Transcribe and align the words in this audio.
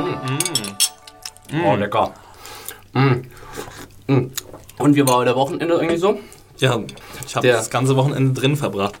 Mm. 0.00 1.64
Oh, 1.64 1.76
lecker. 1.76 2.14
Mm. 2.92 3.26
Mm. 4.06 4.30
Und 4.78 4.96
wie 4.96 5.06
war 5.06 5.24
der 5.24 5.36
Wochenende 5.36 5.78
eigentlich 5.78 6.00
so? 6.00 6.18
Ja, 6.58 6.80
ich 7.26 7.36
habe 7.36 7.48
das 7.48 7.70
ganze 7.70 7.96
Wochenende 7.96 8.38
drin 8.38 8.56
verbracht. 8.56 8.96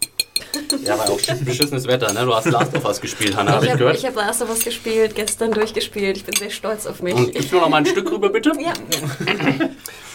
Ja, 0.84 0.98
war 0.98 1.10
auch 1.10 1.20
beschissenes 1.44 1.86
Wetter, 1.86 2.12
ne? 2.12 2.24
Du 2.24 2.34
hast 2.34 2.46
Last 2.46 2.76
of 2.76 2.84
Us 2.84 3.00
gespielt, 3.00 3.36
Hanna, 3.36 3.52
habe 3.52 3.66
ich, 3.66 3.72
hab, 3.72 3.78
gehört. 3.78 3.96
Ich 3.96 4.06
habe 4.06 4.16
Last 4.16 4.42
of 4.42 4.50
Us 4.50 4.64
gespielt, 4.64 5.14
gestern 5.14 5.52
durchgespielt. 5.52 6.16
Ich 6.16 6.24
bin 6.24 6.34
sehr 6.34 6.50
stolz 6.50 6.86
auf 6.86 7.02
mich. 7.02 7.14
Und 7.14 7.32
gibst 7.32 7.52
du 7.52 7.56
noch 7.56 7.68
mal 7.68 7.78
ein 7.78 7.86
Stück 7.86 8.10
rüber, 8.10 8.30
bitte? 8.30 8.52
Ja. 8.58 8.72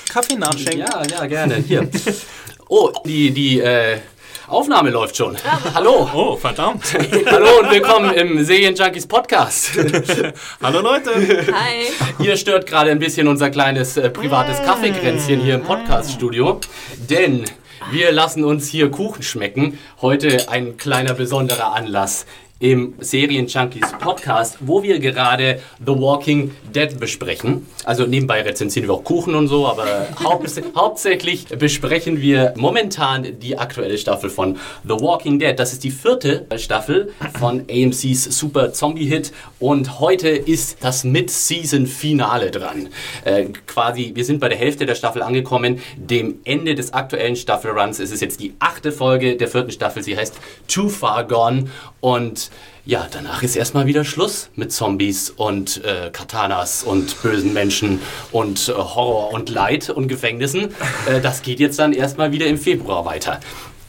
Kaffee 0.10 0.36
nachschenken? 0.36 0.80
Ja, 0.80 1.04
ja, 1.06 1.26
gerne. 1.26 1.56
Hier. 1.56 1.90
Oh, 2.68 2.92
die, 3.06 3.32
die, 3.32 3.60
äh, 3.60 4.00
Aufnahme 4.48 4.92
läuft 4.92 5.18
schon. 5.18 5.36
Hallo. 5.74 6.08
Oh, 6.14 6.36
verdammt. 6.36 6.84
Hallo 7.26 7.62
und 7.62 7.72
willkommen 7.72 8.14
im 8.14 8.44
Serienjunkies 8.46 9.08
Podcast. 9.08 9.72
Hallo 10.62 10.82
Leute. 10.82 11.12
Hi. 11.52 12.24
Ihr 12.24 12.38
stört 12.38 12.68
gerade 12.68 12.92
ein 12.92 13.00
bisschen 13.00 13.28
unser 13.28 13.50
kleines 13.50 13.98
äh, 13.98 14.08
privates 14.12 14.62
Kaffeekränzchen 14.62 15.40
hier 15.40 15.56
im 15.56 15.64
Podcaststudio, 15.64 16.60
denn 17.10 17.46
wir 17.90 18.12
lassen 18.12 18.44
uns 18.44 18.68
hier 18.68 18.92
Kuchen 18.92 19.24
schmecken. 19.24 19.80
Heute 20.02 20.48
ein 20.50 20.78
kleiner 20.78 21.16
besonderer 21.16 21.74
Anlass 21.74 22.28
im 22.60 22.94
Serienjunkies 23.00 23.92
Podcast, 24.00 24.58
wo 24.62 24.82
wir 24.82 25.00
gerade 25.00 25.60
The 25.86 25.92
Walking 25.92 26.52
Dead 26.74 26.98
besprechen. 26.98 27.68
Also 27.84 28.06
nebenbei 28.06 28.42
rezensieren 28.44 28.88
wir 28.88 28.94
auch 28.94 29.04
Kuchen 29.04 29.36
und 29.36 29.50
so, 29.50 29.68
aber 29.68 30.08
haupts 30.24 30.62
hauptsächlich 30.74 31.48
besprechen 31.48 32.22
wir 32.22 32.54
momentan 32.56 33.40
die 33.40 33.58
aktuelle 33.58 33.98
Staffel 33.98 34.30
von 34.30 34.58
The 34.84 34.94
Walking 34.94 35.38
Dead. 35.38 35.60
Das 35.60 35.74
ist 35.74 35.84
die 35.84 35.92
vierte 35.92 36.48
Staffel 36.56 37.12
von 37.38 37.66
AMC's 37.70 38.24
Super 38.24 38.72
Zombie 38.72 39.06
Hit 39.06 39.34
und 39.60 40.00
heute 40.00 40.30
ist 40.30 40.78
das 40.82 41.04
Mid-Season-Finale 41.04 42.52
dran. 42.52 42.88
Äh, 43.26 43.48
quasi, 43.68 44.12
wir 44.16 44.24
sind 44.24 44.40
bei 44.40 44.48
der 44.48 44.58
Hälfte 44.58 44.86
der 44.86 44.96
Staffel 44.96 45.22
angekommen, 45.24 45.80
dem 45.98 46.40
Ende 46.46 46.74
des 46.74 46.94
aktuellen 46.94 47.36
Staffelruns. 47.36 48.00
Es 48.00 48.12
ist 48.12 48.22
jetzt 48.22 48.40
die 48.40 48.54
achte 48.60 48.94
Folge 48.94 49.36
der 49.36 49.50
vierten 49.50 49.72
Staffel. 49.72 50.04
Sie 50.04 50.16
heißt 50.16 50.36
Too 50.68 50.88
Far 50.88 51.26
Gone 51.28 51.66
und 52.00 52.45
ja, 52.86 53.08
danach 53.12 53.42
ist 53.42 53.56
erstmal 53.56 53.88
wieder 53.88 54.06
Schluss 54.06 54.50
mit 54.56 54.72
Zombies 54.72 55.32
und 55.32 55.84
äh, 55.84 56.12
Katanas 56.12 56.84
und 56.84 57.22
bösen 57.22 57.54
Menschen 57.54 58.00
und 58.32 58.70
äh, 58.70 58.74
Horror 58.74 59.34
und 59.34 59.50
Leid 59.50 59.90
und 59.90 60.08
Gefängnissen. 60.08 60.74
Äh, 61.08 61.20
das 61.22 61.42
geht 61.42 61.60
jetzt 61.60 61.80
dann 61.80 61.94
erstmal 61.94 62.32
wieder 62.32 62.46
im 62.46 62.58
Februar 62.58 63.06
weiter. 63.06 63.40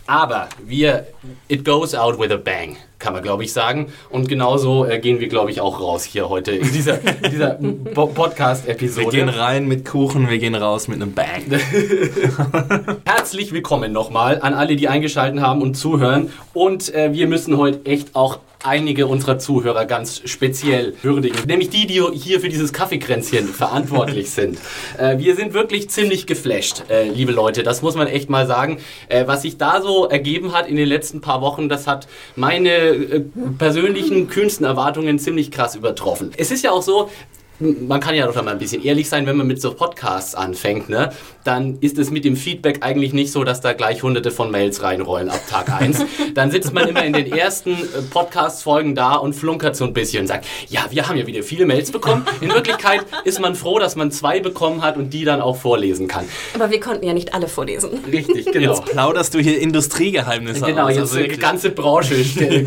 Aber 0.08 0.48
wir, 0.64 1.08
it 1.48 1.64
goes 1.64 1.92
out 1.92 2.18
with 2.18 2.30
a 2.30 2.36
bang, 2.36 2.76
kann 3.00 3.12
man 3.12 3.24
glaube 3.24 3.42
ich 3.42 3.52
sagen. 3.52 3.92
Und 4.08 4.28
genauso 4.28 4.84
äh, 4.84 5.00
gehen 5.00 5.18
wir 5.18 5.28
glaube 5.28 5.50
ich 5.50 5.60
auch 5.60 5.80
raus 5.80 6.04
hier 6.04 6.28
heute 6.28 6.52
in 6.52 6.72
dieser, 6.72 6.98
dieser 7.30 7.54
Podcast-Episode. 7.54 9.06
Wir 9.06 9.10
gehen 9.10 9.28
rein 9.28 9.66
mit 9.66 9.84
Kuchen, 9.84 10.30
wir 10.30 10.38
gehen 10.38 10.54
raus 10.54 10.86
mit 10.86 11.02
einem 11.02 11.12
Bang. 11.12 11.42
Herzlich 13.04 13.52
willkommen 13.52 13.92
nochmal 13.92 14.40
an 14.40 14.54
alle, 14.54 14.76
die 14.76 14.86
eingeschaltet 14.86 15.40
haben 15.40 15.60
und 15.60 15.74
zuhören. 15.74 16.32
Und 16.54 16.94
äh, 16.94 17.12
wir 17.12 17.26
müssen 17.26 17.56
heute 17.56 17.84
echt 17.84 18.14
auch 18.14 18.38
einige 18.64 19.06
unserer 19.06 19.38
Zuhörer 19.38 19.86
ganz 19.86 20.22
speziell 20.24 20.94
würdigen. 21.02 21.38
Nämlich 21.46 21.70
die, 21.70 21.86
die 21.86 22.02
hier 22.14 22.40
für 22.40 22.48
dieses 22.48 22.72
Kaffeekränzchen 22.72 23.48
verantwortlich 23.48 24.30
sind. 24.30 24.58
Äh, 24.98 25.18
wir 25.18 25.36
sind 25.36 25.52
wirklich 25.52 25.90
ziemlich 25.90 26.26
geflasht, 26.26 26.84
äh, 26.88 27.08
liebe 27.08 27.32
Leute. 27.32 27.62
Das 27.62 27.82
muss 27.82 27.96
man 27.96 28.06
echt 28.06 28.30
mal 28.30 28.46
sagen. 28.46 28.78
Äh, 29.08 29.26
was 29.26 29.42
sich 29.42 29.58
da 29.58 29.82
so 29.82 30.06
ergeben 30.06 30.52
hat 30.52 30.68
in 30.68 30.76
den 30.76 30.88
letzten 30.88 31.20
paar 31.20 31.40
Wochen, 31.40 31.68
das 31.68 31.86
hat 31.86 32.06
meine 32.34 32.70
äh, 32.70 33.24
persönlichen 33.58 34.28
kühnsten 34.28 34.64
Erwartungen 34.64 35.18
ziemlich 35.18 35.50
krass 35.50 35.74
übertroffen. 35.74 36.30
Es 36.36 36.50
ist 36.50 36.62
ja 36.62 36.70
auch 36.70 36.82
so, 36.82 37.10
man 37.58 38.00
kann 38.00 38.14
ja 38.14 38.26
doch 38.26 38.34
mal 38.42 38.50
ein 38.50 38.58
bisschen 38.58 38.84
ehrlich 38.84 39.08
sein, 39.08 39.26
wenn 39.26 39.36
man 39.36 39.46
mit 39.46 39.60
so 39.60 39.72
Podcasts 39.72 40.34
anfängt, 40.34 40.88
ne? 40.88 41.10
Dann 41.44 41.78
ist 41.80 41.98
es 41.98 42.10
mit 42.10 42.24
dem 42.24 42.36
Feedback 42.36 42.82
eigentlich 42.82 43.12
nicht 43.12 43.32
so, 43.32 43.44
dass 43.44 43.60
da 43.60 43.72
gleich 43.72 44.02
hunderte 44.02 44.30
von 44.30 44.50
Mails 44.50 44.82
reinrollen 44.82 45.30
ab 45.30 45.40
Tag 45.48 45.70
1. 45.70 46.04
Dann 46.34 46.50
sitzt 46.50 46.74
man 46.74 46.88
immer 46.88 47.04
in 47.04 47.12
den 47.12 47.32
ersten 47.32 47.72
äh, 47.72 48.02
Podcast-Folgen 48.10 48.94
da 48.94 49.14
und 49.14 49.34
flunkert 49.34 49.76
so 49.76 49.84
ein 49.84 49.92
bisschen 49.92 50.22
und 50.22 50.26
sagt, 50.26 50.46
ja, 50.68 50.86
wir 50.90 51.08
haben 51.08 51.16
ja 51.16 51.26
wieder 51.26 51.42
viele 51.42 51.64
Mails 51.66 51.90
bekommen. 51.92 52.26
In 52.40 52.52
Wirklichkeit 52.52 53.06
ist 53.24 53.40
man 53.40 53.54
froh, 53.54 53.78
dass 53.78 53.96
man 53.96 54.10
zwei 54.10 54.40
bekommen 54.40 54.82
hat 54.82 54.96
und 54.96 55.10
die 55.10 55.24
dann 55.24 55.40
auch 55.40 55.56
vorlesen 55.56 56.08
kann. 56.08 56.24
Aber 56.54 56.70
wir 56.70 56.80
konnten 56.80 57.06
ja 57.06 57.14
nicht 57.14 57.32
alle 57.32 57.48
vorlesen. 57.48 57.90
Richtig, 58.10 58.46
genau. 58.52 58.74
Jetzt 58.74 58.84
plauderst 58.86 59.32
du 59.34 59.38
hier 59.38 59.60
Industriegeheimnisse 59.60 60.64
Genau, 60.66 60.84
aus, 60.84 60.90
jetzt 60.90 61.00
also 61.14 61.18
die 61.18 61.36
ganze 61.36 61.70
Branche 61.70 62.16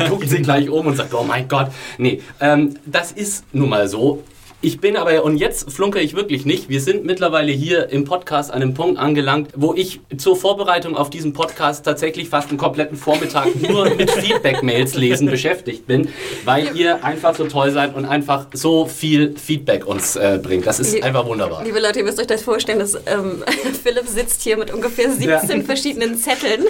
guckt 0.08 0.28
sich 0.28 0.42
gleich 0.42 0.68
um 0.68 0.86
und 0.86 0.96
sagt, 0.96 1.14
oh 1.14 1.22
mein 1.22 1.46
Gott. 1.48 1.68
Nee, 1.98 2.22
ähm, 2.40 2.74
das 2.86 3.12
ist 3.12 3.44
nun 3.52 3.68
mal 3.68 3.88
so. 3.88 4.22
Ich 4.62 4.78
bin 4.78 4.98
aber, 4.98 5.24
und 5.24 5.38
jetzt 5.38 5.72
flunkere 5.72 6.02
ich 6.02 6.14
wirklich 6.14 6.44
nicht, 6.44 6.68
wir 6.68 6.82
sind 6.82 7.06
mittlerweile 7.06 7.50
hier 7.50 7.88
im 7.88 8.04
Podcast 8.04 8.50
an 8.50 8.60
einem 8.60 8.74
Punkt 8.74 8.98
angelangt, 8.98 9.52
wo 9.56 9.72
ich 9.72 10.00
zur 10.18 10.36
Vorbereitung 10.36 10.98
auf 10.98 11.08
diesen 11.08 11.32
Podcast 11.32 11.86
tatsächlich 11.86 12.28
fast 12.28 12.50
einen 12.50 12.58
kompletten 12.58 12.98
Vormittag 12.98 13.48
nur 13.68 13.88
mit 13.88 14.10
Feedback-Mails 14.10 14.96
lesen 14.96 15.30
beschäftigt 15.30 15.86
bin, 15.86 16.08
weil 16.44 16.76
ihr 16.76 17.02
einfach 17.02 17.34
so 17.34 17.46
toll 17.46 17.70
seid 17.70 17.94
und 17.94 18.04
einfach 18.04 18.48
so 18.52 18.84
viel 18.84 19.34
Feedback 19.34 19.86
uns 19.86 20.16
äh, 20.16 20.38
bringt. 20.42 20.66
Das 20.66 20.78
ist 20.78 21.02
einfach 21.02 21.24
wunderbar. 21.24 21.64
Liebe 21.64 21.80
Leute, 21.80 22.00
ihr 22.00 22.04
müsst 22.04 22.20
euch 22.20 22.26
das 22.26 22.42
vorstellen, 22.42 22.80
dass 22.80 22.96
ähm, 23.06 23.42
Philipp 23.82 24.08
sitzt 24.08 24.42
hier 24.42 24.58
mit 24.58 24.74
ungefähr 24.74 25.10
17 25.10 25.26
ja. 25.26 25.64
verschiedenen 25.64 26.18
Zetteln. 26.18 26.66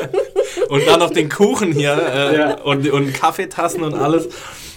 und 0.70 0.86
dann 0.86 1.00
noch 1.00 1.10
den 1.10 1.28
Kuchen 1.28 1.72
hier 1.72 1.92
äh, 1.92 2.36
ja. 2.38 2.60
und, 2.62 2.88
und 2.90 3.12
Kaffeetassen 3.12 3.82
und 3.82 3.92
alles. 3.92 4.30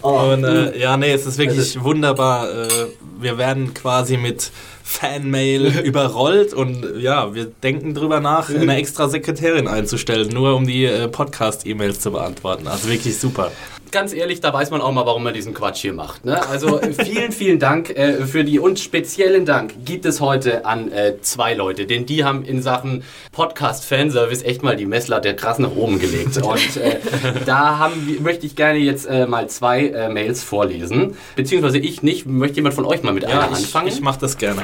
Oh, 0.03 0.33
und 0.33 0.43
äh, 0.43 0.77
ja, 0.77 0.97
nee, 0.97 1.13
es 1.13 1.25
ist 1.25 1.37
wirklich 1.37 1.59
also, 1.59 1.83
wunderbar. 1.85 2.32
Äh, 2.41 2.87
wir 3.19 3.37
werden 3.37 3.73
quasi 3.73 4.17
mit 4.17 4.51
Fanmail 4.83 5.79
überrollt 5.83 6.53
und 6.53 6.85
ja, 6.99 7.33
wir 7.33 7.45
denken 7.45 7.93
drüber 7.93 8.19
nach, 8.19 8.49
eine 8.53 8.75
extra 8.75 9.09
Sekretärin 9.09 9.67
einzustellen, 9.67 10.29
nur 10.29 10.55
um 10.55 10.67
die 10.67 10.85
äh, 10.85 11.07
Podcast-E-Mails 11.07 11.99
zu 11.99 12.11
beantworten. 12.11 12.67
Also 12.67 12.89
wirklich 12.89 13.17
super 13.17 13.51
ganz 13.93 14.13
ehrlich, 14.13 14.41
da 14.41 14.53
weiß 14.53 14.71
man 14.71 14.81
auch 14.81 14.91
mal, 14.91 15.05
warum 15.05 15.23
man 15.23 15.33
diesen 15.33 15.53
Quatsch 15.53 15.81
hier 15.81 15.93
macht. 15.93 16.25
Ne? 16.25 16.45
Also 16.49 16.81
vielen, 17.03 17.31
vielen 17.31 17.59
Dank 17.59 17.91
äh, 17.91 18.25
für 18.25 18.43
die 18.43 18.59
und 18.59 18.79
speziellen 18.79 19.45
Dank 19.45 19.85
gibt 19.85 20.05
es 20.05 20.19
heute 20.19 20.65
an 20.65 20.91
äh, 20.91 21.21
zwei 21.21 21.53
Leute, 21.53 21.85
denn 21.85 22.05
die 22.05 22.25
haben 22.25 22.43
in 22.43 22.61
Sachen 22.61 23.03
Podcast-Fanservice 23.31 24.43
echt 24.43 24.63
mal 24.63 24.75
die 24.75 24.85
Messlatte 24.85 25.35
krass 25.35 25.59
nach 25.59 25.75
oben 25.75 25.99
gelegt. 25.99 26.37
Und 26.43 26.77
äh, 26.77 26.99
da 27.45 27.77
haben, 27.77 28.17
möchte 28.21 28.45
ich 28.45 28.55
gerne 28.55 28.79
jetzt 28.79 29.05
äh, 29.05 29.27
mal 29.27 29.47
zwei 29.47 29.87
äh, 29.87 30.09
Mails 30.09 30.43
vorlesen. 30.43 31.15
Beziehungsweise 31.35 31.77
ich 31.77 32.01
nicht. 32.01 32.25
Möchte 32.25 32.57
jemand 32.57 32.75
von 32.75 32.85
euch 32.85 33.03
mal 33.03 33.13
mit 33.13 33.23
ja, 33.23 33.29
einer 33.29 33.51
ich, 33.51 33.57
anfangen? 33.57 33.87
Ich 33.87 34.01
mache 34.01 34.19
das 34.19 34.37
gerne. 34.37 34.63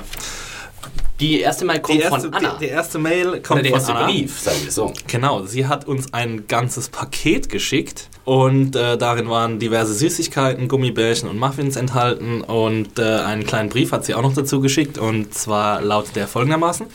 Die 1.19 1.41
erste 1.41 1.65
Mail 1.65 1.81
kommt 1.81 1.99
erste, 1.99 2.19
von 2.21 2.33
Anna. 2.33 2.53
Die, 2.53 2.65
die, 2.65 2.71
erste 2.71 2.97
Mail 2.97 3.41
kommt 3.41 3.59
Oder 3.59 3.63
der 3.63 3.71
erste 3.73 3.93
Anna. 3.93 4.05
Brief, 4.05 4.39
sagen 4.39 4.57
wir 4.63 4.71
so. 4.71 4.93
Genau, 5.07 5.45
sie 5.45 5.67
hat 5.67 5.85
uns 5.85 6.13
ein 6.13 6.47
ganzes 6.47 6.87
Paket 6.87 7.49
geschickt 7.49 8.07
und 8.23 8.75
äh, 8.77 8.97
darin 8.97 9.29
waren 9.29 9.59
diverse 9.59 9.93
Süßigkeiten, 9.93 10.69
Gummibärchen 10.69 11.27
und 11.27 11.37
Muffins 11.37 11.75
enthalten 11.75 12.41
und 12.41 12.99
äh, 12.99 13.03
einen 13.03 13.45
kleinen 13.45 13.67
Brief 13.67 13.91
hat 13.91 14.05
sie 14.05 14.15
auch 14.15 14.21
noch 14.21 14.33
dazu 14.33 14.61
geschickt 14.61 14.97
und 14.97 15.33
zwar 15.33 15.81
lautet 15.81 16.15
der 16.15 16.27
folgendermaßen. 16.27 16.87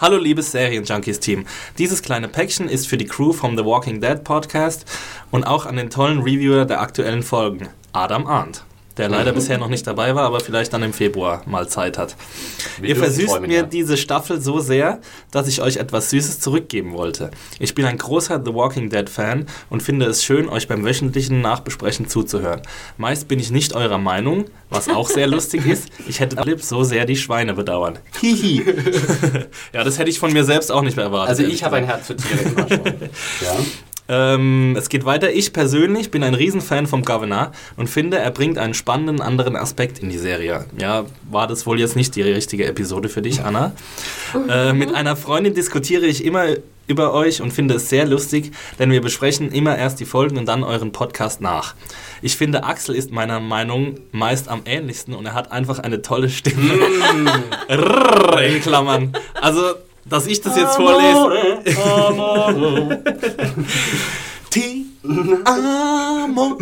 Hallo 0.00 0.16
liebes 0.16 0.52
Serien-Junkies-Team. 0.52 1.46
Dieses 1.78 2.02
kleine 2.02 2.28
Päckchen 2.28 2.68
ist 2.68 2.86
für 2.86 2.96
die 2.96 3.06
Crew 3.06 3.32
vom 3.32 3.56
The 3.56 3.64
Walking 3.64 4.00
Dead 4.00 4.22
Podcast 4.22 4.86
und 5.32 5.44
auch 5.44 5.66
an 5.66 5.76
den 5.76 5.90
tollen 5.90 6.20
Reviewer 6.20 6.66
der 6.66 6.80
aktuellen 6.80 7.24
Folgen, 7.24 7.68
Adam 7.92 8.26
Arndt 8.28 8.64
der 8.98 9.08
leider 9.08 9.32
bisher 9.32 9.58
noch 9.58 9.68
nicht 9.68 9.86
dabei 9.86 10.14
war, 10.14 10.24
aber 10.24 10.40
vielleicht 10.40 10.72
dann 10.72 10.82
im 10.82 10.92
Februar 10.92 11.42
mal 11.46 11.68
Zeit 11.68 11.98
hat. 11.98 12.16
Wir 12.80 12.90
Ihr 12.90 12.96
versüßt 12.96 13.40
mir 13.40 13.56
ja. 13.56 13.62
diese 13.62 13.96
Staffel 13.96 14.40
so 14.40 14.60
sehr, 14.60 15.00
dass 15.30 15.48
ich 15.48 15.62
euch 15.62 15.76
etwas 15.76 16.10
Süßes 16.10 16.40
zurückgeben 16.40 16.92
wollte. 16.92 17.30
Ich 17.58 17.74
bin 17.74 17.84
ein 17.84 17.98
großer 17.98 18.42
The 18.44 18.54
Walking 18.54 18.90
Dead 18.90 19.08
Fan 19.08 19.46
und 19.70 19.82
finde 19.82 20.06
es 20.06 20.24
schön, 20.24 20.48
euch 20.48 20.68
beim 20.68 20.84
wöchentlichen 20.84 21.40
Nachbesprechen 21.40 22.08
zuzuhören. 22.08 22.62
Meist 22.96 23.28
bin 23.28 23.38
ich 23.38 23.50
nicht 23.50 23.74
eurer 23.74 23.98
Meinung, 23.98 24.46
was 24.70 24.88
auch 24.88 25.08
sehr 25.08 25.26
lustig 25.26 25.66
ist. 25.66 25.88
Ich 26.08 26.20
hätte 26.20 26.36
Philipp 26.36 26.62
so 26.62 26.84
sehr 26.84 27.04
die 27.04 27.16
Schweine 27.16 27.54
bedauern. 27.54 27.98
Hihi. 28.20 28.62
ja, 29.72 29.84
das 29.84 29.98
hätte 29.98 30.10
ich 30.10 30.18
von 30.18 30.32
mir 30.32 30.44
selbst 30.44 30.70
auch 30.70 30.82
nicht 30.82 30.96
mehr 30.96 31.06
erwartet. 31.06 31.30
Also 31.30 31.42
ich 31.44 31.64
habe 31.64 31.76
ein 31.76 31.84
Herz 31.84 32.06
für 32.06 32.16
Tiere 32.16 32.42
ja. 33.40 33.56
Ähm, 34.08 34.74
es 34.76 34.88
geht 34.88 35.04
weiter. 35.04 35.32
Ich 35.32 35.52
persönlich 35.52 36.10
bin 36.10 36.22
ein 36.22 36.34
Riesenfan 36.34 36.86
vom 36.86 37.02
Governor 37.02 37.52
und 37.76 37.88
finde, 37.88 38.18
er 38.18 38.30
bringt 38.30 38.58
einen 38.58 38.74
spannenden 38.74 39.20
anderen 39.20 39.56
Aspekt 39.56 40.00
in 40.00 40.10
die 40.10 40.18
Serie. 40.18 40.66
Ja, 40.78 41.06
war 41.30 41.46
das 41.46 41.66
wohl 41.66 41.78
jetzt 41.78 41.96
nicht 41.96 42.16
die 42.16 42.22
richtige 42.22 42.66
Episode 42.66 43.08
für 43.08 43.22
dich, 43.22 43.42
Anna? 43.42 43.72
äh, 44.48 44.72
mit 44.72 44.94
einer 44.94 45.16
Freundin 45.16 45.54
diskutiere 45.54 46.06
ich 46.06 46.24
immer 46.24 46.46
über 46.88 47.14
euch 47.14 47.40
und 47.40 47.52
finde 47.52 47.74
es 47.74 47.88
sehr 47.88 48.06
lustig, 48.06 48.52
denn 48.78 48.90
wir 48.90 49.00
besprechen 49.00 49.52
immer 49.52 49.78
erst 49.78 50.00
die 50.00 50.04
Folgen 50.04 50.36
und 50.36 50.46
dann 50.46 50.64
euren 50.64 50.92
Podcast 50.92 51.40
nach. 51.40 51.74
Ich 52.22 52.36
finde, 52.36 52.64
Axel 52.64 52.94
ist 52.94 53.12
meiner 53.12 53.40
Meinung 53.40 54.00
meist 54.10 54.48
am 54.48 54.62
ähnlichsten 54.64 55.14
und 55.14 55.26
er 55.26 55.34
hat 55.34 55.52
einfach 55.52 55.78
eine 55.78 56.02
tolle 56.02 56.28
Stimme. 56.28 56.62
Mm. 57.12 57.28
in 58.38 58.60
Klammern. 58.60 59.12
Also 59.40 59.74
dass 60.04 60.26
ich 60.26 60.40
das 60.40 60.56
jetzt 60.56 60.76
vorlese. 60.76 61.62
Ti 64.50 64.86
amo. 65.44 66.58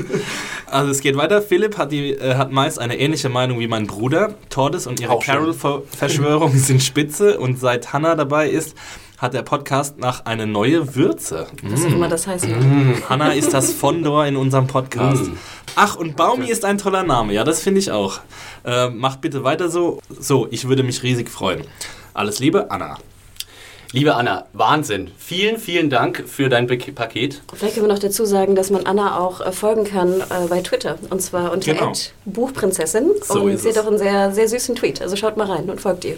Also 0.66 0.90
es 0.90 1.00
geht 1.00 1.16
weiter. 1.16 1.42
Philipp 1.42 1.76
hat, 1.76 1.92
die, 1.92 2.12
äh, 2.12 2.36
hat 2.36 2.52
meist 2.52 2.78
eine 2.78 2.98
ähnliche 2.98 3.28
Meinung 3.28 3.58
wie 3.58 3.68
mein 3.68 3.86
Bruder. 3.86 4.34
Tordes 4.48 4.86
und 4.86 5.00
ihre. 5.00 5.18
Carol-Verschwörung 5.18 6.56
sind 6.56 6.82
spitze 6.82 7.38
und 7.38 7.58
seit 7.58 7.92
Hannah 7.92 8.14
dabei 8.14 8.48
ist, 8.48 8.76
hat 9.18 9.34
der 9.34 9.42
Podcast 9.42 9.98
nach 9.98 10.24
eine 10.24 10.46
neue 10.46 10.94
Würze. 10.94 11.48
Was 11.62 11.84
auch 11.84 11.90
immer 11.90 12.08
das 12.08 12.26
heißt. 12.26 12.46
Hannah 13.08 13.34
ist 13.34 13.52
das 13.52 13.72
Fondor 13.72 14.24
in 14.26 14.36
unserem 14.36 14.66
Podcast. 14.66 15.30
Ach, 15.76 15.96
und 15.96 16.16
Baumi 16.16 16.48
ist 16.48 16.64
ein 16.64 16.78
toller 16.78 17.02
Name. 17.02 17.32
Ja, 17.32 17.44
das 17.44 17.60
finde 17.60 17.80
ich 17.80 17.90
auch. 17.90 18.20
Äh, 18.64 18.88
macht 18.90 19.20
bitte 19.20 19.44
weiter 19.44 19.68
so. 19.68 20.00
So, 20.08 20.48
ich 20.50 20.68
würde 20.68 20.82
mich 20.82 21.02
riesig 21.02 21.28
freuen. 21.28 21.62
Alles 22.14 22.38
Liebe, 22.38 22.70
Anna. 22.70 22.96
Liebe 23.92 24.14
Anna, 24.14 24.46
Wahnsinn. 24.52 25.10
Vielen, 25.18 25.58
vielen 25.58 25.90
Dank 25.90 26.22
für 26.28 26.48
dein 26.48 26.68
Pak- 26.68 26.94
Paket. 26.94 27.42
Vielleicht 27.52 27.74
können 27.74 27.86
wir 27.88 27.92
noch 27.92 27.98
dazu 28.00 28.24
sagen, 28.24 28.54
dass 28.54 28.70
man 28.70 28.86
Anna 28.86 29.18
auch 29.18 29.40
äh, 29.40 29.50
folgen 29.50 29.82
kann 29.82 30.20
äh, 30.20 30.46
bei 30.48 30.60
Twitter. 30.60 30.96
Und 31.10 31.20
zwar 31.20 31.50
unter 31.52 31.74
Genau. 31.74 31.92
Buchprinzessin. 32.24 33.10
So 33.24 33.40
und 33.42 33.50
ist 33.52 33.62
sie 33.64 33.70
hat 33.70 33.78
auch 33.78 33.88
einen 33.88 33.98
sehr, 33.98 34.30
sehr 34.32 34.48
süßen 34.48 34.76
Tweet. 34.76 35.02
Also 35.02 35.16
schaut 35.16 35.36
mal 35.36 35.50
rein 35.50 35.68
und 35.68 35.80
folgt 35.80 36.04
ihr. 36.04 36.16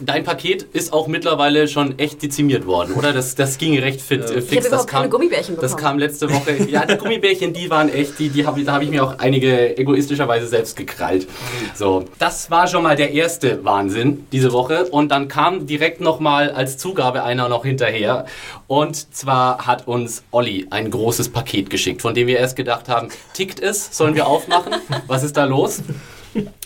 Dein 0.00 0.24
Paket 0.24 0.62
ist 0.72 0.92
auch 0.92 1.06
mittlerweile 1.08 1.66
schon 1.68 1.98
echt 1.98 2.22
dezimiert 2.22 2.66
worden, 2.66 2.94
oder? 2.94 3.12
Das, 3.12 3.34
das 3.34 3.58
ging 3.58 3.78
recht 3.78 4.00
fit, 4.00 4.20
äh, 4.30 4.38
Ich 4.38 4.44
fix. 4.44 4.66
überhaupt 4.66 4.72
das 4.72 4.86
kam, 4.86 5.00
keine 5.00 5.08
Gummibärchen 5.10 5.56
bekommen. 5.56 5.72
Das 5.72 5.76
kam 5.76 5.98
letzte 5.98 6.32
Woche. 6.32 6.56
Ja, 6.70 6.86
die 6.86 6.96
Gummibärchen, 6.96 7.52
die 7.52 7.68
waren 7.70 7.88
echt, 7.92 8.18
die, 8.18 8.28
die 8.28 8.46
hab, 8.46 8.56
ich- 8.56 8.64
da 8.64 8.72
habe 8.74 8.84
ich 8.84 8.90
mir 8.90 9.02
auch 9.04 9.18
einige 9.18 9.76
egoistischerweise 9.76 10.46
selbst 10.46 10.76
gekrallt. 10.76 11.26
So, 11.74 12.04
das 12.18 12.50
war 12.50 12.66
schon 12.68 12.82
mal 12.84 12.94
der 12.96 13.12
erste 13.12 13.64
Wahnsinn 13.64 14.26
diese 14.30 14.52
Woche. 14.52 14.84
Und 14.86 15.10
dann 15.10 15.26
kam 15.28 15.66
direkt 15.66 16.00
nochmal 16.00 16.50
als 16.50 16.78
Zugabe 16.78 17.24
einer 17.24 17.48
noch 17.48 17.64
hinterher. 17.64 18.26
Und 18.68 19.14
zwar 19.14 19.66
hat 19.66 19.88
uns 19.88 20.22
Olli 20.30 20.66
ein 20.70 20.90
großes 20.90 21.30
Paket 21.30 21.68
geschickt, 21.70 22.02
von 22.02 22.14
dem 22.14 22.26
wir 22.28 22.38
erst 22.38 22.54
gedacht 22.56 22.88
haben, 22.88 23.08
tickt 23.34 23.58
es? 23.60 23.88
Sollen 23.96 24.14
wir 24.14 24.26
aufmachen? 24.28 24.74
Was 25.08 25.24
ist 25.24 25.36
da 25.36 25.44
los? 25.44 25.82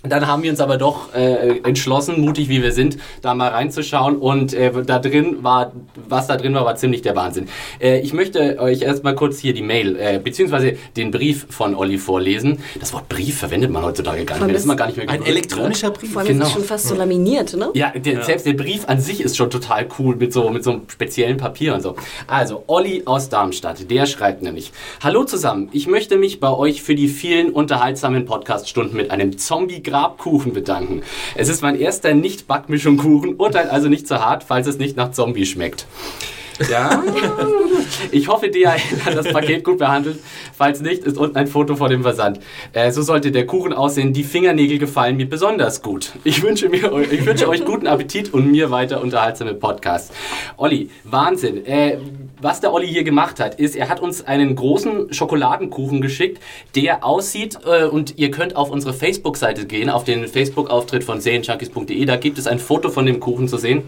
Dann 0.08 0.26
haben 0.26 0.42
wir 0.42 0.50
uns 0.50 0.60
aber 0.60 0.76
doch 0.76 1.14
äh, 1.14 1.58
entschlossen, 1.64 2.20
mutig 2.20 2.48
wie 2.48 2.62
wir 2.62 2.72
sind, 2.72 2.98
da 3.22 3.34
mal 3.34 3.48
reinzuschauen. 3.48 4.16
Und 4.16 4.52
äh, 4.52 4.70
da 4.84 4.98
drin 4.98 5.38
war, 5.42 5.72
was 6.08 6.26
da 6.26 6.36
drin 6.36 6.54
war, 6.54 6.64
war 6.64 6.76
ziemlich 6.76 7.02
der 7.02 7.16
Wahnsinn. 7.16 7.48
Äh, 7.80 8.00
ich 8.00 8.12
möchte 8.12 8.58
euch 8.60 8.82
erstmal 8.82 9.14
kurz 9.14 9.38
hier 9.38 9.54
die 9.54 9.62
Mail, 9.62 9.96
äh, 9.96 10.20
beziehungsweise 10.22 10.76
den 10.96 11.10
Brief 11.10 11.46
von 11.50 11.74
Olli 11.74 11.98
vorlesen. 11.98 12.58
Das 12.78 12.92
Wort 12.92 13.08
Brief 13.08 13.38
verwendet 13.38 13.70
man 13.70 13.82
heutzutage 13.82 14.24
gar 14.24 14.36
nicht 14.36 14.44
mehr. 14.46 14.52
Das 14.52 14.62
ist 14.62 14.66
man 14.68 14.76
gar 14.76 14.86
nicht 14.86 14.96
mehr 14.96 15.08
Ein 15.08 15.20
gewöhnt, 15.20 15.28
elektronischer 15.28 15.90
Brief. 15.90 16.12
Vor 16.12 16.20
allem 16.22 16.28
Genau. 16.28 16.44
ist 16.44 16.48
es 16.48 16.54
schon 16.54 16.64
fast 16.64 16.88
so 16.88 16.94
laminiert, 16.94 17.56
ne? 17.56 17.70
ja, 17.74 17.90
der, 17.90 18.22
selbst 18.24 18.44
der 18.46 18.54
Brief 18.54 18.88
an 18.88 19.00
sich 19.00 19.20
ist 19.20 19.36
schon 19.36 19.50
total 19.50 19.86
cool 19.98 20.16
mit 20.16 20.32
so, 20.32 20.50
mit 20.50 20.64
so 20.64 20.72
einem 20.72 20.82
speziellen 20.88 21.36
Papier 21.36 21.74
und 21.74 21.82
so. 21.82 21.96
Also, 22.26 22.64
Olli 22.66 23.02
aus 23.06 23.28
Darmstadt, 23.28 23.90
der 23.90 24.06
schreibt 24.06 24.42
nämlich: 24.42 24.72
Hallo 25.02 25.24
zusammen, 25.24 25.68
ich 25.72 25.86
möchte 25.86 26.16
mich 26.16 26.40
bei 26.40 26.50
euch 26.50 26.82
für 26.82 26.94
die 26.94 27.08
vielen 27.08 27.50
unterhaltsamen 27.50 28.24
Podcaststunden 28.24 28.96
mit 28.96 29.10
einem 29.10 29.38
Zombie-Grabkuchen 29.94 30.52
bedanken. 30.52 31.02
Es 31.34 31.48
ist 31.48 31.62
mein 31.62 31.76
erster 31.76 32.14
Nicht-Backmischung-Kuchen, 32.14 33.36
urteilt 33.36 33.70
also 33.70 33.88
nicht 33.88 34.08
zu 34.08 34.24
hart, 34.24 34.44
falls 34.44 34.66
es 34.66 34.78
nicht 34.78 34.96
nach 34.96 35.12
Zombie 35.12 35.46
schmeckt. 35.46 35.86
Ja, 36.70 37.02
ich 38.10 38.28
hoffe, 38.28 38.48
DHL 38.48 39.04
hat 39.04 39.16
das 39.16 39.32
Paket 39.32 39.64
gut 39.64 39.78
behandelt. 39.78 40.18
Falls 40.56 40.80
nicht, 40.80 41.04
ist 41.04 41.18
unten 41.18 41.36
ein 41.36 41.46
Foto 41.46 41.76
vor 41.76 41.88
dem 41.88 42.02
Versand. 42.02 42.40
Äh, 42.72 42.90
so 42.90 43.02
sollte 43.02 43.32
der 43.32 43.46
Kuchen 43.46 43.72
aussehen. 43.72 44.12
Die 44.12 44.24
Fingernägel 44.24 44.78
gefallen 44.78 45.16
mir 45.16 45.28
besonders 45.28 45.82
gut. 45.82 46.12
Ich 46.24 46.42
wünsche, 46.42 46.68
mir, 46.68 46.90
ich 47.10 47.24
wünsche 47.26 47.48
euch 47.48 47.64
guten 47.64 47.86
Appetit 47.86 48.32
und 48.32 48.50
mir 48.50 48.70
weiter 48.70 49.00
unterhaltsame 49.00 49.54
Podcasts. 49.54 50.12
Olli, 50.56 50.90
Wahnsinn. 51.04 51.64
Äh, 51.66 51.98
was 52.40 52.60
der 52.60 52.72
Olli 52.72 52.88
hier 52.88 53.04
gemacht 53.04 53.40
hat, 53.40 53.54
ist, 53.58 53.74
er 53.74 53.88
hat 53.88 54.00
uns 54.00 54.26
einen 54.26 54.54
großen 54.54 55.12
Schokoladenkuchen 55.12 56.00
geschickt, 56.00 56.42
der 56.74 57.04
aussieht, 57.04 57.58
äh, 57.64 57.84
und 57.84 58.18
ihr 58.18 58.30
könnt 58.30 58.56
auf 58.56 58.70
unsere 58.70 58.92
Facebook-Seite 58.92 59.66
gehen, 59.66 59.88
auf 59.88 60.04
den 60.04 60.28
Facebook-Auftritt 60.28 61.04
von 61.04 61.20
serienjunkies.de. 61.20 62.04
Da 62.04 62.16
gibt 62.16 62.38
es 62.38 62.46
ein 62.46 62.58
Foto 62.58 62.90
von 62.90 63.06
dem 63.06 63.20
Kuchen 63.20 63.48
zu 63.48 63.56
sehen 63.56 63.84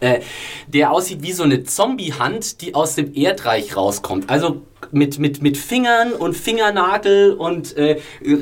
äh, 0.00 0.20
der 0.66 0.92
aussieht 0.92 1.22
wie 1.22 1.32
so 1.32 1.42
eine 1.42 1.62
Zombie-Hand, 1.62 2.60
die 2.60 2.74
aus 2.74 2.94
dem 2.94 3.14
Erdreich 3.14 3.76
rauskommt. 3.76 4.28
Also 4.30 4.62
mit, 4.92 5.18
mit, 5.18 5.42
mit 5.42 5.56
Fingern 5.56 6.12
und 6.12 6.36
Fingernagel 6.36 7.32
und 7.32 7.76
äh, 7.76 8.00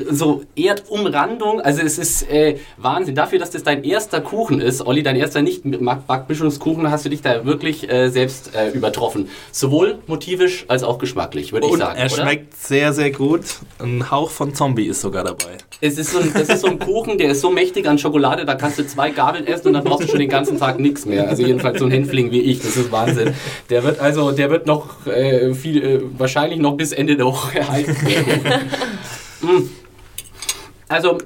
so 0.09 0.43
Erdumrandung. 0.55 1.61
Also 1.61 1.81
es 1.81 1.97
ist 1.97 2.29
äh, 2.29 2.57
Wahnsinn. 2.77 3.15
Dafür, 3.15 3.39
dass 3.39 3.51
das 3.51 3.63
dein 3.63 3.83
erster 3.83 4.21
Kuchen 4.21 4.61
ist, 4.61 4.85
Olli, 4.85 5.03
dein 5.03 5.15
erster 5.15 5.41
Nicht-Backmischungskuchen, 5.41 6.89
hast 6.89 7.05
du 7.05 7.09
dich 7.09 7.21
da 7.21 7.45
wirklich 7.45 7.89
äh, 7.89 8.09
selbst 8.09 8.55
äh, 8.55 8.69
übertroffen. 8.71 9.29
Sowohl 9.51 9.99
motivisch 10.07 10.65
als 10.67 10.83
auch 10.83 10.97
geschmacklich, 10.97 11.53
würde 11.53 11.67
ich 11.67 11.77
sagen. 11.77 11.97
er 11.97 12.11
oder? 12.11 12.23
schmeckt 12.23 12.55
sehr, 12.55 12.93
sehr 12.93 13.11
gut. 13.11 13.43
Ein 13.79 14.09
Hauch 14.09 14.31
von 14.31 14.53
Zombie 14.53 14.87
ist 14.87 15.01
sogar 15.01 15.23
dabei. 15.23 15.57
Es 15.81 15.97
ist, 15.97 16.11
so 16.11 16.19
ein, 16.19 16.31
es 16.35 16.49
ist 16.49 16.61
so 16.61 16.67
ein 16.67 16.79
Kuchen, 16.79 17.17
der 17.17 17.31
ist 17.31 17.41
so 17.41 17.51
mächtig 17.51 17.87
an 17.87 17.97
Schokolade, 17.97 18.45
da 18.45 18.55
kannst 18.55 18.79
du 18.79 18.85
zwei 18.85 19.11
Gabeln 19.11 19.47
essen 19.47 19.67
und 19.67 19.73
dann 19.73 19.83
brauchst 19.83 20.03
du 20.03 20.07
schon 20.09 20.19
den 20.19 20.29
ganzen 20.29 20.59
Tag 20.59 20.79
nichts 20.79 21.05
mehr. 21.05 21.27
Also 21.29 21.45
jedenfalls 21.45 21.79
so 21.79 21.85
ein 21.85 21.91
Hänfling 21.91 22.31
wie 22.31 22.41
ich, 22.41 22.61
das 22.61 22.75
ist 22.75 22.91
Wahnsinn. 22.91 23.33
Der 23.69 23.83
wird 23.83 23.99
also, 23.99 24.31
der 24.31 24.49
wird 24.49 24.67
noch 24.67 25.05
äh, 25.07 25.53
viel, 25.53 25.83
äh, 25.83 25.99
wahrscheinlich 26.35 26.59
noch 26.59 26.73
bis 26.77 26.91
Ende 26.91 27.15
der 27.17 27.25
Woche 27.25 27.67
halten. 27.67 27.95
Mm. 29.41 29.69
Also 30.89 31.17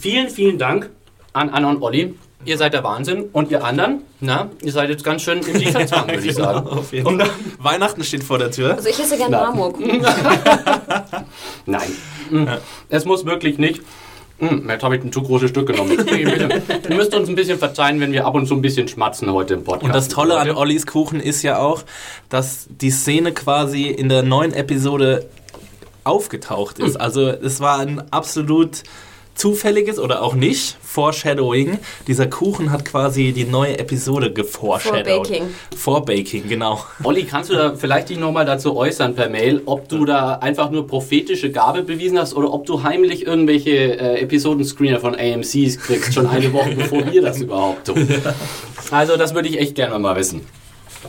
vielen, 0.00 0.30
vielen 0.30 0.56
Dank 0.56 0.88
an 1.34 1.50
Anna 1.50 1.68
und 1.68 1.82
Olli. 1.82 2.14
Ihr 2.46 2.56
seid 2.56 2.72
der 2.72 2.82
Wahnsinn 2.82 3.24
und 3.34 3.50
ihr 3.50 3.62
anderen, 3.62 4.00
na, 4.20 4.48
ihr 4.62 4.72
seid 4.72 4.88
jetzt 4.88 5.04
ganz 5.04 5.20
schön 5.20 5.40
im 5.40 5.56
Lieferzwang, 5.56 6.08
würde 6.10 6.26
ich 6.26 6.34
sagen. 6.34 6.66
Auf 6.66 6.90
jeden 6.94 7.20
Fall. 7.20 7.28
Weihnachten 7.58 8.02
steht 8.02 8.24
vor 8.24 8.38
der 8.38 8.50
Tür. 8.50 8.76
Also 8.76 8.88
ich 8.88 8.98
esse 8.98 9.18
gerne. 9.18 9.36
Marmorkuchen. 9.36 10.00
Nein, 11.66 11.90
Mm. 12.30 12.46
es 12.88 13.04
muss 13.04 13.26
wirklich 13.26 13.58
nicht. 13.58 13.82
Mm, 14.40 14.68
Jetzt 14.68 14.82
habe 14.82 14.96
ich 14.96 15.04
ein 15.04 15.12
zu 15.12 15.22
großes 15.22 15.50
Stück 15.50 15.66
genommen. 15.68 15.92
Ihr 16.08 16.96
müsst 16.96 17.14
uns 17.14 17.28
ein 17.28 17.34
bisschen 17.34 17.58
verzeihen, 17.58 18.00
wenn 18.00 18.12
wir 18.12 18.26
ab 18.26 18.34
und 18.34 18.46
zu 18.46 18.54
ein 18.54 18.62
bisschen 18.62 18.88
schmatzen 18.88 19.30
heute 19.32 19.54
im 19.54 19.64
Podcast. 19.64 19.84
Und 19.84 19.94
das 19.94 20.08
Tolle 20.08 20.38
an 20.38 20.50
Ollis 20.50 20.86
Kuchen 20.86 21.20
ist 21.20 21.42
ja 21.42 21.58
auch, 21.58 21.82
dass 22.28 22.66
die 22.70 22.90
Szene 22.90 23.32
quasi 23.32 23.86
in 23.88 24.08
der 24.08 24.22
neuen 24.22 24.52
Episode 24.52 25.26
aufgetaucht 26.04 26.78
ist. 26.78 26.96
Also 26.96 27.28
es 27.28 27.60
war 27.60 27.78
ein 27.80 28.02
absolut 28.10 28.82
zufälliges 29.40 29.98
oder 29.98 30.22
auch 30.22 30.34
nicht 30.34 30.76
Foreshadowing. 30.82 31.78
Dieser 32.06 32.26
Kuchen 32.26 32.70
hat 32.70 32.84
quasi 32.84 33.32
die 33.32 33.44
neue 33.44 33.78
Episode 33.78 34.32
geforeshadowed. 34.32 35.06
Vorbaking. 35.06 35.54
Vorbaking, 35.74 36.48
genau. 36.48 36.84
Olli, 37.02 37.24
kannst 37.24 37.48
du 37.48 37.54
da 37.54 37.74
vielleicht 37.74 38.10
dich 38.10 38.18
nochmal 38.18 38.44
dazu 38.44 38.76
äußern 38.76 39.14
per 39.14 39.30
Mail, 39.30 39.62
ob 39.64 39.88
du 39.88 40.04
da 40.04 40.34
einfach 40.34 40.70
nur 40.70 40.86
prophetische 40.86 41.50
Gabe 41.50 41.82
bewiesen 41.82 42.18
hast 42.18 42.34
oder 42.34 42.52
ob 42.52 42.66
du 42.66 42.82
heimlich 42.82 43.26
irgendwelche 43.26 43.70
äh, 43.70 44.20
Episodenscreener 44.20 45.00
von 45.00 45.14
AMCs 45.14 45.78
kriegst, 45.78 46.12
schon 46.12 46.26
eine 46.26 46.52
Woche 46.52 46.74
bevor 46.74 47.10
wir 47.10 47.22
das 47.22 47.40
überhaupt 47.40 47.86
tun. 47.86 48.06
Also 48.90 49.16
das 49.16 49.34
würde 49.34 49.48
ich 49.48 49.60
echt 49.60 49.76
gerne 49.76 49.96
mal 50.00 50.16
wissen. 50.16 50.40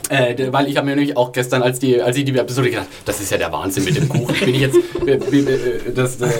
Äh, 0.08 0.52
weil 0.52 0.68
ich 0.68 0.76
habe 0.76 0.86
mir 0.86 0.96
nämlich 0.96 1.16
auch 1.16 1.32
gestern, 1.32 1.62
als, 1.62 1.78
die, 1.78 2.00
als 2.00 2.16
ich 2.16 2.24
die 2.24 2.36
Episode 2.36 2.70
gedacht 2.70 2.88
das 3.04 3.20
ist 3.20 3.30
ja 3.30 3.38
der 3.38 3.52
Wahnsinn 3.52 3.84
mit 3.84 3.96
dem 3.96 4.08
Kuchen. 4.08 4.34
Bin 4.44 4.54
ich 4.54 4.60
jetzt. 4.60 4.76
äh, 5.06 5.14
äh, 5.14 5.92
Das, 5.94 6.20
äh, 6.20 6.26
äh, 6.26 6.30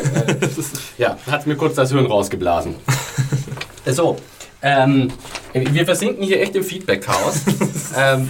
ja, 0.99 1.19
hat 1.31 1.47
mir 1.47 1.57
kurz 1.57 1.75
das 1.75 1.91
Hirn 1.93 2.07
rausgeblasen. 2.07 2.75
So, 3.85 4.17
ähm, 4.63 5.09
wir 5.53 5.85
versinken 5.85 6.23
hier 6.23 6.41
echt 6.41 6.55
im 6.55 6.63
Feedback-Chaos. 6.63 7.41
ähm, 7.99 8.29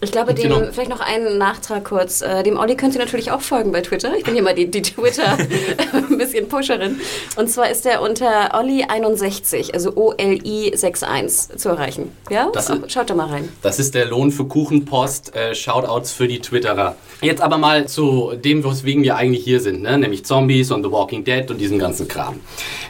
Ich 0.00 0.12
glaube, 0.12 0.32
dem, 0.32 0.44
Genau. 0.52 0.60
vielleicht 0.72 0.90
noch 0.90 1.00
einen 1.00 1.38
Nachtrag 1.38 1.84
kurz. 1.84 2.20
Äh, 2.22 2.44
dem 2.44 2.56
Olli 2.56 2.76
könnt 2.76 2.94
ihr 2.94 3.00
natürlich 3.00 3.32
auch 3.32 3.40
folgen 3.40 3.72
bei 3.72 3.80
Twitter. 3.80 4.16
Ich 4.16 4.22
bin 4.24 4.34
hier 4.34 4.42
mal 4.44 4.54
die, 4.54 4.70
die 4.70 4.82
Twitter 4.82 5.36
ein 5.92 6.18
bisschen 6.18 6.48
Pusherin. 6.48 7.00
Und 7.36 7.50
zwar 7.50 7.68
ist 7.70 7.84
er 7.84 8.00
unter 8.00 8.54
Olli61, 8.54 9.72
also 9.74 9.92
O-L-I 9.96 10.72
61 10.74 11.58
zu 11.58 11.68
erreichen. 11.68 12.12
Ja? 12.30 12.48
Das 12.52 12.70
ist- 12.70 12.92
Schaut 12.92 13.10
da 13.10 13.14
mal 13.14 13.26
rein. 13.26 13.48
Das 13.62 13.78
ist 13.80 13.94
der 13.94 14.06
Lohn 14.06 14.30
für 14.30 14.44
Kuchenpost. 14.46 15.34
Äh, 15.34 15.54
Shoutouts 15.54 16.12
für 16.12 16.28
die 16.28 16.38
Twitterer. 16.40 16.94
Jetzt 17.20 17.40
aber 17.42 17.58
mal 17.58 17.88
zu 17.88 18.32
dem, 18.36 18.62
weswegen 18.64 19.02
wir 19.02 19.16
eigentlich 19.16 19.42
hier 19.44 19.60
sind, 19.60 19.82
ne? 19.82 19.98
nämlich 19.98 20.24
Zombies 20.24 20.70
und 20.70 20.84
The 20.84 20.92
Walking 20.92 21.24
Dead 21.24 21.50
und 21.50 21.58
diesen 21.60 21.78
ganzen 21.80 22.06
Kram. 22.06 22.38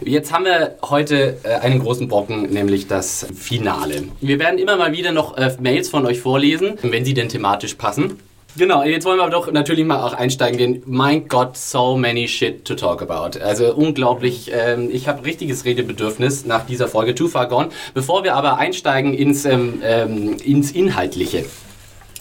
Jetzt 0.05 0.33
haben 0.33 0.45
wir 0.45 0.77
heute 0.89 1.39
äh, 1.43 1.55
einen 1.55 1.81
großen 1.81 2.07
Brocken, 2.09 2.43
nämlich 2.53 2.87
das 2.87 3.27
Finale. 3.35 4.05
Wir 4.21 4.39
werden 4.39 4.59
immer 4.59 4.77
mal 4.77 4.93
wieder 4.93 5.13
noch 5.13 5.37
äh, 5.39 5.57
Mails 5.61 5.89
von 5.89 6.05
euch 6.07 6.21
vorlesen, 6.21 6.79
wenn 6.99 7.05
sie 7.05 7.15
denn 7.15 7.29
thematisch 7.29 7.75
passen. 7.75 8.19
Genau, 8.57 8.83
jetzt 8.83 9.05
wollen 9.05 9.21
wir 9.21 9.31
doch 9.31 9.53
natürlich 9.53 9.85
mal 9.85 10.03
auch 10.03 10.15
einsteigen, 10.15 10.59
denn 10.59 10.83
mein 10.85 11.29
Gott, 11.29 11.57
so 11.57 11.97
many 11.97 12.27
shit 12.27 12.65
to 12.65 12.75
talk 12.75 13.03
about. 13.03 13.39
Also 13.39 13.73
unglaublich, 13.73 14.51
ähm, 14.53 14.89
ich 14.93 15.07
habe 15.07 15.25
richtiges 15.25 15.65
Redebedürfnis 15.65 16.45
nach 16.45 16.67
dieser 16.67 16.89
Folge 16.89 17.15
Too 17.15 17.29
Far 17.29 17.47
Gone. 17.47 17.69
Bevor 17.95 18.25
wir 18.25 18.35
aber 18.35 18.59
einsteigen 18.59 19.15
ins, 19.15 19.45
ähm, 19.45 19.81
ähm, 19.85 20.39
ins 20.45 20.73
Inhaltliche. 20.73 21.45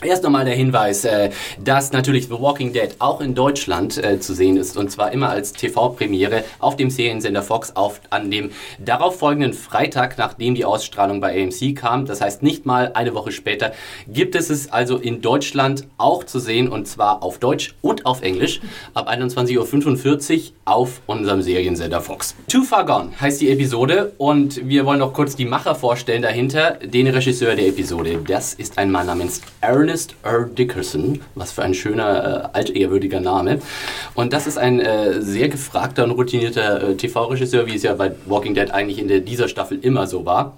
Erst 0.04 0.24
nochmal 0.24 0.46
der 0.46 0.54
Hinweis, 0.54 1.06
äh, 1.06 1.32
dass 1.64 1.92
natürlich 1.92 2.26
The 2.28 2.40
Walking 2.40 2.72
Dead 2.72 2.90
auch 3.00 3.20
in 3.20 3.34
Deutschland 3.34 3.98
äh, 3.98 4.20
zu 4.20 4.36
sehen 4.36 4.56
ist 4.56 4.78
und 4.78 4.92
zwar 4.92 5.12
immer 5.12 5.30
als 5.30 5.54
TV-Premiere 5.54 6.44
auf 6.60 6.76
dem 6.76 6.92
Seriensender 6.92 7.42
Fox 7.42 7.76
auf, 7.76 8.00
an 8.12 8.30
dem 8.30 8.52
darauffolgenden 8.78 9.54
Freitag, 9.54 10.20
nachdem 10.20 10.54
die 10.54 10.66
Ausstrahlung 10.66 11.20
bei 11.20 11.42
AMC 11.42 11.76
kam. 11.76 12.06
Das 12.06 12.22
heißt 12.22 12.44
nicht 12.44 12.68
mal 12.68 12.92
eine 12.94 13.16
Woche 13.16 13.32
später 13.32 13.72
gibt 14.08 14.36
es 14.36 14.52
es 14.52 14.72
also 14.72 14.98
in 14.98 15.22
Deutschland 15.22 15.88
auch 15.98 16.24
zu 16.24 16.38
sehen 16.38 16.70
und 16.70 16.88
zwar 16.88 17.24
auf 17.24 17.40
Deutsch 17.40 17.74
und 17.82 18.06
auf 18.06 18.22
Englisch 18.22 18.62
ab 18.94 19.10
21.45 19.10 20.36
Uhr 20.36 20.42
auf 20.66 21.02
unserem 21.08 21.42
Seriensender 21.42 22.02
Fox. 22.02 22.36
Too 22.48 22.62
Far 22.62 22.86
Gone 22.86 23.14
heißt 23.20 23.42
die 23.42 23.50
Episode 23.50 24.14
und 24.20 24.68
wir 24.68 24.86
wollen 24.86 25.00
noch 25.00 25.14
kurz 25.14 25.36
die 25.36 25.46
Macher 25.46 25.74
vorstellen 25.74 26.22
dahinter, 26.22 26.78
den 26.84 27.08
Regisseur 27.08 27.56
der 27.56 27.68
Episode. 27.68 28.20
Das 28.28 28.54
ist 28.54 28.78
ein 28.78 28.92
Mann 28.92 29.08
namens 29.08 29.42
Aaron 29.62 29.87
Ernest 29.88 30.16
R. 30.22 30.44
Dickerson, 30.44 31.22
was 31.36 31.54
für 31.54 31.64
ein 31.64 31.74
schöner, 31.74 32.52
äh, 32.54 32.58
altehrwürdiger 32.58 33.22
Name. 33.22 33.62
Und 34.16 34.34
das 34.34 34.46
ist 34.46 34.58
ein 34.58 34.82
äh, 34.82 35.22
sehr 35.22 35.48
gefragter 35.48 36.04
und 36.04 36.12
routinierter 36.12 36.90
äh, 36.90 36.96
TV-Regisseur, 36.96 37.68
wie 37.68 37.76
es 37.76 37.84
ja 37.84 37.94
bei 37.94 38.12
Walking 38.26 38.54
Dead 38.54 38.70
eigentlich 38.70 39.00
in 39.00 39.08
der, 39.08 39.22
dieser 39.22 39.48
Staffel 39.48 39.80
immer 39.82 40.06
so 40.06 40.26
war. 40.26 40.58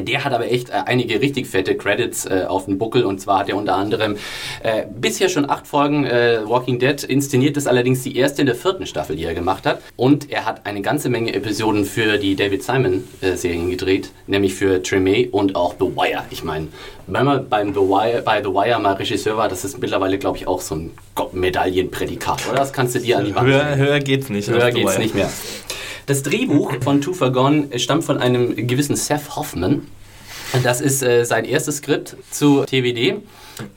Der 0.00 0.24
hat 0.24 0.32
aber 0.32 0.50
echt 0.50 0.70
äh, 0.70 0.82
einige 0.86 1.20
richtig 1.20 1.46
fette 1.46 1.76
Credits 1.76 2.26
äh, 2.26 2.44
auf 2.48 2.66
dem 2.66 2.78
Buckel 2.78 3.04
und 3.04 3.20
zwar 3.20 3.40
hat 3.40 3.48
er 3.48 3.56
unter 3.56 3.74
anderem 3.74 4.16
äh, 4.62 4.84
bisher 4.94 5.28
schon 5.28 5.48
acht 5.48 5.66
Folgen 5.66 6.04
äh, 6.04 6.40
Walking 6.44 6.78
Dead 6.78 7.02
inszeniert, 7.02 7.56
das 7.56 7.64
ist 7.64 7.68
allerdings 7.68 8.02
die 8.02 8.16
erste 8.16 8.42
in 8.42 8.46
der 8.46 8.56
vierten 8.56 8.86
Staffel, 8.86 9.16
die 9.16 9.24
er 9.24 9.34
gemacht 9.34 9.66
hat. 9.66 9.80
Und 9.96 10.30
er 10.30 10.44
hat 10.46 10.66
eine 10.66 10.82
ganze 10.82 11.08
Menge 11.08 11.34
Episoden 11.34 11.84
für 11.84 12.18
die 12.18 12.36
David 12.36 12.62
Simon 12.62 13.04
äh, 13.20 13.36
gedreht, 13.68 14.10
nämlich 14.26 14.54
für 14.54 14.78
Tremé 14.78 15.30
und 15.30 15.56
auch 15.56 15.74
The 15.78 15.86
Wire. 15.86 16.24
Ich 16.30 16.44
meine, 16.44 16.68
wenn 17.06 17.24
man 17.24 17.48
beim 17.48 17.74
The 17.74 17.80
Wire, 17.80 18.22
bei 18.22 18.42
The 18.42 18.48
Wire 18.48 18.80
mal 18.80 18.94
Regisseur 18.94 19.36
war, 19.36 19.48
das 19.48 19.64
ist 19.64 19.78
mittlerweile, 19.78 20.18
glaube 20.18 20.38
ich, 20.38 20.46
auch 20.46 20.60
so 20.60 20.74
ein 20.74 20.90
Medaillenprädikat, 21.32 22.48
oder? 22.48 22.58
Das 22.58 22.72
kannst 22.72 22.94
du 22.94 23.00
dir 23.00 23.18
an 23.18 23.24
die 23.24 23.34
Wand 23.34 23.46
Höher, 23.46 23.76
höher 23.76 24.00
geht's 24.00 24.28
nicht. 24.28 24.48
Höher 24.48 24.70
geht's 24.70 24.98
nicht 24.98 25.14
mehr. 25.14 25.30
Das 26.06 26.22
Drehbuch 26.22 26.72
von 26.82 27.00
Two 27.00 27.14
For 27.14 27.32
Gone 27.32 27.78
stammt 27.78 28.04
von 28.04 28.18
einem 28.18 28.66
gewissen 28.66 28.96
Seth 28.96 29.36
Hoffman. 29.36 29.86
Das 30.62 30.80
ist 30.80 31.02
äh, 31.02 31.24
sein 31.24 31.44
erstes 31.44 31.78
Skript 31.78 32.16
zu 32.30 32.64
TWD. 32.64 33.22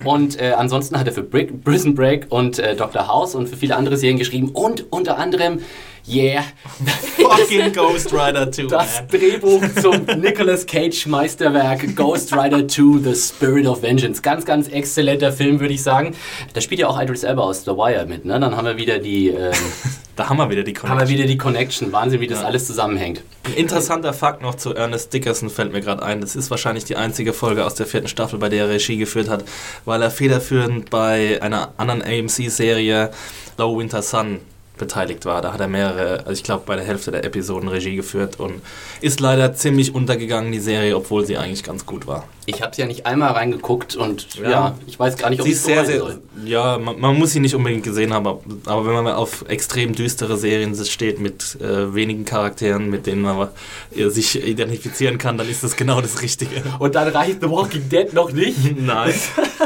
Und 0.04 0.40
äh, 0.40 0.54
ansonsten 0.58 1.00
hat 1.00 1.08
er 1.08 1.14
für 1.14 1.24
Brick, 1.24 1.64
Prison 1.64 1.96
Break 1.96 2.28
und 2.30 2.60
äh, 2.60 2.76
Dr. 2.76 3.08
House 3.08 3.36
und 3.36 3.48
für 3.48 3.58
viele 3.58 3.76
andere 3.76 3.98
Serien 3.98 4.18
geschrieben. 4.18 4.50
Und 4.50 4.92
unter 4.92 5.18
anderem, 5.18 5.62
yeah, 6.08 6.44
Fucking 7.18 7.74
Ghost 7.74 8.14
Rider 8.14 8.52
2. 8.52 8.64
das 8.64 9.00
man. 9.00 9.08
Drehbuch 9.08 9.62
zum 9.82 10.06
Nicolas 10.20 10.66
Cage 10.66 11.06
Meisterwerk 11.08 11.96
Ghost 11.96 12.34
Rider 12.36 12.68
2 12.68 13.00
The 13.04 13.16
Spirit 13.16 13.68
of 13.68 13.82
Vengeance. 13.82 14.22
Ganz, 14.22 14.46
ganz 14.46 14.68
exzellenter 14.68 15.32
Film, 15.32 15.60
würde 15.60 15.74
ich 15.74 15.84
sagen. 15.84 16.16
Da 16.54 16.62
spielt 16.62 16.82
ja 16.82 16.88
auch 16.88 17.02
Idris 17.02 17.24
Elba 17.24 17.44
aus 17.44 17.64
The 17.64 17.72
Wire 17.72 18.06
mit. 18.06 18.26
Ne? 18.26 18.40
Dann 18.40 18.56
haben 18.56 18.66
wir 18.66 18.78
wieder 18.78 19.00
die, 19.00 19.30
ähm, 19.30 19.54
Da 20.18 20.28
haben 20.30 20.38
wir 20.38 20.50
wieder 20.50 20.64
die 20.64 20.74
haben 20.76 20.82
wir 20.84 20.90
Connection. 20.90 21.18
wieder 21.18 21.28
die 21.28 21.38
Connection. 21.38 21.92
Wahnsinn, 21.94 22.20
wie 22.20 22.28
das 22.28 22.42
Ja. 22.42 22.48
alles 22.48 22.66
zusammenhängt. 22.68 23.22
Ein 23.46 23.54
interessanter 23.54 24.14
Fakt 24.14 24.42
noch 24.42 24.56
zu 24.56 24.74
Ernest 24.74 25.14
Dickerson 25.14 25.50
fällt 25.50 25.72
mir 25.72 25.80
gerade 25.80 26.04
ein. 26.04 26.20
Das 26.22 26.36
ist 26.36 26.50
wahrscheinlich 26.52 26.84
die 26.86 26.96
einzige 26.96 27.32
Folge 27.34 27.64
aus 27.66 27.76
der 27.76 27.86
vierten 27.86 28.08
Staffel, 28.08 28.40
bei 28.40 28.50
der 28.50 28.66
er 28.66 28.70
Regie 28.72 28.98
geführt 28.98 29.30
hat, 29.30 29.46
weil 29.86 30.02
er 30.02 30.12
federführend 30.12 30.90
bei 30.90 31.40
einer 31.42 31.72
anderen 31.78 32.02
AMC-Serie 32.02 33.12
Low 33.58 33.78
Winter 33.80 34.02
Sun 34.02 34.40
beteiligt 34.78 35.26
war. 35.26 35.42
Da 35.42 35.54
hat 35.54 35.60
er 35.60 35.68
mehrere, 35.68 36.20
also 36.20 36.32
ich 36.32 36.44
glaube 36.44 36.64
bei 36.66 36.76
der 36.76 36.86
Hälfte 36.86 37.12
der 37.12 37.24
Episoden 37.24 37.68
Regie 37.70 37.96
geführt 37.96 38.40
und 38.40 38.62
ist 39.02 39.20
leider 39.20 39.54
ziemlich 39.54 39.94
untergegangen, 39.96 40.52
die 40.52 40.60
Serie, 40.60 40.96
obwohl 40.96 41.26
sie 41.26 41.38
eigentlich 41.38 41.64
ganz 41.64 41.86
gut 41.86 42.08
war. 42.08 42.24
Ich 42.46 42.62
habe 42.62 42.72
ja 42.78 42.86
nicht 42.86 43.06
einmal 43.06 43.32
reingeguckt 43.34 43.96
und 43.96 44.36
ja, 44.36 44.50
Ja. 44.50 44.78
ich 44.88 44.98
weiß 44.98 45.18
gar 45.18 45.30
nicht, 45.30 45.42
ob 45.42 45.46
Sie 45.46 45.52
ich 45.52 45.60
sehr, 45.60 45.86
sehr, 45.86 46.00
soll. 46.00 46.22
ja, 46.46 46.78
man, 46.78 47.00
man 47.00 47.18
muss 47.18 47.32
sie 47.32 47.40
nicht 47.42 47.56
unbedingt 47.56 47.84
gesehen 47.84 48.14
haben, 48.14 48.26
aber, 48.26 48.42
aber 48.66 48.86
wenn 48.86 48.94
man 49.04 49.08
auf 49.08 49.44
extrem 49.50 49.94
düstere 49.94 50.38
Serien 50.38 50.74
steht 50.86 51.20
mit 51.20 51.58
äh, 51.62 51.94
wenigen 51.94 52.24
Charakteren, 52.24 52.90
mit 52.90 53.06
denen 53.06 53.22
man 53.24 53.50
äh, 53.96 54.08
sich 54.10 54.42
identifizieren 54.48 55.18
kann, 55.18 55.38
dann 55.38 55.50
ist 55.50 55.64
das 55.64 55.76
genau 55.76 56.00
das 56.00 56.22
Richtige. 56.22 56.64
Und 56.80 56.96
dann 56.96 57.10
reicht 57.10 57.42
The 57.42 57.50
Walking 57.50 57.90
Dead 57.90 58.14
noch 58.14 58.32
nicht. 58.32 58.58
Nein. 58.80 59.14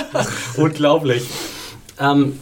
Unglaublich. 0.57 1.23
Ähm, 1.99 2.39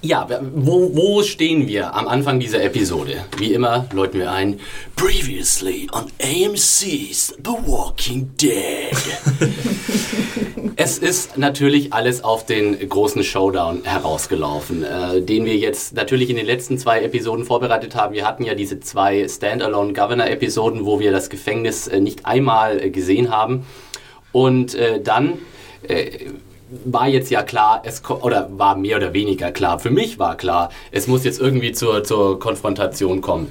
ja, 0.00 0.28
wo, 0.54 0.94
wo 0.94 1.22
stehen 1.22 1.66
wir 1.66 1.94
am 1.94 2.06
Anfang 2.06 2.38
dieser 2.38 2.62
Episode? 2.62 3.24
Wie 3.36 3.52
immer 3.52 3.86
läuten 3.92 4.20
wir 4.20 4.30
ein. 4.30 4.60
Previously 4.94 5.88
on 5.92 6.06
AMC's 6.22 7.34
The 7.44 7.50
Walking 7.66 8.30
Dead. 8.40 8.96
es 10.76 10.98
ist 10.98 11.36
natürlich 11.36 11.92
alles 11.92 12.22
auf 12.22 12.46
den 12.46 12.88
großen 12.88 13.24
Showdown 13.24 13.82
herausgelaufen, 13.82 14.84
äh, 14.84 15.20
den 15.20 15.44
wir 15.44 15.56
jetzt 15.56 15.94
natürlich 15.94 16.30
in 16.30 16.36
den 16.36 16.46
letzten 16.46 16.78
zwei 16.78 17.02
Episoden 17.02 17.44
vorbereitet 17.44 17.96
haben. 17.96 18.14
Wir 18.14 18.24
hatten 18.24 18.44
ja 18.44 18.54
diese 18.54 18.78
zwei 18.78 19.26
Standalone 19.26 19.94
Governor-Episoden, 19.94 20.86
wo 20.86 21.00
wir 21.00 21.10
das 21.10 21.28
Gefängnis 21.28 21.88
äh, 21.88 22.00
nicht 22.00 22.24
einmal 22.24 22.80
äh, 22.80 22.90
gesehen 22.90 23.30
haben. 23.30 23.66
Und 24.30 24.76
äh, 24.76 25.00
dann 25.02 25.38
äh, 25.82 26.30
war 26.84 27.08
jetzt 27.08 27.30
ja 27.30 27.42
klar, 27.42 27.82
es 27.84 28.02
oder 28.08 28.48
war 28.52 28.76
mehr 28.76 28.96
oder 28.96 29.12
weniger 29.12 29.50
klar, 29.52 29.78
für 29.78 29.90
mich 29.90 30.18
war 30.18 30.36
klar, 30.36 30.70
es 30.90 31.06
muss 31.06 31.24
jetzt 31.24 31.40
irgendwie 31.40 31.72
zur, 31.72 32.04
zur 32.04 32.38
Konfrontation 32.38 33.20
kommen. 33.20 33.50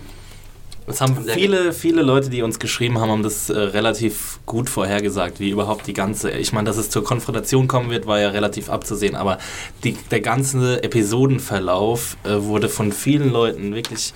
Das 0.86 1.02
haben 1.02 1.18
viele, 1.26 1.74
viele 1.74 2.02
Leute, 2.02 2.30
die 2.30 2.42
uns 2.42 2.60
geschrieben 2.60 2.98
haben, 2.98 3.12
haben 3.12 3.24
das 3.24 3.50
äh, 3.50 3.60
relativ 3.60 4.40
gut 4.46 4.70
vorhergesagt, 4.70 5.42
wie 5.42 5.50
überhaupt 5.50 5.86
die 5.86 5.94
ganze, 5.94 6.32
ich 6.32 6.54
meine, 6.54 6.68
dass 6.68 6.78
es 6.78 6.90
zur 6.90 7.04
Konfrontation 7.04 7.68
kommen 7.68 7.90
wird, 7.90 8.08
war 8.08 8.22
ja 8.22 8.30
relativ 8.30 8.70
abzusehen, 8.70 9.16
aber 9.16 9.38
die, 9.84 9.98
der 10.12 10.22
ganze 10.22 10.82
Episodenverlauf 10.84 12.16
äh, 12.24 12.42
wurde 12.42 12.70
von 12.70 12.94
vielen 12.94 13.34
Leuten 13.34 13.76
wirklich 13.76 14.14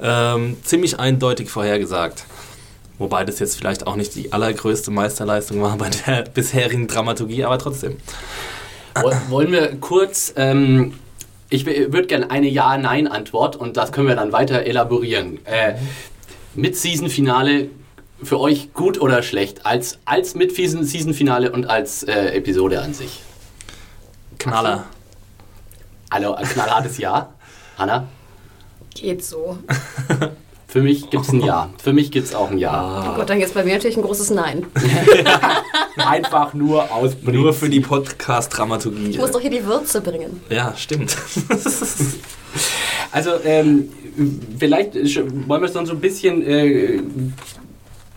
ähm, 0.00 0.58
ziemlich 0.62 1.00
eindeutig 1.00 1.50
vorhergesagt. 1.50 2.24
Wobei 2.98 3.24
das 3.24 3.38
jetzt 3.38 3.56
vielleicht 3.56 3.86
auch 3.86 3.96
nicht 3.96 4.14
die 4.14 4.32
allergrößte 4.32 4.90
Meisterleistung 4.90 5.60
war 5.62 5.76
bei 5.76 5.90
der 5.90 6.22
bisherigen 6.34 6.86
Dramaturgie, 6.86 7.44
aber 7.44 7.58
trotzdem. 7.58 7.96
Woll- 8.94 9.20
Wollen 9.28 9.52
wir 9.52 9.76
kurz, 9.80 10.32
ähm, 10.36 10.94
ich 11.48 11.66
würde 11.66 12.06
gerne 12.06 12.30
eine 12.30 12.48
Ja-Nein-Antwort 12.48 13.56
und 13.56 13.76
das 13.76 13.92
können 13.92 14.08
wir 14.08 14.14
dann 14.16 14.32
weiter 14.32 14.62
elaborieren. 14.64 15.44
Äh, 15.46 15.74
mit 16.54 16.76
Season-Finale 16.76 17.68
für 18.22 18.38
euch 18.38 18.72
gut 18.72 19.00
oder 19.00 19.22
schlecht? 19.22 19.66
Als, 19.66 19.98
als 20.04 20.34
mit 20.34 20.54
Season-Finale 20.54 21.50
und 21.50 21.68
als 21.68 22.02
äh, 22.04 22.34
Episode 22.36 22.80
an 22.82 22.94
sich? 22.94 23.20
Knaller. 24.38 24.84
Also 26.10 26.34
ein 26.34 26.44
knallhartes 26.46 26.98
Ja. 26.98 27.32
Hanna? 27.78 28.06
Geht 28.94 29.24
so. 29.24 29.58
Für 30.72 30.80
mich 30.80 31.10
gibt 31.10 31.24
es 31.24 31.32
ein 31.32 31.42
Ja. 31.42 31.68
Für 31.82 31.92
mich 31.92 32.10
gibt 32.10 32.28
es 32.28 32.34
auch 32.34 32.50
ein 32.50 32.56
Ja. 32.56 33.12
Oh 33.12 33.16
Gott, 33.16 33.28
dann 33.28 33.38
jetzt 33.38 33.52
bei 33.52 33.62
mir 33.62 33.74
natürlich 33.74 33.98
ein 33.98 34.02
großes 34.02 34.30
Nein. 34.30 34.64
Einfach 35.96 36.54
nur 36.54 36.90
aus 36.90 37.14
Nur 37.20 37.52
für 37.52 37.68
die 37.68 37.80
Podcast-Dramaturgie. 37.80 39.10
Ich 39.10 39.18
muss 39.18 39.32
doch 39.32 39.40
hier 39.42 39.50
die 39.50 39.66
Würze 39.66 40.00
bringen. 40.00 40.40
Ja, 40.48 40.74
stimmt. 40.74 41.14
Also, 43.10 43.32
ähm, 43.44 43.90
vielleicht 44.58 44.94
wollen 44.94 45.60
wir 45.60 45.66
es 45.66 45.74
dann 45.74 45.84
so 45.84 45.92
ein 45.92 46.00
bisschen 46.00 46.42
äh, 46.42 47.00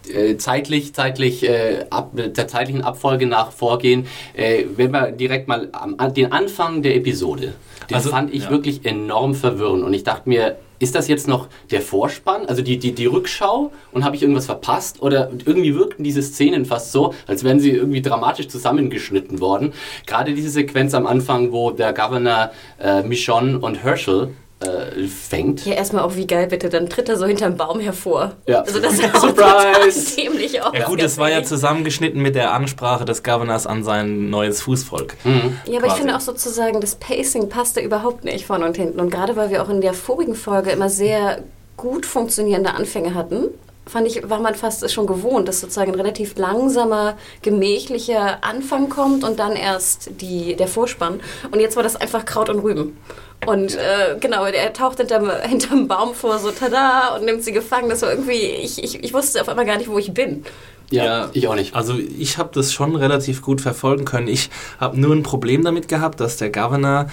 äh, 0.09 0.37
zeitlich, 0.37 0.93
zeitlich 0.93 1.43
äh, 1.43 1.85
ab, 1.89 2.11
der 2.13 2.47
zeitlichen 2.47 2.81
Abfolge 2.81 3.27
nach 3.27 3.51
vorgehen. 3.51 4.07
Äh, 4.33 4.63
wenn 4.77 4.91
wir 4.91 5.11
direkt 5.11 5.49
mal 5.49 5.67
am, 5.73 5.95
an 5.97 6.13
den 6.13 6.31
Anfang 6.31 6.81
der 6.81 6.95
Episode, 6.95 7.55
den 7.89 7.95
Also, 7.95 8.09
fand 8.09 8.33
ich 8.33 8.45
ja. 8.45 8.49
wirklich 8.49 8.85
enorm 8.85 9.35
verwirrend. 9.35 9.83
Und 9.83 9.93
ich 9.93 10.05
dachte 10.05 10.29
mir, 10.29 10.55
ist 10.79 10.95
das 10.95 11.07
jetzt 11.07 11.27
noch 11.27 11.47
der 11.71 11.81
Vorspann, 11.81 12.45
also 12.45 12.61
die, 12.61 12.77
die, 12.77 12.93
die 12.93 13.05
Rückschau 13.05 13.71
und 13.91 14.03
habe 14.03 14.15
ich 14.15 14.21
irgendwas 14.21 14.45
verpasst? 14.45 15.01
Oder 15.01 15.29
irgendwie 15.45 15.75
wirkten 15.75 16.03
diese 16.03 16.21
Szenen 16.21 16.65
fast 16.65 16.91
so, 16.91 17.13
als 17.27 17.43
wären 17.43 17.59
sie 17.59 17.71
irgendwie 17.71 18.01
dramatisch 18.01 18.47
zusammengeschnitten 18.47 19.39
worden. 19.39 19.73
Gerade 20.05 20.33
diese 20.33 20.49
Sequenz 20.49 20.93
am 20.93 21.07
Anfang, 21.07 21.51
wo 21.51 21.71
der 21.71 21.93
Governor 21.93 22.51
äh, 22.79 23.03
Michonne 23.03 23.59
und 23.59 23.83
Herschel 23.83 24.33
äh, 24.65 25.07
fängt. 25.07 25.65
Ja, 25.65 25.73
erstmal 25.73 26.03
auch 26.03 26.15
wie 26.15 26.27
geil 26.27 26.47
bitte, 26.47 26.69
dann 26.69 26.89
tritt 26.89 27.09
er 27.09 27.17
so 27.17 27.25
hinterm 27.25 27.57
Baum 27.57 27.79
hervor. 27.79 28.33
Ja. 28.47 28.61
Also 28.61 28.79
das 28.79 28.97
sah 28.97 29.13
auch 29.13 29.21
Surprise! 29.21 30.15
dämlich 30.17 30.61
aus. 30.61 30.73
Ja 30.73 30.85
gut, 30.85 31.01
das 31.01 31.17
war 31.17 31.29
ja 31.29 31.43
zusammengeschnitten 31.43 32.21
mit 32.21 32.35
der 32.35 32.53
Ansprache 32.53 33.05
des 33.05 33.23
Governors 33.23 33.67
an 33.67 33.83
sein 33.83 34.29
neues 34.29 34.61
Fußvolk. 34.61 35.15
Ja, 35.23 35.31
aber 35.31 35.47
ich 35.71 35.79
quasi. 35.79 35.97
finde 35.97 36.15
auch 36.15 36.21
sozusagen, 36.21 36.81
das 36.81 36.95
Pacing 36.95 37.49
passte 37.49 37.79
überhaupt 37.81 38.23
nicht 38.23 38.45
vorne 38.45 38.65
und 38.65 38.77
hinten. 38.77 38.99
Und 38.99 39.09
gerade 39.09 39.35
weil 39.35 39.49
wir 39.49 39.63
auch 39.63 39.69
in 39.69 39.81
der 39.81 39.93
vorigen 39.93 40.35
Folge 40.35 40.71
immer 40.71 40.89
sehr 40.89 41.39
gut 41.77 42.05
funktionierende 42.05 42.73
Anfänge 42.73 43.13
hatten, 43.13 43.49
fand 43.87 44.07
ich, 44.07 44.27
war 44.29 44.39
man 44.39 44.55
fast 44.55 44.89
schon 44.91 45.05
gewohnt, 45.05 45.47
dass 45.47 45.61
sozusagen 45.61 45.91
ein 45.91 45.99
relativ 45.99 46.37
langsamer, 46.37 47.17
gemächlicher 47.41 48.43
Anfang 48.43 48.89
kommt 48.89 49.23
und 49.23 49.39
dann 49.39 49.55
erst 49.55 50.09
die, 50.21 50.55
der 50.55 50.67
Vorspann. 50.67 51.19
Und 51.51 51.59
jetzt 51.59 51.75
war 51.75 51.83
das 51.83 51.95
einfach 51.95 52.25
Kraut 52.25 52.49
und 52.49 52.59
Rüben. 52.59 52.97
Und 53.45 53.75
äh, 53.75 54.17
genau, 54.19 54.45
er 54.45 54.73
taucht 54.73 54.97
hinterm, 54.97 55.29
hinterm 55.43 55.87
Baum 55.87 56.13
vor, 56.13 56.39
so 56.39 56.51
tada, 56.51 57.15
und 57.15 57.25
nimmt 57.25 57.43
sie 57.43 57.51
gefangen. 57.51 57.89
Das 57.89 58.01
war 58.01 58.11
irgendwie, 58.11 58.33
ich, 58.33 58.83
ich, 58.83 59.03
ich 59.03 59.13
wusste 59.13 59.41
auf 59.41 59.49
einmal 59.49 59.65
gar 59.65 59.77
nicht, 59.77 59.89
wo 59.89 59.97
ich 59.97 60.13
bin. 60.13 60.45
Ja, 60.91 61.29
ich 61.33 61.47
auch 61.47 61.55
nicht. 61.55 61.75
Also 61.75 61.97
ich 61.97 62.37
habe 62.37 62.51
das 62.53 62.71
schon 62.71 62.95
relativ 62.95 63.41
gut 63.41 63.59
verfolgen 63.59 64.05
können. 64.05 64.27
Ich 64.27 64.49
habe 64.79 64.99
nur 64.99 65.15
ein 65.15 65.23
Problem 65.23 65.63
damit 65.63 65.87
gehabt, 65.87 66.19
dass 66.19 66.37
der 66.37 66.51
Governor, 66.51 67.07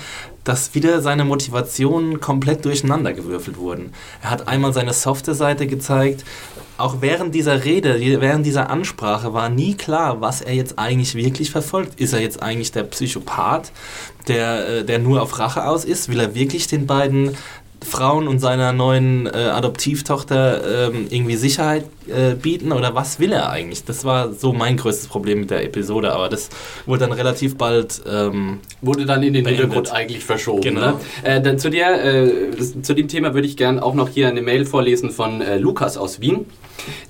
dass 0.45 0.75
wieder 0.75 1.01
seine 1.01 1.25
Motivationen 1.25 2.21
komplett 2.21 2.65
durcheinander 2.65 3.13
gewürfelt 3.15 3.57
wurden. 3.57 3.95
Er 4.23 4.31
hat 4.31 4.47
einmal 4.47 4.73
seine 4.75 4.93
softe 4.93 5.35
Seite 5.35 5.67
gezeigt. 5.67 6.25
Auch 6.77 6.97
während 7.01 7.35
dieser 7.35 7.65
Rede, 7.65 8.01
während 8.21 8.45
dieser 8.45 8.69
Ansprache 8.69 9.33
war 9.33 9.49
nie 9.49 9.75
klar, 9.75 10.21
was 10.21 10.41
er 10.41 10.55
jetzt 10.55 10.79
eigentlich 10.79 11.15
wirklich 11.15 11.51
verfolgt. 11.51 11.99
Ist 12.01 12.13
er 12.13 12.21
jetzt 12.21 12.43
eigentlich 12.43 12.73
der 12.73 12.83
Psychopath, 12.83 13.73
der, 14.29 14.69
äh, 14.69 14.85
der 14.85 14.99
nur 14.99 15.23
auf 15.23 15.39
Rache 15.39 15.67
aus 15.67 15.85
ist? 15.85 16.09
Will 16.09 16.21
er 16.21 16.35
wirklich 16.35 16.67
den 16.67 16.87
beiden 16.87 17.37
Frauen 17.85 18.29
und 18.29 18.39
seiner 18.39 18.73
neuen 18.73 19.27
äh, 19.27 19.31
Adoptivtochter 19.31 20.89
ähm, 20.89 21.07
irgendwie 21.11 21.37
Sicherheit 21.37 21.85
äh, 22.09 22.35
bieten 22.35 22.73
oder 22.73 22.95
was 22.95 23.21
will 23.21 23.33
er 23.33 23.51
eigentlich? 23.51 23.85
Das 23.85 24.05
war 24.05 24.33
so 24.33 24.53
mein 24.53 24.77
größtes 24.77 25.09
Problem 25.09 25.41
mit 25.41 25.51
der 25.51 25.65
Episode, 25.65 26.13
aber 26.13 26.29
das 26.29 26.49
wurde 26.87 27.01
dann 27.01 27.13
relativ 27.13 27.57
bald 27.57 28.03
ähm, 28.09 28.61
wurde 28.81 29.07
dann 29.07 29.23
in 29.23 29.33
den 29.33 29.45
beendet. 29.45 29.63
Hintergrund 29.63 29.93
eigentlich 29.93 30.25
verschoben. 30.25 30.63
Genau. 30.63 30.81
Ne? 30.81 30.95
Äh, 31.23 31.57
zu 31.57 31.71
der 31.71 32.05
äh, 32.05 32.83
zu 32.83 32.95
dem 32.95 33.09
Thema 33.09 33.35
würde 33.35 33.47
ich 33.47 33.57
gerne 33.57 33.83
auch 33.83 33.95
noch 33.95 34.09
hier 34.09 34.29
eine 34.29 34.43
Mail 34.43 34.65
vorlesen 34.65 35.11
von 35.11 35.41
äh, 35.41 35.59
Lukas 35.59 35.97
aus 35.97 36.21
Wien. 36.21 36.47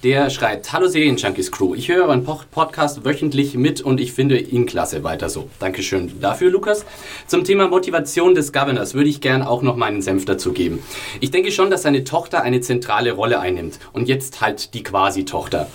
Der 0.02 0.28
schreibt, 0.28 0.72
Hallo 0.72 0.87
Serienjunkies 0.87 1.50
Crew, 1.50 1.75
ich 1.75 1.88
höre 1.88 2.06
euren 2.06 2.25
Podcast 2.25 3.04
wöchentlich 3.04 3.54
mit 3.54 3.80
und 3.80 4.00
ich 4.00 4.12
finde 4.12 4.38
ihn 4.38 4.66
klasse, 4.66 5.02
weiter 5.02 5.30
so. 5.30 5.49
Dankeschön 5.61 6.20
dafür, 6.20 6.50
Lukas. 6.50 6.84
Zum 7.26 7.44
Thema 7.44 7.68
Motivation 7.68 8.34
des 8.34 8.52
Governors 8.52 8.92
würde 8.94 9.08
ich 9.08 9.20
gern 9.20 9.42
auch 9.42 9.62
noch 9.62 9.76
meinen 9.76 10.02
Senf 10.02 10.25
dazu 10.25 10.52
geben. 10.52 10.80
Ich 11.20 11.30
denke 11.30 11.52
schon, 11.52 11.70
dass 11.70 11.82
seine 11.82 12.04
Tochter 12.04 12.42
eine 12.42 12.61
zentrale 12.61 13.12
Rolle 13.12 13.40
einnimmt 13.40 13.78
und 13.92 14.08
jetzt 14.08 14.40
halt 14.40 14.75
die 14.75 14.81
Quasi-Tochter. 14.82 15.68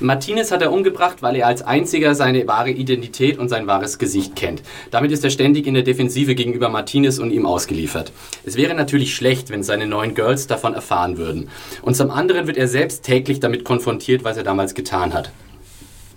Martinez 0.00 0.50
hat 0.50 0.62
er 0.62 0.72
umgebracht, 0.72 1.22
weil 1.22 1.36
er 1.36 1.46
als 1.46 1.62
einziger 1.62 2.14
seine 2.14 2.46
wahre 2.46 2.70
Identität 2.70 3.38
und 3.38 3.48
sein 3.48 3.66
wahres 3.66 3.98
Gesicht 3.98 4.36
kennt. 4.36 4.62
Damit 4.90 5.12
ist 5.12 5.24
er 5.24 5.30
ständig 5.30 5.66
in 5.66 5.74
der 5.74 5.82
Defensive 5.82 6.34
gegenüber 6.34 6.68
Martinez 6.68 7.18
und 7.18 7.30
ihm 7.30 7.46
ausgeliefert. 7.46 8.12
Es 8.44 8.56
wäre 8.56 8.74
natürlich 8.74 9.14
schlecht, 9.14 9.50
wenn 9.50 9.62
seine 9.62 9.86
neuen 9.86 10.14
Girls 10.14 10.46
davon 10.46 10.74
erfahren 10.74 11.18
würden. 11.18 11.48
Und 11.82 11.96
zum 11.96 12.10
anderen 12.10 12.46
wird 12.46 12.56
er 12.56 12.68
selbst 12.68 13.04
täglich 13.04 13.40
damit 13.40 13.64
konfrontiert, 13.64 14.24
was 14.24 14.36
er 14.36 14.44
damals 14.44 14.74
getan 14.74 15.14
hat. 15.14 15.30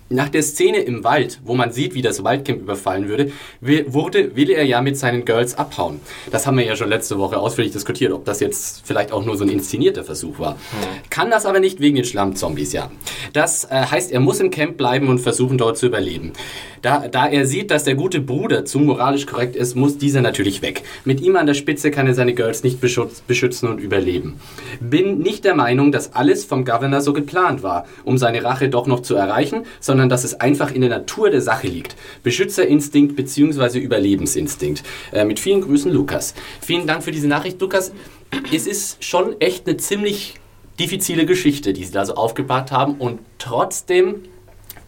Nach 0.08 0.28
der 0.28 0.42
Szene 0.42 0.78
im 0.78 1.02
Wald, 1.02 1.40
wo 1.44 1.56
man 1.56 1.72
sieht, 1.72 1.94
wie 1.94 2.02
das 2.02 2.22
Waldcamp 2.22 2.60
überfallen 2.60 3.08
würde, 3.08 3.32
will, 3.60 3.92
wurde, 3.92 4.36
will 4.36 4.50
er 4.50 4.64
ja 4.64 4.80
mit 4.80 4.96
seinen 4.96 5.24
Girls 5.24 5.58
abhauen. 5.58 6.00
Das 6.30 6.46
haben 6.46 6.56
wir 6.56 6.64
ja 6.64 6.76
schon 6.76 6.88
letzte 6.88 7.18
Woche 7.18 7.38
ausführlich 7.38 7.72
diskutiert, 7.72 8.12
ob 8.12 8.24
das 8.24 8.38
jetzt 8.38 8.86
vielleicht 8.86 9.10
auch 9.10 9.24
nur 9.24 9.36
so 9.36 9.42
ein 9.42 9.50
inszenierter 9.50 10.04
Versuch 10.04 10.38
war. 10.38 10.52
Hm. 10.52 10.58
Kann 11.10 11.32
das 11.32 11.44
aber 11.44 11.58
nicht 11.58 11.80
wegen 11.80 11.96
den 11.96 12.04
Schlammzombies, 12.04 12.72
ja. 12.72 12.88
Das 13.32 13.64
äh, 13.64 13.68
heißt, 13.70 14.12
er 14.12 14.20
muss 14.20 14.38
im 14.38 14.52
Camp 14.52 14.76
bleiben 14.76 15.08
und 15.08 15.18
versuchen, 15.18 15.58
dort 15.58 15.76
zu 15.76 15.86
überleben. 15.86 16.34
Da, 16.82 17.08
da 17.08 17.26
er 17.26 17.46
sieht, 17.46 17.72
dass 17.72 17.82
der 17.82 17.96
gute 17.96 18.20
Bruder 18.20 18.64
zu 18.64 18.78
moralisch 18.78 19.26
korrekt 19.26 19.56
ist, 19.56 19.74
muss 19.74 19.98
dieser 19.98 20.20
natürlich 20.20 20.62
weg. 20.62 20.82
Mit 21.04 21.20
ihm 21.20 21.34
an 21.34 21.46
der 21.46 21.54
Spitze 21.54 21.90
kann 21.90 22.06
er 22.06 22.14
seine 22.14 22.32
Girls 22.32 22.62
nicht 22.62 22.80
beschützen 22.80 23.68
und 23.68 23.80
überleben. 23.80 24.38
Bin 24.78 25.18
nicht 25.18 25.44
der 25.44 25.56
Meinung, 25.56 25.90
dass 25.90 26.12
alles 26.14 26.44
vom 26.44 26.64
Governor 26.64 27.00
so 27.00 27.12
geplant 27.12 27.64
war, 27.64 27.86
um 28.04 28.18
seine 28.18 28.44
Rache 28.44 28.68
doch 28.68 28.86
noch 28.86 29.00
zu 29.00 29.16
erreichen, 29.16 29.64
sondern 29.80 29.95
dass 30.08 30.24
es 30.24 30.34
einfach 30.40 30.72
in 30.72 30.82
der 30.82 30.90
Natur 30.90 31.30
der 31.30 31.40
Sache 31.40 31.66
liegt. 31.66 31.96
Beschützerinstinkt 32.22 33.16
bzw. 33.16 33.78
Überlebensinstinkt. 33.78 34.82
Äh, 35.12 35.24
mit 35.24 35.40
vielen 35.40 35.62
Grüßen, 35.62 35.92
Lukas. 35.92 36.34
Vielen 36.60 36.86
Dank 36.86 37.02
für 37.02 37.12
diese 37.12 37.28
Nachricht, 37.28 37.60
Lukas. 37.60 37.92
Es 38.52 38.66
ist 38.66 39.02
schon 39.02 39.40
echt 39.40 39.66
eine 39.66 39.76
ziemlich 39.76 40.34
diffizile 40.78 41.26
Geschichte, 41.26 41.72
die 41.72 41.84
sie 41.84 41.92
da 41.92 42.04
so 42.04 42.14
aufgebaut 42.14 42.70
haben 42.70 42.96
und 42.96 43.20
trotzdem 43.38 44.16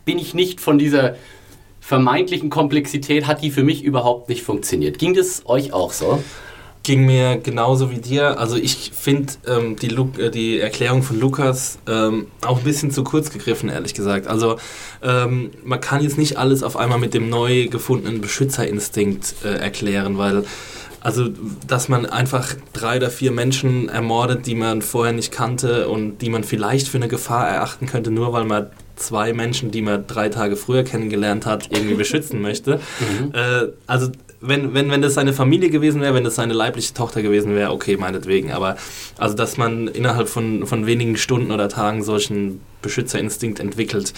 bin 0.04 0.18
ich 0.18 0.34
nicht 0.34 0.60
von 0.60 0.78
dieser 0.78 1.16
vermeintlichen 1.80 2.50
Komplexität 2.50 3.26
hat 3.26 3.42
die 3.42 3.50
für 3.50 3.64
mich 3.64 3.82
überhaupt 3.82 4.28
nicht 4.28 4.42
funktioniert. 4.42 4.98
Ging 4.98 5.14
das 5.14 5.46
euch 5.46 5.72
auch 5.72 5.92
so? 5.94 6.22
Ging 6.88 7.04
mir 7.04 7.36
genauso 7.36 7.90
wie 7.90 7.98
dir. 7.98 8.38
Also 8.40 8.56
ich 8.56 8.92
finde 8.94 9.34
ähm, 9.46 9.76
die, 9.76 9.88
äh, 9.88 10.30
die 10.30 10.58
Erklärung 10.58 11.02
von 11.02 11.20
Lukas 11.20 11.78
ähm, 11.86 12.28
auch 12.40 12.56
ein 12.56 12.64
bisschen 12.64 12.90
zu 12.90 13.04
kurz 13.04 13.28
gegriffen, 13.28 13.68
ehrlich 13.68 13.92
gesagt. 13.92 14.26
Also 14.26 14.56
ähm, 15.02 15.50
man 15.64 15.82
kann 15.82 16.02
jetzt 16.02 16.16
nicht 16.16 16.38
alles 16.38 16.62
auf 16.62 16.78
einmal 16.78 16.98
mit 16.98 17.12
dem 17.12 17.28
neu 17.28 17.68
gefundenen 17.68 18.22
Beschützerinstinkt 18.22 19.34
äh, 19.44 19.58
erklären, 19.58 20.16
weil 20.16 20.44
also, 21.00 21.28
dass 21.66 21.90
man 21.90 22.06
einfach 22.06 22.54
drei 22.72 22.96
oder 22.96 23.10
vier 23.10 23.32
Menschen 23.32 23.90
ermordet, 23.90 24.46
die 24.46 24.54
man 24.54 24.80
vorher 24.80 25.12
nicht 25.12 25.30
kannte 25.30 25.88
und 25.88 26.18
die 26.22 26.30
man 26.30 26.42
vielleicht 26.42 26.88
für 26.88 26.96
eine 26.96 27.08
Gefahr 27.08 27.48
erachten 27.48 27.86
könnte, 27.86 28.10
nur 28.10 28.32
weil 28.32 28.44
man 28.44 28.68
zwei 28.96 29.32
Menschen, 29.32 29.70
die 29.70 29.82
man 29.82 30.06
drei 30.06 30.28
Tage 30.28 30.56
früher 30.56 30.84
kennengelernt 30.84 31.46
hat, 31.46 31.68
irgendwie 31.70 31.94
beschützen 31.94 32.40
möchte. 32.42 32.80
Mhm. 33.00 33.32
Äh, 33.32 33.68
also 33.86 34.10
wenn, 34.40 34.74
wenn, 34.74 34.90
wenn 34.90 35.02
das 35.02 35.14
seine 35.14 35.32
Familie 35.32 35.70
gewesen 35.70 36.00
wäre, 36.00 36.14
wenn 36.14 36.24
das 36.24 36.36
seine 36.36 36.52
leibliche 36.52 36.94
Tochter 36.94 37.22
gewesen 37.22 37.54
wäre, 37.54 37.72
okay, 37.72 37.96
meinetwegen. 37.96 38.52
Aber 38.52 38.76
also, 39.16 39.34
dass 39.34 39.56
man 39.56 39.88
innerhalb 39.88 40.28
von, 40.28 40.66
von 40.66 40.86
wenigen 40.86 41.16
Stunden 41.16 41.50
oder 41.50 41.68
Tagen 41.68 42.02
solchen 42.04 42.60
Beschützerinstinkt 42.82 43.58
entwickelt, 43.58 44.12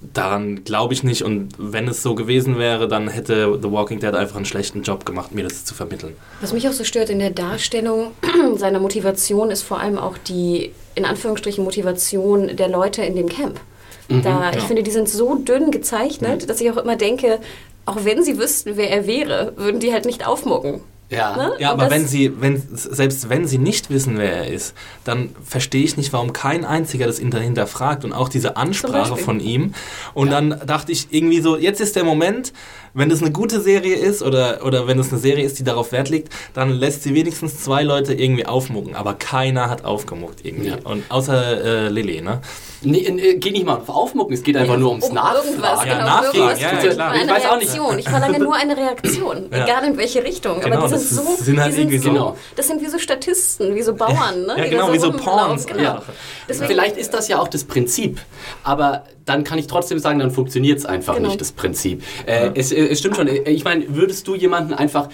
daran 0.00 0.64
glaube 0.64 0.94
ich 0.94 1.02
nicht. 1.02 1.22
Und 1.22 1.48
wenn 1.58 1.88
es 1.88 2.02
so 2.02 2.14
gewesen 2.14 2.58
wäre, 2.58 2.86
dann 2.86 3.08
hätte 3.08 3.58
The 3.60 3.70
Walking 3.70 3.98
Dead 3.98 4.14
einfach 4.14 4.36
einen 4.36 4.44
schlechten 4.44 4.82
Job 4.82 5.04
gemacht, 5.04 5.34
mir 5.34 5.42
das 5.42 5.64
zu 5.64 5.74
vermitteln. 5.74 6.14
Was 6.40 6.52
mich 6.52 6.68
auch 6.68 6.72
so 6.72 6.84
stört 6.84 7.10
in 7.10 7.18
der 7.18 7.30
Darstellung 7.30 8.12
seiner 8.56 8.78
Motivation, 8.78 9.50
ist 9.50 9.62
vor 9.62 9.80
allem 9.80 9.98
auch 9.98 10.16
die, 10.18 10.72
in 10.94 11.04
Anführungsstrichen, 11.04 11.64
Motivation 11.64 12.56
der 12.56 12.68
Leute 12.68 13.02
in 13.02 13.16
dem 13.16 13.28
Camp. 13.28 13.60
Mhm, 14.08 14.22
da, 14.22 14.52
Ich 14.52 14.64
finde, 14.64 14.84
die 14.84 14.90
sind 14.92 15.08
so 15.08 15.34
dünn 15.36 15.72
gezeichnet, 15.72 16.42
mhm. 16.42 16.46
dass 16.46 16.60
ich 16.60 16.70
auch 16.70 16.76
immer 16.76 16.96
denke, 16.96 17.40
auch 17.86 18.04
wenn 18.04 18.22
sie 18.22 18.38
wüssten, 18.38 18.76
wer 18.76 18.90
er 18.90 19.06
wäre, 19.06 19.54
würden 19.56 19.80
die 19.80 19.92
halt 19.92 20.04
nicht 20.04 20.26
aufmucken. 20.26 20.82
Ja, 21.08 21.36
ne? 21.36 21.52
ja 21.58 21.70
aber 21.70 21.90
wenn 21.90 22.06
sie, 22.06 22.40
wenn, 22.40 22.60
selbst 22.72 23.28
wenn 23.28 23.46
sie 23.46 23.58
nicht 23.58 23.90
wissen, 23.90 24.18
wer 24.18 24.38
er 24.38 24.48
ist, 24.48 24.74
dann 25.04 25.30
verstehe 25.44 25.84
ich 25.84 25.96
nicht, 25.96 26.12
warum 26.12 26.32
kein 26.32 26.64
einziger 26.64 27.06
das 27.06 27.18
hinterfragt 27.18 28.04
und 28.04 28.12
auch 28.12 28.28
diese 28.28 28.56
Ansprache 28.56 29.16
von 29.16 29.38
ihm. 29.38 29.72
Und 30.14 30.28
ja. 30.28 30.34
dann 30.34 30.60
dachte 30.66 30.90
ich 30.90 31.08
irgendwie 31.10 31.40
so, 31.40 31.56
jetzt 31.56 31.80
ist 31.80 31.94
der 31.94 32.04
Moment, 32.04 32.52
wenn 32.96 33.10
es 33.10 33.20
eine 33.20 33.30
gute 33.30 33.60
Serie 33.60 33.94
ist 33.94 34.22
oder, 34.22 34.64
oder 34.64 34.88
wenn 34.88 34.98
es 34.98 35.10
eine 35.12 35.20
Serie 35.20 35.44
ist, 35.44 35.58
die 35.58 35.64
darauf 35.64 35.92
Wert 35.92 36.08
legt, 36.08 36.32
dann 36.54 36.70
lässt 36.70 37.02
sie 37.02 37.14
wenigstens 37.14 37.62
zwei 37.62 37.82
Leute 37.82 38.14
irgendwie 38.14 38.46
aufmucken. 38.46 38.96
Aber 38.96 39.12
keiner 39.14 39.68
hat 39.68 39.84
aufgemuckt 39.84 40.44
irgendwie. 40.44 40.68
Ja. 40.68 40.78
Und 40.82 41.04
außer 41.10 41.64
äh, 41.64 41.88
Lilly, 41.88 42.22
ne? 42.22 42.40
Nee, 42.82 43.10
nee, 43.10 43.34
geht 43.34 43.52
nicht 43.52 43.66
mal 43.66 43.76
auf 43.76 43.88
Aufmucken, 43.88 44.34
es 44.34 44.42
geht 44.42 44.56
einfach 44.56 44.74
nee, 44.74 44.80
nur 44.80 44.90
ums 44.90 45.08
um 45.08 45.14
Nachfragen. 45.14 45.48
Irgendwas, 45.48 45.82
genau, 45.82 45.96
ja, 45.96 46.04
Nachfragen, 46.04 46.60
ja, 46.60 46.72
ja, 46.72 46.92
klar. 46.92 47.10
Eine 47.10 47.22
ich 47.22 47.30
weiß 47.30 47.44
Reaktion. 47.44 47.84
auch 47.84 47.94
nicht. 47.94 48.06
Ich 48.06 48.08
verlange 48.08 48.38
nur 48.38 48.54
eine 48.54 48.76
Reaktion, 48.76 49.46
egal 49.50 49.84
in 49.84 49.96
welche 49.96 50.24
Richtung. 50.24 50.60
Genau, 50.60 50.86
sind 50.98 51.24
so, 51.24 51.44
sind 51.44 51.60
halt 51.60 51.72
die 51.72 51.88
sind 51.88 52.02
so, 52.02 52.10
genau. 52.10 52.36
das 52.56 52.66
sind 52.66 52.80
wie 52.82 52.86
so 52.86 52.98
Statisten, 52.98 53.74
wie 53.74 53.82
so 53.82 53.94
Bauern, 53.94 54.46
ne? 54.46 54.54
Ja, 54.56 54.68
genau, 54.68 54.92
wie 54.92 54.98
so 54.98 55.12
Pawns. 55.12 55.66
Genau. 55.66 56.02
Vielleicht 56.48 56.96
ist 56.96 57.14
das 57.14 57.28
ja 57.28 57.38
auch 57.40 57.48
das 57.48 57.64
Prinzip, 57.64 58.20
aber 58.62 59.04
dann 59.24 59.44
kann 59.44 59.58
ich 59.58 59.66
trotzdem 59.66 59.98
sagen, 59.98 60.20
dann 60.20 60.30
funktioniert 60.30 60.78
es 60.78 60.86
einfach 60.86 61.16
genau. 61.16 61.28
nicht, 61.28 61.40
das 61.40 61.52
Prinzip. 61.52 62.02
Äh, 62.26 62.50
es, 62.54 62.72
es, 62.72 62.98
stimmt 62.98 63.16
schon. 63.16 63.28
Ich 63.28 63.64
meine, 63.64 63.84
würdest 63.94 64.26
du 64.28 64.34
jemanden 64.34 64.72
einfach 64.72 65.08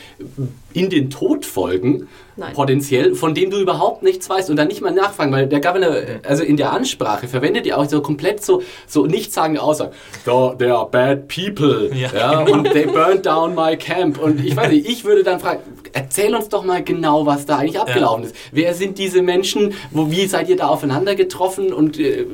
in 0.73 0.91
den 0.91 1.11
Tod 1.11 1.47
folgen, 1.47 2.09
Nein. 2.43 2.55
potenziell, 2.55 3.15
von 3.15 3.35
dem 3.35 3.51
du 3.51 3.59
überhaupt 3.59 4.03
nichts 4.03 4.29
weißt 4.29 4.51
und 4.51 4.57
dann 4.57 4.67
nicht 4.67 4.81
mal 4.81 4.91
nachfragen, 4.91 5.31
weil 5.33 5.47
der 5.47 5.61
Governor, 5.61 5.95
also 6.27 6.43
in 6.43 6.57
der 6.57 6.73
Ansprache, 6.73 7.29
verwendet 7.29 7.67
ja 7.67 7.77
auch 7.77 7.89
so 7.89 8.03
komplett 8.03 8.45
so, 8.45 8.63
so 8.87 9.07
nichtssagende 9.07 9.63
Aussagen. 9.63 9.93
They 10.25 10.69
are 10.69 10.89
bad 10.91 11.29
people. 11.29 11.91
Ja, 11.95 12.11
ja. 12.13 12.41
Und 12.41 12.71
they 12.73 12.87
burned 12.87 13.25
down 13.25 13.55
my 13.55 13.77
camp. 13.77 14.19
Und 14.21 14.45
ich 14.45 14.57
weiß 14.57 14.71
nicht, 14.71 14.89
ich 14.89 15.05
würde 15.05 15.23
dann 15.23 15.39
fragen, 15.39 15.61
erzähl 15.93 16.35
uns 16.35 16.49
doch 16.49 16.65
mal 16.65 16.83
genau, 16.83 17.27
was 17.27 17.47
da 17.47 17.59
eigentlich 17.59 17.81
abgelaufen 17.81 18.25
ja. 18.25 18.31
ist. 18.31 18.37
Wer 18.53 18.75
sind 18.75 18.99
diese 18.99 19.23
Menschen? 19.23 19.75
Wo, 19.91 20.11
wie 20.11 20.27
seid 20.27 20.49
ihr 20.49 20.57
da 20.57 20.69
aufeinander 20.69 21.15
getroffen? 21.15 21.73
Und, 21.73 21.99
äh, 21.99 22.27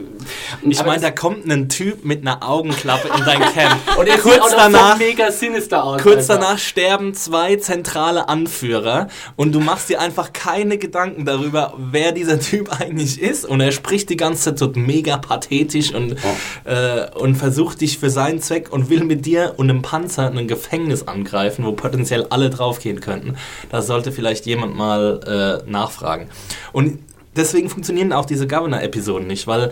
ich 0.63 0.85
meine, 0.85 1.01
da 1.01 1.11
kommt 1.11 1.51
ein 1.51 1.69
Typ 1.69 2.05
mit 2.05 2.23
einer 2.23 2.49
Augenklappe 2.49 3.09
in 3.09 3.25
dein 3.25 3.41
Camp. 3.41 3.77
und 3.99 4.09
er 4.09 4.19
kurz 4.19 4.51
danach, 4.51 4.93
so 4.93 5.05
mega 5.05 5.31
sinister 5.31 5.85
aus. 5.85 6.03
Kurz 6.03 6.31
einfach. 6.31 6.47
danach 6.47 6.59
sterben 6.59 7.15
zwei 7.15 7.57
zentrale 7.57 8.29
Anführer 8.29 9.09
und 9.37 9.53
du 9.53 9.61
machst 9.61 9.89
dir 9.89 10.01
einfach 10.01 10.33
keine 10.33 10.79
Gedanken 10.79 11.25
darüber, 11.25 11.75
wer 11.77 12.13
dieser 12.13 12.41
Typ 12.41 12.71
eigentlich 12.81 13.21
ist. 13.21 13.45
Und 13.45 13.61
er 13.61 13.73
spricht 13.73 14.11
die 14.11 14.17
ganze 14.17 14.45
Zeit 14.45 14.59
so 14.59 14.73
mega 14.75 15.17
pathetisch 15.17 15.93
und, 15.95 16.17
oh. 16.23 16.71
äh, 16.71 17.09
und 17.15 17.37
versucht 17.37 17.81
dich 17.81 17.99
für 17.99 18.11
seinen 18.11 18.41
Zweck 18.41 18.73
und 18.73 18.91
will 18.91 19.05
mit 19.05 19.27
dir 19.27 19.55
und 19.57 19.71
einem 19.71 19.83
Panzer 19.83 20.31
ein 20.31 20.49
Gefängnis 20.49 21.09
angreifen, 21.09 21.65
wo 21.65 21.73
potenziell 21.73 22.27
alle 22.31 22.51
draufgehen 22.51 23.01
könnten. 23.01 23.37
Da 23.71 23.83
sollte 23.83 24.13
vielleicht 24.13 24.47
jemand 24.47 24.77
mal 24.77 25.63
äh, 25.67 25.71
nachfragen. 25.71 26.29
Und 26.73 26.99
deswegen 27.37 27.69
funktionieren 27.69 28.13
auch 28.13 28.25
diese 28.25 28.47
Governor-Episoden 28.47 29.27
nicht, 29.27 29.47
weil, 29.47 29.71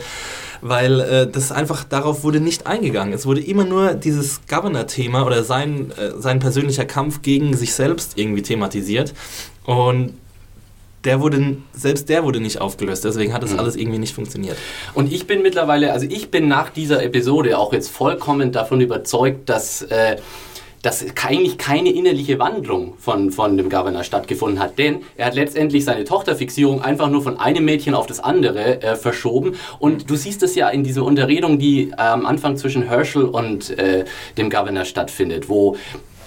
weil 0.61 1.01
äh, 1.01 1.27
das 1.31 1.53
einfach 1.53 1.85
darauf 1.85 2.23
wurde 2.25 2.41
nicht 2.41 2.67
eingegangen. 2.67 3.12
Es 3.12 3.27
wurde 3.27 3.41
immer 3.41 3.65
nur 3.65 3.95
dieses 3.95 4.41
Governor-Thema 4.49 5.27
oder 5.27 5.43
sein, 5.45 5.91
äh, 5.99 6.12
sein 6.19 6.39
persönlicher 6.39 6.85
Kampf 6.85 7.23
gegen 7.23 7.57
sich 7.57 7.75
selbst 7.75 8.12
irgendwie 8.17 8.43
thematisiert. 8.43 9.15
Und 9.65 10.15
der 11.05 11.21
wurde, 11.21 11.59
selbst 11.73 12.09
der 12.09 12.25
wurde 12.25 12.41
nicht 12.41 12.61
aufgelöst. 12.61 13.05
Deswegen 13.05 13.33
hat 13.33 13.43
das 13.43 13.53
Mhm. 13.53 13.61
alles 13.61 13.77
irgendwie 13.77 13.99
nicht 13.99 14.15
funktioniert. 14.15 14.57
Und 14.93 15.12
ich 15.12 15.27
bin 15.29 15.41
mittlerweile, 15.43 15.93
also 15.93 16.05
ich 16.09 16.31
bin 16.33 16.49
nach 16.49 16.71
dieser 16.71 17.03
Episode 17.03 17.59
auch 17.59 17.73
jetzt 17.73 17.91
vollkommen 17.91 18.51
davon 18.51 18.81
überzeugt, 18.81 19.49
dass, 19.49 19.83
äh, 19.83 20.17
dass 20.83 21.05
eigentlich 21.25 21.59
keine 21.59 21.91
innerliche 21.91 22.39
Wandlung 22.39 22.95
von, 22.99 23.31
von 23.31 23.57
dem 23.57 23.71
Governor 23.71 24.05
stattgefunden 24.05 24.61
hat. 24.61 24.79
Denn 24.79 25.03
er 25.17 25.27
hat 25.27 25.35
letztendlich 25.35 25.85
seine 25.85 26.05
Tochterfixierung 26.05 26.83
einfach 26.83 27.11
nur 27.11 27.23
von 27.23 27.39
einem 27.39 27.65
Mädchen 27.65 27.95
auf 27.95 28.07
das 28.07 28.21
andere 28.21 28.83
äh, 28.83 28.97
verschoben. 28.97 29.57
Und 29.79 30.11
du 30.11 30.17
siehst 30.17 30.43
es 30.43 30.55
ja 30.55 30.69
in 30.69 30.85
dieser 30.85 31.05
Unterredung, 31.05 31.59
die 31.59 31.91
äh, 31.91 31.97
am 31.97 32.27
Anfang 32.27 32.57
zwischen 32.57 32.83
Herschel 32.83 33.25
und 33.25 33.71
äh, 33.79 34.05
dem 34.37 34.51
Governor 34.51 34.85
stattfindet, 34.85 35.49
wo 35.49 35.77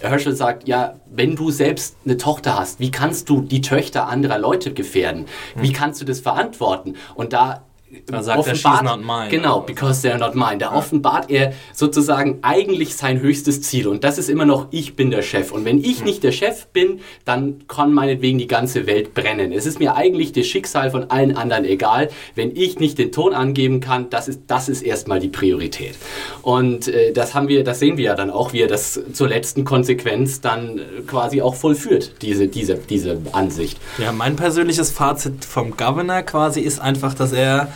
Herschel 0.02 0.36
sagt, 0.36 0.68
ja, 0.68 0.96
wenn 1.10 1.36
du 1.36 1.52
selbst 1.52 1.98
eine 2.06 2.18
Tochter 2.18 2.58
hast, 2.58 2.80
wie 2.80 2.92
kannst 2.92 3.30
du 3.30 3.42
die 3.42 3.62
Töchter 3.62 4.08
anderer 4.08 4.38
Leute 4.38 4.74
gefährden? 4.74 5.26
Wie 5.56 5.74
kannst 5.74 6.02
du 6.02 6.06
das 6.06 6.20
verantworten? 6.22 6.96
Und 7.16 7.34
da 7.34 7.64
Da 8.06 8.22
sagt 8.22 8.46
er, 8.48 8.56
"She's 8.56 8.82
not 8.84 9.02
mine." 9.02 9.30
Genau, 9.30 9.62
because 9.62 10.08
they're 10.08 10.18
not 10.18 10.36
mine. 10.36 10.58
Da 10.60 10.74
offenbart 10.74 11.32
er 11.32 11.54
sozusagen 11.74 12.40
eigentlich 12.44 12.96
sein 12.96 13.20
höchstes 13.20 13.62
Ziel. 13.62 13.88
Und 13.88 14.04
das 14.04 14.18
ist 14.18 14.30
immer 14.30 14.46
noch, 14.46 14.68
ich 14.72 14.96
bin 14.96 15.10
der 15.10 15.22
Chef. 15.24 15.52
Und 15.52 15.66
wenn 15.66 15.84
ich 15.84 16.04
nicht 16.04 16.24
der 16.24 16.32
Chef 16.32 16.68
bin, 16.68 17.00
dann 17.26 17.64
kann 17.68 17.94
meinetwegen 17.94 18.38
die 18.38 18.48
ganze 18.48 18.86
Welt 18.86 19.14
brennen. 19.14 19.52
Es 19.52 19.66
ist 19.66 19.80
mir 19.80 19.96
eigentlich 19.96 20.34
das 20.34 20.46
Schicksal 20.46 20.92
von 20.92 21.10
allen 21.10 21.36
anderen 21.36 21.66
egal. 21.66 22.10
Wenn 22.36 22.56
ich 22.56 22.80
nicht 22.80 22.98
den 22.98 23.12
Ton 23.12 23.34
angeben 23.34 23.80
kann, 23.80 24.10
das 24.10 24.28
ist, 24.28 24.42
das 24.48 24.70
ist 24.70 24.82
erstmal 24.82 25.20
die 25.20 25.30
Priorität. 25.30 25.96
Und 26.42 26.88
äh, 26.88 27.12
das 27.12 27.34
haben 27.34 27.48
wir, 27.48 27.64
das 27.64 27.80
sehen 27.80 27.98
wir 27.98 28.06
ja 28.06 28.16
dann 28.16 28.30
auch, 28.30 28.54
wie 28.54 28.62
er 28.62 28.68
das 28.68 29.00
zur 29.14 29.30
letzten 29.30 29.66
Konsequenz 29.66 30.42
dann 30.42 30.78
äh, 30.78 30.82
quasi 31.08 31.42
auch 31.42 31.56
vollführt, 31.56 32.14
diese, 32.22 32.48
diese, 32.48 32.76
diese 32.76 33.18
Ansicht. 33.32 33.80
Ja, 33.98 34.12
mein 34.12 34.36
persönliches 34.36 34.92
Fazit 34.92 35.44
vom 35.46 35.76
Governor 35.76 36.22
quasi 36.22 36.62
ist 36.62 36.80
einfach, 36.80 37.14
dass 37.14 37.32
er 37.32 37.70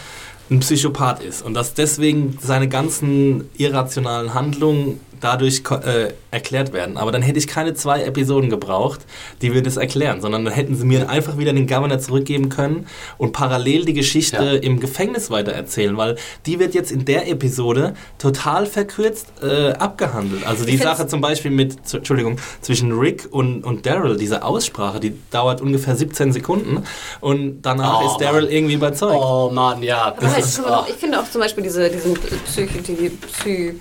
ein 0.49 0.59
Psychopath 0.59 1.23
ist 1.23 1.41
und 1.41 1.53
dass 1.53 1.73
deswegen 1.73 2.37
seine 2.41 2.67
ganzen 2.67 3.49
irrationalen 3.57 4.33
Handlungen 4.33 4.99
dadurch 5.23 5.63
äh, 5.71 6.13
erklärt 6.31 6.73
werden. 6.73 6.97
Aber 6.97 7.11
dann 7.11 7.21
hätte 7.21 7.39
ich 7.39 7.47
keine 7.47 7.73
zwei 7.73 8.03
Episoden 8.03 8.49
gebraucht, 8.49 9.01
die 9.41 9.49
mir 9.49 9.61
das 9.63 9.77
erklären, 9.77 10.21
sondern 10.21 10.45
dann 10.45 10.53
hätten 10.53 10.75
sie 10.75 10.85
mir 10.85 11.09
einfach 11.09 11.37
wieder 11.37 11.53
den 11.53 11.67
Governor 11.67 11.99
zurückgeben 11.99 12.49
können 12.49 12.87
und 13.17 13.31
parallel 13.33 13.85
die 13.85 13.93
Geschichte 13.93 14.35
Ja. 14.37 14.51
im 14.53 14.79
Gefängnis 14.79 15.29
weitererzählen, 15.29 15.95
weil 15.97 16.17
die 16.45 16.59
wird 16.59 16.73
jetzt 16.73 16.91
in 16.91 17.05
der 17.05 17.27
Episode 17.29 17.93
total 18.17 18.65
verkürzt 18.65 19.27
äh, 19.41 19.71
abgehandelt. 19.73 20.45
Also 20.45 20.65
die 20.65 20.75
Ich 20.75 20.81
Sache 20.83 21.07
zum 21.07 21.21
Beispiel 21.21 21.51
mit, 21.51 21.77
Entschuldigung, 21.93 22.37
zwischen 22.61 22.91
Rick 22.91 23.27
und, 23.31 23.63
und 23.63 23.85
Daryl, 23.85 24.17
diese 24.17 24.43
Aussprache, 24.43 24.99
die 24.99 25.13
dauert 25.31 25.61
ungefähr 25.61 25.95
17 25.95 26.33
Sekunden 26.33 26.83
und 27.21 27.61
danach 27.61 28.01
Oh, 28.03 28.07
ist 28.07 28.17
Daryl 28.21 28.43
Mann. 28.43 28.51
irgendwie 28.51 28.73
überzeugt. 28.73 29.15
Oh 29.17 29.49
Mann, 29.53 29.81
ja. 29.83 30.05
Aber 30.05 30.21
Das 30.21 30.37
ist, 30.39 30.61
man 30.61 30.69
oh. 30.71 30.73
auch- 30.75 30.87
ich 30.89 30.95
finde 30.95 31.19
auch 31.19 31.29
zum 31.29 31.41
Beispiel 31.41 31.63
diese, 31.63 31.89
diesen 31.89 32.13
Psycho, 32.45 32.79
die 32.87 33.09
Psy, 33.09 33.79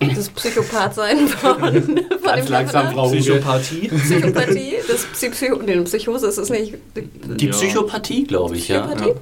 das 0.00 0.28
Psychopath-Sein 0.30 1.28
von, 1.28 1.58
von 1.58 1.72
Ganz 2.22 2.44
dem 2.44 2.52
langsam, 2.52 2.86
Governor. 2.94 3.08
Frau. 3.08 3.10
Psychopathie. 3.16 3.88
Psychopathie, 3.88 4.74
das 4.88 5.04
Psy 5.06 5.30
Psycho, 5.30 5.56
nee, 5.64 5.80
Psychose 5.82 6.26
ist 6.26 6.38
es 6.38 6.50
nicht. 6.50 6.74
Die 6.96 7.46
Ja. 7.46 7.52
Psychopathie, 7.52 8.24
glaube 8.24 8.56
ich, 8.56 8.68
ja. 8.68 8.82
Psychopathie. 8.86 9.14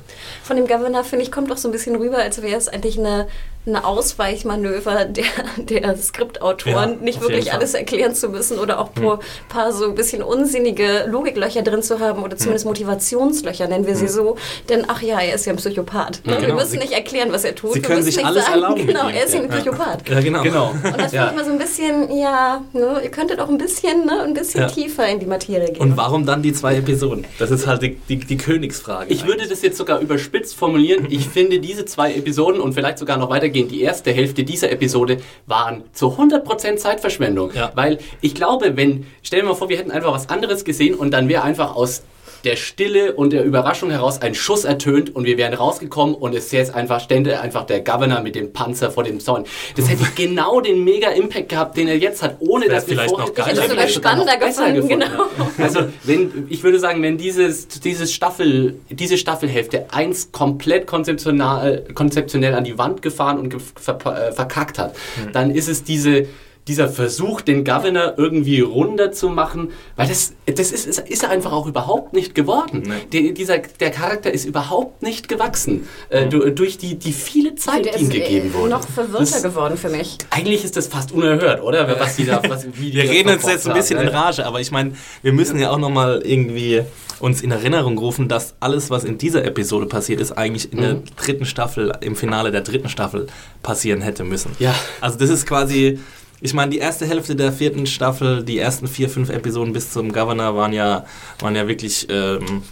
Von 0.42 0.56
dem 0.56 0.66
Governor, 0.66 1.04
finde 1.04 1.24
ich, 1.24 1.32
kommt 1.32 1.50
doch 1.50 1.56
so 1.56 1.68
ein 1.68 1.72
bisschen 1.72 1.96
rüber, 1.96 2.18
als 2.18 2.42
wäre 2.42 2.56
es 2.56 2.68
eigentlich 2.68 2.98
eine, 2.98 3.28
eine 3.64 3.84
Ausweichmanöver 3.84 5.04
der, 5.04 5.24
der 5.58 5.96
Skriptautoren, 5.96 6.90
Ja, 6.90 6.96
nicht 7.00 7.20
wirklich 7.20 7.52
alles 7.52 7.74
erklären 7.74 8.14
zu 8.14 8.28
müssen 8.28 8.58
oder 8.58 8.80
auch 8.80 8.90
ein 8.96 9.18
paar 9.48 9.72
so 9.72 9.84
ein 9.84 9.94
bisschen 9.94 10.22
unsinnige 10.22 11.04
Logiklöcher 11.08 11.62
drin 11.62 11.82
zu 11.82 12.00
haben 12.00 12.22
oder 12.22 12.36
zumindest 12.36 12.66
Motivationslöcher, 12.66 13.68
nennen 13.68 13.86
wir 13.86 13.94
sie 13.96 14.08
so. 14.08 14.36
Denn, 14.68 14.84
ach 14.88 15.02
ja, 15.02 15.20
er 15.20 15.34
ist 15.34 15.46
ja 15.46 15.52
ein 15.52 15.56
Psychopath. 15.56 16.24
ne? 16.26 16.32
Wir 16.32 16.40
Genau. 16.40 16.54
müssen 16.56 16.70
Sie- 16.72 16.78
nicht 16.78 16.92
erklären, 16.92 17.32
was 17.32 17.44
er 17.44 17.54
tut. 17.54 17.70
Sie 17.74 17.76
Wir 17.76 17.82
können 17.82 17.98
müssen 17.98 18.06
sich 18.06 18.16
nicht 18.16 18.26
alles 18.26 18.44
sagen, 18.46 18.62
erlauben 18.62 18.86
Genau, 18.86 19.08
er 19.08 19.24
ist 19.24 19.34
eben 19.34 19.44
ein 19.44 19.50
Ja. 19.50 19.56
Psychopath. 19.58 20.08
Ja, 20.08 20.20
genau. 20.20 20.42
Genau. 20.42 20.70
Und 20.70 20.84
das 20.84 20.92
finde 21.10 21.16
Ja. 21.16 21.26
ich 21.26 21.32
immer 21.32 21.44
so 21.44 21.50
ein 21.52 21.58
bisschen, 21.58 22.16
ja, 22.16 22.62
ne, 22.72 23.00
ihr 23.02 23.10
könntet 23.10 23.38
auch 23.40 23.48
ein 23.48 23.58
bisschen, 23.58 24.06
ne, 24.06 24.22
ein 24.24 24.34
bisschen 24.34 24.62
Ja. 24.62 24.66
tiefer 24.68 25.06
in 25.08 25.20
die 25.20 25.26
Materie 25.26 25.70
gehen. 25.72 25.80
Und 25.80 25.96
warum 25.96 26.26
dann 26.26 26.42
die 26.42 26.52
zwei 26.52 26.76
Episoden? 26.76 27.24
Das 27.38 27.50
ist 27.50 27.66
halt 27.66 27.82
die, 27.82 27.96
die, 28.08 28.16
die 28.16 28.36
Königsfrage. 28.36 29.12
Ich 29.12 29.26
würde 29.26 29.46
das 29.46 29.62
jetzt 29.62 29.76
sogar 29.78 30.00
überspitzt 30.00 30.56
formulieren. 30.56 31.06
Ich 31.10 31.28
finde 31.28 31.60
diese 31.60 31.84
zwei 31.84 32.12
Episoden 32.14 32.60
und 32.60 32.72
vielleicht 32.74 32.98
sogar 32.98 33.16
noch 33.18 33.30
weitergehend 33.52 33.70
die 33.70 33.82
erste 33.82 34.12
Hälfte 34.12 34.44
dieser 34.44 34.70
Episode 34.70 35.18
waren 35.46 35.84
zu 35.92 36.08
100% 36.08 36.76
Zeitverschwendung. 36.76 37.52
Ja. 37.54 37.72
Weil 37.74 37.98
ich 38.20 38.34
glaube, 38.34 38.76
wenn, 38.76 39.06
stellen 39.22 39.44
wir 39.44 39.50
mal 39.50 39.54
vor, 39.54 39.68
wir 39.68 39.76
hätten 39.76 39.90
einfach 39.90 40.12
was 40.12 40.28
anderes 40.28 40.64
gesehen 40.64 40.94
und 40.94 41.10
dann 41.10 41.28
wäre 41.28 41.42
einfach 41.42 41.76
aus 41.76 42.02
der 42.44 42.56
Stille 42.56 43.14
und 43.14 43.32
der 43.32 43.44
Überraschung 43.44 43.90
heraus 43.90 44.20
ein 44.20 44.34
Schuss 44.34 44.64
ertönt 44.64 45.14
und 45.14 45.24
wir 45.24 45.36
wären 45.38 45.54
rausgekommen 45.54 46.14
und 46.14 46.34
es 46.34 46.50
jetzt 46.52 46.74
einfach 46.74 47.00
stände 47.00 47.40
einfach 47.40 47.64
der 47.64 47.80
Governor 47.80 48.20
mit 48.20 48.34
dem 48.34 48.52
Panzer 48.52 48.90
vor 48.90 49.04
dem 49.04 49.20
Zaun. 49.20 49.44
Das 49.76 49.88
hätte 49.88 50.04
genau 50.16 50.60
den 50.60 50.84
mega 50.84 51.10
Impact 51.10 51.48
gehabt, 51.48 51.76
den 51.76 51.88
er 51.88 51.96
jetzt 51.98 52.22
hat, 52.22 52.36
ohne 52.40 52.68
dass 52.68 52.86
wir 52.88 52.94
vielleicht 52.94 53.10
vorher- 53.10 53.28
noch 53.28 53.34
geiler 53.34 53.62
hätte 53.62 53.68
sogar 53.70 53.84
noch 53.84 53.90
spannender 53.92 54.36
besser 54.38 54.72
gefunden, 54.72 55.00
gefunden, 55.00 55.28
ja. 55.58 55.64
Also 55.64 55.80
wenn 56.04 56.46
ich 56.48 56.62
würde 56.62 56.78
sagen, 56.78 57.02
wenn 57.02 57.18
dieses 57.18 57.68
dieses 57.68 58.12
Staffel 58.12 58.76
diese 58.90 59.16
Staffelhälfte 59.18 59.86
eins 59.92 60.32
komplett 60.32 60.86
konzeptionell 60.86 61.84
konzeptionell 61.94 62.54
an 62.54 62.64
die 62.64 62.78
Wand 62.78 63.02
gefahren 63.02 63.38
und 63.38 63.50
ge 63.50 63.60
ver 63.76 63.98
äh, 64.28 64.32
verkackt 64.32 64.78
hat, 64.78 64.94
Hm. 65.16 65.32
dann 65.32 65.50
ist 65.50 65.68
es 65.68 65.84
diese 65.84 66.26
dieser 66.68 66.88
Versuch, 66.88 67.40
den 67.40 67.64
Governor 67.64 68.14
irgendwie 68.16 68.60
runder 68.60 69.10
zu 69.10 69.28
machen, 69.28 69.70
weil 69.96 70.06
das, 70.06 70.32
das 70.46 70.70
ist, 70.70 70.86
ist, 70.86 70.98
ist 71.00 71.22
er 71.24 71.30
einfach 71.30 71.50
auch 71.50 71.66
überhaupt 71.66 72.12
nicht 72.12 72.36
geworden. 72.36 72.84
Nee. 72.86 73.22
Der, 73.24 73.32
dieser, 73.32 73.58
der 73.58 73.90
Charakter 73.90 74.32
ist 74.32 74.44
überhaupt 74.44 75.02
nicht 75.02 75.28
gewachsen 75.28 75.88
äh, 76.10 76.26
du, 76.28 76.50
durch 76.52 76.78
die, 76.78 76.94
die 76.96 77.12
viele 77.12 77.56
Zeit, 77.56 77.84
der 77.86 77.94
die 77.94 78.04
ihm 78.04 78.10
ist 78.10 78.14
äh, 78.16 78.20
gegeben 78.20 78.54
wurde. 78.54 78.70
noch 78.70 78.86
verwirrter 78.86 79.18
Das- 79.24 79.42
geworden 79.42 79.76
für 79.76 79.88
mich. 79.88 80.18
Eigentlich 80.30 80.62
ist 80.64 80.76
das 80.76 80.86
fast 80.86 81.10
unerhört, 81.10 81.62
oder? 81.62 81.98
Was 81.98 82.14
die 82.14 82.26
da, 82.26 82.40
was, 82.48 82.64
wie 82.74 82.90
die 82.90 82.96
Wir 82.98 83.10
reden 83.10 83.30
uns 83.30 83.44
jetzt 83.44 83.66
ein 83.66 83.74
bisschen 83.74 83.98
haben, 83.98 84.06
in 84.06 84.12
ne? 84.12 84.18
Rage, 84.18 84.46
aber 84.46 84.60
ich 84.60 84.70
meine, 84.70 84.92
wir 85.22 85.32
müssen 85.32 85.58
ja 85.58 85.70
auch 85.70 85.78
nochmal 85.78 86.22
irgendwie 86.24 86.82
uns 87.18 87.40
in 87.40 87.50
Erinnerung 87.50 87.98
rufen, 87.98 88.28
dass 88.28 88.54
alles, 88.60 88.88
was 88.90 89.02
in 89.04 89.18
dieser 89.18 89.44
Episode 89.44 89.86
passiert 89.86 90.20
ist, 90.20 90.32
eigentlich 90.32 90.72
in 90.72 90.80
der 90.80 90.94
Mhm. 90.94 91.02
dritten 91.16 91.44
Staffel, 91.44 91.92
im 92.00 92.14
Finale 92.16 92.52
der 92.52 92.60
dritten 92.62 92.88
Staffel 92.88 93.26
passieren 93.64 94.00
hätte 94.00 94.22
müssen. 94.24 94.52
Ja. 94.60 94.74
Also 95.00 95.18
das 95.18 95.30
ist 95.30 95.46
quasi, 95.46 95.98
ich 96.42 96.54
meine, 96.54 96.70
die 96.70 96.78
erste 96.78 97.06
Hälfte 97.06 97.36
der 97.36 97.52
vierten 97.52 97.86
Staffel, 97.86 98.42
die 98.42 98.58
ersten 98.58 98.86
vier, 98.88 99.08
fünf 99.08 99.30
Episoden 99.30 99.72
bis 99.72 99.92
zum 99.92 100.12
Governor 100.12 100.56
waren 100.56 100.72
ja, 100.72 101.06
waren 101.40 101.54
ja 101.56 101.68
wirklich 101.68 102.06
ähm, 102.10 102.62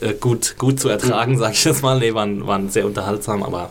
äh, 0.00 0.14
gut, 0.14 0.56
gut 0.58 0.80
zu 0.80 0.88
ertragen, 0.88 1.36
sag 1.38 1.52
ich 1.52 1.64
jetzt 1.64 1.82
mal. 1.82 1.98
Nee, 1.98 2.14
waren, 2.14 2.46
waren 2.46 2.70
sehr 2.70 2.86
unterhaltsam, 2.86 3.42
aber 3.42 3.70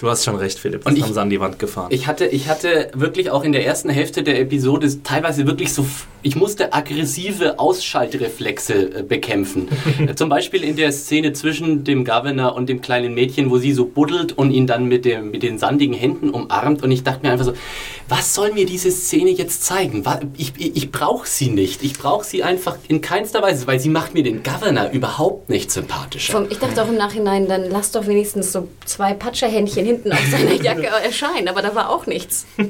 du 0.00 0.10
hast 0.10 0.24
schon 0.24 0.36
recht, 0.36 0.58
Philipp. 0.58 0.82
Das 0.84 0.90
Und 0.92 0.98
ich- 0.98 1.04
haben 1.04 1.14
sie 1.14 1.20
an 1.20 1.30
die 1.30 1.40
Wand 1.40 1.58
gefahren. 1.58 1.86
Ich 1.90 2.06
hatte, 2.06 2.26
ich 2.26 2.48
hatte 2.48 2.90
wirklich 2.94 3.30
auch 3.30 3.44
in 3.44 3.52
der 3.52 3.64
ersten 3.64 3.90
Hälfte 3.90 4.22
der 4.22 4.40
Episode 4.40 4.88
teilweise 5.02 5.46
wirklich 5.46 5.72
so, 5.72 5.86
ich 6.24 6.36
musste 6.36 6.72
aggressive 6.72 7.58
Ausschaltreflexe 7.58 9.00
äh, 9.00 9.02
bekämpfen. 9.02 9.68
Zum 10.16 10.28
Beispiel 10.28 10.64
in 10.64 10.74
der 10.74 10.90
Szene 10.90 11.32
zwischen 11.34 11.84
dem 11.84 12.04
Governor 12.04 12.56
und 12.56 12.68
dem 12.68 12.80
kleinen 12.80 13.14
Mädchen, 13.14 13.50
wo 13.50 13.58
sie 13.58 13.72
so 13.72 13.84
buddelt 13.84 14.32
und 14.32 14.50
ihn 14.50 14.66
dann 14.66 14.86
mit, 14.86 15.04
dem, 15.04 15.30
mit 15.30 15.42
den 15.42 15.58
sandigen 15.58 15.94
Händen 15.94 16.30
umarmt. 16.30 16.82
Und 16.82 16.90
ich 16.90 17.04
dachte 17.04 17.24
mir 17.26 17.32
einfach 17.32 17.44
so, 17.44 17.52
was 18.08 18.34
soll 18.34 18.52
mir 18.52 18.66
diese 18.66 18.90
Szene 18.90 19.30
jetzt 19.30 19.64
zeigen? 19.64 20.02
Ich, 20.36 20.54
ich, 20.56 20.76
ich 20.76 20.90
brauche 20.90 21.28
sie 21.28 21.50
nicht. 21.50 21.82
Ich 21.82 21.92
brauche 21.94 22.24
sie 22.24 22.42
einfach 22.42 22.78
in 22.88 23.00
keinster 23.00 23.42
Weise, 23.42 23.66
weil 23.66 23.78
sie 23.78 23.90
macht 23.90 24.14
mir 24.14 24.22
den 24.22 24.42
Governor 24.42 24.90
überhaupt 24.90 25.50
nicht 25.50 25.70
sympathischer. 25.70 26.46
Ich 26.50 26.58
dachte 26.58 26.82
auch 26.82 26.88
im 26.88 26.96
Nachhinein, 26.96 27.48
dann 27.48 27.70
lass 27.70 27.92
doch 27.92 28.06
wenigstens 28.06 28.50
so 28.50 28.68
zwei 28.86 29.12
Patscherhändchen 29.12 29.84
hinten 29.84 30.10
auf 30.12 30.26
seiner 30.30 30.54
Jacke 30.62 30.86
erscheinen, 30.86 31.48
aber 31.48 31.60
da 31.60 31.74
war 31.74 31.90
auch 31.90 32.06
nichts. 32.06 32.46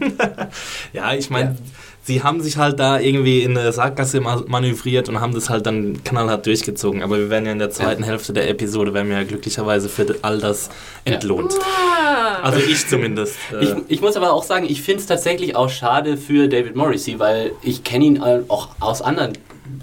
Ja, 0.93 1.15
ich 1.15 1.31
meine, 1.31 1.51
Ja. 1.51 1.57
Sie 2.05 2.23
haben 2.23 2.41
sich 2.41 2.57
halt 2.59 2.79
da 2.79 2.99
irgendwie 3.01 3.43
in 3.43 3.57
eine 3.57 3.73
Sackgasse 3.73 4.21
ma- 4.21 4.43
manövriert 4.47 5.09
und 5.09 5.21
haben 5.21 5.35
das 5.35 5.49
halt 5.51 5.67
dann 5.67 6.03
knallhart 6.05 6.45
durchgezogen. 6.47 7.03
Aber 7.03 7.19
wir 7.19 7.31
werden 7.31 7.47
ja 7.47 7.53
in 7.53 7.59
der 7.59 7.71
zweiten 7.71 8.03
Ja. 8.03 8.09
Hälfte 8.11 8.33
der 8.33 8.49
Episode, 8.51 8.93
werden 8.95 9.09
wir 9.09 9.17
ja 9.17 9.25
glücklicherweise 9.25 9.89
für 9.89 10.15
all 10.23 10.39
das 10.39 10.69
entlohnt. 11.05 11.55
Ah. 11.61 12.43
Also 12.43 12.59
ich 12.61 12.87
zumindest. 12.87 13.37
Ich, 13.61 13.71
Äh, 13.71 13.77
ich 13.89 14.01
muss 14.01 14.17
aber 14.17 14.33
auch 14.33 14.43
sagen, 14.45 14.67
ich 14.69 14.83
finde 14.83 15.01
es 15.01 15.07
tatsächlich 15.07 15.57
auch 15.57 15.71
schade 15.71 16.17
für 16.17 16.49
David 16.49 16.77
Morrissey, 16.77 17.19
weil 17.19 17.53
ich 17.63 17.85
kenne 17.85 18.05
ihn 18.05 18.17
äh, 18.17 18.41
auch 18.49 18.69
aus 18.81 19.01
anderen 19.03 19.33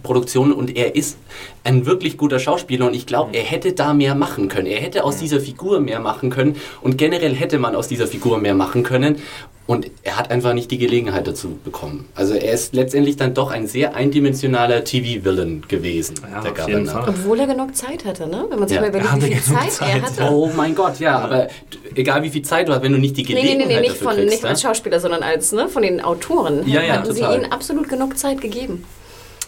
Produktionen 0.04 0.54
und 0.54 0.76
er 0.76 0.96
ist 0.96 1.18
ein 1.64 1.86
wirklich 1.86 2.18
guter 2.18 2.40
Schauspieler 2.40 2.88
und 2.88 2.94
ich 2.96 3.06
glaube, 3.06 3.36
er 3.36 3.44
hätte 3.44 3.74
da 3.74 3.94
mehr 3.94 4.16
machen 4.16 4.48
können. 4.48 4.68
Er 4.68 4.80
hätte 4.82 5.04
aus 5.04 5.18
dieser 5.18 5.40
Figur 5.40 5.80
mehr 5.80 6.00
machen 6.00 6.30
können 6.30 6.56
und 6.82 6.98
generell 6.98 7.36
hätte 7.36 7.60
man 7.60 7.76
aus 7.76 7.88
dieser 7.88 8.08
Figur 8.08 8.38
mehr 8.40 8.54
machen 8.56 8.84
können 8.84 9.22
und 9.68 9.90
er 10.04 10.18
hat 10.18 10.32
einfach 10.32 10.54
nicht 10.54 10.70
die 10.72 10.80
Gelegenheit 10.80 11.28
dazu 11.28 11.58
bekommen. 11.64 12.10
Also 12.16 12.34
er 12.34 12.52
ist 12.52 12.74
letztendlich 12.74 13.16
dann 13.16 13.34
doch 13.34 13.52
ein 13.52 13.68
sehr 13.68 13.96
eindimensionaler 13.96 14.84
TV-Villain 14.84 15.64
gewesen, 15.68 16.16
Ja, 16.30 16.42
der 16.42 16.52
Governor. 16.52 17.06
Obwohl 17.08 17.40
er 17.40 17.48
genug 17.48 17.76
Zeit 17.76 18.04
hatte, 18.04 18.28
ne? 18.28 18.46
Wenn 18.50 18.60
man 18.60 18.68
sich 18.68 18.76
Ja, 18.76 18.82
mal 18.82 18.90
überlegt, 18.90 19.08
er 19.10 19.14
hatte 19.14 19.28
wie 19.30 19.36
viel 19.36 19.54
genug 19.54 19.72
Zeit, 19.72 19.88
er 19.96 20.04
Zeit. 20.04 20.20
hatte. 20.20 20.34
Oh 20.34 20.52
mein 20.58 20.76
Gott, 20.76 21.00
ja, 21.00 21.20
aber 21.20 21.48
egal 21.96 22.24
wie 22.24 22.30
viel 22.32 22.42
Zeit 22.42 22.68
du 22.68 22.74
hast, 22.74 22.82
wenn 22.82 22.92
du 22.92 22.98
nicht 22.98 23.16
die 23.16 23.24
Nee, 23.24 23.34
nee, 23.34 23.42
Gelegenheit 23.42 23.68
nee, 23.68 23.74
nee, 23.76 23.80
nicht, 23.82 23.92
dafür 23.94 24.08
von, 24.08 24.16
kriegst, 24.16 24.30
nicht 24.32 24.44
ne? 24.44 24.50
als 24.50 24.62
Schauspieler, 24.62 25.00
sondern 25.00 25.24
als 25.24 25.52
ne, 25.54 25.70
von 25.70 25.84
den 25.84 26.02
Autoren. 26.02 26.68
Ja, 26.68 26.82
ja, 26.82 26.94
hatten 26.96 27.08
total. 27.08 27.32
sie 27.34 27.38
ihnen 27.44 27.52
absolut 27.54 27.88
genug 27.88 28.18
Zeit 28.18 28.42
gegeben. 28.42 28.84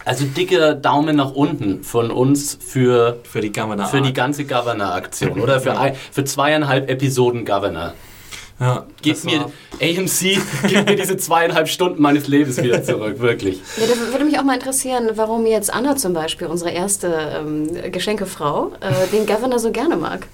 Also 0.06 0.26
dicker 0.26 0.74
Daumen 0.76 1.16
nach 1.16 1.32
unten 1.32 1.84
von 1.84 2.12
uns 2.12 2.58
für, 2.66 3.20
Für 3.24 3.42
die 3.42 3.52
Governor. 3.52 3.88
für 3.88 4.02
die 4.02 4.14
ganze 4.14 4.46
Governor-Aktion 4.46 5.40
oder 5.40 5.60
für, 5.62 5.78
ein, 5.78 5.96
für 6.12 6.24
zweieinhalb 6.26 6.90
Episoden 6.90 7.46
Governor. 7.46 7.94
ja, 8.60 8.86
Gib 9.02 9.16
das 9.16 9.24
mir, 9.24 9.46
AMC, 9.82 10.38
gib 10.68 10.90
mir 10.90 10.96
diese 10.96 11.18
zweieinhalb 11.18 11.68
Stunden 11.70 12.02
meines 12.02 12.28
Lebens 12.28 12.62
wieder 12.62 12.84
zurück, 12.84 13.20
wirklich. 13.20 13.60
Ja, 13.78 13.88
da 13.88 14.12
würde 14.12 14.26
mich 14.26 14.38
auch 14.38 14.44
mal 14.44 14.56
interessieren, 14.56 15.10
warum 15.16 15.46
jetzt 15.46 15.74
Anna 15.74 15.96
zum 15.96 16.14
Beispiel, 16.14 16.48
unsere 16.48 16.72
erste 16.72 17.08
ähm, 17.40 17.92
Geschenkefrau, 17.92 18.72
äh, 18.82 19.08
den 19.16 19.26
Governor 19.26 19.60
so 19.60 19.72
gerne 19.72 19.96
mag. 19.96 20.28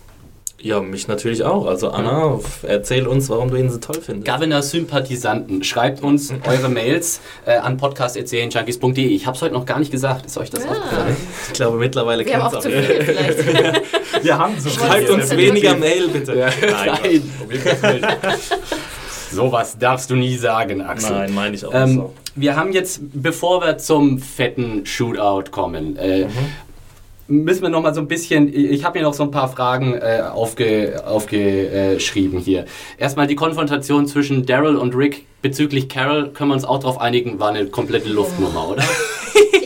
Ja, 0.61 0.81
mich 0.81 1.07
natürlich 1.07 1.43
auch. 1.45 1.65
Also 1.67 1.89
Anna, 1.91 2.37
erzähl 2.63 3.07
uns, 3.07 3.29
warum 3.29 3.49
du 3.49 3.55
ihn 3.55 3.69
so 3.69 3.77
toll 3.77 4.01
findest. 4.01 4.27
Governor-Sympathisanten, 4.29 5.63
schreibt 5.63 6.03
uns 6.03 6.33
eure 6.47 6.67
Mails 6.67 7.21
äh, 7.45 7.55
an 7.55 7.77
podcast.serienjunkies.de. 7.77 9.05
Ich 9.07 9.25
habe 9.25 9.37
es 9.37 9.41
heute 9.41 9.53
noch 9.53 9.65
gar 9.65 9.79
nicht 9.79 9.89
gesagt. 9.91 10.25
Ist 10.25 10.37
euch 10.37 10.49
das 10.49 10.65
Ja. 10.65 10.71
aufgefallen? 10.71 11.15
Ich 11.47 11.53
glaube, 11.53 11.77
mittlerweile 11.77 12.23
haben 12.25 12.29
kennt's 12.41 12.55
auch 12.55 12.59
zu 12.59 12.69
viel 12.69 12.81
vielleicht. 13.03 13.83
Wir 14.23 14.37
haben 14.37 14.59
so 14.59 14.69
Schreibt 14.69 15.09
uns 15.09 15.35
weniger 15.35 15.75
Mail, 15.75 16.09
bitte. 16.09 16.49
Nein. 16.61 17.31
Sowas 19.31 19.77
darfst 19.77 20.09
du 20.09 20.15
nie 20.15 20.35
sagen, 20.37 20.81
Axel. 20.81 21.11
Nein, 21.15 21.33
meine 21.33 21.55
ich 21.55 21.65
auch 21.65 21.73
Ähm, 21.73 21.95
so. 21.95 22.13
Wir 22.35 22.55
haben 22.55 22.71
jetzt, 22.73 22.99
bevor 23.13 23.61
wir 23.61 23.77
zum 23.77 24.17
fetten 24.19 24.85
Shootout 24.85 25.51
kommen, 25.51 25.95
äh, 25.97 26.25
müssen 27.29 27.61
wir 27.61 27.69
noch 27.69 27.81
mal 27.81 27.93
so 27.93 28.01
ein 28.01 28.07
bisschen, 28.07 28.53
ich 28.53 28.83
habe 28.83 28.99
mir 28.99 29.03
noch 29.05 29.13
so 29.13 29.23
ein 29.23 29.31
paar 29.31 29.47
Fragen 29.47 29.93
äh, 29.93 30.23
aufge, 30.33 31.01
aufgeschrieben 31.05 32.39
hier. 32.39 32.65
Erstmal 32.97 33.27
die 33.27 33.35
Konfrontation 33.35 34.07
zwischen 34.07 34.45
Daryl 34.45 34.75
und 34.75 34.95
Rick 34.95 35.25
bezüglich 35.41 35.87
Carol, 35.89 36.29
können 36.31 36.49
wir 36.49 36.55
uns 36.55 36.65
auch 36.65 36.79
darauf 36.79 36.99
einigen, 36.99 37.39
war 37.39 37.49
eine 37.49 37.67
komplette 37.67 38.09
Luftnummer, 38.09 38.69
oder? 38.69 38.83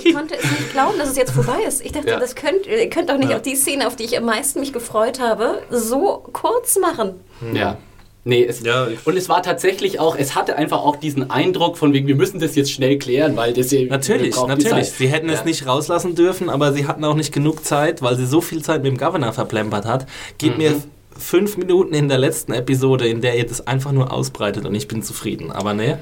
Ich 0.06 0.13
konnte 0.13 0.36
es 0.36 0.43
nicht 0.43 0.73
glauben, 0.73 0.97
dass 0.99 1.10
es 1.10 1.17
jetzt 1.17 1.32
vorbei 1.32 1.60
ist. 1.67 1.84
Ich 1.84 1.91
dachte, 1.91 2.10
Ja. 2.10 2.19
das 2.19 2.36
könnt, 2.36 2.67
ihr 2.67 2.88
könnt 2.89 3.10
doch 3.10 3.17
nicht 3.17 3.32
Ja. 3.32 3.38
auch 3.38 3.41
die 3.41 3.56
Szene, 3.56 3.88
auf 3.88 3.95
die 3.95 4.04
ich 4.04 4.15
am 4.17 4.26
meisten 4.26 4.60
mich 4.60 4.71
gefreut 4.71 5.19
habe, 5.19 5.60
so 5.71 6.23
kurz 6.34 6.78
machen. 6.78 7.15
Ja. 7.54 7.78
Nee, 8.25 8.45
es, 8.45 8.62
Ja, 8.63 8.88
und 9.03 9.17
es 9.17 9.27
war 9.27 9.43
tatsächlich 9.43 9.99
auch, 9.99 10.15
es 10.17 10.33
hatte 10.33 10.55
einfach 10.55 10.77
auch 10.81 10.95
diesen 10.95 11.29
Eindruck 11.29 11.77
von 11.77 11.91
wegen, 11.91 12.07
wir 12.07 12.15
müssen 12.15 12.39
das 12.39 12.55
jetzt 12.55 12.71
schnell 12.71 12.97
klären, 12.97 13.36
weil 13.36 13.51
das 13.53 13.69
hier- 13.69 13.88
Natürlich, 13.89 14.36
natürlich. 14.47 14.91
Sie 14.91 15.07
hätten 15.07 15.27
Ja. 15.27 15.33
es 15.36 15.43
nicht 15.45 15.67
rauslassen 15.67 16.15
dürfen, 16.15 16.49
aber 16.49 16.71
sie 16.71 16.88
hatten 16.88 17.03
auch 17.03 17.15
nicht 17.15 17.33
genug 17.33 17.65
Zeit, 17.65 18.01
weil 18.01 18.15
sie 18.15 18.25
so 18.25 18.39
viel 18.39 18.62
Zeit 18.62 18.81
mit 18.83 18.91
dem 18.93 18.97
Governor 18.97 19.33
verplempert 19.33 19.86
hat. 19.86 20.07
Gib 20.38 20.53
Mhm. 20.53 20.57
mir 20.57 20.75
fünf 21.17 21.57
Minuten 21.57 21.93
in 21.93 22.07
der 22.09 22.17
letzten 22.17 22.53
Episode, 22.53 23.07
in 23.07 23.21
der 23.21 23.38
ihr 23.38 23.45
das 23.45 23.67
einfach 23.67 23.91
nur 23.91 24.12
ausbreitet 24.12 24.65
und 24.65 24.73
ich 24.73 24.88
bin 24.88 25.03
zufrieden. 25.03 25.51
Aber 25.51 25.73
ne, 25.73 25.99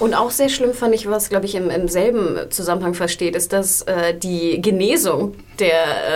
Und 0.00 0.14
auch 0.14 0.30
sehr 0.30 0.48
schlimm 0.48 0.72
fand 0.74 0.94
ich, 0.94 1.08
was, 1.08 1.28
glaube 1.28 1.46
ich, 1.46 1.54
im, 1.54 1.70
im 1.70 1.88
selben 1.88 2.38
Zusammenhang 2.50 2.94
versteht, 2.94 3.36
ist, 3.36 3.52
dass 3.52 3.82
äh, 3.82 4.14
die 4.14 4.60
Genesung 4.60 5.34
der 5.60 5.72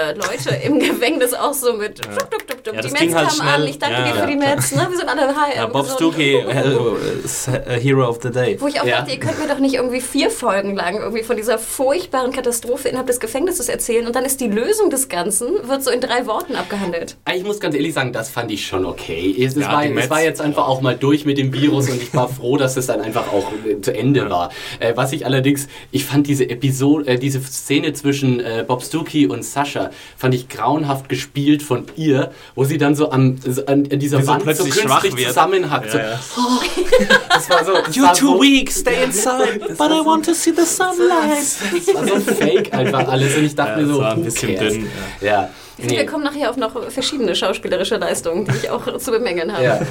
äh, 0.09 0.13
Leute 0.15 0.51
im 0.65 0.79
Gefängnis 0.81 1.33
auch 1.33 1.55
so 1.55 1.75
mit 1.75 2.05
dup, 2.05 2.19
dup, 2.31 2.47
dup, 2.49 2.65
dup. 2.65 2.75
Ja, 2.75 2.83
das 2.83 2.93
Die 2.93 3.05
Mets 3.05 3.15
halt 3.15 3.29
kamen 3.29 3.41
schnell. 3.41 3.49
an, 3.63 3.67
ich 3.69 3.79
danke 3.79 3.97
Ja, 3.99 4.05
dir 4.07 4.13
für 4.15 4.19
ja. 4.21 4.27
die 4.27 4.37
Mets, 4.37 4.75
ne? 4.75 4.87
wir 4.91 4.97
sind 4.97 5.09
alle 5.09 5.27
high. 5.37 5.57
ja, 5.57 5.67
Bob 5.67 5.87
so- 5.87 5.95
Stuckey, 5.95 6.35
äh, 6.39 7.81
Hero 7.81 8.09
of 8.09 8.19
the 8.23 8.31
Day. 8.31 8.61
Wo 8.61 8.67
ich 8.67 8.81
auch 8.81 8.85
Ja. 8.85 8.99
dachte, 9.01 9.13
ihr 9.13 9.21
könnt 9.21 9.39
mir 9.39 9.47
doch 9.49 9.59
nicht 9.59 9.75
irgendwie 9.75 10.01
vier 10.01 10.31
Folgen 10.31 10.75
lang 10.75 10.97
irgendwie 10.99 11.23
von 11.23 11.37
dieser 11.37 11.59
furchtbaren 11.59 12.33
Katastrophe 12.33 12.89
innerhalb 12.89 13.07
des 13.07 13.21
Gefängnisses 13.21 13.69
erzählen 13.69 14.07
und 14.07 14.17
dann 14.17 14.25
ist 14.25 14.41
die 14.41 14.49
Lösung 14.49 14.91
des 14.91 15.09
Ganzen, 15.09 15.69
wird 15.69 15.85
so 15.85 15.91
in 15.91 16.01
drei 16.01 16.27
Worten 16.27 16.57
abgehandelt. 16.57 17.17
Ich 17.35 17.45
muss 17.45 17.61
ganz 17.61 17.75
ehrlich 17.75 17.95
sagen, 17.95 18.13
das 18.13 18.31
fand 18.31 18.51
ich 18.51 18.67
schon 18.67 18.85
okay. 18.85 19.35
Es, 19.39 19.55
es, 19.57 19.63
Ja, 19.63 19.73
war, 19.73 19.85
es 19.85 20.11
war 20.11 20.23
jetzt 20.23 20.41
einfach 20.41 20.67
auch 20.67 20.81
mal 20.81 20.97
durch 20.97 21.25
mit 21.25 21.39
dem 21.39 21.53
Virus 21.53 21.89
und 21.89 22.03
ich 22.03 22.13
war 22.15 22.29
froh, 22.29 22.57
dass 22.57 22.77
es 22.77 22.87
dann 22.87 23.01
einfach 23.01 23.33
auch 23.33 23.47
zu 23.83 23.95
Ende 23.95 24.29
war. 24.31 24.51
Äh, 24.81 24.93
was 24.97 25.13
ich 25.13 25.25
allerdings, 25.27 25.69
ich 25.91 26.05
fand 26.05 26.27
diese 26.27 26.49
Episode, 26.49 27.07
äh, 27.07 27.19
diese 27.19 27.41
Szene 27.43 27.93
zwischen 27.93 28.41
äh, 28.41 28.65
Bob 28.67 28.83
Stuckey 28.83 29.27
und 29.27 29.45
Sascha, 29.45 29.91
fand 30.17 30.35
ich 30.35 30.49
grauenhaft 30.49 31.09
gespielt 31.09 31.63
von 31.63 31.85
ihr, 31.97 32.33
wo 32.55 32.65
sie 32.65 32.79
dann 32.79 32.95
so 32.95 33.11
an, 33.11 33.39
so 33.47 33.65
an, 33.67 33.89
an 33.91 33.99
dieser 33.99 34.19
Wie 34.19 34.23
so 34.23 34.29
Wand 34.29 34.41
so 34.41 34.45
plötzlich 34.45 34.75
künstlich 34.75 34.85
schwach 34.85 35.03
wird. 35.05 35.29
zusammenhackt. 35.29 35.91
So, 35.91 35.99
Ja, 35.99 36.11
ja. 36.13 36.21
Das 37.29 37.49
war 37.51 37.65
so, 37.65 37.73
das 37.87 38.01
war 38.03 38.15
so, 38.15 38.41
weak, 38.41 38.71
stay 38.73 39.05
inside, 39.05 39.61
but 39.79 39.91
I 39.91 40.05
want 40.05 40.25
to 40.27 40.35
see 40.35 40.53
the 40.53 40.65
sunlight. 40.65 41.39
das 41.39 41.95
war 41.95 42.07
so 42.07 42.21
fake 42.35 42.73
einfach 42.75 43.07
alles 43.09 43.37
und 43.37 43.45
ich 43.45 43.55
dachte 43.55 43.73
Ja, 43.73 43.77
mir 43.79 43.87
das 43.87 43.97
so, 43.97 44.03
war 44.03 44.13
ein 44.15 44.25
bisschen 44.25 44.55
cares? 44.57 44.73
dünn, 44.75 44.87
Ja. 45.21 45.51
Ich 45.77 45.85
finde, 45.85 45.95
Nee. 45.95 46.01
wir 46.01 46.07
kommen 46.11 46.25
nachher 46.25 46.51
auf 46.51 46.57
noch 46.57 46.91
verschiedene 46.93 47.37
schauspielerische 47.37 47.97
Leistungen, 47.99 48.45
die 48.47 48.57
ich 48.65 48.71
auch 48.71 48.99
zu 48.99 49.13
bemängeln 49.13 49.53
habe. 49.53 49.87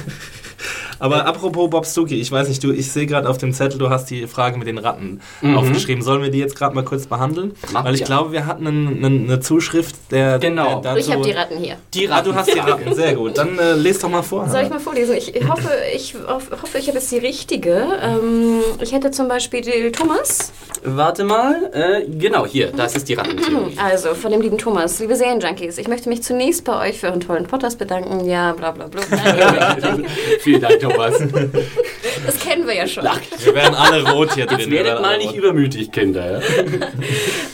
Aber 0.98 1.26
apropos 1.26 1.70
Bob 1.70 1.86
Stuckey, 1.86 2.20
ich 2.20 2.30
weiß 2.32 2.48
nicht, 2.48 2.62
du, 2.64 2.72
ich 2.72 2.90
sehe 2.90 3.06
gerade 3.06 3.28
auf 3.28 3.38
dem 3.38 3.52
Zettel, 3.52 3.78
du 3.78 3.90
hast 3.90 4.10
die 4.10 4.26
Frage 4.26 4.58
mit 4.58 4.66
den 4.66 4.78
Ratten 4.78 5.20
aufgeschrieben. 5.42 6.02
Sollen 6.02 6.22
wir 6.22 6.30
die 6.30 6.38
jetzt 6.38 6.56
gerade 6.56 6.74
mal 6.74 6.84
kurz 6.84 7.06
behandeln? 7.06 7.52
Mach, 7.72 7.84
Weil 7.84 7.94
ich 7.94 8.00
ja. 8.00 8.06
glaube, 8.06 8.32
wir 8.32 8.46
hatten 8.46 8.66
einen- 8.66 9.04
einen- 9.04 9.24
eine 9.30 9.40
Zuschrift, 9.40 9.94
der, 10.10 10.38
Genau. 10.38 10.80
der 10.80 10.96
Ich 10.96 11.06
habe 11.10 11.18
dazu- 11.18 11.28
die 11.30 11.36
Ratten 11.36 11.56
hier. 11.58 11.76
Die 11.94 12.08
Ah, 12.08 12.22
du 12.22 12.34
hast 12.34 12.52
die 12.52 12.58
Ratten, 12.58 12.94
sehr 12.96 13.14
gut. 13.14 13.38
Dann 13.38 13.58
äh, 13.58 13.74
lest 13.74 14.02
doch 14.02 14.08
mal 14.08 14.22
vor. 14.22 14.48
Soll 14.48 14.62
ich 14.62 14.70
mal 14.70 14.80
vorlesen? 14.80 15.14
Ich 15.16 15.32
hoffe, 15.48 15.70
ich 15.94 16.14
hoff- 16.14 16.50
hoffe, 16.50 16.78
ich 16.78 16.88
habe 16.88 16.98
jetzt 16.98 17.12
die 17.12 17.18
richtige. 17.18 17.86
Ähm, 18.02 18.60
ich 18.80 18.92
hätte 18.92 19.10
zum 19.10 19.28
Beispiel 19.28 19.60
die 19.60 19.92
Thomas. 19.92 20.52
Warte 20.84 21.24
mal, 21.24 21.70
äh, 21.72 22.04
genau, 22.08 22.46
hier, 22.46 22.72
das 22.72 22.96
ist 22.96 23.08
die 23.08 23.14
Rattentheorie. 23.14 23.76
Also, 23.82 24.14
von 24.14 24.30
dem 24.32 24.40
lieben 24.40 24.58
Thomas. 24.58 24.98
Liebe 24.98 25.14
Serienjunkies, 25.16 25.78
ich 25.78 25.88
möchte 25.88 26.08
mich 26.08 26.22
zunächst 26.22 26.64
bei 26.64 26.88
euch 26.88 26.98
für 27.00 27.06
euren 27.08 27.20
tollen 27.20 27.46
Podcast 27.46 27.78
bedanken. 27.78 28.24
Ja, 28.28 28.52
bla 28.52 28.72
bla 28.72 28.86
bla. 28.88 29.00
Vielen 30.48 30.62
Dank, 30.62 30.80
Thomas. 30.80 31.18
Das 31.18 32.37
kennen 32.48 32.66
wir 32.66 32.74
ja 32.74 32.86
schon. 32.86 33.04
Wir 33.04 33.54
werden 33.54 33.74
alle 33.74 34.10
rot 34.10 34.34
hier 34.34 34.46
drin. 34.46 34.58
Jetzt 34.58 34.70
wir 34.70 34.78
werdet 34.78 34.92
werden 34.92 35.02
mal 35.02 35.18
nicht 35.18 35.34
übermütig, 35.34 35.92
Kinder. 35.92 36.32
Ja? 36.32 36.40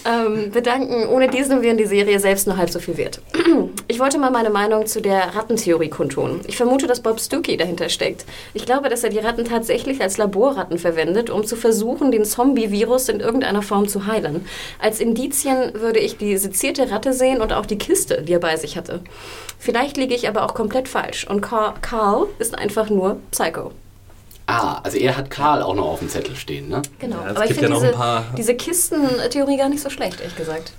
Ähm, 0.07 0.51
bedanken. 0.51 1.09
Ohne 1.09 1.29
diesen 1.29 1.63
wären 1.63 1.79
die 1.79 1.87
Serie 1.87 2.21
selbst 2.21 2.47
nur 2.47 2.59
halb 2.59 2.69
so 2.69 2.79
viel 2.79 2.97
wert. 2.99 3.21
Ich 3.89 4.01
wollte 4.01 4.19
mal 4.19 4.31
meine 4.31 4.51
Meinung 4.51 4.87
zu 4.87 5.01
der 5.01 5.35
Rattentheorie 5.35 5.89
kundtun. 5.89 6.41
Ich 6.47 6.57
vermute, 6.57 6.87
dass 6.87 7.01
Bob 7.01 7.21
Stuckey 7.21 7.57
dahinter 7.57 7.89
steckt. 7.89 8.25
Ich 8.53 8.67
glaube, 8.67 8.89
dass 8.89 9.05
er 9.05 9.11
die 9.11 9.19
Ratten 9.19 9.45
tatsächlich 9.45 10.01
als 10.01 10.17
Laborratten 10.17 10.79
verwendet, 10.79 11.31
um 11.31 11.45
zu 11.45 11.55
versuchen, 11.57 12.11
den 12.11 12.25
Zombie-Virus 12.25 13.09
in 13.09 13.21
irgendeiner 13.21 13.63
Form 13.63 13.89
zu 13.89 14.07
heilen. 14.07 14.47
Als 14.79 15.01
Indizien 15.01 15.73
würde 15.75 16.01
ich 16.01 16.17
die 16.17 16.37
sezierte 16.37 16.91
Ratte 16.91 17.13
sehen 17.13 17.41
und 17.41 17.53
auch 17.53 17.67
die 17.67 17.79
Kiste, 17.79 18.23
die 18.23 18.33
er 18.33 18.41
bei 18.41 18.57
sich 18.57 18.77
hatte. 18.77 19.01
Vielleicht 19.59 19.97
liege 19.97 20.15
ich 20.15 20.29
aber 20.29 20.45
auch 20.45 20.55
komplett 20.55 20.89
falsch 20.89 21.27
und 21.27 21.41
Carl 21.41 22.27
ist 22.39 22.59
einfach 22.59 22.91
nur 22.91 23.19
Psycho. 23.31 23.73
Ah, 24.47 24.81
also 24.83 24.99
er 24.99 25.17
hat 25.17 25.31
Karl 25.31 25.63
auch 25.63 25.75
noch 25.75 25.87
auf 25.87 25.99
dem 26.01 26.09
Zettel 26.11 26.37
stehen, 26.37 26.69
ne? 26.69 26.83
Genau. 26.99 27.17
Ja, 27.17 27.31
aber 27.31 27.43
ich 27.45 27.49
gibt 27.49 27.61
finde 27.61 27.63
ja 27.63 27.69
noch 27.75 27.81
diese, 27.81 27.93
ein 27.93 27.99
paar- 27.99 28.25
diese 28.37 28.55
Kistentheorie 28.55 29.57
gar 29.57 29.69
nicht 29.71 29.83
so 29.83 29.89
schlecht, 29.91 30.21
ehrlich 30.21 30.37
gesagt. 30.37 30.73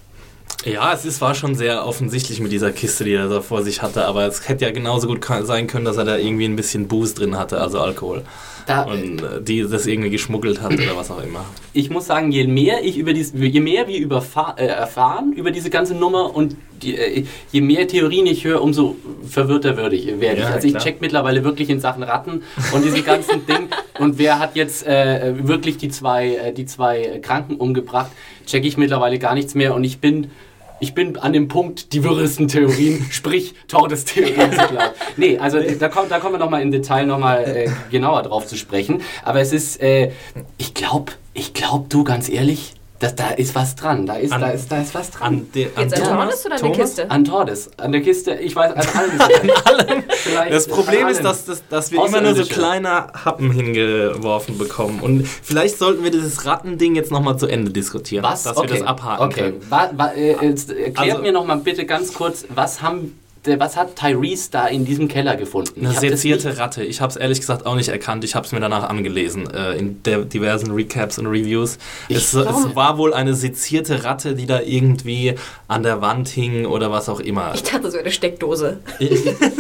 Ja, 0.66 0.94
es 0.94 1.06
ist, 1.06 1.22
war 1.22 1.36
schon 1.36 1.54
sehr 1.56 1.86
offensichtlich 1.86 2.40
mit 2.40 2.52
dieser 2.52 2.72
Kiste, 2.72 3.04
die 3.04 3.14
er 3.14 3.30
da 3.30 3.42
vor 3.42 3.64
sich 3.64 3.82
hatte, 3.84 4.06
aber 4.06 4.26
es 4.26 4.50
hätte 4.50 4.66
ja 4.66 4.72
genauso 4.72 5.08
gut 5.08 5.24
sein 5.44 5.68
können, 5.68 5.86
dass 5.86 5.98
er 5.98 6.06
da 6.06 6.18
irgendwie 6.18 6.46
ein 6.46 6.56
bisschen 6.56 6.88
Booze 6.88 7.14
drin 7.14 7.38
hatte, 7.38 7.62
also 7.62 7.80
Alkohol. 7.80 8.24
Da, 8.66 8.82
Und 8.82 9.22
äh, 9.22 9.44
die 9.44 9.62
das 9.62 9.86
irgendwie 9.86 10.10
geschmuggelt 10.10 10.60
hat 10.60 10.74
oder 10.74 10.98
was 10.98 11.12
auch 11.12 11.22
immer. 11.24 11.46
ich 11.72 11.92
muss 11.92 12.08
sagen, 12.08 12.32
je 12.32 12.48
mehr 12.48 12.84
ich 12.84 12.98
über 12.98 13.14
dies, 13.14 13.32
je 13.36 13.60
mehr 13.60 13.88
wir 13.88 14.00
über 14.00 14.26
äh, 14.58 14.66
erfahren 14.66 15.34
über 15.34 15.52
diese 15.52 15.70
ganze 15.70 15.94
Nummer 15.94 16.36
und 16.36 16.56
die, 16.82 16.98
äh, 16.98 17.26
je 17.52 17.62
mehr 17.62 17.88
Theorien 17.88 18.26
ich 18.26 18.44
höre, 18.44 18.64
umso 18.64 18.96
verwirrter 19.30 19.78
ich, 19.92 20.08
werde 20.20 20.38
ich. 20.38 20.42
Ja, 20.42 20.48
Also 20.50 20.66
ich 20.66 20.74
klar. 20.74 20.84
check 20.84 21.00
mittlerweile 21.00 21.44
wirklich 21.44 21.70
in 21.70 21.80
Sachen 21.80 22.02
Ratten 22.02 22.42
und 22.74 22.84
diesem 22.84 23.06
ganzen 23.06 23.46
Ding 23.48 23.70
und 24.00 24.18
wer 24.18 24.40
hat 24.40 24.56
jetzt 24.56 24.88
äh, 24.88 25.48
wirklich 25.48 25.78
die 25.78 25.90
zwei, 25.90 26.36
äh, 26.36 26.52
die 26.52 26.66
zwei 26.66 27.20
Kranken 27.22 27.58
umgebracht, 27.58 28.10
check 28.48 28.66
ich 28.66 28.78
mittlerweile 28.78 29.20
gar 29.20 29.36
nichts 29.36 29.54
mehr 29.54 29.76
und 29.76 29.84
ich 29.84 30.00
bin 30.00 30.32
ich 30.80 30.94
bin 30.94 31.18
an 31.18 31.34
dem 31.34 31.48
Punkt, 31.48 31.94
die 31.94 32.04
wirresten 32.04 32.48
Theorien, 32.48 33.06
sprich 33.12 33.54
Todestheorien 33.68 34.52
zu 34.52 34.68
glauben. 34.68 34.94
Nee, 35.18 35.38
also 35.38 35.60
da, 35.80 35.90
kommt, 35.90 36.12
da 36.12 36.20
kommen 36.20 36.36
wir 36.36 36.40
nochmal 36.40 36.62
im 36.62 36.72
Detail 36.72 37.06
nochmal 37.06 37.44
äh, 37.44 37.70
genauer 37.92 38.24
drauf 38.24 38.46
zu 38.46 38.56
sprechen. 38.58 39.02
Aber 39.24 39.40
es 39.40 39.54
ist, 39.54 39.82
äh, 39.82 40.12
ich 40.58 40.74
glaube, 40.74 41.14
ich 41.34 41.54
glaube, 41.54 41.86
du 41.90 42.04
ganz 42.04 42.30
ehrlich, 42.30 42.74
dass 43.06 43.16
da 43.16 43.30
ist 43.30 43.54
was 43.54 43.76
dran. 43.76 44.06
Da 44.06 44.16
ist, 44.16 44.32
An- 44.32 44.42
da 44.42 44.50
ist, 44.50 44.72
da 44.72 44.82
ist 44.82 44.96
was 44.96 45.12
dran. 45.12 45.28
An 45.28 45.52
de, 45.54 45.68
an 45.76 45.84
Jetzt 45.84 46.02
an? 46.02 46.18
Tordes 46.18 46.46
oder 46.46 46.56
an 46.56 46.62
der? 46.62 46.72
Kiste? 46.72 47.12
An 47.12 47.24
Tordes, 47.24 47.72
an 47.78 47.92
der 47.92 48.02
Kiste, 48.02 48.34
ich 48.36 48.56
weiß, 48.56 48.74
an 48.74 48.88
allen. 48.96 49.22
an 50.38 50.50
Das 50.50 50.68
Problem 50.68 51.08
ist, 51.08 51.24
dass, 51.24 51.46
dass, 51.46 51.68
dass 51.68 51.92
wir 51.92 52.04
immer 52.04 52.22
nur 52.22 52.36
so 52.36 52.44
kleine 52.46 53.08
Happen 53.14 53.52
hingeworfen 53.52 54.58
bekommen. 54.58 55.00
Und 55.02 55.28
vielleicht 55.28 55.78
sollten 55.78 56.04
wir 56.04 56.12
dieses 56.12 56.46
Rattending 56.46 56.96
jetzt 56.96 57.12
nochmal 57.12 57.38
zu 57.38 57.48
Ende 57.48 57.72
diskutieren. 57.72 58.24
Was? 58.24 58.44
Dass 58.44 58.58
okay. 58.58 58.70
wir 58.70 58.80
das 58.80 58.88
abhaken 58.88 59.26
okay. 59.26 59.42
können. 59.42 59.62
Wa, 59.70 59.92
wa, 59.96 60.08
äh, 60.08 60.36
jetzt 60.42 60.72
erklärt 60.72 60.98
Also- 60.98 61.22
mir 61.22 61.32
noch 61.32 61.46
mal 61.46 61.58
bitte 61.58 61.86
ganz 61.86 62.14
kurz, 62.14 62.46
was 62.54 62.82
haben, 62.82 63.20
was 63.48 63.78
hat 63.78 63.96
Tyrese 63.96 64.50
da 64.52 64.68
in 64.68 64.86
diesem 64.86 65.08
Keller 65.08 65.36
gefunden? 65.36 65.86
Eine 65.86 65.94
Ich 65.94 66.00
sezierte 66.00 66.58
Ratte. 66.58 66.84
Ich 66.84 67.02
habe 67.02 67.12
es 67.12 67.16
ehrlich 67.16 67.40
gesagt 67.40 67.66
auch 67.66 67.76
nicht 67.76 67.90
erkannt. 67.90 68.24
Ich 68.24 68.36
habe 68.36 68.46
es 68.46 68.52
mir 68.52 68.60
danach 68.60 68.90
angelesen 68.90 69.50
äh, 69.52 69.74
in 69.76 70.02
diversen 70.04 70.72
Recaps 70.72 71.18
und 71.20 71.28
Reviews. 71.28 71.78
Es, 72.10 72.34
es 72.34 72.76
war 72.76 72.98
wohl 72.98 73.14
eine 73.14 73.34
sezierte 73.34 74.04
Ratte, 74.04 74.36
die 74.36 74.46
da 74.46 74.62
irgendwie 74.62 75.36
an 75.68 75.84
der 75.84 76.02
Wand 76.02 76.28
hing 76.30 76.66
oder 76.66 76.92
was 76.92 77.10
auch 77.10 77.20
immer. 77.20 77.54
Ich 77.56 77.64
dachte, 77.64 77.92
so 77.92 77.98
eine 77.98 78.12
Steckdose. 78.12 78.80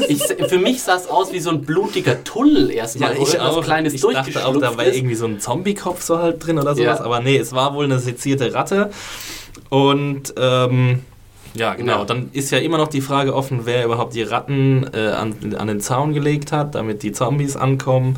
Ich, 0.08 0.22
für 0.22 0.60
mich 0.60 0.82
sah 0.82 0.96
es 0.96 1.08
aus 1.08 1.34
wie 1.34 1.40
so 1.40 1.50
ein 1.50 1.62
blutiger 1.62 2.24
Tunnel 2.24 2.72
erstmal. 2.72 3.14
Ja, 3.14 3.22
ich 3.22 3.34
was 3.34 3.40
auch. 3.40 3.64
Kleines 3.64 3.94
ich 3.94 4.02
dachte 4.02 4.46
auch, 4.46 4.58
da 4.60 4.78
war 4.78 4.86
irgendwie 4.86 5.16
so 5.16 5.26
ein 5.26 5.40
Zombie-Kopf 5.40 6.02
so 6.02 6.20
halt 6.20 6.46
drin 6.46 6.60
oder 6.60 6.76
sowas. 6.76 7.00
Ja. 7.00 7.06
Aber 7.06 7.20
nee, 7.22 7.38
es 7.38 7.54
war 7.54 7.74
wohl 7.74 7.86
eine 7.86 8.00
sezierte 8.00 8.54
Ratte. 8.54 8.92
Und 9.70 10.34
ähm, 10.38 11.02
ja, 11.56 11.74
genau. 11.74 12.00
Ja. 12.00 12.06
Dann 12.06 12.30
ist 12.34 12.52
ja 12.52 12.60
immer 12.60 12.78
noch 12.78 12.88
die 12.88 13.02
Frage 13.02 13.34
offen, 13.34 13.62
wer 13.64 13.86
überhaupt 13.86 14.14
die 14.14 14.24
Ratten 14.24 14.86
äh, 14.94 15.08
an, 15.08 15.56
an 15.58 15.68
den 15.68 15.82
Zaun 15.82 16.14
gelegt 16.14 16.52
hat, 16.52 16.76
damit 16.76 17.04
die 17.04 17.12
Zombies 17.12 17.56
ankommen. 17.56 18.18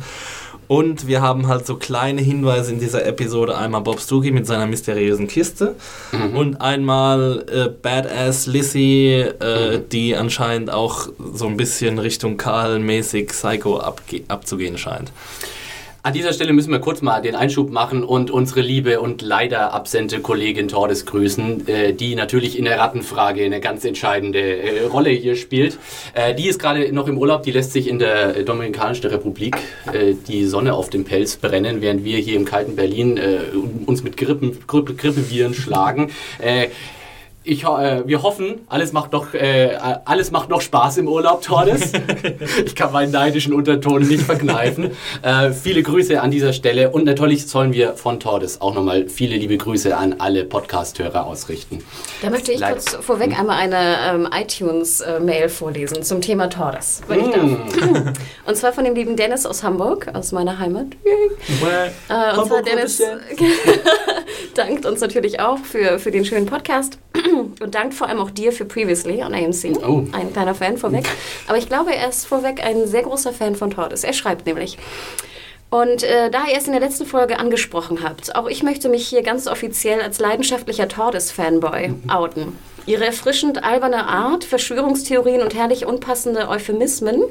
Und 0.68 1.06
wir 1.06 1.22
haben 1.22 1.48
halt 1.48 1.66
so 1.66 1.76
kleine 1.76 2.20
Hinweise 2.20 2.72
in 2.72 2.78
dieser 2.78 3.06
Episode. 3.06 3.56
Einmal 3.56 3.80
Bob 3.80 4.00
Stuckey 4.00 4.30
mit 4.30 4.46
seiner 4.46 4.66
mysteriösen 4.66 5.26
Kiste 5.26 5.76
und 6.34 6.60
einmal 6.60 7.46
äh, 7.50 7.68
Badass 7.70 8.46
Lissy, 8.46 9.24
äh, 9.40 9.80
die 9.90 10.14
anscheinend 10.14 10.70
auch 10.70 11.08
so 11.32 11.46
ein 11.46 11.56
bisschen 11.56 11.98
Richtung 11.98 12.36
Karl-mäßig 12.36 13.28
Psycho 13.28 13.78
abzugehen 14.28 14.76
scheint. 14.76 15.10
An 16.08 16.14
dieser 16.14 16.32
Stelle 16.32 16.54
müssen 16.54 16.72
wir 16.72 16.78
kurz 16.78 17.02
mal 17.02 17.20
den 17.20 17.34
Einschub 17.34 17.68
machen 17.70 18.02
und 18.02 18.30
unsere 18.30 18.62
liebe 18.62 18.98
und 18.98 19.20
leider 19.20 19.74
absente 19.74 20.20
Kollegin 20.20 20.66
Tordes 20.66 21.04
grüßen, 21.04 21.68
äh, 21.68 21.92
die 21.92 22.14
natürlich 22.14 22.58
in 22.58 22.64
der 22.64 22.78
Rattenfrage 22.78 23.44
eine 23.44 23.60
ganz 23.60 23.84
entscheidende 23.84 24.40
äh, 24.40 24.86
Rolle 24.86 25.10
hier 25.10 25.36
spielt. 25.36 25.76
Äh, 26.14 26.34
die 26.34 26.48
ist 26.48 26.58
gerade 26.58 26.90
noch 26.94 27.08
im 27.08 27.18
Urlaub, 27.18 27.42
die 27.42 27.50
lässt 27.50 27.74
sich 27.74 27.88
in 27.88 27.98
der 27.98 28.38
äh, 28.38 28.42
Dominikanischen 28.42 29.04
Republik 29.10 29.58
äh, 29.92 30.14
die 30.26 30.46
Sonne 30.46 30.72
auf 30.72 30.88
dem 30.88 31.04
Pelz 31.04 31.36
brennen, 31.36 31.82
während 31.82 32.04
wir 32.04 32.16
hier 32.16 32.36
im 32.36 32.46
kalten 32.46 32.74
Berlin 32.74 33.18
äh, 33.18 33.40
uns 33.84 34.02
mit 34.02 34.16
Grippen, 34.16 34.56
Grippe, 34.66 34.94
Grippeviren 34.94 35.52
schlagen. 35.52 36.10
Ich, 37.50 37.64
äh, 37.64 38.06
wir 38.06 38.22
hoffen, 38.22 38.66
alles 38.68 38.92
macht 38.92 39.12
noch, 39.12 39.32
äh, 39.32 39.70
alles 40.04 40.30
macht 40.30 40.50
noch 40.50 40.60
Spaß 40.60 40.98
im 40.98 41.08
Urlaub, 41.08 41.40
Tordes. 41.40 41.92
ich 42.66 42.74
kann 42.74 42.92
meinen 42.92 43.10
neidischen 43.10 43.54
Unterton 43.54 44.06
nicht 44.06 44.24
verkneifen. 44.24 44.90
Äh, 45.22 45.52
viele 45.52 45.82
Grüße 45.82 46.20
an 46.20 46.30
dieser 46.30 46.52
Stelle 46.52 46.90
und 46.90 47.06
natürlich 47.06 47.46
sollen 47.46 47.72
wir 47.72 47.94
von 47.94 48.20
Tordes 48.20 48.60
auch 48.60 48.74
nochmal 48.74 49.08
viele 49.08 49.34
liebe 49.36 49.56
Grüße 49.56 49.96
an 49.96 50.16
alle 50.18 50.44
Podcast-Hörer 50.44 51.24
ausrichten. 51.24 51.82
Da 52.20 52.28
möchte 52.28 52.52
ich 52.52 52.60
Leid- 52.60 52.74
kurz 52.74 52.96
vorweg 52.96 53.38
einmal 53.38 53.56
eine 53.56 53.96
ähm, 54.10 54.28
iTunes-Mail 54.30 55.48
vorlesen 55.48 56.02
zum 56.02 56.20
Thema 56.20 56.50
Tordes, 56.50 57.00
wenn 57.08 57.20
ich 57.20 57.30
darf. 57.30 58.12
Und 58.44 58.56
zwar 58.58 58.74
von 58.74 58.84
dem 58.84 58.94
lieben 58.94 59.16
Dennis 59.16 59.46
aus 59.46 59.62
Hamburg, 59.62 60.08
aus 60.12 60.32
meiner 60.32 60.58
Heimat. 60.58 60.88
Äh, 62.10 62.38
und 62.38 62.46
zwar 62.46 62.60
Dennis 62.60 63.00
dankt 64.54 64.84
uns 64.84 65.00
natürlich 65.00 65.40
auch 65.40 65.56
für, 65.56 65.98
für 65.98 66.10
den 66.10 66.26
schönen 66.26 66.44
Podcast 66.44 66.98
und 67.38 67.74
dankt 67.74 67.94
vor 67.94 68.08
allem 68.08 68.18
auch 68.18 68.30
dir 68.30 68.52
für 68.52 68.64
Previously 68.64 69.22
on 69.22 69.34
AMC. 69.34 69.76
Oh. 69.86 70.04
Ein 70.12 70.32
kleiner 70.32 70.54
Fan 70.54 70.76
vorweg. 70.76 71.06
Aber 71.46 71.58
ich 71.58 71.68
glaube, 71.68 71.94
er 71.94 72.08
ist 72.08 72.26
vorweg 72.26 72.62
ein 72.62 72.86
sehr 72.86 73.02
großer 73.02 73.32
Fan 73.32 73.54
von 73.54 73.70
Tordes. 73.70 74.04
Er 74.04 74.12
schreibt 74.12 74.46
nämlich. 74.46 74.78
Und 75.70 76.02
äh, 76.02 76.30
da 76.30 76.46
ihr 76.50 76.56
es 76.56 76.66
in 76.66 76.72
der 76.72 76.80
letzten 76.80 77.04
Folge 77.04 77.38
angesprochen 77.38 78.02
habt, 78.02 78.34
auch 78.34 78.48
ich 78.48 78.62
möchte 78.62 78.88
mich 78.88 79.06
hier 79.06 79.22
ganz 79.22 79.46
offiziell 79.46 80.00
als 80.00 80.18
leidenschaftlicher 80.18 80.88
Tordes-Fanboy 80.88 81.92
outen. 82.08 82.56
Ihre 82.86 83.04
erfrischend 83.04 83.64
alberne 83.64 84.06
Art, 84.06 84.44
Verschwörungstheorien 84.44 85.42
und 85.42 85.54
herrlich 85.54 85.84
unpassende 85.84 86.48
Euphemismen, 86.48 87.22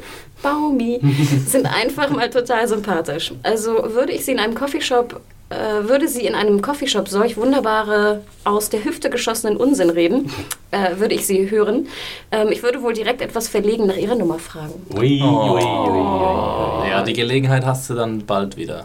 Baumi, 0.43 1.02
sind 1.48 1.65
einfach 1.65 2.12
mal 2.12 2.30
total 2.30 2.67
sympathisch. 2.67 3.34
Also 3.41 3.96
würde 3.96 4.13
ich 4.13 4.24
sie 4.24 4.34
in 4.34 4.39
einem 4.39 4.54
Coffeeshop 4.54 5.20
würde 5.50 6.08
sie 6.10 6.26
in 6.26 6.36
einem 6.36 6.62
Coffeeshop 6.62 7.08
solch 7.08 7.38
wunderbare, 7.38 8.22
aus 8.44 8.70
der 8.70 8.84
Hüfte 8.84 9.10
geschossenen 9.10 9.58
Unsinn 9.58 9.90
reden, 9.90 10.30
äh, 10.72 10.98
würde 10.98 11.16
ich 11.16 11.26
sie 11.26 11.50
hören. 11.50 11.88
Ähm, 12.32 12.50
ich 12.52 12.64
würde 12.64 12.82
wohl 12.82 12.94
direkt 12.94 13.22
etwas 13.22 13.48
verlegen 13.48 13.88
nach 13.88 13.96
ihrer 13.98 14.16
Nummer 14.16 14.40
fragen. 14.40 14.74
Ui, 14.96 15.22
ui, 15.22 15.24
ui, 15.24 15.64
ui. 15.64 16.90
Ja, 16.90 17.02
die 17.04 17.14
Gelegenheit 17.14 17.66
hast 17.66 17.90
du 17.90 17.94
dann 17.94 18.26
bald 18.26 18.58
wieder. 18.58 18.84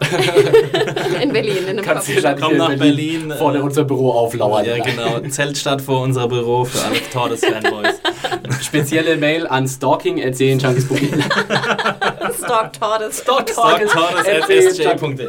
In 1.21 1.31
Berlin, 1.31 1.57
in 1.63 1.69
einem 1.69 1.85
Kannst 1.85 2.07
Coffeeshop. 2.07 2.23
dann 2.23 2.41
Komm 2.41 2.57
nach 2.57 2.69
in 2.71 2.79
Berlin, 2.79 3.33
vor 3.37 3.55
äh, 3.55 3.59
unser 3.59 3.83
Büro 3.85 4.11
auflauern. 4.11 4.65
Ja, 4.65 4.77
genau. 4.83 5.19
Zeltstadt 5.29 5.81
vor 5.81 6.01
unser 6.01 6.27
Büro 6.27 6.65
für 6.65 6.81
alle 6.83 6.97
Tordes-Fanboys. 7.11 7.95
Spezielle 8.61 9.17
Mail 9.17 9.47
an 9.47 9.67
stalking.junkies.de. 9.67 11.09
Stalk 12.37 12.73
Tordes. 12.79 13.23
Tordes.sj.de 13.23 15.27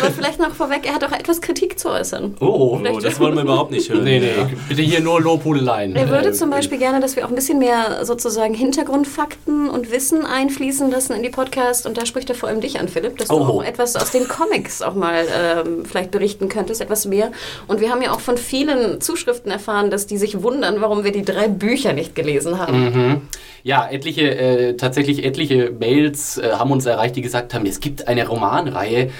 Aber 0.00 0.10
vielleicht 0.14 0.38
noch 0.38 0.54
vorweg, 0.54 0.86
er 0.86 0.94
hat 0.94 1.04
auch 1.04 1.12
etwas 1.12 1.40
Kritik 1.40 1.78
zu 1.78 1.88
äußern. 1.90 2.34
Oh, 2.40 2.80
Oh, 2.92 3.00
das 3.00 3.18
wollen 3.20 3.34
wir 3.34 3.42
überhaupt 3.42 3.70
nicht 3.70 3.88
hören. 3.90 4.04
nee, 4.04 4.20
nee, 4.20 4.32
bitte 4.68 4.82
hier 4.82 5.00
nur 5.00 5.20
Lobhudeleien. 5.20 5.94
Er 5.96 6.08
würde 6.08 6.28
Äh, 6.28 6.32
zum 6.32 6.50
Beispiel 6.50 6.78
gerne, 6.78 7.00
dass 7.00 7.16
wir 7.16 7.24
auch 7.24 7.28
ein 7.30 7.34
bisschen 7.34 7.58
mehr 7.58 8.04
sozusagen 8.04 8.54
Hintergrundfakten 8.54 9.68
und 9.70 9.90
Wissen 9.90 10.24
einfließen 10.24 10.90
lassen 10.90 11.14
in 11.14 11.22
die 11.22 11.30
Podcast. 11.30 11.86
Und 11.86 11.96
da 11.98 12.06
spricht 12.06 12.28
er 12.30 12.36
vor 12.36 12.48
allem 12.48 12.60
dich 12.60 12.78
an, 12.80 12.88
Philipp, 12.88 13.18
dass 13.18 13.28
du 13.28 13.34
Oh. 13.36 13.60
auch 13.60 13.64
etwas 13.64 13.96
aus 13.96 14.10
den 14.10 14.26
Comics 14.28 14.82
auch 14.82 14.94
mal 14.94 15.24
ähm, 15.34 15.84
vielleicht 15.84 16.10
berichten 16.10 16.48
könntest, 16.48 16.80
etwas 16.80 17.06
mehr. 17.06 17.30
Und 17.66 17.80
wir 17.80 17.90
haben 17.90 18.02
ja 18.02 18.12
auch 18.12 18.20
von 18.20 18.36
vielen 18.38 19.00
Zuschriften 19.00 19.50
erfahren, 19.50 19.90
dass 19.90 20.06
die 20.06 20.16
sich 20.18 20.42
wundern, 20.42 20.80
warum 20.80 21.04
wir 21.04 21.12
die 21.12 21.24
drei 21.24 21.48
Bücher 21.48 21.92
nicht 21.92 22.14
gelesen 22.26 22.58
haben. 22.58 22.84
Mhm. 22.84 23.20
Ja, 23.62 23.88
etliche, 23.90 24.30
äh, 24.30 24.76
tatsächlich 24.76 25.24
etliche 25.24 25.72
Mails 25.72 26.38
äh, 26.38 26.52
haben 26.52 26.70
uns 26.70 26.86
erreicht, 26.86 27.16
die 27.16 27.22
gesagt 27.22 27.52
haben, 27.52 27.66
es 27.66 27.80
gibt 27.80 28.06
eine 28.06 28.26
Romanreihe, 28.26 29.10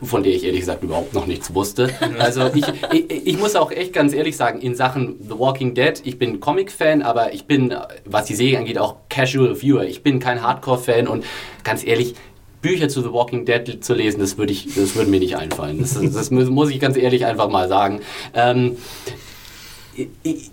von 0.00 0.22
der 0.22 0.32
ich 0.32 0.44
ehrlich 0.44 0.60
gesagt 0.60 0.84
überhaupt 0.84 1.12
noch 1.12 1.26
nichts 1.26 1.54
wusste. 1.54 1.90
Also 2.18 2.50
ich, 2.54 2.64
ich, 2.92 3.26
ich 3.26 3.38
muss 3.38 3.56
auch 3.56 3.70
echt 3.70 3.92
ganz 3.92 4.12
ehrlich 4.12 4.36
sagen, 4.36 4.60
in 4.60 4.74
Sachen 4.74 5.16
The 5.20 5.38
Walking 5.38 5.74
Dead, 5.74 6.00
ich 6.04 6.18
bin 6.18 6.40
Comic-Fan, 6.40 7.02
aber 7.02 7.34
ich 7.34 7.46
bin, 7.46 7.74
was 8.04 8.26
die 8.26 8.34
Serie 8.34 8.58
angeht, 8.58 8.78
auch 8.78 8.96
Casual 9.08 9.60
Viewer. 9.60 9.84
Ich 9.84 10.02
bin 10.02 10.18
kein 10.18 10.42
Hardcore-Fan 10.42 11.08
und 11.08 11.24
ganz 11.64 11.84
ehrlich, 11.84 12.14
Bücher 12.62 12.88
zu 12.88 13.02
The 13.02 13.12
Walking 13.12 13.44
Dead 13.44 13.84
zu 13.84 13.94
lesen, 13.94 14.20
das 14.20 14.38
würde 14.38 14.52
ich, 14.52 14.74
das 14.74 14.94
würde 14.94 15.10
mir 15.10 15.20
nicht 15.20 15.36
einfallen. 15.36 15.78
Das, 15.80 15.94
das 15.94 16.30
muss 16.30 16.48
muss 16.48 16.70
ich 16.70 16.80
ganz 16.80 16.96
ehrlich 16.96 17.26
einfach 17.26 17.48
mal 17.48 17.68
sagen. 17.68 18.00
Ähm, 18.34 18.76
ich, 20.22 20.50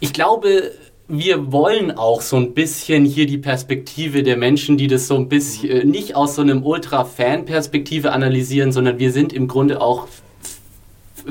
ich 0.00 0.12
glaube, 0.12 0.72
wir 1.08 1.52
wollen 1.52 1.90
auch 1.90 2.20
so 2.20 2.36
ein 2.36 2.54
bisschen 2.54 3.04
hier 3.04 3.26
die 3.26 3.38
Perspektive 3.38 4.22
der 4.22 4.36
Menschen, 4.36 4.76
die 4.76 4.86
das 4.86 5.08
so 5.08 5.16
ein 5.16 5.28
bisschen 5.28 5.70
äh, 5.70 5.84
nicht 5.84 6.14
aus 6.16 6.36
so 6.36 6.42
einem 6.42 6.64
Ultra-Fan-Perspektive 6.64 8.12
analysieren, 8.12 8.72
sondern 8.72 8.98
wir 8.98 9.12
sind 9.12 9.32
im 9.32 9.48
Grunde 9.48 9.80
auch 9.80 10.08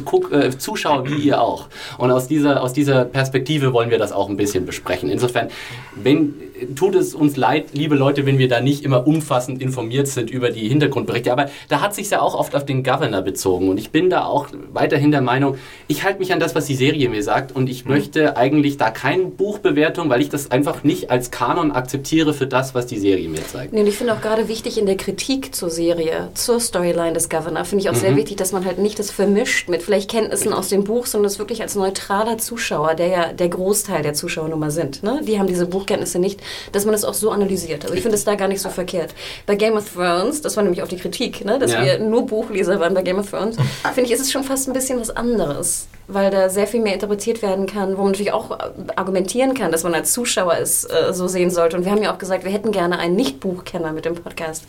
Guck, 0.05 0.31
äh, 0.31 0.57
Zuschauer 0.57 1.07
wie 1.09 1.15
ihr 1.15 1.41
auch. 1.41 1.67
Und 1.97 2.11
aus 2.11 2.27
dieser, 2.27 2.61
aus 2.61 2.73
dieser 2.73 3.05
Perspektive 3.05 3.73
wollen 3.73 3.89
wir 3.89 3.97
das 3.97 4.11
auch 4.11 4.29
ein 4.29 4.37
bisschen 4.37 4.65
besprechen. 4.65 5.09
Insofern, 5.09 5.49
wenn, 5.95 6.33
tut 6.75 6.95
es 6.95 7.13
uns 7.13 7.37
leid, 7.37 7.69
liebe 7.73 7.95
Leute, 7.95 8.25
wenn 8.25 8.37
wir 8.37 8.47
da 8.47 8.61
nicht 8.61 8.83
immer 8.83 9.07
umfassend 9.07 9.61
informiert 9.61 10.07
sind 10.07 10.29
über 10.29 10.49
die 10.49 10.67
Hintergrundberichte. 10.67 11.31
Aber 11.31 11.49
da 11.69 11.81
hat 11.81 11.95
sich 11.95 12.09
ja 12.09 12.21
auch 12.21 12.35
oft 12.35 12.55
auf 12.55 12.65
den 12.65 12.83
Governor 12.83 13.21
bezogen. 13.21 13.69
Und 13.69 13.77
ich 13.77 13.91
bin 13.91 14.09
da 14.09 14.25
auch 14.25 14.47
weiterhin 14.71 15.11
der 15.11 15.21
Meinung, 15.21 15.57
ich 15.87 16.03
halte 16.03 16.19
mich 16.19 16.33
an 16.33 16.39
das, 16.39 16.55
was 16.55 16.65
die 16.65 16.75
Serie 16.75 17.09
mir 17.09 17.23
sagt. 17.23 17.55
Und 17.55 17.69
ich 17.69 17.85
möchte 17.85 18.37
eigentlich 18.37 18.77
da 18.77 18.89
keine 18.89 19.23
Buchbewertung, 19.25 20.09
weil 20.09 20.21
ich 20.21 20.29
das 20.29 20.51
einfach 20.51 20.83
nicht 20.83 21.09
als 21.11 21.31
Kanon 21.31 21.71
akzeptiere 21.71 22.33
für 22.33 22.47
das, 22.47 22.75
was 22.75 22.85
die 22.85 22.97
Serie 22.97 23.27
mir 23.29 23.45
zeigt. 23.45 23.73
Nee, 23.73 23.81
und 23.81 23.87
ich 23.87 23.97
finde 23.97 24.13
auch 24.13 24.21
gerade 24.21 24.47
wichtig 24.47 24.77
in 24.77 24.85
der 24.85 24.97
Kritik 24.97 25.53
zur 25.55 25.69
Serie, 25.69 26.29
zur 26.33 26.59
Storyline 26.59 27.13
des 27.13 27.29
Governor, 27.29 27.65
finde 27.65 27.83
ich 27.83 27.89
auch 27.89 27.95
sehr 27.95 28.15
wichtig, 28.15 28.37
dass 28.37 28.51
man 28.51 28.65
halt 28.65 28.79
nicht 28.79 28.99
das 28.99 29.11
vermischt 29.11 29.69
mit 29.69 29.80
vielleicht 29.81 30.09
Kenntnissen 30.09 30.53
aus 30.53 30.69
dem 30.69 30.83
Buch, 30.83 31.05
sondern 31.05 31.29
das 31.29 31.39
wirklich 31.39 31.61
als 31.61 31.75
neutraler 31.75 32.37
Zuschauer, 32.37 32.95
der 32.95 33.07
ja 33.07 33.33
der 33.33 33.49
Großteil 33.49 34.01
der 34.03 34.13
Zuschauer 34.13 34.47
nun 34.49 34.59
mal 34.59 34.71
sind. 34.71 35.03
Ne? 35.03 35.21
Die 35.23 35.39
haben 35.39 35.47
diese 35.47 35.65
Buchkenntnisse 35.65 36.19
nicht, 36.19 36.39
dass 36.71 36.85
man 36.85 36.91
das 36.93 37.03
auch 37.03 37.13
so 37.13 37.31
analysiert. 37.31 37.83
Also 37.83 37.95
ich 37.95 38.01
finde 38.01 38.15
es 38.17 38.23
da 38.23 38.35
gar 38.35 38.47
nicht 38.47 38.61
so 38.61 38.69
verkehrt. 38.69 39.13
Bei 39.45 39.55
Game 39.55 39.75
of 39.77 39.91
Thrones, 39.93 40.41
das 40.41 40.55
war 40.57 40.63
nämlich 40.63 40.81
auch 40.83 40.87
die 40.87 40.97
Kritik, 40.97 41.43
ne? 41.45 41.59
dass 41.59 41.71
Ja. 41.73 41.83
wir 41.83 41.99
nur 41.99 42.25
Buchleser 42.25 42.79
waren 42.79 42.93
bei 42.93 43.01
Game 43.01 43.19
of 43.19 43.29
Thrones, 43.29 43.57
finde 43.93 44.01
ich, 44.09 44.11
ist 44.11 44.21
es 44.21 44.31
schon 44.31 44.43
fast 44.43 44.67
ein 44.67 44.73
bisschen 44.73 44.99
was 44.99 45.09
anderes. 45.09 45.87
Weil 46.13 46.29
da 46.31 46.49
sehr 46.49 46.67
viel 46.67 46.81
mehr 46.81 46.93
interpretiert 46.93 47.41
werden 47.41 47.65
kann, 47.67 47.93
wo 47.97 48.01
man 48.01 48.11
natürlich 48.11 48.33
auch 48.33 48.51
äh, 48.51 48.55
argumentieren 48.95 49.53
kann, 49.53 49.71
dass 49.71 49.83
man 49.83 49.93
als 49.93 50.11
Zuschauer 50.13 50.55
es 50.59 50.83
äh, 50.83 51.13
so 51.13 51.27
sehen 51.27 51.49
sollte. 51.49 51.77
Und 51.77 51.85
wir 51.85 51.91
haben 51.91 52.01
ja 52.03 52.13
auch 52.13 52.17
gesagt, 52.17 52.43
wir 52.43 52.51
hätten 52.51 52.71
gerne 52.71 52.99
einen 52.99 53.15
Nicht-Buchkenner 53.15 53.93
mit 53.93 54.05
dem 54.05 54.15
Podcast. 54.15 54.65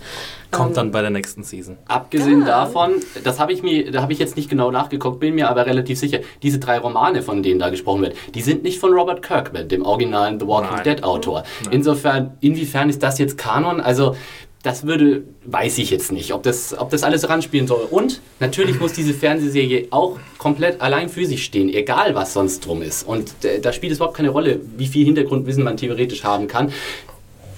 Kommt 0.51 0.71
Ähm, 0.71 0.75
dann 0.75 0.91
bei 0.93 1.01
der 1.01 1.11
nächsten 1.11 1.43
Season. 1.43 1.77
Abgesehen 1.89 2.41
Ja. 2.41 2.47
davon, 2.65 2.93
das 3.25 3.41
habe 3.41 3.53
ich 3.53 3.63
mir, 3.63 3.91
da 3.91 4.03
habe 4.03 4.13
ich 4.13 4.19
jetzt 4.19 4.37
nicht 4.37 4.49
genau 4.51 4.71
nachgeguckt, 4.71 5.19
bin 5.21 5.35
mir 5.35 5.49
aber 5.49 5.67
relativ 5.67 5.99
sicher, 5.99 6.21
diese 6.43 6.59
drei 6.59 6.79
Romane, 6.79 7.23
von 7.23 7.43
denen 7.43 7.59
da 7.59 7.71
gesprochen 7.71 8.03
wird, 8.03 8.17
die 8.35 8.43
sind 8.43 8.63
nicht 8.63 8.79
von 8.79 8.93
Robert 8.93 9.23
Kirkman, 9.23 9.69
dem 9.69 9.85
originalen 9.85 10.39
The 10.39 10.47
Walking 10.47 10.75
Nein. 10.77 10.85
Dead 10.85 11.03
Autor. 11.05 11.43
Insofern, 11.71 12.37
inwiefern 12.41 12.89
ist 12.89 13.03
das 13.03 13.19
jetzt 13.19 13.37
Kanon? 13.39 13.81
Also 13.81 14.15
das 14.63 14.87
würde, 14.87 15.25
weiß 15.45 15.79
ich 15.79 15.91
jetzt 15.91 16.13
nicht, 16.13 16.33
ob 16.33 16.45
das, 16.45 16.77
ob 16.79 16.91
das 16.91 17.03
alles 17.03 17.29
ranspielen 17.29 17.67
soll. 17.67 17.87
Und 17.91 18.21
natürlich 18.39 18.79
muss 18.79 18.93
diese 18.93 19.13
Fernsehserie 19.13 19.89
auch 19.91 20.19
komplett 20.39 20.81
allein 20.81 21.09
für 21.09 21.27
sich 21.27 21.45
stehen, 21.45 21.69
egal 21.69 22.15
was 22.15 22.33
sonst 22.33 22.65
drum 22.65 22.81
ist. 22.81 23.07
Und 23.07 23.33
äh, 23.45 23.61
da 23.61 23.73
spielt 23.73 23.93
es 23.93 23.99
überhaupt 23.99 24.17
keine 24.17 24.31
Rolle, 24.31 24.61
wie 24.77 24.87
viel 24.87 25.05
Hintergrundwissen 25.05 25.65
man 25.65 25.77
theoretisch 25.77 26.23
haben 26.23 26.47
kann. 26.47 26.73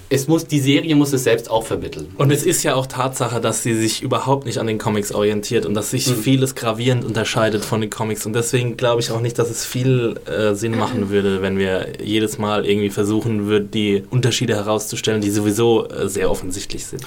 Es 0.09 0.27
muss, 0.27 0.45
die 0.45 0.59
Serie 0.59 0.95
muss 0.95 1.13
es 1.13 1.23
selbst 1.23 1.49
auch 1.49 1.65
vermitteln. 1.65 2.07
Und 2.17 2.31
es 2.31 2.43
ist 2.43 2.61
ja 2.63 2.75
auch 2.75 2.85
Tatsache, 2.85 3.41
dass 3.41 3.63
sie 3.63 3.73
sich 3.73 4.03
überhaupt 4.03 4.45
nicht 4.45 4.59
an 4.59 4.67
den 4.67 4.77
Comics 4.77 5.11
orientiert 5.11 5.65
und 5.65 5.73
dass 5.73 5.89
sich 5.89 6.05
vieles 6.05 6.53
gravierend 6.53 7.03
unterscheidet 7.03 7.65
von 7.65 7.81
den 7.81 7.89
Comics. 7.89 8.25
Und 8.25 8.33
deswegen 8.33 8.77
glaube 8.77 9.01
ich 9.01 9.11
auch 9.11 9.21
nicht, 9.21 9.39
dass 9.39 9.49
es 9.49 9.65
viel 9.65 10.19
äh, 10.25 10.53
Sinn 10.53 10.77
machen 10.77 11.09
würde, 11.09 11.41
wenn 11.41 11.57
wir 11.57 11.93
jedes 12.03 12.37
Mal 12.37 12.65
irgendwie 12.65 12.91
versuchen 12.91 13.47
würden, 13.47 13.71
die 13.71 14.03
Unterschiede 14.11 14.55
herauszustellen, 14.55 15.21
die 15.21 15.31
sowieso 15.31 15.87
äh, 15.87 16.07
sehr 16.07 16.29
offensichtlich 16.29 16.85
sind. 16.85 17.01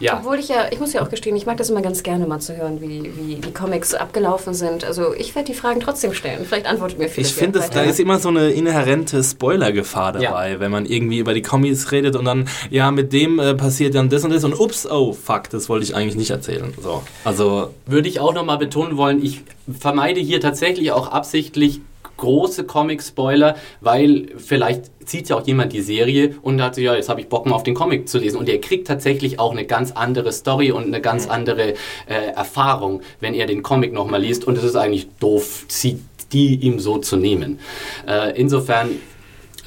Ja. 0.00 0.18
Obwohl 0.18 0.38
ich 0.38 0.48
ja, 0.48 0.66
ich 0.70 0.78
muss 0.78 0.92
ja 0.92 1.02
auch 1.02 1.10
gestehen, 1.10 1.34
ich 1.34 1.44
mag 1.46 1.56
das 1.56 1.70
immer 1.70 1.82
ganz 1.82 2.02
gerne 2.04 2.26
mal 2.26 2.38
zu 2.38 2.56
hören, 2.56 2.80
wie, 2.80 3.10
wie 3.16 3.34
die 3.36 3.52
Comics 3.52 3.94
abgelaufen 3.94 4.54
sind. 4.54 4.84
Also 4.84 5.12
ich 5.14 5.34
werde 5.34 5.46
die 5.52 5.58
Fragen 5.58 5.80
trotzdem 5.80 6.14
stellen. 6.14 6.44
Vielleicht 6.44 6.66
antwortet 6.66 6.98
mir 6.98 7.08
Philipp 7.08 7.26
Ich 7.28 7.34
finde, 7.34 7.58
ja 7.58 7.64
es- 7.64 7.70
da 7.72 7.82
ist 7.82 7.98
immer 7.98 8.18
so 8.18 8.28
eine 8.28 8.50
inhärente 8.50 9.22
Spoilergefahr 9.24 10.20
Ja. 10.20 10.30
dabei, 10.30 10.60
wenn 10.60 10.70
man 10.70 10.86
irgendwie 10.86 11.18
über 11.18 11.34
die 11.34 11.42
Comics 11.42 11.90
redet 11.90 12.14
und 12.16 12.24
dann, 12.26 12.48
ja, 12.70 12.90
mit 12.92 13.12
dem 13.12 13.38
äh, 13.40 13.54
passiert 13.54 13.94
dann 13.94 14.08
das 14.08 14.22
und 14.24 14.30
das 14.32 14.44
und 14.44 14.58
ups, 14.58 14.86
oh, 14.88 15.12
fuck, 15.12 15.50
das 15.50 15.68
wollte 15.68 15.84
ich 15.84 15.96
eigentlich 15.96 16.16
nicht 16.16 16.30
erzählen. 16.30 16.72
So, 16.80 17.02
also, 17.24 17.70
würde 17.86 18.08
ich 18.08 18.20
auch 18.20 18.34
nochmal 18.34 18.58
betonen 18.58 18.96
wollen, 18.96 19.22
ich 19.24 19.42
vermeide 19.78 20.20
hier 20.20 20.40
tatsächlich 20.40 20.92
auch 20.92 21.08
absichtlich 21.08 21.80
große 22.18 22.64
Comic-Spoiler, 22.64 23.56
weil 23.80 24.26
vielleicht 24.36 24.90
zieht 25.08 25.30
ja 25.30 25.36
auch 25.36 25.46
jemand 25.46 25.72
die 25.72 25.80
Serie 25.80 26.34
und 26.42 26.62
hat 26.62 26.74
sich, 26.74 26.84
ja, 26.84 26.94
jetzt 26.94 27.08
habe 27.08 27.20
ich 27.20 27.28
Bock 27.28 27.46
mal 27.46 27.54
auf 27.54 27.62
den 27.62 27.74
Comic 27.74 28.08
zu 28.08 28.18
lesen. 28.18 28.36
Und 28.36 28.48
er 28.48 28.60
kriegt 28.60 28.86
tatsächlich 28.86 29.40
auch 29.40 29.52
eine 29.52 29.64
ganz 29.64 29.92
andere 29.92 30.32
Story 30.32 30.70
und 30.70 30.84
eine 30.84 31.00
ganz 31.00 31.26
andere 31.26 31.74
äh, 32.06 32.32
Erfahrung, 32.34 33.00
wenn 33.20 33.34
er 33.34 33.46
den 33.46 33.62
Comic 33.62 33.92
nochmal 33.92 34.20
liest. 34.20 34.46
Und 34.46 34.58
es 34.58 34.64
ist 34.64 34.76
eigentlich 34.76 35.08
doof, 35.18 35.64
sie, 35.68 36.00
die 36.32 36.56
ihm 36.56 36.78
so 36.78 36.98
zu 36.98 37.16
nehmen. 37.16 37.58
Äh, 38.06 38.38
insofern, 38.38 38.90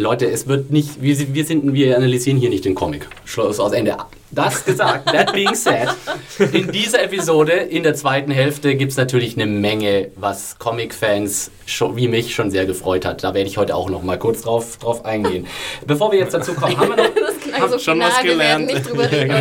Leute, 0.01 0.25
es 0.29 0.47
wird 0.47 0.71
nicht, 0.71 1.01
wir, 1.01 1.15
sind- 1.15 1.33
wir, 1.33 1.45
sind, 1.45 1.73
wir 1.73 1.95
analysieren 1.95 2.37
hier 2.39 2.49
nicht 2.49 2.65
den 2.65 2.75
Comic. 2.75 3.07
Schluss 3.25 3.59
aus 3.59 3.71
Ende. 3.71 3.95
Das 4.33 4.63
gesagt, 4.63 5.07
that 5.11 5.33
being 5.33 5.53
said, 5.55 5.89
in 6.53 6.71
dieser 6.71 7.03
Episode, 7.03 7.51
in 7.51 7.83
der 7.83 7.95
zweiten 7.95 8.31
Hälfte, 8.31 8.75
gibt 8.75 8.91
es 8.91 8.97
natürlich 8.97 9.35
eine 9.35 9.45
Menge, 9.45 10.07
was 10.15 10.57
Comic-Fans 10.57 11.51
schon, 11.65 11.97
wie 11.97 12.07
mich 12.07 12.33
schon 12.33 12.49
sehr 12.49 12.65
gefreut 12.65 13.03
hat. 13.03 13.23
Da 13.25 13.33
werde 13.33 13.49
ich 13.49 13.57
heute 13.57 13.75
auch 13.75 13.89
noch 13.89 14.03
mal 14.03 14.17
kurz 14.17 14.41
drauf, 14.43 14.77
drauf 14.77 15.03
eingehen. 15.03 15.47
Bevor 15.85 16.13
wir 16.13 16.19
jetzt 16.19 16.33
dazu 16.33 16.53
kommen, 16.53 16.77
haben 16.77 16.89
wir 16.95 16.95
noch... 16.97 17.09
das 17.15 17.39
klang 17.57 17.69
so 17.69 17.77
schon 17.79 17.93
final, 17.95 18.09
was 18.11 18.23
wir 18.23 18.37
werden 18.37 18.67
gelernt. 18.67 18.73
nicht 18.73 18.89
drüber 18.89 19.11
reden. 19.11 19.31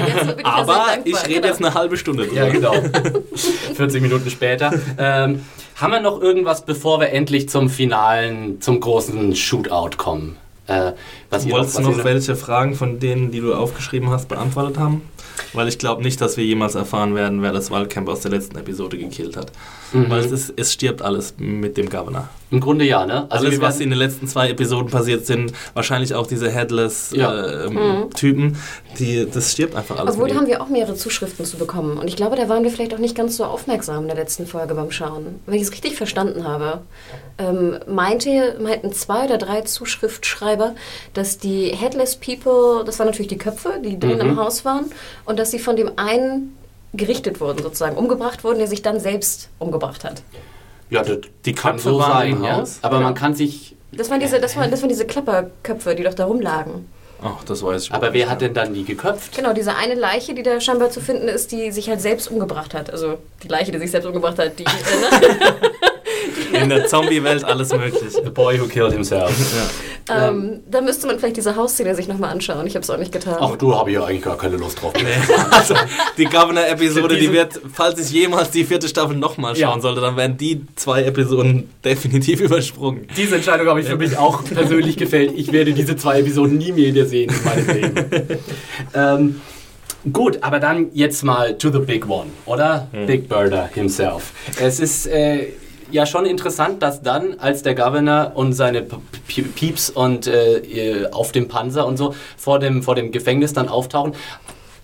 Ja 0.41 0.45
aber 0.45 0.87
ich 1.05 1.15
rede 1.25 1.35
Genau. 1.35 1.47
jetzt 1.47 1.65
eine 1.65 1.75
halbe 1.75 1.97
Stunde 1.97 2.27
drüber. 2.27 2.47
Ja, 2.47 2.49
genau. 2.53 2.75
40 3.75 4.03
Minuten 4.03 4.29
später. 4.29 4.73
Ähm, 4.99 5.45
haben 5.77 5.93
wir 5.93 6.01
noch 6.01 6.21
irgendwas, 6.21 6.65
bevor 6.67 6.99
wir 7.01 7.11
endlich 7.11 7.49
zum 7.49 7.71
finalen, 7.71 8.61
zum 8.61 8.81
großen 8.81 9.37
Shootout 9.37 9.97
kommen? 9.97 10.37
Äh, 10.71 10.93
was 11.31 11.45
ihr 11.45 11.53
Wolltest 11.53 11.75
du 11.75 11.79
was 11.83 11.87
noch 11.89 11.99
ihr- 11.99 12.05
welche 12.05 12.37
Fragen 12.37 12.75
von 12.75 12.99
denen, 13.01 13.31
die 13.33 13.41
du 13.41 13.55
aufgeschrieben 13.55 14.11
hast, 14.11 14.29
beantwortet 14.29 14.79
haben? 14.79 15.03
Weil 15.53 15.69
ich 15.69 15.79
glaube 15.79 16.03
nicht, 16.03 16.21
dass 16.21 16.37
wir 16.37 16.45
jemals 16.45 16.75
erfahren 16.75 17.15
werden, 17.15 17.43
wer 17.43 17.53
das 17.53 17.71
Waldcamp 17.71 18.09
aus 18.09 18.21
der 18.21 18.31
letzten 18.31 18.57
Episode 18.59 18.97
gekillt 18.99 19.37
hat. 19.37 19.51
Mhm. 19.93 20.11
Weil 20.11 20.21
es, 20.21 20.31
ist, 20.31 20.53
es 20.57 20.73
stirbt 20.73 21.03
alles 21.03 21.35
mit 21.39 21.77
dem 21.77 21.89
Governor. 21.91 22.29
Im 22.53 22.61
Grunde 22.61 22.85
ja, 22.85 23.07
ne? 23.07 23.27
Also 23.31 23.47
Alles, 23.47 23.61
was 23.61 23.79
in 23.81 23.91
den 23.91 23.99
letzten 23.99 24.27
zwei 24.27 24.51
Episoden 24.51 24.91
passiert 24.91 25.25
sind, 25.25 25.53
wahrscheinlich 25.75 26.15
auch 26.15 26.27
diese 26.27 26.47
Ja. 26.47 26.53
Headless 26.53 27.13
ähm, 27.17 28.09
Typen, 28.15 28.57
die, 28.99 29.27
das 29.33 29.53
stirbt 29.53 29.77
einfach 29.77 29.99
alles. 29.99 30.15
Obwohl, 30.15 30.29
da 30.31 30.35
haben 30.35 30.49
wir 30.49 30.61
auch 30.61 30.69
mehrere 30.69 30.97
Zuschriften 30.97 31.45
zu 31.45 31.59
bekommen. 31.59 31.97
Und 31.99 32.09
ich 32.09 32.17
glaube, 32.17 32.35
da 32.37 32.49
waren 32.49 32.65
wir 32.65 32.71
vielleicht 32.73 32.93
auch 32.93 32.99
nicht 32.99 33.15
ganz 33.15 33.37
so 33.37 33.45
aufmerksam 33.45 34.03
in 34.03 34.09
der 34.09 34.17
letzten 34.17 34.47
Folge 34.47 34.75
beim 34.75 34.91
Schauen. 34.91 35.41
Wenn 35.47 35.55
ich 35.55 35.63
es 35.63 35.71
richtig 35.73 35.95
verstanden 35.97 36.47
habe, 36.47 36.81
ähm, 37.39 37.79
meinte, 37.87 38.57
meinten 38.61 38.93
zwei 38.93 39.27
oder 39.27 39.39
drei 39.39 39.61
Zuschriftschreiber, 39.63 40.75
dass 41.15 41.39
die 41.39 41.67
Headless 41.69 42.17
People, 42.17 42.85
das 42.85 42.99
waren 42.99 43.07
natürlich 43.07 43.29
die 43.29 43.39
Köpfe, 43.39 43.75
die 43.85 43.99
drin 43.99 44.15
Mhm. 44.17 44.21
im 44.31 44.37
Haus 44.41 44.65
waren, 44.65 44.87
und 45.25 45.39
dass 45.39 45.53
sie 45.53 45.59
von 45.61 45.77
dem 45.77 45.93
einen 45.97 46.57
gerichtet 46.93 47.41
wurden, 47.41 47.63
sozusagen, 47.63 47.97
umgebracht 47.97 48.45
wurden, 48.45 48.59
der 48.59 48.67
sich 48.67 48.83
dann 48.83 49.01
selbst 49.01 49.49
umgebracht 49.59 50.05
hat. 50.05 50.23
Ja, 50.91 51.03
Die 51.45 51.53
kann 51.55 51.73
Köpfe 51.77 51.91
so 51.91 51.99
waren 51.99 52.13
sein, 52.13 52.33
im 52.33 52.45
ja. 52.45 52.57
Haus? 52.57 52.79
Aber 52.83 53.01
man 53.01 53.15
kann 53.15 53.35
sich. 53.35 53.77
Das 53.93 54.11
waren 54.11 54.21
diese, 54.21 54.41
das 54.41 54.57
waren, 54.57 54.71
das 54.71 54.81
waren 54.83 54.89
diese 54.89 55.07
Klapperköpfe, 55.07 55.95
die 55.95 56.03
doch 56.03 56.15
da 56.15 56.25
rumlagen. 56.25 56.89
Ach, 57.23 57.45
das 57.45 57.63
weiß 57.63 57.85
ich 57.85 57.93
Aber 57.93 58.07
nicht, 58.07 58.15
wer 58.15 58.25
ja. 58.27 58.31
hat 58.31 58.41
denn 58.41 58.55
dann 58.55 58.73
die 58.73 58.85
geköpft? 58.85 59.37
Genau, 59.37 59.53
diese 59.53 59.77
eine 59.77 59.95
Leiche, 59.95 60.35
die 60.35 60.43
da 60.43 60.61
scheinbar 60.61 60.91
zu 60.91 61.01
finden 61.01 61.29
ist, 61.29 61.53
die 61.53 61.71
sich 61.71 61.89
halt 61.89 62.01
selbst 62.01 62.31
umgebracht 62.31 62.73
hat. 62.75 62.91
Also 62.91 63.19
die 63.43 63.49
Leiche, 63.49 63.73
die 63.73 63.79
sich 63.79 63.91
selbst 63.91 64.07
umgebracht 64.07 64.39
hat, 64.39 64.59
die. 64.59 64.65
In 66.53 66.69
der 66.69 66.87
Zombie-Welt 66.87 67.45
alles 67.45 67.73
möglich. 67.73 68.13
The 68.13 68.31
boy 68.31 68.61
who 68.61 68.67
killed 68.67 68.93
himself. 68.93 69.31
ähm, 70.11 70.61
da 70.71 70.81
müsste 70.81 71.07
man 71.07 71.19
vielleicht 71.19 71.37
diese 71.37 71.55
Hausszene 71.57 71.95
sich 71.95 72.09
nochmal 72.09 72.31
anschauen. 72.31 72.67
Ich 72.67 72.75
habe 72.75 72.83
es 72.83 72.91
auch 72.91 72.97
nicht 72.99 73.13
getan. 73.13 73.37
Ach, 73.41 73.57
du 73.57 73.75
habe 73.75 73.91
ich 73.91 73.95
ja 73.97 74.05
eigentlich 74.05 74.23
gar 74.23 74.37
keine 74.37 74.57
Lust 74.57 74.81
drauf. 74.83 74.93
Also, 75.51 75.75
die 76.19 76.25
Governor-Episode, 76.25 77.17
die 77.17 77.33
wird, 77.33 77.61
falls 77.73 78.01
ich 78.01 78.11
jemals 78.11 78.51
die 78.51 78.65
vierte 78.65 78.89
Staffel 78.89 79.17
nochmal 79.17 79.55
schauen 79.57 79.77
Ja. 79.79 79.81
sollte, 79.81 80.01
dann 80.01 80.17
werden 80.17 80.37
die 80.37 80.63
zwei 80.77 81.03
Episoden 81.05 81.69
definitiv 81.85 82.41
übersprungen. 82.41 83.07
Diese 83.17 83.37
Entscheidung 83.37 83.67
habe 83.69 83.81
ich 83.81 83.87
für 83.87 83.97
mich 83.97 84.17
auch 84.17 84.43
persönlich 84.45 84.97
gefällt. 84.97 85.33
Ich 85.37 85.53
werde 85.53 85.73
diese 85.73 85.97
zwei 85.97 86.21
Episoden 86.21 86.59
nie 86.59 86.73
mehr 86.73 86.87
wieder 86.87 87.07
sehen 87.07 87.31
in 87.31 87.45
meinem 87.45 87.83
Leben. 87.83 88.39
ähm, 88.95 89.41
gut, 90.13 90.39
aber 90.43 90.59
dann 90.61 90.89
jetzt 90.95 91.23
mal 91.23 91.57
to 91.59 91.71
the 91.71 91.79
big 91.79 92.09
one, 92.09 92.27
oder? 92.47 92.89
Big 93.07 93.29
Birder 93.29 93.69
himself. 93.73 94.33
Es 94.61 94.81
ist 94.81 95.07
äh, 95.07 95.49
ja 95.91 96.07
schon 96.07 96.27
interessant, 96.27 96.83
dass 96.83 97.03
dann, 97.03 97.39
als 97.39 97.63
der 97.63 97.75
Governor 97.75 98.33
und 98.35 98.53
seine 98.53 98.87
Pieps 99.27 99.91
und 99.91 100.27
äh, 100.27 101.09
auf 101.13 101.33
dem 101.33 101.49
Panzer 101.49 101.87
und 101.87 101.97
so 101.97 102.15
vor 102.37 102.59
dem, 102.59 102.83
vor 102.83 102.95
dem 102.95 103.13
Gefängnis 103.13 103.53
dann 103.53 103.69
auftauchen, 103.69 104.15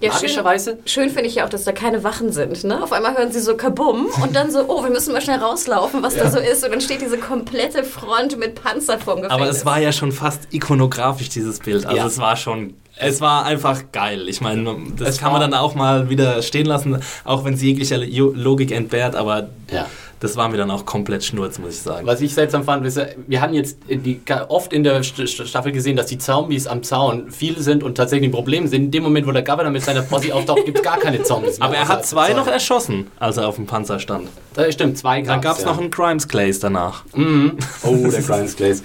Ja, 0.01 0.13
magischerweise 0.13 0.79
Schön, 0.85 1.05
schön 1.05 1.11
finde 1.11 1.29
ich 1.29 1.37
ja 1.37 1.47
auch, 1.47 1.49
dass 1.49 1.65
da 1.65 1.73
keine 1.73 2.05
Wachen 2.05 2.31
sind. 2.31 2.65
Ne? 2.65 2.83
Auf 2.83 2.93
einmal 2.93 3.17
hören 3.17 3.33
sie 3.33 3.41
so 3.41 3.57
Kabum 3.57 4.07
und 4.23 4.37
dann 4.37 4.51
so, 4.51 4.65
oh, 4.69 4.83
wir 4.83 4.91
müssen 4.91 5.13
mal 5.15 5.23
schnell 5.23 5.39
rauslaufen, 5.39 6.03
was 6.03 6.15
da 6.17 6.31
so 6.31 6.39
ist. 6.39 6.63
Und 6.65 6.73
dann 6.73 6.81
steht 6.83 7.01
diese 7.01 7.17
komplette 7.17 7.83
Front 7.83 8.39
mit 8.39 8.63
Panzer 8.63 8.99
vorm 8.99 9.23
Gefängnis. 9.23 9.33
Aber 9.43 9.49
es 9.51 9.65
war 9.65 9.81
ja 9.81 9.93
schon 9.93 10.13
fast 10.13 10.53
ikonografisch, 10.53 11.31
dieses 11.31 11.61
Bild. 11.61 11.87
Also 11.87 11.97
Ja. 11.97 12.07
es 12.07 12.19
war 12.19 12.37
schon, 12.37 12.75
es 12.99 13.23
war 13.23 13.47
einfach 13.47 13.85
geil. 13.93 14.29
Ich 14.29 14.43
meine, 14.43 14.77
das 14.99 15.09
Es 15.09 15.19
kann 15.19 15.33
man 15.33 15.41
dann 15.41 15.55
auch 15.55 15.75
mal 15.75 16.11
wieder 16.11 16.43
stehen 16.43 16.67
lassen, 16.67 17.01
auch 17.25 17.45
wenn 17.47 17.55
es 17.55 17.63
jeglicher 17.63 17.97
Logik 17.97 18.73
entbehrt, 18.73 19.17
aber 19.17 19.49
Ja. 19.73 19.87
Das 20.21 20.35
war 20.37 20.49
mir 20.49 20.57
dann 20.57 20.71
auch 20.71 20.87
komplett 20.87 21.25
Schnurz, 21.25 21.59
muss 21.59 21.71
ich 21.75 21.83
sagen. 21.83 22.07
Was 22.07 22.21
ich 22.23 22.33
seltsam 22.33 22.65
fand, 22.65 22.87
ist, 22.87 22.99
wir 23.27 23.41
hatten 23.41 23.53
jetzt 23.55 23.79
die, 23.89 24.21
oft 24.49 24.73
in 24.73 24.83
der 24.83 25.03
St- 25.03 25.25
St- 25.27 25.47
Staffel 25.47 25.73
gesehen, 25.73 25.95
dass 25.97 26.07
die 26.07 26.17
Zombies 26.19 26.67
am 26.67 26.83
Zaun 26.83 27.31
viele 27.31 27.61
sind 27.61 27.83
und 27.83 27.97
tatsächlich 27.97 28.29
ein 28.31 28.33
Problem 28.33 28.67
sind. 28.67 28.85
In 28.85 28.91
dem 28.91 29.03
Moment, 29.03 29.27
wo 29.27 29.33
der 29.33 29.43
Governor 29.43 29.71
mit 29.71 29.83
seiner 29.83 30.03
Posse 30.03 30.35
auftaucht, 30.35 30.65
gibt 30.65 30.79
es 30.79 30.83
gar 30.85 30.99
keine 30.99 31.23
Zombies 31.23 31.59
mehr. 31.59 31.69
Aber 31.69 31.77
er 31.77 31.87
hat 31.89 32.07
zwei 32.07 32.33
noch 32.33 32.47
erschossen, 32.47 33.09
als 33.19 33.37
er 33.37 33.47
auf 33.47 33.57
dem 33.57 33.67
Panzer 33.67 33.99
stand. 34.01 34.29
Äh, 34.57 34.73
stimmt, 34.73 34.97
zwei 34.97 35.21
Dann 35.21 35.41
gab 35.43 35.57
es 35.59 35.65
ja. 35.65 35.71
noch 35.71 35.79
einen 35.79 35.91
Crimes 35.91 36.27
Clays 36.27 36.61
danach. 36.61 37.05
Mhm. 37.15 37.59
Oh, 37.83 37.95
der 37.95 38.23
Grimes 38.23 38.57
Glaze. 38.57 38.83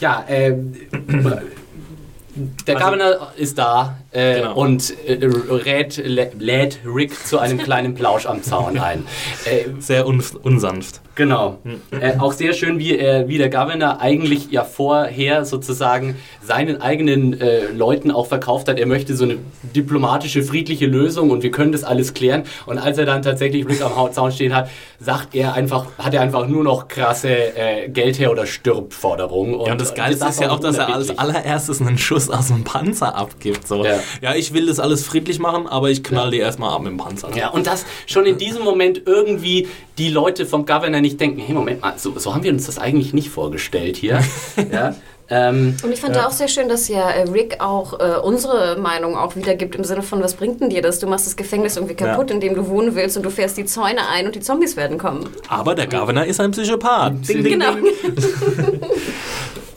ja, 0.00 0.24
ähm, 0.28 0.74
der 2.66 2.76
Also- 2.76 2.84
Governor 2.90 3.32
ist 3.36 3.56
da 3.58 3.96
äh, 4.16 4.36
Genau. 4.40 4.54
und 4.54 4.94
äh, 5.06 5.18
rät, 5.24 5.98
lä- 5.98 6.30
lädt 6.38 6.78
Rick 6.86 7.14
zu 7.26 7.38
einem 7.38 7.58
kleinen 7.58 7.94
Plausch 7.94 8.26
am 8.26 8.42
Zaun 8.42 8.78
ein. 8.78 9.04
Äh, 9.44 9.66
Sehr 9.80 10.06
un 10.06 10.22
unsanft. 10.42 11.00
Genau. 11.14 11.58
Äh, 11.98 12.18
auch 12.18 12.32
sehr 12.32 12.52
schön, 12.52 12.78
wie, 12.78 12.96
er, 12.98 13.26
wie 13.28 13.38
der 13.38 13.48
Governor 13.48 14.00
eigentlich 14.00 14.50
ja 14.50 14.64
vorher 14.64 15.44
sozusagen 15.46 16.16
seinen 16.42 16.80
eigenen 16.82 17.38
Leuten 17.74 18.10
auch 18.10 18.26
verkauft 18.26 18.68
hat. 18.68 18.78
Er 18.78 18.86
möchte 18.86 19.16
so 19.16 19.24
eine 19.24 19.38
diplomatische, 19.74 20.42
friedliche 20.42 20.86
Lösung 20.86 21.30
und 21.30 21.42
wir 21.42 21.50
können 21.50 21.72
das 21.72 21.84
alles 21.84 22.12
klären. 22.14 22.44
Und 22.66 22.78
als 22.78 22.98
er 22.98 23.06
dann 23.06 23.22
tatsächlich 23.22 23.66
Rick 23.66 23.80
am 23.82 24.12
Zaun 24.12 24.30
stehen 24.32 24.54
hat, 24.54 24.68
sagt 25.00 25.34
er 25.34 25.54
einfach, 25.54 25.86
hat 25.98 26.12
er 26.14 26.20
einfach 26.20 26.46
nur 26.46 26.62
noch 26.64 26.88
krasse 26.88 27.30
äh, 27.56 27.88
Geld 27.88 28.18
her 28.18 28.30
oder 28.30 28.46
stirb 28.46 28.92
Forderungen. 28.92 29.58
Ja, 29.64 29.72
und 29.72 29.80
das 29.80 29.94
Geilste 29.94 30.28
ist 30.28 30.40
ja 30.40 30.50
auch, 30.50 30.60
dass 30.60 30.76
er 30.78 30.94
als 30.94 31.18
allererstes 31.18 31.80
einen 31.80 31.98
Schuss 31.98 32.28
aus 32.30 32.48
dem 32.48 32.62
Panzer 32.64 33.14
abgibt. 33.16 33.66
So. 33.66 33.84
Ja. 33.84 33.98
Ja. 34.22 34.34
ich 34.34 34.52
will 34.52 34.66
das 34.66 34.80
alles 34.80 35.04
friedlich 35.04 35.38
machen, 35.38 35.66
aber 35.66 35.90
ich 35.90 36.02
knall 36.02 36.26
Ja. 36.26 36.30
die 36.30 36.38
erstmal 36.38 36.72
ab 36.74 36.82
mit 36.82 36.90
dem 36.92 36.96
Panzer. 36.98 37.30
Ja, 37.36 37.48
und 37.50 37.66
dass 37.66 37.84
schon 38.06 38.26
in 38.26 38.38
diesem 38.38 38.62
Moment 38.64 39.02
irgendwie 39.06 39.68
die 39.98 40.08
Leute 40.10 40.46
vom 40.46 40.66
Governor 40.66 41.00
nicht 41.00 41.20
denken, 41.20 41.40
hey, 41.40 41.54
Moment 41.54 41.80
mal, 41.80 41.94
so, 41.98 42.18
so 42.18 42.34
haben 42.34 42.42
wir 42.42 42.52
uns 42.52 42.66
das 42.66 42.78
eigentlich 42.78 43.12
nicht 43.14 43.30
vorgestellt 43.30 43.96
hier. 43.96 44.20
ja, 44.72 44.94
ähm, 45.28 45.76
Und 45.82 45.92
ich 45.92 46.00
fand 46.00 46.14
da 46.14 46.26
auch 46.26 46.30
sehr 46.30 46.46
schön, 46.46 46.68
dass 46.68 46.86
ja 46.86 47.10
äh, 47.10 47.22
Rick 47.28 47.56
auch 47.60 47.98
äh, 47.98 48.18
unsere 48.22 48.76
Meinung 48.78 49.16
auch 49.16 49.34
wiedergibt 49.34 49.74
im 49.74 49.82
Sinne 49.82 50.02
von, 50.02 50.22
was 50.22 50.34
bringt 50.34 50.60
denn 50.60 50.70
dir 50.70 50.82
das? 50.82 51.00
Du 51.00 51.08
machst 51.08 51.26
das 51.26 51.34
Gefängnis 51.36 51.76
irgendwie 51.76 51.96
kaputt, 51.96 52.28
Ja. 52.30 52.34
in 52.36 52.40
dem 52.40 52.54
du 52.54 52.68
wohnen 52.68 52.94
willst 52.94 53.16
und 53.16 53.24
du 53.24 53.30
fährst 53.30 53.56
die 53.56 53.64
Zäune 53.64 54.06
ein 54.08 54.26
und 54.26 54.36
die 54.36 54.40
Zombies 54.40 54.76
werden 54.76 54.98
kommen. 54.98 55.28
Aber 55.48 55.74
der 55.74 55.88
Governor 55.88 56.24
ist 56.26 56.38
ein 56.40 56.52
Psychopath. 56.52 57.28
Ding, 57.28 57.42
ding, 57.42 57.58
Genau. 57.58 57.72
ding. 57.74 57.86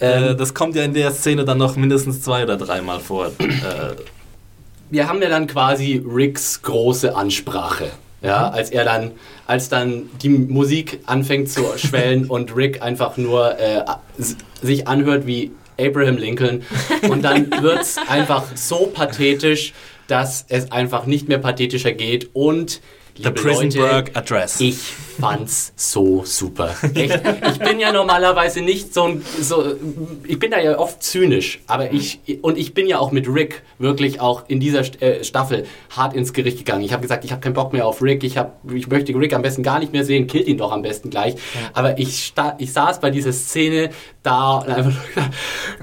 Äh, 0.01 0.33
das 0.35 0.53
kommt 0.53 0.75
ja 0.75 0.83
in 0.83 0.93
der 0.93 1.11
Szene 1.11 1.43
dann 1.43 1.57
noch 1.57 1.75
mindestens 1.75 2.21
zwei 2.21 2.43
oder 2.43 2.55
dreimal 2.55 3.01
vor. 3.01 3.25
Äh, 3.39 3.95
wir 4.89 5.07
haben 5.07 5.21
ja 5.21 5.29
dann 5.29 5.47
quasi 5.47 6.03
Ricks 6.05 6.61
große 6.61 7.15
Ansprache. 7.15 7.91
Ja, 8.21 8.49
als 8.49 8.69
er 8.69 8.83
dann, 8.83 9.11
als 9.47 9.69
dann 9.69 10.09
die 10.21 10.27
Musik 10.27 10.99
anfängt 11.05 11.49
zu 11.49 11.63
schwellen 11.77 12.25
und 12.25 12.53
Rick 12.55 12.81
einfach 12.81 13.15
nur 13.15 13.57
äh, 13.57 13.83
sich 14.61 14.87
anhört 14.89 15.25
wie 15.25 15.51
Abraham 15.79 16.17
Lincoln 16.17 16.63
und 17.07 17.23
dann 17.23 17.49
wird 17.61 17.81
es 17.81 17.97
einfach 18.09 18.43
so 18.55 18.87
pathetisch, 18.93 19.73
dass 20.07 20.45
es 20.49 20.71
einfach 20.71 21.05
nicht 21.05 21.29
mehr 21.29 21.37
pathetischer 21.37 21.93
geht 21.93 22.29
und 22.33 22.81
The 23.15 23.31
Prison 23.31 23.69
Leute, 23.71 24.15
Address. 24.15 24.59
ich 24.59 24.79
fand's 25.19 25.73
so 25.75 26.23
super. 26.25 26.75
Echt. 26.95 27.21
Ich 27.51 27.59
bin 27.59 27.79
ja 27.79 27.91
normalerweise 27.91 28.61
nicht 28.61 28.93
so 28.93 29.03
ein, 29.03 29.25
so, 29.41 29.75
ich 30.25 30.39
bin 30.39 30.51
da 30.51 30.59
ja 30.59 30.77
oft 30.77 31.01
zynisch, 31.03 31.59
aber 31.67 31.91
ich, 31.91 32.19
und 32.41 32.57
ich 32.57 32.73
bin 32.73 32.87
ja 32.87 32.99
auch 32.99 33.11
mit 33.11 33.27
Rick 33.27 33.63
wirklich 33.77 34.19
auch 34.21 34.43
in 34.47 34.59
dieser 34.59 34.81
äh, 35.01 35.23
Staffel 35.23 35.65
hart 35.95 36.13
ins 36.15 36.33
Gericht 36.33 36.57
gegangen. 36.59 36.83
Ich 36.83 36.93
habe 36.93 37.01
gesagt, 37.01 37.25
ich 37.25 37.31
habe 37.31 37.41
keinen 37.41 37.53
Bock 37.53 37.73
mehr 37.73 37.85
auf 37.85 38.01
Rick, 38.01 38.23
ich, 38.23 38.37
hab, 38.37 38.59
ich 38.73 38.87
möchte 38.87 39.13
Rick 39.15 39.33
am 39.33 39.41
besten 39.41 39.63
gar 39.63 39.79
nicht 39.79 39.93
mehr 39.93 40.03
sehen, 40.05 40.27
killt 40.27 40.47
ihn 40.47 40.57
doch 40.57 40.71
am 40.71 40.81
besten 40.81 41.09
gleich. 41.09 41.35
Aber 41.73 41.97
ich, 41.99 42.33
ich 42.57 42.73
saß 42.73 42.99
bei 42.99 43.09
dieser 43.09 43.33
Szene 43.33 43.89
da 44.23 44.57
und 44.59 44.69
einfach 44.69 44.93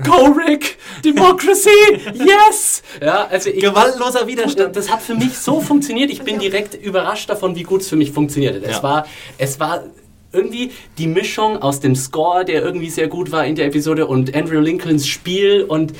Go 0.05 0.35
Rick! 0.47 0.77
Democracy! 1.05 1.69
Yes! 2.15 2.83
Ja, 3.01 3.27
also 3.31 3.51
ich, 3.51 3.61
Gewaltloser 3.61 4.27
Widerstand. 4.27 4.77
Das 4.77 4.91
hat 4.91 5.03
für 5.03 5.15
mich 5.15 5.37
so 5.39 5.61
funktioniert. 5.61 6.11
Ich 6.11 6.23
bin 6.23 6.39
direkt 6.39 6.75
überrascht 6.75 7.29
davon, 7.31 7.55
wie 7.57 7.63
gut 7.63 7.81
es 7.83 7.89
für 7.89 7.97
mich 7.97 8.11
funktioniert 8.13 8.57
hat. 8.57 8.63
Es 8.63 8.77
Ja. 8.77 8.83
war, 8.83 9.07
es 9.39 9.61
war 9.61 9.85
irgendwie 10.33 10.73
die 10.99 11.07
Mischung 11.07 11.63
aus 11.63 11.81
dem 11.81 11.95
Score, 11.97 12.45
der 12.45 12.63
irgendwie 12.63 12.91
sehr 12.91 13.09
gut 13.09 13.33
war 13.33 13.47
in 13.47 13.55
der 13.55 13.67
Episode 13.67 14.07
und 14.07 14.35
Andrew 14.35 14.61
Lincolns 14.61 15.07
Spiel 15.07 15.63
und 15.63 15.93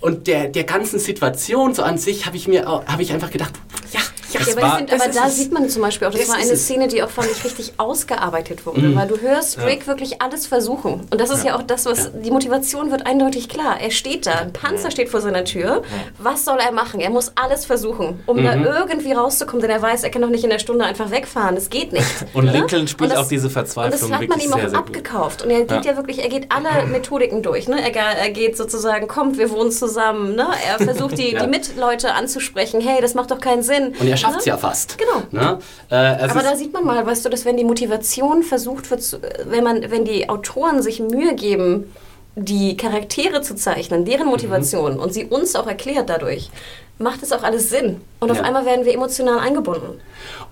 und 0.00 0.26
der, 0.26 0.48
der 0.48 0.64
ganzen 0.64 1.00
Situation 1.00 1.74
so 1.74 1.82
an 1.82 1.98
sich 1.98 2.26
habe 2.26 2.36
ich 2.36 2.46
mir 2.46 2.66
habe 2.66 3.02
ich 3.02 3.12
einfach 3.12 3.30
gedacht, 3.30 3.54
ja, 3.92 4.00
ja, 4.32 4.40
Ja, 4.40 4.52
aber, 4.52 4.62
war- 4.62 4.82
das 4.82 5.00
aber 5.00 5.12
da 5.12 5.28
sieht 5.28 5.52
man 5.52 5.68
zum 5.68 5.82
Beispiel 5.82 6.08
auch, 6.08 6.12
das, 6.12 6.28
war 6.28 6.36
eine. 6.36 6.56
Szene, 6.56 6.88
die 6.88 7.02
auch, 7.02 7.10
fand 7.10 7.28
ich, 7.30 7.44
richtig 7.44 7.74
ausgearbeitet 7.78 8.66
wurde, 8.66 8.94
weil 8.94 9.06
du 9.08 9.18
hörst 9.20 9.58
Rick 9.60 9.86
wirklich 9.86 10.22
alles 10.22 10.46
versuchen. 10.46 11.06
Und 11.10 11.20
das 11.20 11.30
ist 11.30 11.44
ja, 11.44 11.56
auch 11.56 11.62
das, 11.62 11.84
was, 11.86 12.10
die 12.14 12.30
Motivation 12.30 12.90
wird 12.90 13.06
eindeutig 13.06 13.48
klar. 13.48 13.80
Er 13.80 13.90
steht 13.90 14.26
da, 14.26 14.32
ein 14.32 14.52
Panzer 14.52 14.90
steht 14.90 15.08
vor 15.08 15.20
seiner 15.20 15.44
Tür. 15.44 15.82
Was 16.18 16.44
soll 16.44 16.58
er 16.58 16.72
machen? 16.72 17.00
Er 17.00 17.10
muss 17.10 17.32
alles 17.34 17.64
versuchen, 17.66 18.22
um 18.26 18.42
da 18.42 18.54
irgendwie 18.54 19.12
rauszukommen, 19.12 19.60
denn 19.62 19.70
er 19.70 19.82
weiß, 19.82 20.02
er 20.04 20.10
kann 20.10 20.22
doch 20.22 20.28
nicht 20.30 20.44
in 20.44 20.50
der 20.50 20.58
Stunde 20.58 20.84
einfach 20.84 21.10
wegfahren. 21.10 21.54
Das 21.54 21.70
geht 21.70 21.92
nicht. 21.92 22.06
Und 22.34 22.46
Ne? 22.46 22.52
Lincoln 22.52 22.86
spielt 22.88 23.10
Und 23.10 23.16
das- 23.16 23.24
auch 23.26 23.28
diese 23.28 23.46
Und 23.48 23.52
Verzweiflung 23.52 24.10
das 24.10 24.18
hat 24.20 24.28
man 24.28 24.40
ihm 24.40 24.52
auch 24.52 24.58
sehr, 24.68 24.78
abgekauft. 24.78 25.42
Und 25.42 25.50
er 25.50 25.64
geht 25.64 25.84
ja. 25.84 25.96
wirklich, 25.96 26.22
er 26.22 26.28
geht 26.28 26.46
alle 26.52 26.86
Methodiken 26.90 27.42
durch. 27.42 27.66
Ne? 27.68 27.80
Er, 27.80 27.94
er 27.96 28.30
geht 28.30 28.56
sozusagen, 28.56 29.08
kommt, 29.08 29.36
wir 29.38 29.50
wohnen 29.50 29.70
zusammen. 29.72 30.34
Ne? 30.36 30.46
Er 30.68 30.78
versucht 30.84 31.18
die, 31.18 31.32
Ja. 31.36 31.42
die 31.44 31.48
Mitleute 31.50 32.14
anzusprechen. 32.14 32.80
Hey, 32.80 33.00
das 33.00 33.14
macht 33.14 33.30
doch 33.30 33.40
keinen 33.40 33.62
Sinn. 33.62 33.94
und 33.98 34.06
er 34.16 34.18
schafft 34.18 34.40
es 34.40 34.44
ja 34.46 34.56
fast. 34.56 34.98
Genau. 34.98 35.22
Ne? 35.30 35.58
Äh, 35.90 35.94
Aber 36.28 36.42
da 36.42 36.56
sieht 36.56 36.72
man 36.72 36.84
mal, 36.84 37.04
weißt 37.06 37.24
du, 37.24 37.28
dass 37.28 37.44
wenn 37.44 37.56
die 37.56 37.64
Motivation 37.64 38.42
versucht 38.42 38.90
wird, 38.90 39.18
wenn 39.46 39.62
man, 39.64 39.90
wenn 39.90 40.04
die 40.04 40.28
Autoren 40.28 40.82
sich 40.82 41.00
Mühe 41.00 41.34
geben, 41.34 41.92
die 42.34 42.76
Charaktere 42.76 43.40
zu 43.42 43.54
zeichnen, 43.54 44.04
deren 44.04 44.26
Motivation 44.26 44.94
Mhm. 44.94 45.00
und 45.00 45.12
sie 45.14 45.24
uns 45.24 45.56
auch 45.56 45.66
erklärt 45.66 46.08
dadurch, 46.10 46.50
macht 46.98 47.22
es 47.22 47.32
auch 47.32 47.42
alles 47.42 47.70
Sinn. 47.70 48.00
Und 48.20 48.30
auf 48.30 48.38
Ja. 48.38 48.42
einmal 48.44 48.66
werden 48.66 48.84
wir 48.84 48.92
emotional 48.94 49.38
eingebunden. 49.38 50.00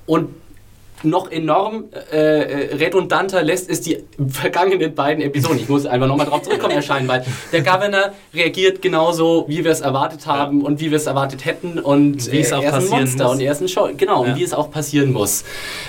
Und 0.07 0.35
noch 1.05 1.31
enorm 1.31 1.85
äh, 2.13 2.17
äh, 2.17 2.75
redundanter 2.77 3.43
lässt 3.43 3.69
es 3.71 3.81
die 3.81 3.99
vergangenen 4.29 4.95
beiden 4.95 5.23
Episoden. 5.23 5.59
Ich 5.59 5.69
muss 5.69 5.87
einfach 5.87 6.07
nochmal 6.07 6.27
drauf 6.27 6.43
zurückkommen 6.43 6.75
erscheinen, 6.75 7.07
weil 7.09 7.25
der 7.53 7.63
Governor 7.63 8.13
reagiert 8.33 8.83
genauso, 8.83 9.45
wie 9.49 9.65
wir 9.65 9.71
es 9.73 9.81
erwartet 9.81 10.27
haben 10.27 10.63
und 10.63 10.81
wie 10.81 10.91
wir 10.91 10.97
es 10.97 11.07
erwartet 11.07 11.45
hätten 11.45 11.79
und 11.79 12.31
Wie 12.33 12.41
es 12.41 12.53
auch 12.53 12.63
er 12.63 12.69
ist 12.71 12.75
passieren 12.77 13.01
Monster 13.01 13.25
muss. 13.25 13.33
und 13.35 13.41
er 13.41 13.53
ist 13.53 13.61
ein 13.61 13.69
Show. 13.69 13.89
Genau, 13.97 14.25
Ja. 14.25 14.33
und 14.33 14.39
wie 14.39 14.43
es 14.45 14.53
auch 14.55 14.71
passieren 14.71 15.13
muss. 15.13 15.45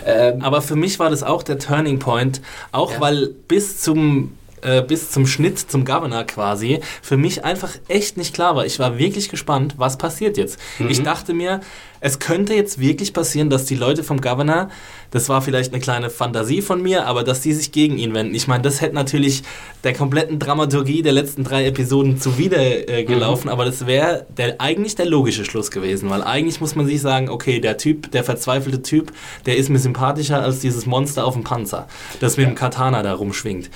Ähm, 0.05 0.41
Aber 0.41 0.61
für 0.61 0.75
mich 0.75 0.99
war 0.99 1.09
das 1.09 1.23
auch 1.23 1.43
der 1.43 1.59
Turning 1.59 1.99
Point, 1.99 2.41
auch 2.71 2.91
Ja. 2.93 3.01
weil 3.01 3.27
bis 3.47 3.81
zum 3.81 4.33
äh, 4.65 4.81
bis 4.81 5.11
zum 5.11 5.27
Schnitt 5.27 5.59
zum 5.59 5.85
Governor 5.85 6.23
quasi 6.23 6.79
für 7.01 7.17
mich 7.17 7.43
einfach 7.45 7.71
echt 7.87 8.17
nicht 8.17 8.33
klar 8.33 8.55
war. 8.55 8.65
Ich 8.65 8.79
war 8.79 8.97
wirklich 8.97 9.29
gespannt, 9.29 9.75
was 9.77 9.97
passiert 9.97 10.37
jetzt. 10.37 10.59
Ich 10.89 11.03
dachte 11.03 11.33
mir, 11.33 11.61
es 12.05 12.19
könnte 12.19 12.53
jetzt 12.53 12.79
wirklich 12.79 13.13
passieren, 13.13 13.49
dass 13.49 13.65
die 13.65 13.75
Leute 13.75 14.03
vom 14.03 14.21
Governor, 14.21 14.69
das 15.09 15.27
war 15.27 15.41
vielleicht 15.41 15.73
eine 15.73 15.81
kleine 15.81 16.11
Fantasie 16.11 16.61
von 16.61 16.81
mir, 16.81 17.07
aber 17.07 17.23
dass 17.23 17.41
die 17.41 17.53
sich 17.53 17.71
gegen 17.71 17.97
ihn 17.97 18.13
wenden. 18.13 18.35
Ich 18.35 18.47
meine, 18.47 18.61
das 18.61 18.79
hätte 18.79 18.93
natürlich 18.93 19.41
der 19.83 19.93
kompletten 19.93 20.37
Dramaturgie 20.37 21.01
der 21.01 21.13
letzten 21.13 21.43
drei 21.43 21.65
Episoden 21.65 22.19
zuwider 22.19 22.59
äh, 22.89 23.05
gelaufen, 23.05 23.49
aber 23.49 23.65
das 23.65 23.87
wäre 23.87 24.27
der, 24.37 24.61
eigentlich 24.61 24.95
der 24.95 25.07
logische 25.07 25.45
Schluss 25.45 25.71
gewesen, 25.71 26.09
weil 26.11 26.21
eigentlich 26.21 26.61
muss 26.61 26.75
man 26.75 26.85
sich 26.85 27.01
sagen, 27.01 27.29
okay, 27.29 27.59
der 27.59 27.77
Typ, 27.77 28.11
der 28.11 28.23
verzweifelte 28.23 28.83
Typ, 28.83 29.11
der 29.47 29.57
ist 29.57 29.69
mir 29.69 29.79
sympathischer 29.79 30.43
als 30.43 30.59
dieses 30.59 30.85
Monster 30.85 31.25
auf 31.25 31.33
dem 31.33 31.43
Panzer, 31.43 31.87
das 32.19 32.37
mit 32.37 32.45
dem 32.45 32.53
Katana 32.55 33.01
da 33.01 33.13
rumschwingt. 33.13 33.71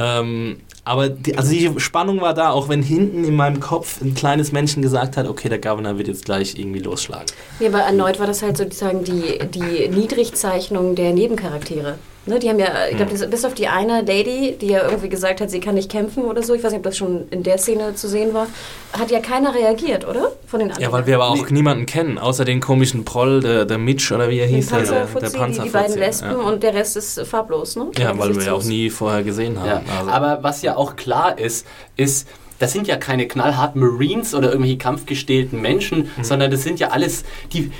Ähm, 0.00 0.56
aber 0.84 1.10
die, 1.10 1.36
also 1.36 1.52
die 1.52 1.78
Spannung 1.78 2.22
war 2.22 2.32
da, 2.32 2.50
auch 2.50 2.70
wenn 2.70 2.82
hinten 2.82 3.22
in 3.24 3.36
meinem 3.36 3.60
Kopf 3.60 4.00
ein 4.00 4.14
kleines 4.14 4.50
Männchen 4.50 4.80
gesagt 4.80 5.18
hat, 5.18 5.28
okay, 5.28 5.50
der 5.50 5.58
Governor 5.58 5.98
wird 5.98 6.08
jetzt 6.08 6.24
gleich 6.24 6.58
irgendwie 6.58 6.78
losschlagen. 6.78 7.26
Ja, 7.60 7.68
aber 7.68 7.80
erneut 7.80 8.18
war 8.18 8.26
das 8.26 8.42
halt 8.42 8.56
sozusagen 8.56 9.04
die, 9.04 9.38
die 9.50 9.88
Niedrigzeichnung 9.88 10.94
der 10.94 11.12
Nebencharaktere. 11.12 11.98
Ne, 12.26 12.38
die 12.38 12.50
haben 12.50 12.58
ja, 12.58 12.66
ich 12.90 12.96
glaube, 12.98 13.14
bis 13.14 13.44
auf 13.46 13.54
die 13.54 13.66
eine 13.66 14.02
Lady, 14.02 14.54
die 14.60 14.66
ja 14.66 14.82
irgendwie 14.84 15.08
gesagt 15.08 15.40
hat, 15.40 15.50
sie 15.50 15.58
kann 15.58 15.74
nicht 15.74 15.90
kämpfen 15.90 16.24
oder 16.24 16.42
so, 16.42 16.52
ich 16.52 16.62
weiß 16.62 16.70
nicht, 16.72 16.80
ob 16.80 16.84
das 16.84 16.98
schon 16.98 17.26
in 17.30 17.42
der 17.42 17.56
Szene 17.56 17.94
zu 17.94 18.08
sehen 18.08 18.34
war, 18.34 18.46
hat 18.92 19.10
ja 19.10 19.20
keiner 19.20 19.54
reagiert, 19.54 20.06
oder? 20.06 20.32
Von 20.46 20.60
den 20.60 20.68
anderen. 20.68 20.82
Ja, 20.82 20.92
weil 20.92 21.06
wir 21.06 21.14
aber 21.14 21.30
auch 21.30 21.48
niemanden 21.48 21.86
kennen, 21.86 22.18
außer 22.18 22.44
den 22.44 22.60
komischen 22.60 23.06
Proll, 23.06 23.40
der, 23.40 23.64
der 23.64 23.78
Mitch 23.78 24.14
oder 24.14 24.28
wie 24.28 24.38
er 24.38 24.46
den 24.46 24.56
hieß, 24.56 24.68
der, 24.68 24.82
der 24.82 24.86
Panzerfuzzi, 25.06 25.52
die, 25.52 25.60
die 25.62 25.70
beiden 25.70 25.98
Lesben 25.98 26.30
Ja, 26.30 26.36
und 26.36 26.62
der 26.62 26.74
Rest 26.74 26.98
ist 26.98 27.20
farblos, 27.26 27.76
ne? 27.76 27.86
ja 27.96 28.16
weil 28.18 28.36
wir 28.36 28.42
ja 28.44 28.52
auch 28.52 28.64
nie 28.64 28.90
vorher 28.90 29.22
gesehen 29.22 29.58
haben. 29.58 29.66
Ja, 29.66 29.82
Also, 29.98 30.10
aber 30.10 30.42
was 30.42 30.60
ja 30.60 30.76
auch 30.76 30.96
klar 30.96 31.38
ist, 31.38 31.66
ist, 31.96 32.28
das 32.58 32.72
sind 32.72 32.86
ja 32.86 32.96
keine 32.98 33.26
knallharten 33.28 33.80
Marines 33.80 34.34
oder 34.34 34.48
irgendwelche 34.48 34.76
kampfgestählten 34.76 35.58
Menschen, 35.60 36.10
sondern 36.20 36.50
das 36.50 36.64
sind 36.64 36.78
ja 36.80 36.88
alles 36.88 37.24
die. 37.54 37.72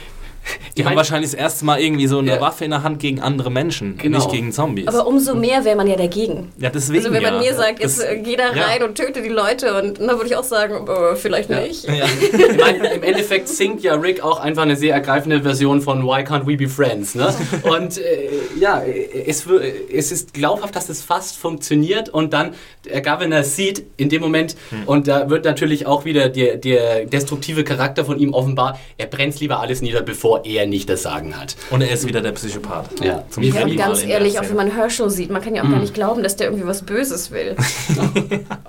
Die 0.77 0.85
haben 0.85 0.97
wahrscheinlich 0.97 1.31
das 1.33 1.39
erste 1.41 1.65
Mal 1.65 1.81
irgendwie 1.81 2.07
so 2.07 2.19
eine 2.19 2.33
Ja. 2.33 2.41
Waffe 2.41 2.65
in 2.65 2.71
der 2.71 2.83
Hand 2.83 2.99
gegen 2.99 3.21
andere 3.21 3.51
Menschen, 3.51 3.99
Genau. 3.99 4.19
nicht 4.19 4.31
gegen 4.31 4.53
Zombies. 4.53 4.87
Aber 4.89 5.07
umso 5.07 5.35
mehr 5.35 5.65
wäre 5.65 5.77
man 5.77 5.87
ja 5.87 5.97
dagegen. 5.97 6.53
ja, 6.59 6.71
deswegen 6.71 6.99
Also 7.05 7.13
wenn 7.13 7.23
man 7.23 7.35
ja. 7.35 7.41
mir 7.41 7.55
sagt, 7.55 7.81
jetzt 7.81 8.01
Das- 8.01 8.07
geh 8.25 8.37
da 8.37 8.55
ja. 8.55 8.65
rein 8.67 8.83
und 8.83 8.95
töte 8.97 9.23
die 9.23 9.29
Leute 9.29 9.75
und 9.81 9.99
dann 10.01 10.09
würde 10.09 10.27
ich 10.27 10.37
auch 10.37 10.45
sagen, 10.45 10.87
äh, 10.89 11.17
vielleicht 11.17 11.51
nicht. 11.51 11.85
Ja. 11.87 12.05
Ich 12.33 12.59
meine, 12.59 12.93
im 12.95 13.03
Endeffekt 13.03 13.49
singt 13.49 13.83
ja 13.83 13.95
Rick 13.95 14.23
auch 14.23 14.41
einfach 14.41 14.63
eine 14.63 14.77
sehr 14.77 14.95
ergreifende 14.95 15.43
Version 15.43 15.81
von 15.83 16.03
Why 16.05 16.23
Can't 16.23 16.47
We 16.47 16.57
Be 16.57 16.69
Friends, 16.69 17.15
ne? 17.15 17.35
Und 17.65 17.99
äh, 17.99 18.29
ja, 18.59 18.83
es, 18.83 19.45
es 19.93 20.13
ist 20.13 20.35
glaubhaft, 20.35 20.75
dass 20.77 20.89
es 20.89 21.03
fast 21.03 21.37
funktioniert 21.37 22.09
und 22.09 22.33
dann 22.33 22.55
der 22.87 23.03
Governor 23.03 23.43
sieht 23.45 23.85
in 23.97 24.09
dem 24.09 24.23
Moment 24.23 24.57
und 24.87 25.07
da 25.09 25.29
wird 25.29 25.45
natürlich 25.45 25.87
auch 25.87 26.05
wieder 26.05 26.29
der, 26.29 26.57
der 26.57 27.05
destruktive 27.07 27.65
Charakter 27.65 28.05
von 28.05 28.19
ihm 28.19 28.33
offenbar, 28.33 28.79
er 28.97 29.07
brennt 29.07 29.39
lieber 29.41 29.61
alles 29.61 29.83
nieder, 29.83 30.01
bevor 30.03 30.30
er 30.39 30.67
nicht 30.67 30.89
das 30.89 31.03
Sagen 31.03 31.39
hat. 31.39 31.57
Und 31.71 31.83
er 31.83 31.91
ist 31.91 32.07
wieder 32.07 32.21
der 32.21 32.33
Psychopath. 32.33 33.01
Ja. 33.03 33.25
Zum 33.31 33.43
Ja, 33.43 33.63
und 33.63 33.77
ganz 33.77 34.05
ehrlich, 34.05 34.39
auch 34.39 34.49
wenn 34.49 34.57
man 34.57 34.71
Herschel 34.71 35.11
sieht, 35.11 35.31
man 35.31 35.43
kann 35.43 35.55
ja 35.55 35.63
auch 35.63 35.71
gar 35.71 35.81
nicht 35.81 35.95
glauben, 35.95 36.23
dass 36.23 36.37
der 36.37 36.49
irgendwie 36.49 36.67
was 36.67 36.83
Böses 36.83 37.31
will. 37.31 37.57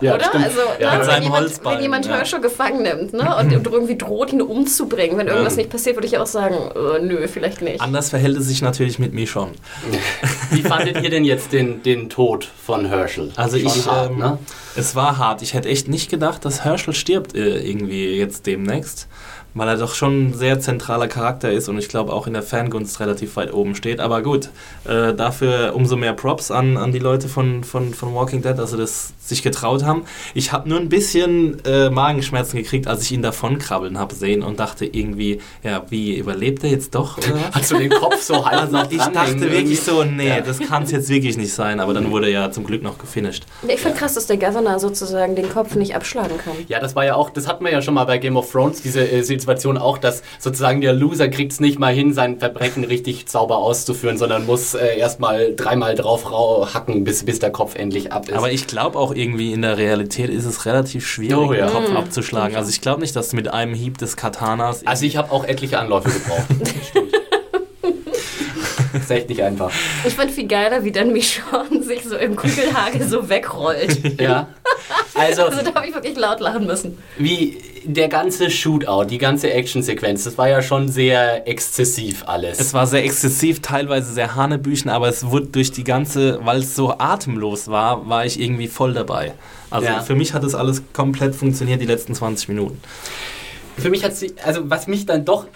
Ja, 0.01 0.15
Oder? 0.15 0.25
stimmt. 0.25 0.45
Also, 0.45 0.59
Ja, 0.79 0.97
ne, 0.97 1.07
wenn, 1.07 1.23
jemand, 1.23 1.41
Holzbein, 1.41 1.75
wenn 1.75 1.81
jemand 1.83 2.05
ja. 2.07 2.15
Herschel 2.15 2.41
gefangen 2.41 2.81
nimmt 2.81 3.13
ne, 3.13 3.35
und, 3.39 3.55
und 3.55 3.67
irgendwie 3.67 3.95
droht, 3.95 4.33
ihn 4.33 4.41
umzubringen, 4.41 5.17
wenn 5.17 5.27
irgendwas 5.27 5.57
nicht 5.57 5.69
passiert, 5.69 5.95
würde 5.95 6.07
ich 6.07 6.17
auch 6.17 6.25
sagen, 6.25 6.55
äh, 6.55 6.99
nö, 6.99 7.27
vielleicht 7.27 7.61
nicht. 7.61 7.81
Anders 7.81 8.09
verhält 8.09 8.37
es 8.37 8.47
sich 8.47 8.61
natürlich 8.63 8.97
mit 8.97 9.13
mir 9.13 9.27
schon. 9.27 9.51
Wie 10.49 10.61
fandet 10.61 11.03
ihr 11.03 11.09
denn 11.09 11.23
jetzt 11.23 11.53
den, 11.53 11.83
den 11.83 12.09
Tod 12.09 12.45
von 12.45 12.85
Herschel? 12.85 13.31
Also 13.35 13.57
Schon 13.57 13.67
ich, 13.67 13.87
hart, 13.87 14.11
ähm, 14.11 14.17
ne? 14.17 14.37
es 14.75 14.95
war 14.95 15.17
hart. 15.17 15.41
Ich 15.41 15.53
hätte 15.53 15.69
echt 15.69 15.87
nicht 15.87 16.09
gedacht, 16.09 16.45
dass 16.45 16.63
Herschel 16.63 16.93
stirbt 16.93 17.35
äh, 17.35 17.59
irgendwie 17.59 18.15
jetzt 18.15 18.45
demnächst, 18.45 19.07
weil 19.53 19.67
er 19.67 19.77
doch 19.77 19.93
schon 19.95 20.29
ein 20.29 20.33
sehr 20.33 20.59
zentraler 20.59 21.07
Charakter 21.07 21.51
ist 21.51 21.67
und 21.69 21.77
ich 21.77 21.89
glaube 21.89 22.13
auch 22.13 22.27
in 22.27 22.33
der 22.33 22.43
Fangunst 22.43 22.99
relativ 22.99 23.35
weit 23.35 23.53
oben 23.53 23.75
steht. 23.75 23.99
Aber 23.99 24.21
gut, 24.21 24.49
äh, 24.85 25.13
dafür 25.13 25.73
umso 25.75 25.95
mehr 25.97 26.13
Props 26.13 26.51
an, 26.51 26.77
an 26.77 26.91
die 26.91 26.99
Leute 26.99 27.27
von, 27.27 27.63
von, 27.63 27.93
von 27.93 28.13
Walking 28.13 28.41
Dead, 28.41 28.57
dass 28.57 28.71
sie 28.71 28.77
das 28.77 29.13
sich 29.19 29.43
getraut 29.43 29.83
haben. 29.83 30.03
Ich 30.33 30.51
habe 30.51 30.67
nur 30.69 30.79
ein 30.79 30.89
bisschen 30.89 31.63
äh, 31.65 31.89
Magenschmerzen 31.89 32.57
gekriegt, 32.57 32.87
als 32.87 33.03
ich 33.03 33.11
ihn 33.11 33.21
davonkrabbeln 33.21 33.97
habe 33.97 34.15
sehen 34.15 34.41
und 34.43 34.59
dachte 34.59 34.85
irgendwie, 34.85 35.39
ja, 35.63 35.83
wie 35.89 36.15
überlebt 36.17 36.63
er 36.63 36.69
jetzt 36.71 36.95
doch? 36.95 37.17
Hast 37.51 37.71
du 37.71 37.77
den 37.77 37.89
Kopf 37.91 38.21
so 38.21 38.45
halb 38.45 38.61
Also 38.61 38.77
noch 38.77 38.91
ich 38.91 38.97
dachte 38.99 39.41
wirklich 39.51 39.81
so, 39.81 40.03
nee, 40.03 40.27
Ja. 40.29 40.41
das 40.41 40.59
kann 40.59 40.83
es 40.83 40.91
jetzt 40.91 41.09
wirklich 41.09 41.37
nicht 41.37 41.53
sein, 41.53 41.79
aber 41.79 41.93
dann 41.93 42.11
wurde 42.11 42.27
er 42.27 42.31
ja 42.31 42.51
zum 42.51 42.63
Glück 42.65 42.83
noch 42.83 42.97
gefinisht. 42.97 43.43
Ich 43.67 43.79
finde 43.79 43.97
krass, 43.97 44.13
dass 44.15 44.27
der 44.27 44.37
Governor 44.37 44.79
sozusagen 44.79 45.35
den 45.35 45.49
Kopf 45.49 45.75
nicht 45.75 45.95
abschlagen 45.95 46.37
kann. 46.37 46.53
Ja, 46.67 46.79
das 46.79 46.95
war 46.95 47.05
ja 47.05 47.15
auch, 47.15 47.29
das 47.29 47.47
hatten 47.47 47.63
wir 47.65 47.71
ja 47.71 47.81
schon 47.81 47.93
mal 47.93 48.05
bei 48.05 48.17
Game 48.17 48.37
of 48.37 48.51
Thrones, 48.51 48.81
diese 48.81 49.01
äh, 49.07 49.23
Situation 49.41 49.77
auch, 49.77 49.97
dass 49.97 50.23
sozusagen 50.39 50.79
der 50.81 50.93
Loser 50.93 51.27
kriegt 51.27 51.51
es 51.51 51.59
nicht 51.59 51.77
mal 51.79 51.93
hin, 51.93 52.13
sein 52.13 52.39
Verbrechen 52.39 52.83
richtig 52.85 53.25
sauber 53.27 53.57
auszuführen, 53.57 54.17
sondern 54.17 54.45
muss 54.45 54.73
äh, 54.73 54.97
erstmal 54.97 55.53
dreimal 55.55 55.95
drauf 55.95 56.31
rau- 56.31 56.73
hacken, 56.73 57.03
bis, 57.03 57.25
bis 57.25 57.39
der 57.39 57.51
Kopf 57.51 57.75
endlich 57.75 58.11
ab 58.13 58.29
ist. 58.29 58.35
Aber 58.35 58.51
ich 58.51 58.67
glaube 58.67 58.97
auch 58.97 59.13
irgendwie 59.13 59.51
in 59.51 59.61
der 59.61 59.77
Realität 59.77 60.29
ist 60.29 60.45
es 60.45 60.65
relativ 60.65 61.05
schwierig, 61.05 61.37
Oh 61.37 61.53
ja. 61.53 61.65
den 61.67 61.73
Kopf 61.73 61.95
abzuschlagen. 61.95 62.55
Also 62.55 62.69
ich 62.69 62.79
glaube 62.81 63.01
nicht, 63.01 63.15
dass 63.15 63.33
mit 63.33 63.51
einem 63.53 63.73
Hieb 63.73 63.97
des 63.97 64.15
Katanas... 64.15 64.85
also 64.87 65.05
ich 65.05 65.17
habe 65.17 65.31
auch 65.31 65.43
etliche 65.43 65.79
Anläufe 65.79 66.09
gebraucht. 66.09 66.45
Stimmt. 66.89 67.11
ist 68.93 69.09
echt 69.11 69.29
nicht 69.29 69.41
einfach. 69.41 69.71
Ich 70.05 70.13
fand 70.13 70.31
viel 70.31 70.47
geiler, 70.47 70.83
wie 70.83 70.91
dann 70.91 71.11
Michonne 71.13 71.81
sich 71.81 72.03
so 72.03 72.15
im 72.17 72.35
Kugelhagel 72.35 73.07
so 73.07 73.29
wegrollt. 73.29 74.19
Ja. 74.21 74.47
Also, 75.13 75.43
Also 75.43 75.61
da 75.63 75.73
habe 75.75 75.87
ich 75.87 75.93
wirklich 75.93 76.17
laut 76.17 76.39
lachen 76.39 76.65
müssen. 76.67 76.97
wie 77.17 77.57
der 77.83 78.07
ganze 78.07 78.49
Shootout, 78.49 79.05
die 79.05 79.17
ganze 79.17 79.51
Actionsequenz, 79.51 80.23
das 80.23 80.37
war 80.37 80.49
ja 80.49 80.61
schon 80.61 80.89
sehr 80.89 81.47
exzessiv 81.47 82.23
alles. 82.27 82.59
Es 82.59 82.73
war 82.73 82.87
sehr 82.87 83.03
exzessiv, 83.03 83.61
teilweise 83.61 84.13
sehr 84.13 84.35
hanebüchen, 84.35 84.89
aber 84.89 85.07
es 85.09 85.25
wurde 85.25 85.47
durch 85.47 85.71
die 85.71 85.83
ganze, 85.83 86.39
weil 86.43 86.59
es 86.59 86.75
so 86.75 86.93
atemlos 86.97 87.67
war, 87.67 88.07
war 88.07 88.25
ich 88.25 88.39
irgendwie 88.39 88.67
voll 88.67 88.93
dabei. 88.93 89.33
Also 89.69 89.87
Ja. 89.87 90.01
für 90.01 90.15
mich 90.15 90.33
hat 90.33 90.43
das 90.43 90.53
alles 90.55 90.83
komplett 90.93 91.35
funktioniert, 91.35 91.81
die 91.81 91.85
letzten 91.85 92.13
20 92.13 92.49
Minuten. 92.49 92.79
Für 93.77 93.89
mich 93.89 94.03
hat 94.03 94.15
sie, 94.15 94.33
also 94.43 94.69
was 94.69 94.87
mich 94.87 95.05
dann 95.05 95.25
doch 95.25 95.47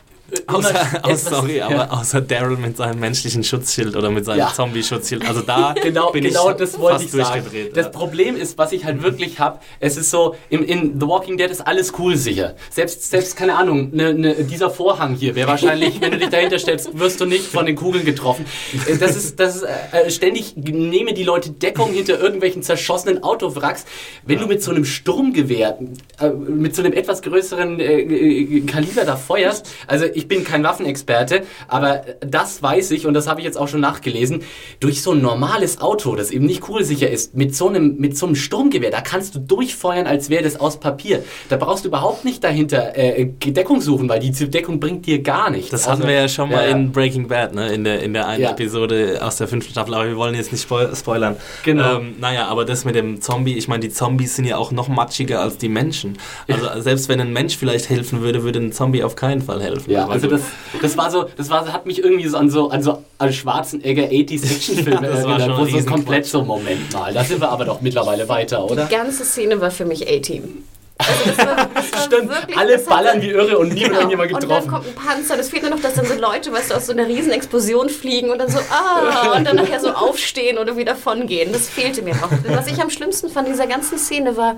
Außer, 0.48 0.74
oh, 1.08 1.16
sorry, 1.16 1.58
Ja. 1.58 1.68
aber 1.68 1.92
außer 1.94 2.20
Daryl 2.22 2.58
mit 2.58 2.78
seinem 2.78 3.00
menschlichen 3.00 3.44
Schutzschild 3.44 3.96
oder 3.96 4.10
mit 4.10 4.26
seinem 4.26 4.40
Ja. 4.40 4.52
Zombie-Schutzschild. 4.54 5.28
Also 5.28 5.42
da 5.42 5.74
Genau, 5.82 6.12
bin 6.12 6.24
genau 6.24 6.50
ich 6.52 6.58
das 6.58 6.80
wollte 6.80 7.00
fast 7.04 7.16
ich 7.16 7.24
sagen. 7.24 7.46
Das. 7.74 7.92
Problem 7.92 8.36
ist, 8.36 8.58
was 8.58 8.72
ich 8.72 8.86
halt 8.86 9.04
wirklich 9.04 9.40
habe, 9.40 9.60
es 9.80 9.98
ist 9.98 10.10
so, 10.10 10.36
im, 10.50 10.64
in 10.64 11.00
The 11.00 11.08
Walking 11.08 11.38
Dead 11.38 11.50
ist 11.50 11.62
alles 11.66 11.94
cool 12.00 12.18
sicher. 12.18 12.56
Selbst, 12.72 13.10
selbst 13.10 13.36
keine 13.38 13.56
Ahnung, 13.56 13.92
ne, 13.94 14.14
ne, 14.14 14.36
dieser 14.44 14.70
Vorhang 14.72 15.16
hier 15.16 15.36
wäre 15.36 15.48
wahrscheinlich, 15.48 16.02
wenn 16.02 16.12
du 16.12 16.18
dich 16.18 16.30
dahinter 16.30 16.58
stellst, 16.60 16.98
wirst 16.98 17.22
du 17.22 17.26
nicht 17.26 17.46
von 17.46 17.66
den 17.66 17.76
Kugeln 17.76 18.04
getroffen. 18.06 18.46
Äh, 18.88 18.98
Das 18.98 19.16
ist, 19.16 19.40
das 19.40 19.58
ist 19.58 19.64
äh, 19.64 20.10
ständig, 20.10 20.56
nehmen 20.58 21.14
die 21.16 21.24
Leute 21.24 21.52
Deckung 21.52 21.94
hinter 21.94 22.20
irgendwelchen 22.20 22.64
zerschossenen 22.64 23.22
Autowracks. 23.24 23.86
Wenn 24.26 24.40
du 24.40 24.48
mit 24.48 24.64
so 24.64 24.72
einem 24.72 24.86
Sturmgewehr, 24.86 25.78
äh, 26.20 26.30
mit 26.30 26.76
so 26.76 26.82
einem 26.82 26.94
etwas 26.94 27.22
größeren 27.22 27.80
äh, 27.80 28.02
äh, 28.02 28.62
Kaliber 28.62 29.06
da 29.06 29.16
feuerst, 29.16 29.68
also 29.88 30.06
ich 30.16 30.28
bin 30.28 30.44
kein 30.44 30.64
Waffenexperte, 30.64 31.44
aber 31.68 32.02
das 32.22 32.62
weiß 32.62 32.92
ich 32.92 33.06
und 33.08 33.14
das 33.14 33.28
habe 33.28 33.42
ich 33.42 33.46
jetzt 33.46 33.58
auch 33.58 33.68
schon 33.68 33.82
nachgelesen, 33.82 34.42
durch 34.80 35.02
so 35.02 35.12
ein 35.12 35.22
normales 35.22 35.82
Auto, 35.82 36.16
das 36.16 36.32
eben 36.32 36.46
nicht 36.46 36.62
kugelsicher 36.62 37.10
ist, 37.10 37.36
mit 37.36 37.56
so 37.56 37.68
einem, 37.70 37.98
mit 37.98 38.18
so 38.18 38.26
einem 38.26 38.36
Sturmgewehr, 38.36 38.92
da 38.92 39.02
kannst 39.02 39.36
du 39.36 39.40
durchfeuern, 39.40 40.08
als 40.08 40.30
wäre 40.30 40.44
das 40.44 40.60
aus 40.60 40.80
Papier. 40.80 41.24
Da 41.50 41.58
brauchst 41.58 41.84
du 41.86 41.90
überhaupt 41.90 42.26
nicht 42.26 42.44
dahinter 42.44 42.98
äh, 42.98 43.26
Deckung 43.26 43.82
suchen, 43.82 44.10
weil 44.10 44.20
die 44.20 44.32
Deckung 44.32 44.80
bringt 44.80 45.06
dir 45.06 45.22
gar 45.22 45.50
nichts. 45.50 45.70
Das 45.72 45.88
Also, 45.88 46.00
hatten 46.00 46.10
wir 46.10 46.16
ja 46.22 46.28
schon 46.28 46.50
mal 46.50 46.70
ja, 46.70 46.76
in 46.76 46.92
Breaking 46.92 47.28
Bad, 47.28 47.54
ne? 47.56 47.74
in, 47.74 47.84
der, 47.84 48.02
in 48.02 48.14
der 48.14 48.28
einen 48.28 48.44
Ja. 48.44 48.52
Episode 48.52 49.20
aus 49.22 49.38
der 49.38 49.48
fünften 49.48 49.72
Staffel, 49.72 49.94
aber 49.94 50.08
wir 50.08 50.18
wollen 50.18 50.36
jetzt 50.36 50.52
nicht 50.52 50.62
spoil 50.62 50.96
spoilern. 50.96 51.36
Genau. 51.64 51.98
Ähm, 52.00 52.16
naja, 52.20 52.48
aber 52.48 52.66
das 52.66 52.86
mit 52.86 52.96
dem 52.96 53.22
Zombie, 53.22 53.56
ich 53.58 53.68
meine, 53.68 53.82
die 53.82 53.90
Zombies 53.90 54.36
sind 54.36 54.46
ja 54.46 54.58
auch 54.58 54.72
noch 54.72 54.88
matschiger 54.88 55.42
als 55.42 55.58
die 55.58 55.70
Menschen. 55.70 56.18
Also 56.48 56.82
selbst 56.82 57.10
wenn 57.10 57.20
ein 57.20 57.34
Mensch 57.34 57.58
vielleicht 57.58 57.90
helfen 57.90 58.22
würde, 58.22 58.44
würde 58.44 58.60
ein 58.60 58.72
Zombie 58.72 59.04
auf 59.04 59.16
keinen 59.16 59.42
Fall 59.42 59.62
helfen. 59.62 59.92
Ja, 59.92 60.05
Aber 60.06 60.14
also 60.14 60.28
gut. 60.28 60.40
das, 60.40 60.82
das 60.82 60.98
war 60.98 61.12
so, 61.12 61.26
das 61.36 61.50
war, 61.50 61.72
hat 61.72 61.86
mich 61.86 62.04
irgendwie 62.04 62.28
so 62.28 62.38
an 62.38 62.50
so 62.50 62.70
an 62.70 62.82
so 62.82 63.04
an 63.18 63.34
Schwarzenegger 63.34 64.04
80s 64.10 64.44
Actionfilme 64.44 64.92
Ja, 65.08 65.14
das 65.14 65.24
war 65.24 65.40
erinnert, 65.40 65.58
schon 65.58 65.74
wo 65.74 65.80
so 65.80 65.86
komplett 65.86 66.26
so 66.26 66.44
Moment 66.44 66.94
mal. 66.94 67.14
Da 67.14 67.24
sind 67.24 67.42
wir 67.42 67.50
aber 67.50 67.66
doch 67.66 67.82
mittlerweile 67.82 68.28
weiter, 68.30 68.64
oder? 68.70 68.86
Die 68.86 68.96
ganze 68.96 69.24
Szene 69.26 69.60
war 69.62 69.72
für 69.72 69.86
mich 69.86 70.08
A-Team. 70.08 70.64
Also 70.98 71.12
das 71.30 71.38
war, 71.46 71.56
das 71.74 71.92
war 71.92 72.00
Stimmt, 72.06 72.30
wirklich, 72.30 72.58
alle 72.58 72.74
das 72.74 72.86
ballern 72.86 73.22
wie 73.22 73.30
irre 73.30 73.58
und 73.58 73.74
niemand 73.74 73.86
Genau. 73.86 74.00
irgendjemand 74.12 74.32
Und 74.34 74.44
dann 74.44 74.50
getroffen. 74.50 74.70
kommt 74.72 74.88
ein 74.88 74.96
Panzer. 74.96 75.36
Das 75.38 75.50
fehlt 75.50 75.64
nur 75.64 75.72
noch, 75.72 75.82
dass 75.82 75.96
dann 75.96 76.06
so 76.06 76.14
Leute, 76.14 76.54
weißt 76.54 76.72
du, 76.72 76.76
aus 76.76 76.86
so 76.86 76.94
einer 76.94 77.06
riesen 77.06 77.32
Explosion 77.34 77.90
fliegen 77.90 78.30
und 78.30 78.40
dann 78.40 78.50
so, 78.50 78.60
ah, 78.72 79.36
und 79.36 79.46
dann 79.46 79.58
nachher 79.58 79.80
so 79.82 79.90
aufstehen 79.92 80.58
oder 80.58 80.78
wieder 80.78 80.96
von 80.96 81.28
gehen. 81.28 81.52
Das 81.52 81.68
fehlte 81.68 82.02
mir 82.02 82.16
noch. 82.16 82.30
Was 82.48 82.68
ich 82.68 82.82
am 82.82 82.90
schlimmsten 82.90 83.30
fand 83.30 83.48
dieser 83.50 83.68
ganzen 83.68 83.98
Szene 83.98 84.38
war, 84.38 84.56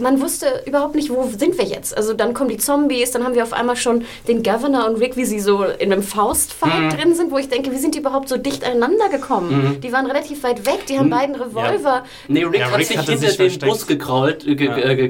man 0.00 0.20
wusste 0.20 0.62
überhaupt 0.66 0.96
nicht, 0.96 1.10
wo 1.10 1.22
sind 1.36 1.56
wir 1.58 1.64
jetzt. 1.64 1.96
Also 1.96 2.12
dann 2.12 2.34
kommen 2.34 2.50
die 2.50 2.58
Zombies, 2.58 3.12
dann 3.12 3.22
haben 3.24 3.34
wir 3.36 3.44
auf 3.44 3.52
einmal 3.52 3.76
schon 3.76 4.04
den 4.26 4.42
Governor 4.42 4.86
und 4.86 4.96
Rick, 4.96 5.16
wie 5.16 5.24
sie 5.24 5.38
so 5.40 5.62
in 5.62 5.92
einem 5.92 6.02
Faustfight 6.02 6.68
Mhm. 6.80 6.90
drin 6.90 7.14
sind, 7.14 7.30
wo 7.30 7.38
ich 7.38 7.48
denke, 7.48 7.70
wie 7.70 7.78
sind 7.78 7.94
die 7.94 8.00
überhaupt 8.00 8.28
so 8.28 8.36
dicht 8.36 8.64
aneinander 8.64 9.08
gekommen? 9.08 9.78
Die 9.82 9.92
waren 9.92 10.06
relativ 10.06 10.42
weit 10.42 10.66
weg, 10.66 10.86
die 10.88 10.98
haben 10.98 11.08
beiden 11.10 11.34
Revolver. 11.36 12.04
Nee, 12.26 12.44
Rick 12.44 12.60
Ja, 12.60 12.66
hat 12.70 12.78
Rick 12.78 12.86
sich 12.88 12.96
hinter 12.96 13.16
sich 13.16 13.28
den 13.36 13.36
versteckt. 13.36 13.70
Bus 13.72 13.86
gekrault, 13.86 14.46
äh, 14.46 14.54
ge, 14.56 14.66
Ja. 14.68 14.76
äh, 14.76 14.96
ge- 14.96 15.08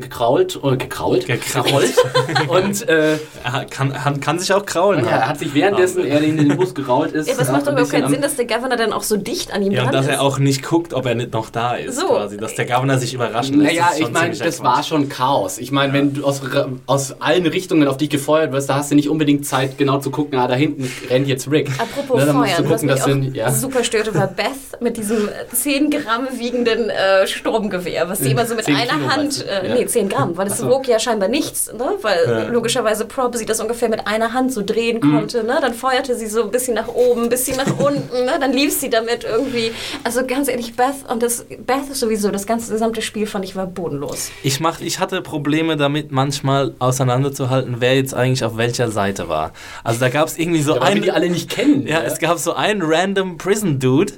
gekrault, 0.76 1.24
oder 1.24 1.36
gekrault, 1.36 1.94
Gekrault. 2.26 2.48
und 2.48 2.88
äh, 2.88 3.12
Er 3.44 3.64
kann, 3.70 3.92
kann, 3.92 4.20
kann 4.20 4.38
sich 4.38 4.52
auch 4.52 4.64
kraulen. 4.66 5.04
ja, 5.04 5.10
er 5.10 5.28
hat 5.28 5.38
sich 5.38 5.54
währenddessen 5.54 6.04
er 6.04 6.20
in 6.22 6.36
den 6.36 6.56
Bus 6.56 6.74
gekrault 6.74 7.12
ist. 7.12 7.26
Ja, 7.28 7.34
aber 7.34 7.42
es 7.42 7.48
auch 7.48 7.52
macht 7.52 7.66
doch 7.66 7.72
überhaupt 7.72 7.90
keinen 7.92 8.08
Sinn, 8.10 8.22
dass 8.22 8.36
der 8.36 8.46
Governor 8.46 8.76
dann 8.76 8.92
auch 8.92 9.02
so 9.02 9.16
dicht 9.16 9.52
an 9.52 9.62
ihm 9.62 9.72
Ja, 9.72 9.78
dran 9.80 9.86
und 9.88 9.94
dass 9.94 10.06
ist. 10.06 10.12
er 10.12 10.22
auch 10.22 10.38
nicht 10.38 10.62
guckt, 10.62 10.92
ob 10.94 11.06
er 11.06 11.14
nicht 11.14 11.32
noch 11.32 11.50
da 11.50 11.74
ist. 11.74 11.98
So. 11.98 12.06
Quasi. 12.06 12.36
Dass 12.36 12.54
der 12.54 12.66
Governor 12.66 12.98
sich 12.98 13.14
überraschen 13.14 13.60
lässt. 13.60 13.72
Naja, 13.74 13.88
ist 13.92 14.00
ich 14.00 14.10
meine, 14.10 14.36
das 14.36 14.62
war 14.62 14.82
schon 14.82 15.08
Chaos. 15.08 15.58
Ich 15.58 15.70
meine, 15.72 15.92
wenn 15.92 16.14
du 16.14 16.24
aus, 16.24 16.40
aus 16.86 17.20
allen 17.20 17.46
Richtungen 17.46 17.86
auf 17.88 17.96
dich 17.96 18.10
gefeuert 18.10 18.52
wirst, 18.52 18.68
da 18.68 18.76
hast 18.76 18.90
du 18.90 18.94
nicht 18.94 19.08
unbedingt 19.08 19.46
Zeit, 19.46 19.78
genau 19.78 19.98
zu 19.98 20.10
gucken, 20.10 20.38
ah, 20.38 20.46
da 20.48 20.54
hinten 20.54 20.90
rennt 21.10 21.28
jetzt 21.28 21.50
Rick. 21.50 21.70
Apropos 21.78 22.24
Ne, 22.24 22.32
musst 22.32 22.50
du 22.58 22.62
Feuern, 22.64 22.70
was 22.70 22.80
gucken, 22.80 22.86
mich 22.94 23.02
auch 23.02 23.30
du, 23.32 23.38
ja. 23.38 23.50
super 23.52 23.84
störte, 23.84 24.14
war 24.14 24.26
Beth 24.26 24.80
mit 24.80 24.96
diesem 24.96 25.28
äh, 25.28 25.32
10 25.54 25.90
Gramm 25.90 26.26
wiegenden 26.38 26.90
äh, 26.90 27.26
Sturmgewehr, 27.26 28.08
was 28.08 28.18
sie 28.18 28.30
immer 28.32 28.44
so 28.46 28.54
mit 28.54 28.64
10 28.64 28.74
einer 28.76 28.92
Kilo, 28.94 29.08
Hand, 29.10 29.40
du? 29.40 29.44
äh, 29.48 29.68
Ja. 29.68 29.74
nee, 29.74 29.86
10 29.86 30.08
Gramm, 30.08 30.36
weil 30.36 30.47
es 30.48 30.54
Ach 30.54 30.64
so. 30.64 30.68
wog 30.70 30.86
ja 30.88 30.98
scheinbar 30.98 31.28
nichts, 31.28 31.72
ne? 31.72 31.90
weil 32.02 32.18
Ja. 32.26 32.42
logischerweise 32.48 33.04
Prop 33.04 33.36
sie 33.36 33.46
das 33.46 33.60
ungefähr 33.60 33.88
mit 33.88 34.06
einer 34.06 34.32
Hand 34.32 34.52
so 34.52 34.62
drehen 34.64 34.98
Mhm. 35.02 35.12
konnte, 35.14 35.44
ne? 35.44 35.58
dann 35.60 35.74
feuerte 35.74 36.14
sie 36.16 36.26
so 36.26 36.42
ein 36.44 36.50
bisschen 36.50 36.74
nach 36.74 36.88
oben, 36.88 37.24
ein 37.24 37.28
bisschen 37.28 37.56
nach 37.56 37.78
unten, 37.78 38.24
ne? 38.24 38.32
dann 38.40 38.52
lief 38.52 38.72
sie 38.72 38.90
damit 38.90 39.24
irgendwie, 39.24 39.72
also 40.04 40.26
ganz 40.26 40.48
ehrlich, 40.48 40.74
Beth 40.76 40.94
und 41.08 41.22
das, 41.22 41.44
Beth 41.66 41.88
ist 41.90 42.00
sowieso, 42.00 42.30
das 42.30 42.46
ganze 42.46 42.72
gesamte 42.72 43.02
Spiel 43.02 43.26
fand 43.26 43.44
ich 43.44 43.54
war 43.56 43.66
bodenlos. 43.66 44.30
Ich, 44.42 44.60
mach, 44.60 44.80
ich 44.80 44.98
hatte 44.98 45.22
Probleme 45.22 45.76
damit, 45.76 46.10
manchmal 46.12 46.74
auseinanderzuhalten, 46.78 47.76
wer 47.78 47.94
jetzt 47.96 48.14
eigentlich 48.14 48.44
auf 48.44 48.56
welcher 48.56 48.90
Seite 48.90 49.28
war. 49.28 49.52
Also 49.84 50.00
da 50.00 50.08
gab 50.08 50.28
es 50.28 50.38
irgendwie 50.38 50.62
so 50.62 50.74
Ja, 50.76 50.82
einen. 50.82 51.02
die 51.02 51.10
alle 51.10 51.30
nicht 51.30 51.48
kennen. 51.50 51.86
Ja, 51.86 52.00
es 52.02 52.18
gab 52.18 52.38
so 52.38 52.54
einen 52.54 52.82
random 52.82 53.38
Prison 53.38 53.78
Dude, 53.78 54.12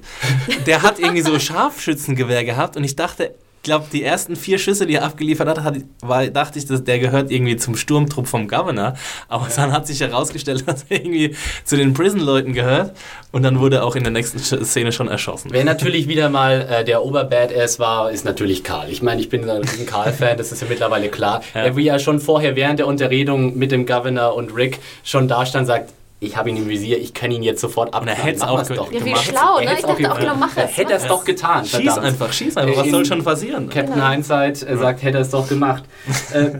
der 0.67 0.83
hat 0.83 0.99
irgendwie 0.99 1.23
so 1.23 1.39
Scharfschützengewehr 1.39 2.45
gehabt 2.45 2.77
und 2.77 2.85
ich 2.85 2.97
dachte, 2.97 3.35
glaube, 3.63 3.87
die 3.93 4.03
ersten 4.03 4.37
vier 4.37 4.59
Schüsse, 4.59 4.87
die 4.87 4.95
er 4.95 5.05
abgeliefert 5.05 5.49
hat, 5.49 5.63
hat 5.63 5.77
war, 6.01 6.27
dachte 6.27 6.59
ich, 6.59 6.67
dass 6.67 6.85
der 6.85 6.99
gehört 6.99 7.31
irgendwie 7.31 7.57
zum 7.57 7.77
Sturmtrupp 7.77 8.27
vom 8.27 8.49
Governor. 8.49 8.95
Aber 9.29 9.49
dann 9.55 9.73
hat 9.73 9.87
sich 9.87 10.01
herausgestellt, 10.01 10.65
dass 10.67 10.87
er 10.89 10.97
irgendwie 10.97 11.37
zu 11.65 11.77
den 11.77 11.93
Prison-Leuten 11.93 12.53
gehört 12.53 12.97
und 13.33 13.43
dann 13.43 13.61
wurde 13.61 13.77
er 13.77 13.85
auch 13.85 13.97
in 13.97 14.03
der 14.03 14.13
nächsten 14.13 14.39
Szene 14.39 14.93
schon 14.93 15.09
erschossen. 15.09 15.51
Wer 15.53 15.65
natürlich 15.65 16.09
wieder 16.09 16.29
mal 16.29 16.67
äh, 16.71 16.85
der 16.85 17.05
Oberbadass 17.05 17.79
war, 17.79 18.11
ist 18.11 18.25
natürlich 18.25 18.65
Karl. 18.65 18.91
Ich 18.91 19.03
meine, 19.03 19.21
ich 19.21 19.29
bin 19.29 19.49
ein 19.49 19.63
Karl-Fan, 19.87 20.39
das 20.39 20.53
ist 20.53 20.63
ja 20.63 20.69
mittlerweile 20.69 21.09
klar. 21.09 21.43
Ja. 21.55 21.65
Der 21.65 21.77
wie 21.77 21.85
ja 21.85 21.99
schon 21.99 22.21
vorher 22.21 22.57
während 22.57 22.79
der 22.79 22.87
Unterredung 22.87 23.57
mit 23.59 23.73
dem 23.73 23.87
Governor 23.87 24.35
und 24.35 24.55
Rick 24.55 24.79
schon 25.05 25.29
da 25.29 25.45
stand, 25.47 25.67
sagt, 25.67 25.93
ich 26.21 26.37
habe 26.37 26.51
ihn 26.51 26.57
im 26.59 26.69
Visier, 26.69 26.99
ich 26.99 27.15
kann 27.15 27.31
ihn 27.31 27.43
jetzt 27.43 27.61
sofort 27.63 27.95
ab. 27.95 28.05
er 28.07 28.15
hätt's 28.15 28.43
auch 28.43 28.63
ge- 28.67 28.77
Ja, 28.77 28.85
wie 28.91 28.99
gemacht. 28.99 29.25
schlau, 29.25 29.59
Er 29.59 29.65
ne? 29.65 29.75
Ich 29.79 29.81
dachte 29.85 30.13
auch, 30.13 30.17
ge- 30.17 30.25
genau, 30.27 30.37
mach 30.39 30.57
es. 30.57 30.77
hätte 30.77 30.93
es 30.93 31.07
doch 31.07 31.25
getan. 31.25 31.65
Schieß 31.65 31.81
verdammt. 31.81 32.05
einfach, 32.07 32.33
schieß 32.33 32.57
einfach. 32.57 32.77
Was 32.79 32.87
In- 32.87 32.93
soll 32.93 33.05
schon 33.07 33.25
passieren? 33.25 33.69
Captain 33.69 33.95
Genau. 33.95 34.09
Hindsight 34.11 34.63
äh, 34.63 34.77
sagt, 34.77 35.03
hätte 35.03 35.19
er 35.19 35.23
es 35.23 35.31
doch 35.31 35.49
gemacht. 35.49 35.83
äh, 36.35 36.51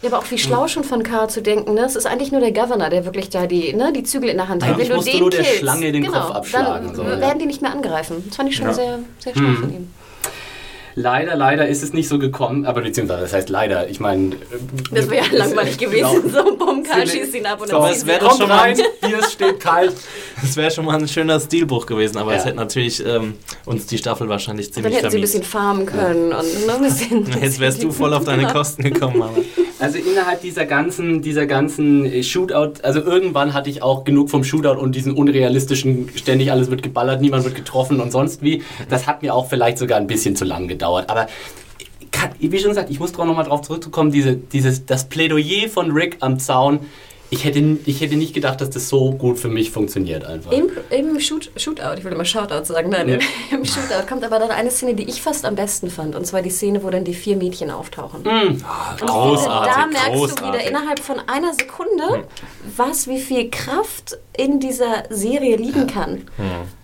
Ja, 0.00 0.10
aber 0.10 0.18
auch 0.20 0.30
wie 0.30 0.38
schlau 0.38 0.68
schon 0.68 0.84
von 0.84 1.02
Karl 1.02 1.28
zu 1.28 1.42
denken, 1.42 1.74
ne? 1.74 1.80
Es 1.84 1.96
ist 1.96 2.06
eigentlich 2.06 2.30
nur 2.30 2.40
der 2.40 2.52
Governor, 2.52 2.88
der 2.90 3.04
wirklich 3.04 3.30
da 3.30 3.46
die, 3.48 3.72
ne, 3.74 3.92
die 3.92 4.04
Zügel 4.04 4.28
in 4.30 4.36
der 4.36 4.46
Hand 4.48 4.64
hat. 4.64 4.78
Wenn 4.78 4.88
du 4.88 4.94
musst 4.94 5.08
du 5.08 5.12
den 5.12 5.20
nur 5.20 5.30
der 5.30 5.42
killst, 5.42 5.58
Schlange 5.58 5.90
den 5.90 6.02
genau, 6.04 6.20
Kopf 6.20 6.30
abschlagen, 6.36 6.86
Dann 6.86 6.94
so, 6.94 7.04
werden 7.04 7.20
ja. 7.20 7.34
die 7.34 7.46
nicht 7.46 7.60
mehr 7.62 7.72
angreifen. 7.72 8.22
Das 8.28 8.36
fand 8.36 8.48
ich 8.48 8.54
schon 8.56 8.66
Ja. 8.68 8.72
sehr, 8.74 8.98
sehr 9.18 9.32
schlau 9.34 9.48
Hm. 9.48 9.56
von 9.56 9.70
ihm. 9.74 9.90
Leider, 10.98 11.36
leider 11.36 11.68
ist 11.68 11.82
es 11.82 11.92
nicht 11.92 12.08
so 12.08 12.18
gekommen, 12.18 12.66
aber 12.66 12.82
beziehungsweise, 12.82 13.22
das 13.22 13.32
heißt 13.32 13.48
leider, 13.48 13.88
ich 13.88 14.00
meine... 14.00 14.36
Das 14.92 15.08
wäre 15.08 15.24
ja 15.26 15.32
langweilig 15.38 15.78
gewesen. 15.78 16.22
Genau. 16.22 16.44
So, 16.44 16.56
bumm, 16.56 16.82
Karl 16.82 17.06
Sind- 17.06 17.18
schießt 17.20 17.34
ihn 17.36 17.46
ab 17.46 17.60
und 17.60 17.68
So, 17.68 17.80
dann 17.80 17.92
es 17.92 18.04
wäre 18.06 18.28
schon 18.36 18.48
mal- 18.48 18.58
rein, 18.58 18.76
hier 19.04 19.22
steht 19.30 19.60
kalt. 19.60 19.94
Das 20.40 20.56
wäre 20.56 20.70
schon 20.70 20.84
mal 20.84 20.96
ein 20.96 21.08
schöner 21.08 21.40
Stilbruch 21.40 21.84
gewesen, 21.86 22.16
aber 22.18 22.32
Ja. 22.32 22.38
es 22.38 22.44
hätte 22.44 22.56
natürlich 22.56 23.04
ähm, 23.04 23.34
uns 23.64 23.86
die 23.86 23.98
Staffel 23.98 24.28
wahrscheinlich 24.28 24.66
Dann 24.68 24.74
ziemlich 24.84 24.94
hätten 24.96 25.10
sie 25.10 25.16
ein 25.18 25.26
vermiest. 25.26 25.32
bisschen 25.34 25.44
farmen 25.44 25.84
können 25.86 26.32
und 26.32 26.66
ne, 26.66 26.74
ein 26.74 26.82
bisschen. 26.82 27.26
Jetzt 27.42 27.58
wärst 27.58 27.82
du 27.82 27.90
voll 27.90 28.14
auf 28.14 28.24
deine 28.24 28.42
Genau. 28.42 28.52
Kosten 28.52 28.82
gekommen. 28.84 29.20
Aber. 29.22 29.32
Also 29.80 29.98
innerhalb 29.98 30.40
dieser 30.40 30.66
ganzen, 30.66 31.22
dieser 31.22 31.46
ganzen 31.46 32.04
äh, 32.04 32.22
Shootout, 32.22 32.82
also 32.82 33.00
irgendwann 33.00 33.54
hatte 33.54 33.70
ich 33.70 33.82
auch 33.82 34.04
genug 34.04 34.28
vom 34.28 34.42
Shootout 34.42 34.80
und 34.80 34.94
diesen 34.94 35.12
unrealistischen, 35.12 36.08
ständig 36.16 36.50
alles 36.50 36.70
wird 36.70 36.82
geballert, 36.82 37.20
niemand 37.20 37.44
wird 37.44 37.54
getroffen 37.54 38.00
und 38.00 38.10
sonst 38.10 38.42
wie. 38.42 38.62
Das 38.88 39.06
hat 39.06 39.22
mir 39.22 39.34
auch 39.34 39.48
vielleicht 39.48 39.78
sogar 39.78 39.98
ein 39.98 40.08
bisschen 40.08 40.34
zu 40.34 40.44
lang 40.44 40.66
gedauert. 40.66 41.08
Aber 41.08 41.28
kann, 42.10 42.30
wie 42.38 42.58
schon 42.58 42.70
gesagt, 42.70 42.90
ich 42.90 42.98
muss 42.98 43.12
nochmal 43.12 43.44
drauf 43.44 43.62
zurückkommen, 43.62 44.10
diese, 44.10 44.36
dieses, 44.36 44.84
das 44.84 45.08
Plädoyer 45.08 45.68
von 45.68 45.92
Rick 45.92 46.16
am 46.20 46.38
Zaun. 46.40 46.80
Ich 47.30 47.44
hätte, 47.44 47.58
ich 47.84 48.00
hätte 48.00 48.16
nicht 48.16 48.32
gedacht, 48.32 48.60
dass 48.62 48.70
das 48.70 48.88
so 48.88 49.12
gut 49.12 49.38
für 49.38 49.48
mich 49.48 49.70
funktioniert 49.70 50.24
einfach. 50.24 50.50
Im, 50.50 50.70
im 50.90 51.20
Shoot, 51.20 51.50
Shootout, 51.56 51.98
ich 51.98 52.04
will 52.04 52.12
immer 52.12 52.24
Shoutout 52.24 52.64
sagen, 52.64 52.88
nein, 52.88 53.08
Ja. 53.08 53.18
im 53.50 53.64
Shootout 53.66 54.06
kommt 54.08 54.24
aber 54.24 54.38
dann 54.38 54.50
eine 54.50 54.70
Szene, 54.70 54.94
die 54.94 55.04
ich 55.04 55.20
fast 55.20 55.44
am 55.44 55.54
besten 55.54 55.90
fand. 55.90 56.14
Und 56.16 56.26
zwar 56.26 56.40
die 56.40 56.48
Szene, 56.50 56.82
wo 56.82 56.88
dann 56.90 57.04
die 57.04 57.12
vier 57.14 57.36
Mädchen 57.36 57.70
auftauchen. 57.70 58.20
Und 58.26 58.64
Großartig, 59.00 59.72
da 59.74 59.86
merkst 59.86 60.08
du 60.08 60.12
großartig. 60.18 60.46
wieder 60.48 60.68
innerhalb 60.70 61.00
von 61.00 61.16
einer 61.26 61.52
Sekunde, 61.52 62.24
was, 62.76 63.08
wie 63.08 63.20
viel 63.20 63.50
Kraft 63.50 64.18
in 64.36 64.58
dieser 64.60 65.04
Serie 65.10 65.56
liegen 65.56 65.86
kann. 65.86 66.22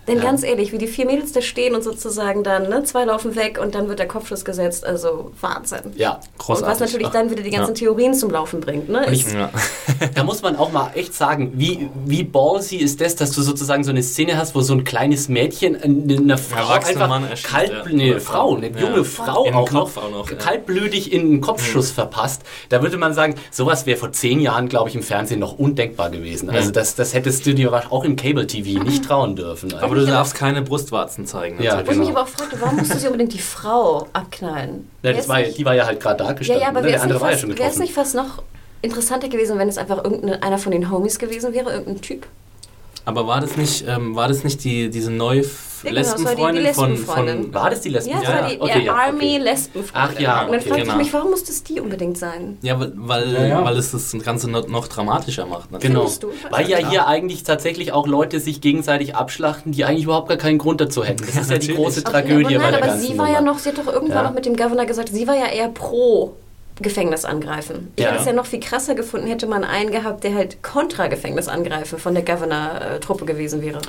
Denn 0.07 0.17
Ja. 0.17 0.23
ganz 0.23 0.43
ehrlich, 0.43 0.71
wie 0.71 0.77
die 0.77 0.87
vier 0.87 1.05
Mädels 1.05 1.31
da 1.31 1.41
stehen 1.41 1.73
und 1.75 1.83
sozusagen 1.83 2.43
dann, 2.43 2.69
ne, 2.69 2.83
zwei 2.83 3.05
laufen 3.05 3.35
weg 3.35 3.59
und 3.61 3.73
dann 3.75 3.87
wird 3.89 3.99
der 3.99 4.07
Kopfschuss 4.07 4.45
gesetzt, 4.45 4.85
also 4.85 5.31
Wahnsinn. 5.41 5.93
Ja, 5.95 6.11
Und 6.13 6.19
was 6.37 6.37
Großartig. 6.45 6.79
natürlich 6.81 7.07
dann 7.09 7.29
wieder 7.31 7.41
die 7.43 7.49
ganzen 7.49 7.73
Ja. 7.73 7.79
Theorien 7.79 8.13
zum 8.13 8.29
Laufen 8.31 8.59
bringt, 8.61 8.89
ne? 8.89 9.05
ich- 9.11 9.31
Ja. 9.33 9.49
Da 10.15 10.23
muss 10.23 10.41
man 10.41 10.55
auch 10.57 10.71
mal 10.71 10.91
echt 10.95 11.13
sagen, 11.13 11.53
wie, 11.55 11.89
wie 12.05 12.23
ballsy 12.23 12.77
ist 12.77 13.01
das, 13.01 13.15
dass 13.15 13.31
du 13.31 13.41
sozusagen 13.41 13.83
so 13.83 13.91
eine 13.91 14.03
Szene 14.03 14.37
hast, 14.37 14.53
wo 14.55 14.61
so 14.61 14.73
ein 14.73 14.83
kleines 14.83 15.29
Mädchen 15.29 15.75
eine, 15.81 16.17
eine 16.17 16.37
Frau 16.37 16.73
einfach 16.73 17.07
Mann 17.07 17.27
erschießt, 17.29 17.49
kalt, 17.49 17.71
Oder 17.71 18.19
Frau, 18.19 18.55
eine 18.55 18.69
Ja. 18.69 18.79
junge 18.79 19.03
Frau 19.05 19.45
auch, 19.47 19.69
Kopf 19.69 19.95
noch, 19.95 20.03
auch 20.03 20.11
noch, 20.11 20.29
ja. 20.29 20.35
kaltblütig 20.37 21.11
in 21.11 21.21
einen 21.21 21.41
Kopfschuss 21.41 21.91
verpasst. 21.91 22.41
Da 22.69 22.81
würde 22.81 22.97
man 22.97 23.13
sagen, 23.13 23.35
sowas 23.51 23.85
wäre 23.85 23.97
vor 23.97 24.11
zehn 24.11 24.39
Jahren, 24.39 24.69
glaube 24.69 24.89
ich, 24.89 24.95
im 24.95 25.03
Fernsehen 25.03 25.39
noch 25.39 25.57
undenkbar 25.57 26.09
gewesen. 26.09 26.49
Also 26.49 26.71
das, 26.71 26.95
das 26.95 27.13
hättest 27.13 27.45
du 27.45 27.53
dir 27.53 27.73
auch 27.91 28.03
im 28.03 28.15
Cable 28.15 28.47
TV 28.47 28.83
nicht 28.83 29.05
trauen 29.05 29.35
dürfen. 29.35 29.73
Also. 29.73 29.85
Aber 29.85 29.94
du 29.95 30.05
darfst 30.05 30.35
keine 30.35 30.61
Brustwarzen 30.61 31.25
zeigen. 31.25 31.61
Ja, 31.61 31.75
natürlich. 31.77 31.87
wo 31.87 31.91
ich 31.91 31.97
mich 31.99 32.07
genau. 32.09 32.19
aber 32.19 32.29
auch 32.29 32.31
fragte, 32.33 32.61
warum 32.61 32.77
musste 32.77 32.97
sie 32.99 33.07
unbedingt 33.07 33.33
die 33.33 33.39
Frau 33.39 34.07
abknallen? 34.13 34.89
Ja, 35.03 35.13
das 35.13 35.27
war, 35.27 35.39
ja- 35.39 35.47
nicht- 35.47 35.57
die 35.57 35.65
war 35.65 35.73
ja 35.75 35.85
halt 35.85 35.99
gerade 35.99 36.23
ja, 36.23 36.29
dargestellt. 36.29 36.61
ja, 36.61 36.67
aber 36.69 36.81
ne? 36.81 36.87
wäre 36.87 36.91
Der 36.91 36.97
es 36.97 37.01
andere 37.03 37.17
nicht, 37.17 37.21
war 37.23 37.29
ja 37.29 37.33
fast- 37.35 37.41
schon 37.41 37.49
wär's 37.49 37.57
getroffen. 37.59 37.81
nicht 37.81 37.93
fast 37.93 38.15
noch 38.15 38.43
interessanter 38.81 39.29
gewesen, 39.29 39.57
wenn 39.57 39.67
es 39.69 39.77
einfach 39.77 40.03
irgendein, 40.03 40.41
einer 40.43 40.57
von 40.57 40.71
den 40.71 40.91
Homies 40.91 41.17
gewesen 41.19 41.53
wäre, 41.53 41.71
irgendein 41.71 42.01
Typ? 42.01 42.27
Aber 43.05 43.27
war 43.27 43.39
das 43.39 43.55
nicht, 43.55 43.85
ähm, 43.87 44.15
war 44.15 44.27
das 44.27 44.43
nicht 44.43 44.63
die, 44.63 44.89
diese 44.89 45.11
neue 45.11 45.41
Ja, 45.41 45.43
genau, 45.43 45.55
die- 45.83 45.89
die 45.89 45.93
Lesbenfreundin 45.93 46.73
von, 46.73 46.89
Lesbenfreundin. 46.91 47.43
von 47.43 47.53
War 47.53 47.69
das 47.69 47.81
die 47.81 47.89
Lesben? 47.89 48.09
Ja, 48.11 48.19
das 48.19 48.27
Ja, 48.29 48.41
war 48.41 48.49
die 48.49 48.61
okay, 48.61 48.83
ja, 48.85 48.93
Army 48.95 49.17
okay. 49.17 49.37
Lesbenfreundin. 49.37 50.15
Ach 50.17 50.19
ja, 50.19 50.41
Und 50.41 50.51
dann 50.51 50.59
okay, 50.59 50.67
fragte 50.69 50.81
genau. 50.83 50.93
ich 50.93 50.97
mich, 51.03 51.13
warum 51.13 51.29
muss 51.29 51.43
das 51.43 51.63
die 51.63 51.79
unbedingt 51.79 52.17
sein? 52.17 52.57
Ja, 52.63 52.79
weil, 52.79 52.93
weil, 52.95 53.33
Ja, 53.33 53.45
ja. 53.45 53.63
weil 53.65 53.77
es 53.77 53.91
das 53.91 54.15
Ganze 54.23 54.49
noch, 54.49 54.67
noch 54.67 54.87
dramatischer 54.87 55.45
macht. 55.45 55.71
natürlich. 55.71 55.93
Genau. 55.93 55.99
Findest 56.07 56.23
du? 56.23 56.29
Weil 56.49 56.67
ja 56.67 56.79
klar. 56.79 56.89
hier 56.89 57.07
eigentlich 57.07 57.43
tatsächlich 57.43 57.91
auch 57.91 58.07
Leute 58.07 58.39
sich 58.39 58.59
gegenseitig 58.61 59.15
abschlachten, 59.15 59.71
die 59.71 59.85
eigentlich 59.85 60.05
überhaupt 60.05 60.29
gar 60.29 60.37
keinen 60.37 60.57
Grund 60.57 60.81
dazu 60.81 61.03
hätten. 61.03 61.23
Das 61.27 61.35
ist 61.35 61.51
ja 61.51 61.57
die 61.59 61.75
große 61.75 61.99
Okay, 62.01 62.11
Tragödie 62.11 62.55
aber 62.55 62.65
bei 62.65 62.71
nein, 62.71 62.71
der 62.71 62.77
aber 62.83 62.87
ganzen 62.93 63.07
sie 63.07 63.17
war 63.19 63.29
ja 63.31 63.41
noch, 63.41 63.59
sie 63.59 63.69
hat 63.69 63.77
doch 63.77 63.87
irgendwann 63.87 64.17
Ja. 64.17 64.23
noch 64.23 64.33
mit 64.33 64.45
dem 64.47 64.55
Governor 64.55 64.85
gesagt, 64.85 65.09
sie 65.09 65.27
war 65.27 65.35
ja 65.37 65.45
eher 65.47 65.69
pro 65.69 66.33
Gefängnis 66.81 67.23
angreifen. 67.25 67.91
Ich 67.95 68.03
Ja. 68.03 68.09
hätte 68.11 68.19
es 68.21 68.25
ja 68.25 68.33
noch 68.33 68.45
viel 68.45 68.59
krasser 68.59 68.95
gefunden, 68.95 69.27
hätte 69.27 69.47
man 69.47 69.63
einen 69.63 69.91
gehabt, 69.91 70.23
der 70.23 70.35
halt 70.35 70.61
kontra 70.61 71.07
Gefängnis 71.07 71.47
angreifen 71.47 71.97
von 71.99 72.13
der 72.13 72.23
Governor-Truppe 72.23 73.25
gewesen 73.25 73.61
wäre. 73.61 73.79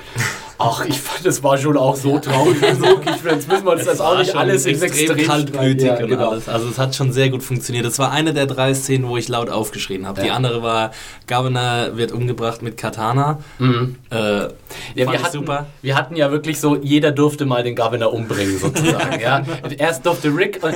Ach, 0.59 0.85
ich 0.87 0.99
fand, 0.99 1.27
das 1.27 1.43
war 1.43 1.59
schon 1.59 1.77
auch 1.77 1.97
so 1.97 2.19
traurig. 2.19 2.57
so, 2.79 2.85
ich, 3.01 3.25
jetzt 3.31 3.49
müssen 3.49 3.65
wir 3.67 3.73
uns 3.73 3.85
das 3.85 4.01
auch 4.01 4.17
nicht 4.17 4.31
schon 4.31 4.39
alles 4.41 4.65
extrem 4.67 4.91
Extrem 4.91 5.27
kaltblütig. 5.27 5.87
Ja, 5.87 5.97
und 5.99 6.07
genau. 6.09 6.31
alles. 6.31 6.49
Also 6.49 6.69
es 6.69 6.79
hat 6.79 6.95
schon 6.95 7.13
sehr 7.13 7.29
gut 7.29 7.43
funktioniert. 7.43 7.85
Das 7.85 7.99
war 7.99 8.11
eine 8.13 8.33
der 8.33 8.47
drei 8.47 8.73
Szenen, 8.73 9.09
wo 9.09 9.17
ich 9.19 9.29
laut 9.29 9.51
aufgeschrien 9.51 10.07
habe. 10.07 10.23
Die 10.23 10.29
Ja. 10.29 10.35
andere 10.35 10.63
war, 10.63 10.93
Governor 11.29 11.97
wird 11.97 12.13
umgebracht 12.13 12.63
mit 12.63 12.77
Katana. 12.77 13.41
Mhm. 13.59 13.97
Äh, 14.11 14.17
Ja, 14.17 14.51
wir, 14.95 15.23
hatten, 15.23 15.33
super. 15.33 15.67
wir 15.83 15.95
hatten 15.97 16.17
ja 16.17 16.31
wirklich 16.31 16.59
so, 16.61 16.77
jeder 16.77 17.11
durfte 17.13 17.45
mal 17.47 17.63
den 17.63 17.75
Governor 17.77 18.13
umbringen, 18.15 18.59
sozusagen. 18.59 19.21
ja. 19.21 19.43
Erst 19.77 20.07
durfte 20.07 20.29
Rick. 20.35 20.61
Und 20.63 20.75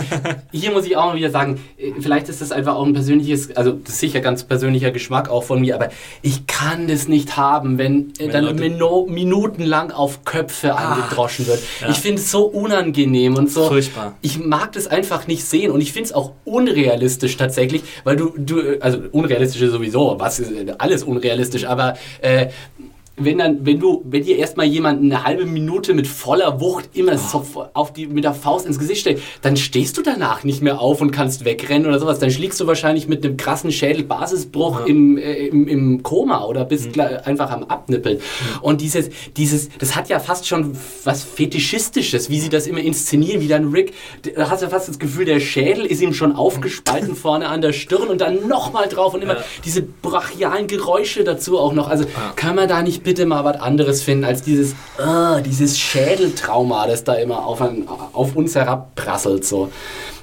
hier 0.53 0.73
muss 0.73 0.85
ich 0.85 0.97
auch 0.97 1.07
mal 1.07 1.17
wieder 1.17 1.31
sagen, 1.31 1.59
vielleicht 2.03 2.29
ist 2.29 2.41
das 2.41 2.53
einfach 2.53 2.75
auch 2.75 2.85
ein 2.85 2.93
persönliches, 2.93 3.57
also 3.57 3.73
das 3.73 3.95
ist 3.95 4.01
sicher 4.01 4.21
ganz 4.21 4.45
persönlicher 4.45 4.91
Geschmack 4.91 5.29
auch 5.29 5.45
von 5.45 5.61
mir, 5.61 5.75
aber 5.75 5.91
ich 6.23 6.47
kann 6.47 6.89
das 6.89 7.09
nicht 7.09 7.37
haben, 7.37 7.79
wenn, 7.79 8.13
Wenn 8.19 8.31
dann 8.31 8.57
mino, 8.57 9.07
minutenlang 9.09 9.91
auf 9.91 10.25
Köpfe 10.25 10.75
angedroschen 10.77 11.47
wird. 11.47 11.61
ja. 11.81 11.91
Ich 11.91 11.99
finde 11.99 12.21
es 12.21 12.31
so 12.31 12.45
unangenehm 12.45 13.37
und 13.37 13.51
so. 13.51 13.69
Furchtbar. 13.69 14.17
Ich 14.21 14.39
mag 14.39 14.73
das 14.73 14.87
einfach 14.87 15.27
nicht 15.27 15.45
sehen 15.45 15.71
und 15.71 15.81
ich 15.81 15.93
finde 15.93 16.07
es 16.07 16.13
auch 16.13 16.33
unrealistisch 16.45 17.37
tatsächlich, 17.37 17.83
weil 18.05 18.17
du, 18.17 18.33
du, 18.37 18.81
also 18.81 18.99
unrealistisch 19.13 19.63
ist 19.63 19.73
sowieso, 19.73 20.17
was 20.19 20.41
ist 20.41 20.53
alles 20.79 21.03
unrealistisch, 21.03 21.65
aber 21.67 21.95
äh, 22.21 22.49
wenn 23.17 23.39
dann, 23.39 23.67
wenn 23.67 23.79
du, 23.79 24.03
wenn 24.07 24.25
dir 24.25 24.39
erstmal 24.39 24.67
jemand 24.67 25.03
eine 25.03 25.25
halbe 25.25 25.45
Minute 25.45 25.93
mit 25.93 26.07
voller 26.07 26.61
Wucht 26.61 26.91
immer 26.95 27.19
so 27.19 27.45
auf 27.75 27.93
die, 27.93 28.07
mit 28.07 28.25
der 28.25 28.33
Faust 28.33 28.67
ins 28.67 28.79
Gesicht 28.79 29.03
stellt, 29.03 29.21
dann 29.43 29.57
stehst 29.57 29.99
du 29.99 30.03
danach 30.03 30.43
nicht 30.43 30.63
mehr 30.63 30.81
auf 30.81 31.01
und 31.03 31.11
kannst 31.11 31.45
wegrennen 31.45 31.87
oder 31.87 31.99
sowas. 31.99 32.19
Dann 32.19 32.31
schliegst 32.31 32.59
du 32.61 32.67
wahrscheinlich 32.67 33.09
mit 33.09 33.25
einem 33.25 33.37
krassen 33.37 33.73
Schädelbasisbruch 33.73 34.87
im, 34.87 35.19
äh, 35.19 35.47
im, 35.49 35.69
im 35.69 36.03
Koma 36.03 36.45
oder 36.45 36.65
bist 36.65 36.93
gleich 36.93 37.27
einfach 37.27 37.51
am 37.51 37.65
Abnippeln. 37.65 38.21
Und 38.63 38.81
dieses, 38.81 39.11
dieses, 39.37 39.69
das 39.79 39.97
hat 39.97 40.09
ja 40.09 40.19
fast 40.19 40.47
schon 40.49 40.77
was 41.05 41.23
Fetischistisches, 41.23 42.31
wie 42.31 42.41
sie 42.41 42.49
das 42.49 42.67
immer 42.67 42.81
inszenieren, 42.81 43.41
wie 43.43 43.49
dann 43.49 43.71
Rick, 43.71 43.93
da 44.35 44.49
hast 44.49 44.63
du 44.63 44.69
fast 44.71 44.89
das 44.89 44.99
Gefühl, 44.99 45.27
der 45.27 45.41
Schädel 45.41 45.85
ist 45.85 46.01
ihm 46.01 46.15
schon 46.15 46.35
aufgespalten 46.35 47.15
vorne 47.17 47.49
an 47.49 47.61
der 47.61 47.73
Stirn 47.73 48.09
und 48.09 48.21
dann 48.23 48.49
nochmal 48.49 48.89
drauf 48.89 49.13
und 49.15 49.23
immer 49.23 49.35
Ja. 49.37 49.45
diese 49.65 49.83
brachialen 49.83 50.67
Geräusche 50.67 51.23
dazu 51.23 51.59
auch 51.59 51.73
noch. 51.75 51.89
Also 51.89 52.07
kann 52.37 52.57
man 52.57 52.67
da 52.69 52.83
nicht 52.83 53.03
bitte 53.11 53.27
mal 53.27 53.45
was 53.45 53.61
anderes 53.61 54.03
finden 54.05 54.25
als 54.25 54.43
dieses, 54.43 54.77
ah, 54.99 55.41
dieses 55.41 55.77
Schädeltrauma, 55.77 56.87
das 56.87 57.03
da 57.03 57.15
immer 57.15 57.45
auf, 57.45 57.61
ein, 57.61 57.89
auf 58.13 58.37
uns 58.37 58.55
herabprasselt. 58.55 59.45
So. 59.45 59.73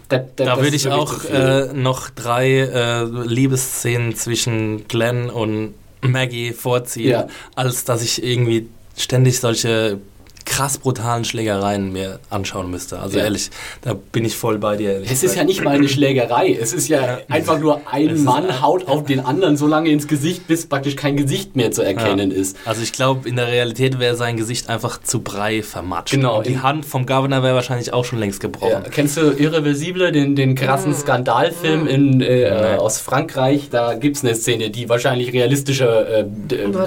Da, 0.08 0.20
Da 0.38 0.46
das 0.46 0.60
würde 0.62 0.76
ich 0.78 0.88
auch 0.90 1.26
äh, 1.26 1.74
noch 1.74 2.10
drei 2.10 2.60
äh, 2.60 3.04
Liebesszenen 3.04 4.16
zwischen 4.16 4.88
Glenn 4.88 5.30
und 5.30 5.74
Maggie 6.00 6.54
vorziehen, 6.54 7.10
Ja. 7.10 7.28
als 7.56 7.84
dass 7.84 8.02
ich 8.02 8.24
irgendwie 8.24 8.70
ständig 8.96 9.42
solche 9.42 10.00
krass 10.48 10.78
brutalen 10.78 11.26
Schlägereien 11.26 11.92
mir 11.92 12.20
anschauen 12.30 12.72
müsste. 12.72 13.00
Also 13.00 13.18
Ja. 13.18 13.26
ehrlich, 13.26 13.50
da 13.82 13.94
bin 13.94 14.24
ich 14.26 14.36
voll 14.36 14.58
bei 14.58 14.78
dir. 14.78 14.94
ehrlich 14.94 15.12
Es 15.12 15.22
ist 15.24 15.36
ja 15.36 15.44
nicht 15.44 15.64
mal 15.64 15.76
eine 15.76 15.90
Schlägerei. 15.90 16.58
Es 16.60 16.74
ist 16.74 16.88
ja 16.88 17.20
einfach 17.30 17.60
nur 17.60 17.82
Es 17.86 17.94
ein 17.94 18.10
ist 18.10 18.24
Mann 18.24 18.62
haut 18.62 18.88
auf 18.88 19.04
den 19.06 19.20
anderen 19.20 19.58
so 19.58 19.68
lange 19.68 19.90
ins 19.90 20.08
Gesicht, 20.08 20.48
bis 20.48 20.66
praktisch 20.68 20.96
kein 20.96 21.18
Gesicht 21.18 21.56
mehr 21.56 21.72
zu 21.72 21.82
erkennen 21.82 22.32
ist. 22.32 22.56
Also 22.66 22.82
ich 22.82 22.94
glaube, 22.94 23.28
in 23.28 23.36
der 23.36 23.48
Realität 23.48 24.00
wäre 24.00 24.16
sein 24.16 24.38
Gesicht 24.38 24.70
einfach 24.70 25.02
zu 25.02 25.22
Brei 25.22 25.62
vermatscht. 25.62 26.14
Genau. 26.14 26.38
Und 26.38 26.48
die 26.48 26.60
Hand 26.60 26.86
vom 26.86 27.06
Governor 27.06 27.44
wäre 27.44 27.56
wahrscheinlich 27.56 27.92
auch 27.92 28.06
schon 28.06 28.20
längst 28.20 28.42
Ja, 28.42 28.48
gebrochen. 28.50 28.84
kennst 28.92 29.18
du 29.18 29.32
Irreversible, 29.32 30.12
den, 30.14 30.36
den 30.36 30.56
krassen 30.56 30.96
Skandalfilm 30.96 31.88
in, 31.88 32.22
äh, 32.22 32.78
aus 32.80 33.00
Frankreich? 33.00 33.68
Da 33.70 33.96
gibt 33.96 34.16
es 34.16 34.24
eine 34.24 34.34
Szene, 34.36 34.70
die 34.70 34.88
wahrscheinlich 34.88 35.34
realistischer 35.34 36.20
äh, 36.20 36.26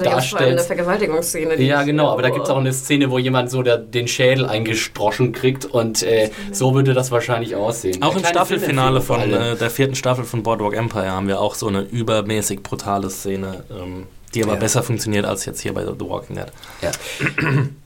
darstellt. 0.03 0.61
Vergewaltigungsszene. 0.61 1.57
die 1.57 1.67
Ja, 1.67 1.83
genau, 1.83 2.09
aber 2.09 2.23
da 2.23 2.29
gibt 2.29 2.45
es 2.45 2.49
auch 2.49 2.57
eine 2.57 2.73
Szene, 2.73 3.09
wo 3.11 3.19
jemand 3.19 3.50
so 3.51 3.61
der, 3.61 3.77
den 3.77 4.07
Schädel 4.07 4.45
eingestroschen 4.45 5.31
kriegt 5.33 5.65
und 5.65 6.01
äh, 6.03 6.31
so 6.51 6.73
würde 6.73 6.93
das 6.93 7.11
wahrscheinlich 7.11 7.55
aussehen. 7.55 8.01
Auch 8.01 8.15
im 8.15 8.25
Staffelfinale 8.25 9.01
von 9.01 9.19
äh, 9.31 9.55
der 9.55 9.69
vierten 9.69 9.95
Staffel 9.95 10.23
von 10.25 10.41
Boardwalk 10.43 10.75
Empire 10.75 11.11
haben 11.11 11.27
wir 11.27 11.39
auch 11.39 11.53
so 11.55 11.67
eine 11.67 11.81
übermäßig 11.81 12.63
brutale 12.63 13.09
Szene, 13.09 13.63
ähm, 13.69 14.07
die 14.33 14.43
aber 14.43 14.53
Ja. 14.53 14.59
besser 14.59 14.81
funktioniert 14.81 15.25
als 15.25 15.45
jetzt 15.45 15.59
hier 15.61 15.73
bei 15.73 15.83
The 15.83 15.91
Walking 15.99 16.37
Dead. 16.37 16.47
Ja. 16.81 16.91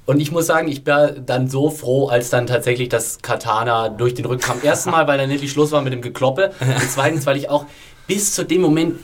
Und 0.06 0.20
ich 0.20 0.32
muss 0.32 0.46
sagen, 0.46 0.68
ich 0.68 0.86
war 0.86 1.12
dann 1.12 1.50
so 1.50 1.72
froh, 1.72 2.08
als 2.08 2.30
dann 2.30 2.46
tatsächlich 2.46 2.90
das 2.90 3.18
Katana 3.24 3.90
durch 3.90 4.14
den 4.14 4.26
Rücken 4.26 4.42
kam. 4.44 4.58
Erstens 4.62 4.92
mal, 4.92 5.08
weil 5.08 5.18
dann 5.18 5.30
endlich 5.32 5.52
Schluss 5.52 5.72
war 5.72 5.82
mit 5.82 5.92
dem 5.94 6.02
Gekloppe. 6.04 6.52
Und 6.60 6.92
zweitens, 6.92 7.26
weil 7.26 7.38
ich 7.38 7.50
auch 7.50 7.66
bis 8.08 8.36
zu 8.36 8.44
dem 8.44 8.62
Moment 8.62 9.00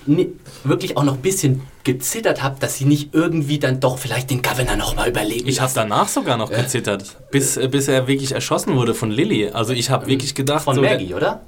wirklich 0.64 0.96
auch 0.98 1.04
noch 1.04 1.16
ein 1.16 1.22
bisschen 1.22 1.62
gezittert 1.84 2.44
habe, 2.44 2.60
dass 2.60 2.78
sie 2.78 2.86
nicht 2.86 3.14
irgendwie 3.14 3.60
dann 3.60 3.80
doch 3.80 3.98
vielleicht 3.98 4.30
den 4.30 4.42
Governor 4.42 4.76
nochmal 4.76 5.10
überleben 5.10 5.48
Ich 5.48 5.62
habe 5.62 5.72
danach 5.74 6.08
sogar 6.08 6.38
noch 6.38 6.52
gezittert, 6.52 7.18
bis, 7.32 7.58
äh, 7.58 7.68
bis 7.68 7.88
er 7.88 8.08
wirklich 8.08 8.32
erschossen 8.34 8.76
wurde 8.76 8.94
von 8.94 9.12
Lilly. 9.12 9.50
Also 9.50 9.74
ich 9.74 9.90
habe 9.90 10.08
wirklich 10.08 10.36
gedacht... 10.36 10.64
Von 10.64 10.76
so, 10.76 10.82
Maggie, 10.82 11.08
Der, 11.08 11.18
oder? 11.18 11.42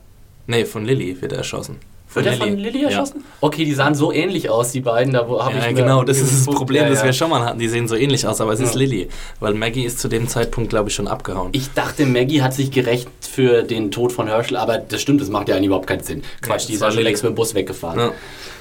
nee, 0.47 0.65
von 0.65 0.85
Lilly 0.85 1.21
wird 1.21 1.31
er 1.31 1.39
erschossen. 1.39 1.77
Wird 2.13 2.25
er 2.25 2.33
von 2.33 2.57
Lilly 2.57 2.83
erschossen? 2.83 3.23
Okay, 3.41 3.65
die 3.65 3.73
sahen 3.73 3.95
so 3.95 4.11
ähnlich 4.11 4.49
aus, 4.49 4.71
die 4.71 4.81
beiden. 4.81 5.13
Da 5.13 5.19
habe 5.21 5.33
Ja, 5.37 5.49
ich 5.49 5.55
ja 5.65 5.71
mir 5.71 5.73
genau, 5.73 6.03
das 6.03 6.19
ist 6.19 6.47
das. 6.47 6.55
Problem, 6.55 6.83
Ja, 6.83 6.89
das 6.89 6.99
ja. 6.99 7.05
wir 7.05 7.13
schon 7.13 7.29
mal 7.29 7.43
hatten. 7.43 7.59
Die 7.59 7.67
sehen 7.67 7.87
so 7.87 7.95
ähnlich 7.95 8.27
aus, 8.27 8.39
aber 8.41 8.53
es 8.53 8.59
ist 8.59 8.73
Ja. 8.73 8.79
Lilly. 8.79 9.09
Weil 9.39 9.53
Maggie 9.53 9.83
ist 9.85 9.99
zu 9.99 10.07
dem 10.07 10.27
Zeitpunkt, 10.27 10.69
glaube 10.69 10.89
ich, 10.89 10.95
schon 10.95 11.07
abgehauen. 11.07 11.49
Ich 11.53 11.71
dachte, 11.73 12.05
Maggie 12.05 12.41
hat 12.41 12.53
sich 12.53 12.71
gerecht 12.71 13.09
für 13.21 13.63
den 13.63 13.91
Tod 13.91 14.11
von 14.11 14.27
Herschel, 14.27 14.57
aber 14.57 14.77
das 14.77 15.01
stimmt, 15.01 15.21
das 15.21 15.29
macht 15.29 15.49
ja 15.49 15.55
eigentlich 15.55 15.67
überhaupt 15.67 15.87
keinen 15.87 16.03
Sinn. 16.03 16.23
Quatsch, 16.41 16.67
die 16.67 16.73
ist 16.73 16.81
ja 16.81 16.87
schon 16.87 16.97
Lilly. 16.97 17.09
längst 17.09 17.23
mit 17.23 17.31
dem 17.31 17.35
Bus 17.35 17.53
weggefahren. 17.55 17.99
Ja. 17.99 18.11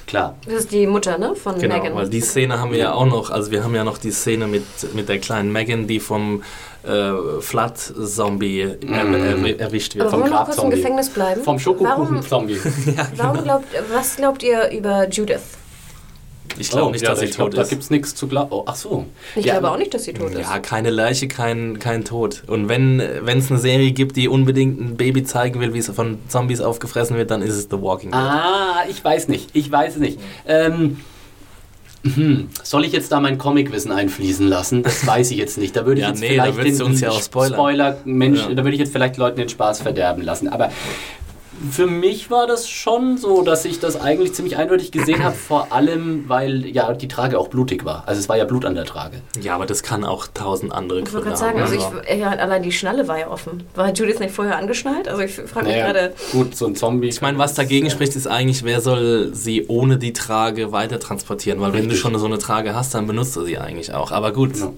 Klar. 0.07 0.35
Das 0.47 0.55
ist 0.55 0.73
die 0.73 0.87
Mutter, 0.87 1.17
ne? 1.17 1.35
Von 1.37 1.59
Genau, 1.59 1.77
Megan. 1.77 1.95
weil 1.95 2.09
die 2.09 2.21
Szene 2.21 2.59
haben 2.59 2.73
wir 2.73 2.79
ja 2.79 2.93
auch 2.93 3.07
noch, 3.07 3.31
also 3.31 3.51
wir 3.53 3.63
haben 3.63 3.75
ja 3.75 3.85
noch 3.85 3.99
die 3.99 4.11
Szene 4.11 4.47
mit, 4.49 4.65
mit 4.95 5.09
der 5.09 5.19
kleinen 5.19 5.53
Megan, 5.53 5.87
die 5.87 6.01
vom 6.01 6.43
äh, 6.85 7.41
Flat-Zombie 7.41 8.61
er, 8.61 8.77
er, 8.83 9.61
erwischt 9.61 9.95
wird. 9.95 10.03
Aber 10.03 10.11
vom 10.11 10.21
wollen 10.23 10.31
wir 10.33 10.39
noch 10.39 10.45
kurz 10.45 10.57
im 10.57 10.63
Grabzombie. 10.63 10.77
Gefängnis 10.77 11.09
bleiben? 11.11 11.43
Vom 11.43 11.59
Schokokuchen-Zombie. 11.59 12.59
Warum 13.17 13.43
glaubt, 13.45 13.67
was 13.93 14.17
glaubt 14.17 14.43
ihr 14.43 14.71
über 14.71 15.09
Judith? 15.09 15.41
Ich 16.59 16.69
glaube 16.71 16.93
nicht, 16.93 17.07
dass 17.07 17.21
sie 17.21 17.27
ich 17.27 17.31
glaub, 17.35 17.51
tot 17.51 17.59
Da 17.59 17.63
ist. 17.63 17.71
gibt 17.71 17.83
es 17.83 17.89
nichts 17.91 18.15
zu 18.15 18.27
glauben. 18.27 18.49
Oh, 18.53 18.65
ach 18.67 18.77
so. 18.77 19.07
Ich 19.37 19.47
Ja, 19.47 19.55
glaube 19.55 19.71
auch 19.71 19.79
nicht, 19.79 19.95
dass 19.95 20.05
sie 20.05 20.13
tot 20.13 20.33
ist. 20.33 20.41
Ja, 20.41 20.59
keine 20.59 20.91
Leiche, 20.91 21.27
kein, 21.27 21.79
kein 21.79 22.05
Tod. 22.05 22.43
Und 22.47 22.69
wenn 22.69 23.01
es 23.01 23.51
eine 23.51 23.59
Serie 23.59 23.93
gibt, 23.93 24.17
die 24.17 24.29
unbedingt 24.29 24.79
ein 24.81 24.97
Baby 24.97 25.25
zeigen 25.25 25.61
will, 25.61 25.73
wie 25.73 25.79
es 25.79 25.89
von 25.89 26.19
Zombies 26.29 26.61
aufgefressen 26.61 27.17
wird, 27.17 27.31
dann 27.31 27.41
ist 27.41 27.55
es 27.55 27.69
The 27.71 27.81
Walking 27.81 28.11
Dead. 28.11 28.21
Ah, 28.21 28.83
ich 28.89 29.03
weiß 29.03 29.29
nicht. 29.29 29.51
Ich 29.55 29.73
weiß 29.73 29.95
es 29.95 30.01
nicht. 30.01 30.21
Ähm, 30.47 30.99
hm, 32.05 32.49
soll 32.63 32.85
ich 32.85 32.93
jetzt 32.93 33.13
da 33.13 33.21
mein 33.21 33.39
Comicwissen 33.39 33.93
einfließen 33.93 34.47
lassen? 34.49 34.83
Das 34.83 35.07
weiß 35.07 35.31
ich 35.31 35.37
jetzt 35.39 35.57
nicht. 35.59 35.77
Da 35.77 35.87
würde 35.87 36.01
ich 36.01 36.05
Ja, 36.07 36.11
jetzt 36.11 36.21
nee, 36.21 36.37
da 36.37 36.43
vielleicht 36.45 36.59
würdest 36.59 36.81
du 36.81 36.85
uns 36.87 37.01
ja 37.01 37.11
auch 37.11 37.23
spoilern. 37.23 37.53
Spoiler 37.55 37.97
Mensch, 38.05 38.41
Ja. 38.41 38.49
da 38.55 38.65
würde 38.65 38.73
ich 38.73 38.81
jetzt 38.81 38.93
vielleicht 38.93 39.17
Leuten 39.17 39.37
den 39.39 39.49
Spaß 39.49 39.81
verderben 39.83 40.23
lassen. 40.23 40.49
Aber 40.49 40.71
für 41.71 41.87
mich 41.87 42.31
war 42.31 42.47
das 42.47 42.69
schon 42.69 43.17
so, 43.19 43.43
dass 43.43 43.65
ich 43.65 43.79
das 43.81 44.01
eigentlich 44.01 44.33
ziemlich 44.35 44.57
eindeutig 44.57 44.91
gesehen 44.93 45.23
habe, 45.23 45.35
vor 45.35 45.73
allem, 45.73 46.29
weil 46.29 46.67
ja 46.67 46.93
die 46.93 47.09
Trage 47.09 47.39
auch 47.39 47.49
blutig 47.49 47.85
war. 47.85 48.03
Also 48.07 48.21
es 48.21 48.29
war 48.29 48.37
ja 48.37 48.45
Blut 48.45 48.65
an 48.65 48.75
der 48.75 48.85
Trage. 48.85 49.19
Ja, 49.41 49.55
aber 49.55 49.67
das 49.67 49.83
kann 49.83 50.05
auch 50.05 50.27
tausend 50.33 50.73
andere 50.73 51.01
Ich 51.01 51.13
wollte 51.13 51.29
Gründe 51.29 51.39
gerade 51.39 51.39
sagen, 51.39 51.61
also 51.63 52.03
ich, 52.09 52.19
ja, 52.19 52.31
allein 52.31 52.63
die 52.63 52.73
Schnalle 52.73 53.07
war 53.09 53.19
ja 53.19 53.29
offen. 53.29 53.65
War 53.75 53.93
Judith 53.93 54.19
nicht 54.19 54.35
vorher 54.35 54.57
angeschnallt? 54.59 55.09
Also 55.09 55.23
ich 55.23 55.35
frage 55.35 55.67
mich 55.67 55.77
Naja, 55.77 55.93
gerade. 55.93 56.15
gut, 56.33 56.57
so 56.57 56.67
ein 56.67 56.75
Zombie. 56.77 57.09
Ich 57.09 57.21
meine, 57.21 57.39
was 57.39 57.55
dagegen 57.55 57.91
spricht, 57.91 58.17
ist 58.17 58.27
eigentlich, 58.27 58.65
wer 58.65 58.81
soll 58.81 59.31
sie 59.35 59.67
ohne 59.69 59.99
die 59.99 60.13
Trage 60.13 60.73
weiter 60.73 60.99
transportieren? 61.01 61.61
Weil 61.61 61.73
wenn 61.73 61.83
du 61.85 61.91
Richtig. 61.91 62.01
schon 62.01 62.19
so 62.19 62.27
eine 62.27 62.39
Trage 62.39 62.75
hast, 62.75 62.95
dann 62.95 63.07
benutzt 63.07 63.37
du 63.37 63.45
sie 63.45 63.59
eigentlich 63.59 63.93
auch. 63.95 64.11
Aber 64.13 64.33
gut, 64.33 64.57
Ja. 64.59 64.73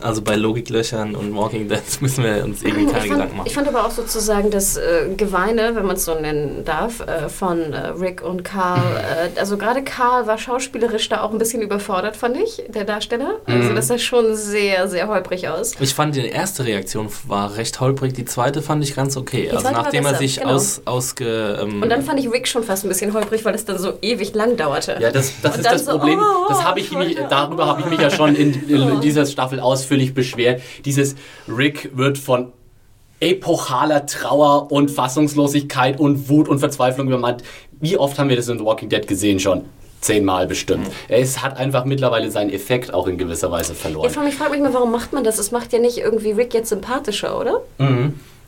also 0.00 0.22
bei 0.22 0.36
Logiklöchern 0.36 1.14
und 1.14 1.34
Walking 1.36 1.68
Dead 1.68 1.80
müssen 2.00 2.24
wir 2.24 2.44
uns 2.44 2.62
irgendwie 2.62 2.86
keine 2.86 3.04
Ich 3.04 3.10
Gedanken 3.10 3.18
fand, 3.28 3.36
machen. 3.36 3.46
ich 3.46 3.54
fand 3.54 3.68
aber 3.68 3.86
auch 3.86 3.90
sozusagen 3.90 4.50
das 4.50 4.76
äh, 4.76 5.08
Geweine, 5.16 5.74
wenn 5.74 5.86
man 5.86 5.96
es 5.96 6.04
so 6.04 6.12
nennen 6.22 6.64
darf, 6.64 7.00
äh, 7.00 7.28
von 7.28 7.72
äh, 7.72 7.88
Rick 7.88 8.22
und 8.22 8.44
Carl. 8.44 8.80
Äh, 9.02 9.38
also 9.38 9.58
gerade 9.58 9.82
Carl 9.82 10.26
war 10.26 10.38
schauspielerisch 10.38 11.08
da 11.08 11.22
auch 11.22 11.32
ein 11.32 11.38
bisschen 11.38 11.60
überfordert, 11.60 12.16
fand 12.16 12.36
ich, 12.36 12.62
der 12.68 12.84
Darsteller. 12.84 13.40
Also 13.46 13.74
das 13.74 13.88
sah 13.88 13.98
schon 13.98 14.36
sehr, 14.36 14.88
sehr 14.88 15.08
holprig 15.08 15.48
aus. 15.48 15.72
Ich 15.80 15.94
fand 15.94 16.14
die 16.14 16.26
erste 16.26 16.64
Reaktion 16.64 17.08
war 17.26 17.56
recht 17.56 17.80
holprig, 17.80 18.12
die 18.12 18.24
zweite 18.24 18.62
fand 18.62 18.84
ich 18.84 18.94
ganz 18.94 19.16
okay. 19.16 19.50
also 19.50 19.70
nachdem 19.70 20.06
er 20.06 20.14
sich 20.14 20.38
genau. 20.38 20.54
aus, 20.54 20.82
ausge... 20.84 21.58
Ähm, 21.62 21.82
Und 21.82 21.88
dann 21.88 22.02
fand 22.02 22.20
ich 22.20 22.30
Rick 22.30 22.46
schon 22.46 22.62
fast 22.62 22.84
ein 22.84 22.88
bisschen 22.88 23.12
holprig, 23.12 23.44
weil 23.44 23.54
es 23.54 23.64
dann 23.64 23.78
so 23.78 23.94
ewig 24.02 24.34
lang 24.34 24.56
dauerte. 24.56 24.98
Ja, 25.00 25.10
das, 25.10 25.32
das 25.42 25.56
Und 25.56 25.60
ist 25.60 25.72
das 25.72 25.84
so, 25.84 25.92
Problem. 25.92 26.20
oh, 26.20 26.48
das 26.48 26.64
habe 26.64 26.80
ich 26.80 26.92
ich 26.92 26.98
mich, 26.98 27.18
darüber 27.28 27.66
habe 27.66 27.80
ich 27.80 27.86
mich 27.86 28.00
ja 28.00 28.10
schon 28.10 28.34
in, 28.34 28.68
in 28.68 29.00
dieser 29.00 29.26
Staffel 29.26 29.60
ausführlich 29.60 30.14
beschwert. 30.14 30.62
Dieses 30.84 31.14
Rick 31.48 31.90
wird 31.96 32.18
von 32.18 32.52
epochaler 33.22 34.04
Trauer 34.06 34.72
und 34.72 34.90
Fassungslosigkeit 34.90 36.00
und 36.00 36.28
Wut 36.28 36.48
und 36.48 36.58
Verzweiflung 36.58 37.06
übermannt. 37.06 37.42
Wie 37.80 37.96
oft 37.96 38.18
haben 38.18 38.28
wir 38.28 38.36
das 38.36 38.48
in 38.48 38.58
The 38.58 38.64
Walking 38.64 38.88
Dead 38.88 39.06
gesehen 39.06 39.38
schon? 39.38 39.64
Zehnmal 40.00 40.48
bestimmt. 40.48 40.88
Es 41.08 41.42
hat 41.42 41.56
einfach 41.56 41.84
mittlerweile 41.84 42.28
seinen 42.32 42.50
Effekt 42.50 42.92
auch 42.92 43.06
in 43.06 43.18
gewisser 43.18 43.52
Weise 43.52 43.74
verloren. 43.74 44.08
ich 44.26 44.34
frage 44.34 44.50
mich 44.50 44.60
mal, 44.60 44.74
warum 44.74 44.90
macht 44.90 45.12
man 45.12 45.22
das? 45.22 45.38
Es 45.38 45.52
macht 45.52 45.72
ja 45.72 45.78
nicht 45.78 45.98
irgendwie 45.98 46.32
Rick 46.32 46.52
jetzt 46.54 46.70
sympathischer, 46.70 47.38
oder? 47.38 47.60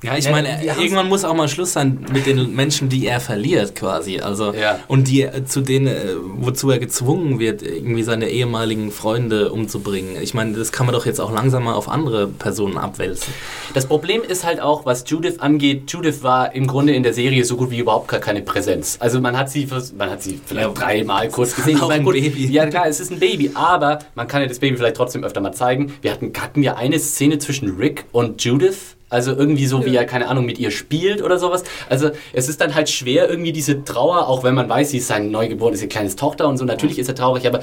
Ja, 0.04 0.16
ich 0.16 0.24
Ja, 0.26 0.30
meine, 0.32 0.64
irgendwann 0.64 1.08
muss 1.08 1.24
auch 1.24 1.34
mal 1.34 1.48
Schluss 1.48 1.72
sein 1.72 2.04
mit 2.12 2.26
den 2.26 2.54
Menschen, 2.54 2.88
die 2.88 3.06
er 3.06 3.20
verliert, 3.20 3.74
quasi. 3.74 4.20
Also 4.20 4.52
Ja. 4.52 4.78
und 4.88 5.08
die 5.08 5.22
äh, 5.22 5.44
zu 5.44 5.60
denen, 5.62 5.86
äh, 5.86 6.14
wozu 6.36 6.70
er 6.70 6.78
gezwungen 6.78 7.38
wird, 7.38 7.62
irgendwie 7.62 8.02
seine 8.02 8.28
ehemaligen 8.28 8.90
Freunde 8.90 9.50
umzubringen. 9.52 10.16
Ich 10.22 10.34
meine, 10.34 10.52
das 10.52 10.72
kann 10.72 10.86
man 10.86 10.94
doch 10.94 11.06
jetzt 11.06 11.20
auch 11.20 11.32
langsam 11.32 11.64
mal 11.64 11.74
auf 11.74 11.88
andere 11.88 12.26
Personen 12.26 12.76
abwälzen. 12.76 13.32
Das 13.72 13.86
Problem 13.86 14.22
ist 14.22 14.44
halt 14.44 14.60
auch, 14.60 14.84
was 14.86 15.04
Judith 15.08 15.38
angeht. 15.40 15.90
Judith 15.90 16.22
war 16.22 16.54
im 16.54 16.66
Grunde 16.66 16.94
in 16.94 17.02
der 17.02 17.14
Serie 17.14 17.44
so 17.44 17.56
gut 17.56 17.70
wie 17.70 17.78
überhaupt 17.78 18.08
gar 18.08 18.20
keine 18.20 18.42
Präsenz. 18.42 18.96
Also 19.00 19.20
man 19.20 19.36
hat 19.38 19.50
sie, 19.50 19.66
vers- 19.66 19.94
man 19.96 20.10
hat 20.10 20.22
sie 20.22 20.38
vielleicht 20.44 20.68
Ja. 20.68 20.74
dreimal 20.74 21.28
kurz 21.28 21.56
gesehen. 21.56 21.80
Auch 21.82 21.90
ein 21.90 22.04
gut, 22.04 22.14
Baby. 22.14 22.46
Ja 22.52 22.66
klar, 22.66 22.86
es 22.88 23.00
ist 23.00 23.10
ein 23.10 23.18
Baby, 23.20 23.50
aber 23.54 24.00
man 24.14 24.28
kann 24.28 24.42
ja 24.42 24.48
das 24.48 24.58
Baby 24.58 24.76
vielleicht 24.76 24.96
trotzdem 24.96 25.24
öfter 25.24 25.40
mal 25.40 25.52
zeigen. 25.52 25.92
Wir 26.02 26.12
hatten, 26.12 26.32
hatten 26.38 26.60
wir 26.62 26.76
eine 26.76 26.98
Szene 26.98 27.38
zwischen 27.38 27.76
Rick 27.76 28.04
und 28.12 28.42
Judith. 28.44 28.93
Also 29.10 29.32
irgendwie 29.32 29.66
so, 29.66 29.84
wie 29.84 29.94
er, 29.94 30.06
keine 30.06 30.28
Ahnung, 30.28 30.46
mit 30.46 30.58
ihr 30.58 30.70
spielt 30.70 31.22
oder 31.22 31.38
sowas. 31.38 31.64
Also 31.88 32.10
es 32.32 32.48
ist 32.48 32.60
dann 32.60 32.74
halt 32.74 32.88
schwer, 32.88 33.28
irgendwie 33.28 33.52
diese 33.52 33.84
Trauer, 33.84 34.28
auch 34.28 34.42
wenn 34.42 34.54
man 34.54 34.68
weiß, 34.68 34.90
sie 34.90 34.98
ist 34.98 35.08
sein 35.08 35.30
neugeborenes 35.30 35.82
ihr 35.82 35.88
kleines 35.88 36.16
Tochter 36.16 36.48
und 36.48 36.56
so, 36.56 36.64
natürlich 36.64 36.98
ist 36.98 37.08
er 37.08 37.14
traurig, 37.14 37.46
aber 37.46 37.60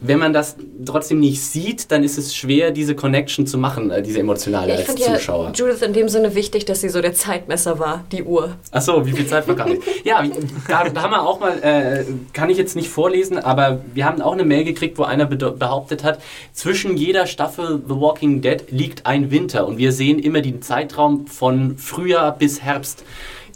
wenn 0.00 0.18
man 0.18 0.32
das 0.32 0.56
trotzdem 0.86 1.18
nicht 1.18 1.42
sieht, 1.42 1.90
dann 1.90 2.04
ist 2.04 2.18
es 2.18 2.34
schwer, 2.34 2.70
diese 2.70 2.94
Connection 2.94 3.46
zu 3.46 3.58
machen, 3.58 3.90
äh, 3.90 4.00
diese 4.00 4.20
emotionale 4.20 4.72
ich 4.72 4.78
als 4.78 4.86
finde 4.86 5.02
ja 5.02 5.14
Zuschauer. 5.14 5.52
Judith 5.54 5.82
in 5.82 5.92
dem 5.92 6.08
Sinne 6.08 6.34
wichtig, 6.34 6.64
dass 6.66 6.80
sie 6.80 6.88
so 6.88 7.00
der 7.00 7.14
Zeitmesser 7.14 7.78
war, 7.78 8.04
die 8.12 8.22
Uhr. 8.22 8.56
Ach 8.70 8.80
so, 8.80 9.04
wie 9.06 9.12
viel 9.12 9.26
Zeit 9.26 9.44
vergangen 9.44 9.78
ist. 9.78 10.04
Ja, 10.04 10.22
da, 10.68 10.88
da 10.88 11.02
haben 11.02 11.10
wir 11.10 11.22
auch 11.22 11.40
mal, 11.40 11.58
äh, 11.62 12.04
kann 12.32 12.48
ich 12.48 12.58
jetzt 12.58 12.76
nicht 12.76 12.88
vorlesen, 12.88 13.38
aber 13.38 13.80
wir 13.92 14.04
haben 14.04 14.22
auch 14.22 14.32
eine 14.32 14.44
Mail 14.44 14.64
gekriegt, 14.64 14.98
wo 14.98 15.02
einer 15.02 15.26
behauptet 15.26 16.04
hat, 16.04 16.20
zwischen 16.52 16.96
jeder 16.96 17.26
Staffel 17.26 17.82
The 17.86 17.94
Walking 17.94 18.40
Dead 18.40 18.70
liegt 18.70 19.04
ein 19.06 19.30
Winter 19.32 19.66
und 19.66 19.78
wir 19.78 19.92
sehen 19.92 20.18
immer 20.20 20.40
den 20.40 20.62
Zeitraum 20.62 21.26
von 21.26 21.76
Frühjahr 21.76 22.36
bis 22.36 22.62
Herbst. 22.62 23.02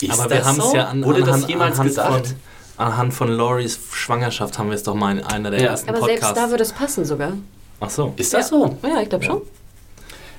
Ist 0.01 0.19
Aber 0.19 0.29
das 0.29 0.39
wir 0.39 0.45
haben 0.45 0.59
es 0.59 0.71
so? 0.71 0.77
ja 0.77 0.85
an, 0.87 1.05
Wurde 1.05 1.21
das 1.21 1.29
anhand, 1.29 1.49
jemals 1.51 1.81
gesagt? 1.81 2.27
Von, 2.29 2.37
anhand 2.83 3.15
von 3.15 3.29
Loris 3.31 3.79
Schwangerschaft 3.93 4.59
haben 4.59 4.69
wir 4.69 4.75
es 4.77 4.83
doch 4.83 4.95
mal 4.95 5.17
in 5.19 5.25
einer 5.25 5.51
der 5.51 5.61
Ja. 5.61 5.67
ersten 5.71 5.91
Aber 5.91 6.01
Podcasts. 6.01 6.23
selbst 6.27 6.37
da 6.37 6.51
würde 6.51 6.63
es 6.63 6.73
passen 6.73 7.05
sogar. 7.05 7.33
Ach 7.81 7.91
so. 7.91 8.13
Ist 8.17 8.33
das 8.35 8.49
so? 8.49 8.77
Ja, 8.83 9.01
ich 9.01 9.09
glaube 9.09 9.25
schon. 9.25 9.43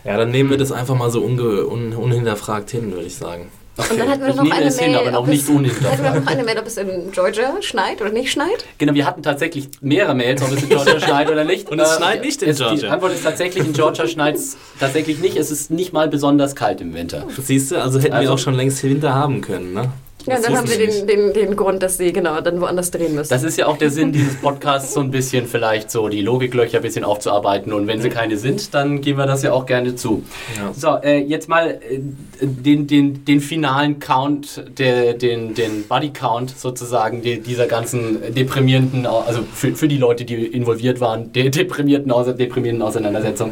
Ja, 0.06 0.18
dann 0.18 0.32
nehmen 0.32 0.50
wir 0.50 0.58
das 0.58 0.72
einfach 0.72 0.96
mal 0.96 1.10
so 1.12 1.22
unge, 1.22 1.66
un, 1.66 1.94
unhinterfragt 1.94 2.70
hin, 2.72 2.92
würde 2.92 3.06
ich 3.06 3.16
sagen. 3.16 3.50
Und 3.76 3.98
dann 4.00 4.08
hatten 4.08 4.22
wir 4.22 4.30
ich 4.30 4.36
noch 4.36 4.44
nehme 4.44 4.56
eine 4.56 4.66
es 4.68 4.78
hin, 4.78 4.92
Mail, 4.92 5.00
aber 5.02 5.12
noch 5.12 5.20
ob 5.22 5.28
nicht 5.30 5.42
es- 5.42 5.50
Hatten 5.50 5.64
wir 5.64 5.70
unhinterfragt. 5.72 6.26
noch 6.26 6.32
eine 6.32 6.44
Mail, 6.44 6.60
ob 6.60 6.68
es 6.68 6.78
in 6.78 7.12
Georgia 7.12 7.56
schneit 7.62 8.02
oder 8.02 8.12
nicht 8.12 8.32
schneit? 8.32 8.66
Genau, 8.78 8.94
wir 8.94 9.06
hatten 9.08 9.24
tatsächlich 9.24 9.70
mehrere 9.82 10.14
Mails, 10.14 10.44
ob 10.44 10.52
es 10.52 10.62
in 10.62 10.70
Georgia 10.70 11.00
schneit 11.06 11.32
oder 11.32 11.44
nicht. 11.44 11.70
Und 11.72 11.80
es 11.80 11.94
Äh, 11.94 11.98
schneit 11.98 12.22
nicht 12.24 12.44
in 12.44 12.50
es, 12.50 12.58
Die 12.58 12.64
Georgia. 12.64 12.90
Antwort 12.92 13.14
ist 13.14 13.24
tatsächlich, 13.24 13.66
in 13.66 13.74
Georgia 13.74 14.06
schneit 14.08 14.36
es 14.36 14.58
tatsächlich 14.80 15.20
nicht. 15.20 15.38
Es 15.38 15.50
ist 15.50 15.72
nicht 15.72 15.92
mal 15.92 16.08
besonders 16.08 16.56
kalt 16.56 16.82
im 16.82 16.94
Winter. 16.94 17.26
Siehst 17.42 17.72
du, 17.72 17.82
also 17.82 18.00
hätten 18.00 18.14
Also- 18.14 18.28
wir 18.30 18.34
auch 18.34 18.38
schon 18.38 18.54
längst 18.54 18.84
Winter 18.84 19.16
haben 19.16 19.42
können, 19.42 19.74
ne? 19.74 19.90
Ja, 20.26 20.40
dann 20.40 20.58
haben 20.58 20.70
wir 20.70 20.78
den, 20.78 21.08
den, 21.08 21.34
den 21.34 21.56
Grund, 21.56 21.84
dass 21.84 21.98
sie 21.98 22.14
genau 22.14 22.40
dann 22.40 22.62
woanders 22.62 22.92
drehen 22.92 23.16
müssen. 23.16 23.30
Das 23.30 23.44
ist 23.44 23.58
ja 23.58 23.68
auch 23.68 23.78
der 23.78 23.90
Sinn 23.90 24.14
dieses 24.14 24.36
Podcasts, 24.36 24.94
so 24.94 25.02
ein 25.02 25.12
bisschen 25.12 25.48
vielleicht 25.48 25.92
so 25.92 26.08
die 26.08 26.22
Logiklöcher 26.22 26.78
ein 26.78 26.82
bisschen 26.82 27.04
aufzuarbeiten. 27.04 27.74
Und 27.74 27.88
wenn 27.88 28.02
sie 28.02 28.10
keine 28.10 28.38
sind, 28.38 28.74
dann 28.74 29.02
geben 29.02 29.18
wir 29.18 29.26
das 29.26 29.44
ja 29.44 29.52
auch 29.52 29.66
gerne 29.66 29.96
zu. 29.96 30.24
Ja. 30.58 30.74
So, 30.74 30.98
äh, 31.06 31.20
jetzt 31.20 31.50
mal 31.50 31.72
äh, 31.72 32.00
den, 32.42 32.88
den, 32.88 33.26
den 33.26 33.42
finalen 33.42 34.00
Count, 34.00 34.64
der, 34.78 35.14
den, 35.14 35.54
den 35.56 35.88
Body 35.88 36.12
Count 36.12 36.58
sozusagen 36.58 37.22
die, 37.22 37.42
dieser 37.42 37.68
ganzen 37.68 38.34
deprimierenden, 38.34 39.06
also 39.06 39.42
für, 39.54 39.76
für 39.76 39.88
die 39.88 39.98
Leute, 39.98 40.24
die 40.24 40.46
involviert 40.46 41.02
waren, 41.02 41.34
der 41.34 41.50
deprimierten, 41.50 42.38
deprimierenden 42.38 42.88
Auseinandersetzung. 42.88 43.52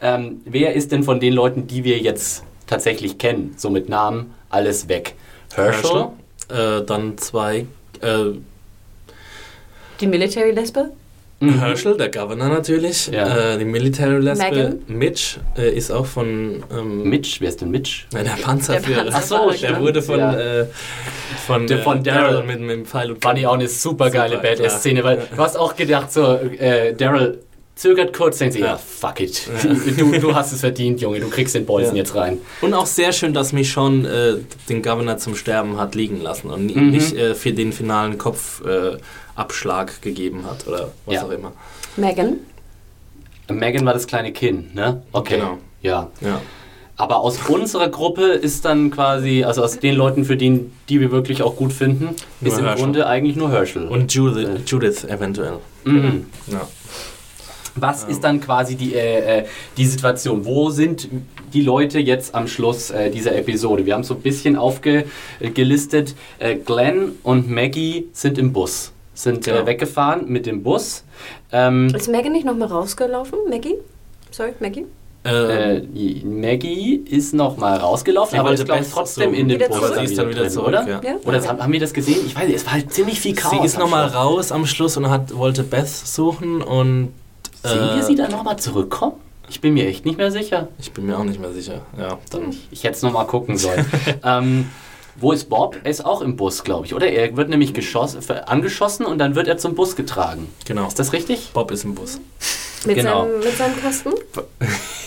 Ähm, 0.00 0.40
wer 0.44 0.74
ist 0.74 0.92
denn 0.92 1.02
von 1.02 1.18
den 1.18 1.32
Leuten, 1.32 1.66
die 1.66 1.84
wir 1.84 1.98
jetzt 1.98 2.44
tatsächlich 2.66 3.18
kennen, 3.18 3.54
so 3.56 3.70
mit 3.70 3.88
Namen, 3.88 4.34
alles 4.50 4.88
weg? 4.88 5.14
Herschel? 5.54 6.06
Äh, 6.48 6.84
dann 6.84 7.18
zwei. 7.18 7.66
Äh, 8.00 8.38
die 10.00 10.06
Military 10.06 10.50
Lesbe? 10.50 10.90
Herschel, 11.40 11.96
der 11.96 12.08
Governor 12.08 12.48
natürlich. 12.48 13.08
Mhm. 13.08 13.14
Ja. 13.14 13.54
Äh, 13.54 13.58
die 13.58 13.64
Military 13.64 14.20
Lesbe. 14.20 14.44
Megan. 14.44 14.82
Mitch 14.86 15.40
äh, 15.56 15.74
ist 15.74 15.90
auch 15.90 16.06
von. 16.06 16.62
Ähm, 16.72 17.08
Mitch, 17.08 17.40
wer 17.40 17.48
ist 17.48 17.60
denn 17.60 17.70
Mitch? 17.70 18.06
Nein, 18.12 18.24
der 18.24 18.42
Panzerführer. 18.42 19.04
Der 19.04 19.10
Panzerführer. 19.10 19.40
Ach 19.40 19.46
so, 19.46 19.50
der 19.50 19.56
stimmt. 19.68 19.80
wurde 19.80 20.02
von. 20.02 20.18
Ja. 20.18 20.60
Äh, 20.60 20.66
von, 21.46 21.66
Der 21.66 21.78
äh, 21.78 21.82
von 21.82 22.04
Daryl. 22.04 22.44
mit, 22.44 22.60
mit 22.60 22.70
dem 22.70 22.86
Pfeil 22.86 23.10
und 23.10 23.22
Fand 23.22 23.38
ich 23.38 23.46
auch 23.46 23.54
eine 23.54 23.66
super 23.66 24.10
geile. 24.10 24.38
Badass-Szene, 24.38 25.02
weil 25.02 25.26
du 25.34 25.42
hast 25.42 25.56
auch 25.56 25.74
gedacht, 25.74 26.12
so, 26.12 26.36
äh, 26.36 26.94
Daryl 26.94 27.40
zögert 27.74 28.12
kurz, 28.12 28.38
denkt 28.38 28.52
sich, 28.54 28.62
ja, 28.62 28.72
Ja. 28.72 28.76
fuck 28.78 29.20
it. 29.20 29.48
Du, 29.98 30.12
du 30.18 30.34
hast 30.34 30.52
es 30.52 30.60
verdient, 30.60 31.00
Junge, 31.00 31.20
du 31.20 31.28
kriegst 31.28 31.54
den 31.54 31.64
Bolzen 31.66 31.96
Ja. 31.96 32.02
jetzt 32.02 32.14
rein. 32.14 32.38
Und 32.60 32.74
auch 32.74 32.86
sehr 32.86 33.12
schön, 33.12 33.32
dass 33.34 33.52
Michonne 33.52 34.08
äh, 34.08 34.38
den 34.68 34.82
Governor 34.82 35.16
zum 35.18 35.34
Sterben 35.36 35.78
hat 35.78 35.94
liegen 35.94 36.20
lassen 36.20 36.50
und 36.50 36.74
Mhm. 36.74 36.90
nicht 36.90 37.14
äh, 37.16 37.34
für 37.34 37.52
den 37.52 37.72
finalen 37.72 38.18
Kopfabschlag 38.18 39.90
äh, 39.90 40.00
gegeben 40.04 40.44
hat 40.46 40.66
oder 40.66 40.92
was 41.06 41.14
Ja. 41.14 41.24
auch 41.24 41.30
immer. 41.30 41.52
Megan? 41.96 42.36
Megan 43.50 43.84
war 43.84 43.92
das 43.94 44.06
kleine 44.06 44.32
Kind, 44.32 44.74
ne? 44.74 45.02
Okay. 45.12 45.36
Genau. 45.38 45.58
Ja. 45.82 46.08
Ja. 46.20 46.40
Aber 46.96 47.16
aus 47.20 47.38
unserer 47.48 47.88
Gruppe 47.88 48.26
ist 48.26 48.64
dann 48.64 48.90
quasi, 48.90 49.42
also 49.44 49.62
aus 49.64 49.78
den 49.80 49.96
Leuten, 49.96 50.24
für 50.24 50.36
die, 50.36 50.70
die 50.88 51.00
wir 51.00 51.10
wirklich 51.10 51.42
auch 51.42 51.56
gut 51.56 51.72
finden, 51.72 52.10
Nur 52.40 52.52
ist 52.52 52.58
im 52.58 52.64
Herschel. 52.64 52.84
Grunde 52.84 53.06
eigentlich 53.06 53.34
nur 53.36 53.50
Herschel. 53.50 53.88
Und 53.88 54.12
Judith, 54.14 54.46
Äh. 54.46 54.58
Judith 54.66 55.04
eventuell. 55.04 55.54
mhm. 55.84 56.26
Ja. 56.46 56.60
Was 57.74 58.04
ist 58.04 58.22
dann 58.22 58.40
quasi 58.40 58.76
die, 58.76 58.94
äh, 58.94 59.38
äh, 59.40 59.44
die 59.76 59.86
Situation? 59.86 60.44
Wo 60.44 60.70
sind 60.70 61.08
die 61.54 61.62
Leute 61.62 61.98
jetzt 61.98 62.34
am 62.34 62.46
Schluss 62.46 62.90
äh, 62.90 63.10
dieser 63.10 63.34
Episode? 63.34 63.86
Wir 63.86 63.94
haben 63.94 64.04
so 64.04 64.14
ein 64.14 64.20
bisschen 64.20 64.56
aufgelistet. 64.56 66.14
Äh, 66.38 66.56
Glenn 66.56 67.12
und 67.22 67.50
Maggie 67.50 68.08
sind 68.12 68.38
im 68.38 68.52
Bus, 68.52 68.92
sind 69.14 69.46
äh, 69.48 69.52
Genau. 69.52 69.66
weggefahren 69.66 70.28
mit 70.28 70.46
dem 70.46 70.62
Bus. 70.62 71.04
Ähm, 71.50 71.88
Ist 71.94 72.08
Megan 72.08 72.32
nicht 72.32 72.44
nochmal 72.44 72.68
rausgelaufen? 72.68 73.38
Maggie? 73.48 73.76
Sorry, 74.30 74.52
Maggie? 74.60 74.86
Äh, 75.24 75.76
äh, 75.76 76.24
Maggie 76.24 76.96
ist 77.08 77.32
noch 77.32 77.56
mal 77.56 77.76
rausgelaufen, 77.76 78.32
Sie 78.32 78.38
aber 78.40 78.54
glaube 78.54 78.72
ich 78.72 78.86
Beth 78.86 78.92
trotzdem 78.92 79.30
so- 79.30 79.36
in 79.40 79.48
dem 79.48 79.60
Wieder 79.60 79.68
Bus. 79.68 79.94
sie 79.96 80.04
ist 80.04 80.18
dann 80.18 80.28
wieder 80.28 80.40
drin, 80.42 80.50
zurück, 80.50 80.68
oder? 80.68 80.88
ja. 80.88 81.00
Ja? 81.04 81.14
Oder 81.24 81.36
das, 81.36 81.48
haben 81.48 81.72
wir 81.72 81.78
das 81.80 81.92
gesehen? 81.94 82.18
Ich 82.26 82.34
weiß 82.34 82.46
nicht, 82.48 82.56
es 82.56 82.66
war 82.66 82.72
halt 82.72 82.92
ziemlich 82.92 83.20
viel 83.20 83.34
Chaos. 83.36 83.52
Sie 83.60 83.64
ist 83.66 83.78
nochmal 83.78 84.08
raus 84.08 84.50
am 84.50 84.66
Schluss 84.66 84.96
und 84.96 85.08
hat, 85.08 85.34
wollte 85.36 85.62
Beth 85.62 85.88
suchen 85.88 86.60
und. 86.60 87.12
Sehen 87.62 87.80
wir 87.80 87.96
äh, 87.96 88.02
sie 88.02 88.14
dann 88.14 88.30
nochmal 88.30 88.58
zurückkommen? 88.58 89.14
Ich 89.48 89.60
bin 89.60 89.74
mir 89.74 89.86
echt 89.86 90.04
nicht 90.04 90.18
mehr 90.18 90.30
sicher. 90.30 90.68
Ich 90.78 90.92
bin 90.92 91.06
mir 91.06 91.18
auch 91.18 91.24
nicht 91.24 91.40
mehr 91.40 91.52
sicher. 91.52 91.82
Ja, 91.98 92.18
dann. 92.30 92.54
Ich 92.70 92.84
hätte 92.84 92.94
es 92.94 93.02
nochmal 93.02 93.26
gucken 93.26 93.58
sollen. 93.58 93.84
ähm, 94.24 94.70
wo 95.16 95.32
ist 95.32 95.48
Bob? 95.50 95.76
Er 95.84 95.90
ist 95.90 96.04
auch 96.04 96.22
im 96.22 96.36
Bus, 96.36 96.64
glaube 96.64 96.86
ich, 96.86 96.94
oder? 96.94 97.06
Er 97.06 97.36
wird 97.36 97.50
nämlich 97.50 97.74
angeschossen 98.46 99.04
und 99.04 99.18
dann 99.18 99.34
wird 99.34 99.46
er 99.46 99.58
zum 99.58 99.74
Bus 99.74 99.94
getragen. 99.94 100.48
Genau. 100.64 100.86
Ist 100.86 100.98
das 100.98 101.12
richtig? 101.12 101.50
Bob 101.52 101.70
ist 101.70 101.84
im 101.84 101.94
Bus. 101.94 102.18
Mit, 102.86 102.96
Genau. 102.96 103.24
seinem, 103.26 103.38
mit 103.40 103.56
seinem 103.56 103.80
Kasten? 103.80 104.10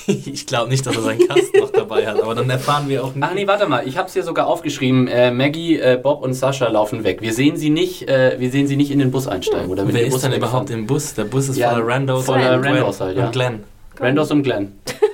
Ich 0.08 0.46
glaube 0.46 0.70
nicht, 0.70 0.86
dass 0.86 0.96
er 0.96 1.02
seinen 1.02 1.28
Kasten 1.28 1.58
noch 1.60 1.72
dabei 1.72 2.06
hat, 2.06 2.22
aber 2.22 2.36
dann 2.36 2.48
erfahren 2.48 2.88
wir 2.88 3.04
auch 3.04 3.16
nicht. 3.16 3.24
Ach 3.28 3.34
nee, 3.34 3.48
warte 3.48 3.66
mal, 3.68 3.88
ich 3.88 3.98
habe 3.98 4.08
es 4.08 4.14
hier 4.14 4.22
sogar 4.22 4.46
aufgeschrieben. 4.46 5.08
Äh, 5.08 5.32
Maggie, 5.32 5.80
äh, 5.80 6.00
Bob 6.02 6.22
und 6.22 6.36
Sascha 6.36 6.68
laufen 6.68 7.04
weg. 7.04 7.24
Wir 7.24 7.34
sehen 7.34 7.58
sie 7.58 7.72
nicht, 7.72 8.08
äh, 8.08 8.36
wir 8.40 8.52
sehen 8.52 8.68
sie 8.68 8.76
nicht 8.78 8.92
in 8.92 9.00
den 9.00 9.10
Bus 9.10 9.28
einsteigen. 9.28 9.68
Oder 9.72 9.84
mit 9.84 9.96
Wer 9.96 10.06
Bus 10.06 10.18
ist 10.18 10.22
denn 10.24 10.32
wegfahren. 10.34 10.52
überhaupt 10.52 10.70
im 10.70 10.86
Bus? 10.86 11.16
Der 11.16 11.24
Bus 11.24 11.50
ist 11.50 11.58
Ja, 11.58 11.72
voller 11.72 11.88
Randos 11.88 12.26
voller 12.26 12.64
Randos 12.64 13.02
halt, 13.02 13.18
ja. 13.18 13.26
und 13.26 13.32
Glenn. 13.32 13.64
Randos 14.00 14.30
und 14.30 14.44
Glenn. 14.44 14.74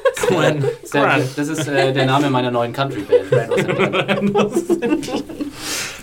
Ist 0.84 0.94
der, 0.94 1.20
das 1.36 1.48
ist 1.48 1.68
äh, 1.68 1.94
der 1.94 2.06
Name 2.06 2.30
meiner 2.30 2.52
neuen 2.52 2.74
Country-Band. 2.74 3.22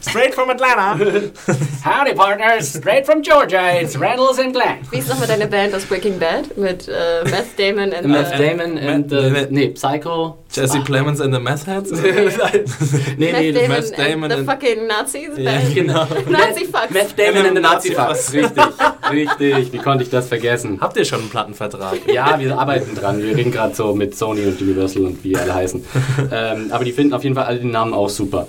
Straight 0.01 0.35
from 0.35 0.49
Atlanta. 0.49 0.97
Howdy, 1.85 2.14
partners! 2.14 2.72
Straight 2.72 3.05
from 3.05 3.22
Georgia, 3.22 3.79
it's 3.81 3.97
Randalls 3.97 4.39
and 4.39 4.55
Glenn. 4.55 4.79
Wie 4.91 4.99
ist 4.99 5.09
nochmal 5.09 5.26
deine 5.26 5.47
Band 5.47 5.74
aus 5.74 5.85
Breaking 5.85 6.18
Bad? 6.18 6.57
Mit 6.57 6.89
äh, 6.89 7.24
Meth 7.24 7.59
Damon 7.59 7.93
und... 7.93 8.07
Matt 8.07 8.33
äh, 8.33 8.49
Damon 8.57 8.79
and, 8.79 9.12
äh, 9.12 9.31
Matt- 9.31 9.51
nee, 9.51 9.68
Psycho. 9.68 10.39
Jesse 10.51 10.81
Plemons 10.81 11.20
and 11.20 11.35
the 11.35 11.41
Meth 11.41 11.66
Heads? 11.66 11.91
nee, 13.18 13.33
nee, 13.33 13.53
Meth 13.53 13.55
Damon, 13.55 13.68
Matt 13.68 13.99
Damon 13.99 14.33
and 14.33 14.41
the 14.41 14.45
fucking 14.45 14.87
Nazis 14.87 15.37
Band. 15.37 15.74
genau. 15.74 16.07
Nazi-Fucks. 16.26 16.91
Matt 16.91 17.18
Damon 17.18 17.47
and 17.47 17.57
the 17.57 17.61
Nazi 17.61 17.91
Nazi-Fucks. 17.91 18.55
Fucks. 18.55 19.11
Richtig, 19.11 19.55
richtig. 19.57 19.72
Wie 19.72 19.79
konnte 19.79 20.05
ich 20.05 20.11
das 20.11 20.29
vergessen? 20.29 20.79
Habt 20.81 20.97
ihr 20.97 21.05
schon 21.05 21.20
einen 21.20 21.29
Plattenvertrag? 21.29 21.99
Ja, 22.11 22.39
wir 22.41 22.59
arbeiten 22.59 22.95
dran. 22.95 23.20
Wir 23.22 23.37
reden 23.37 23.53
gerade 23.53 23.74
so 23.74 23.95
mit 23.95 24.16
Sony 24.19 24.45
und 24.45 24.61
Universal 24.61 25.05
und 25.05 25.23
wie 25.25 25.37
alle 25.37 25.55
heißen. 25.55 25.85
ähm, 26.33 26.66
aber 26.71 26.85
die 26.85 26.93
finden 26.93 27.14
auf 27.14 27.23
jeden 27.25 27.35
Fall 27.35 27.45
alle 27.45 27.59
den 27.61 27.71
Namen 27.71 27.95
auch 27.95 28.09
super. 28.09 28.49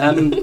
Ähm, 0.00 0.34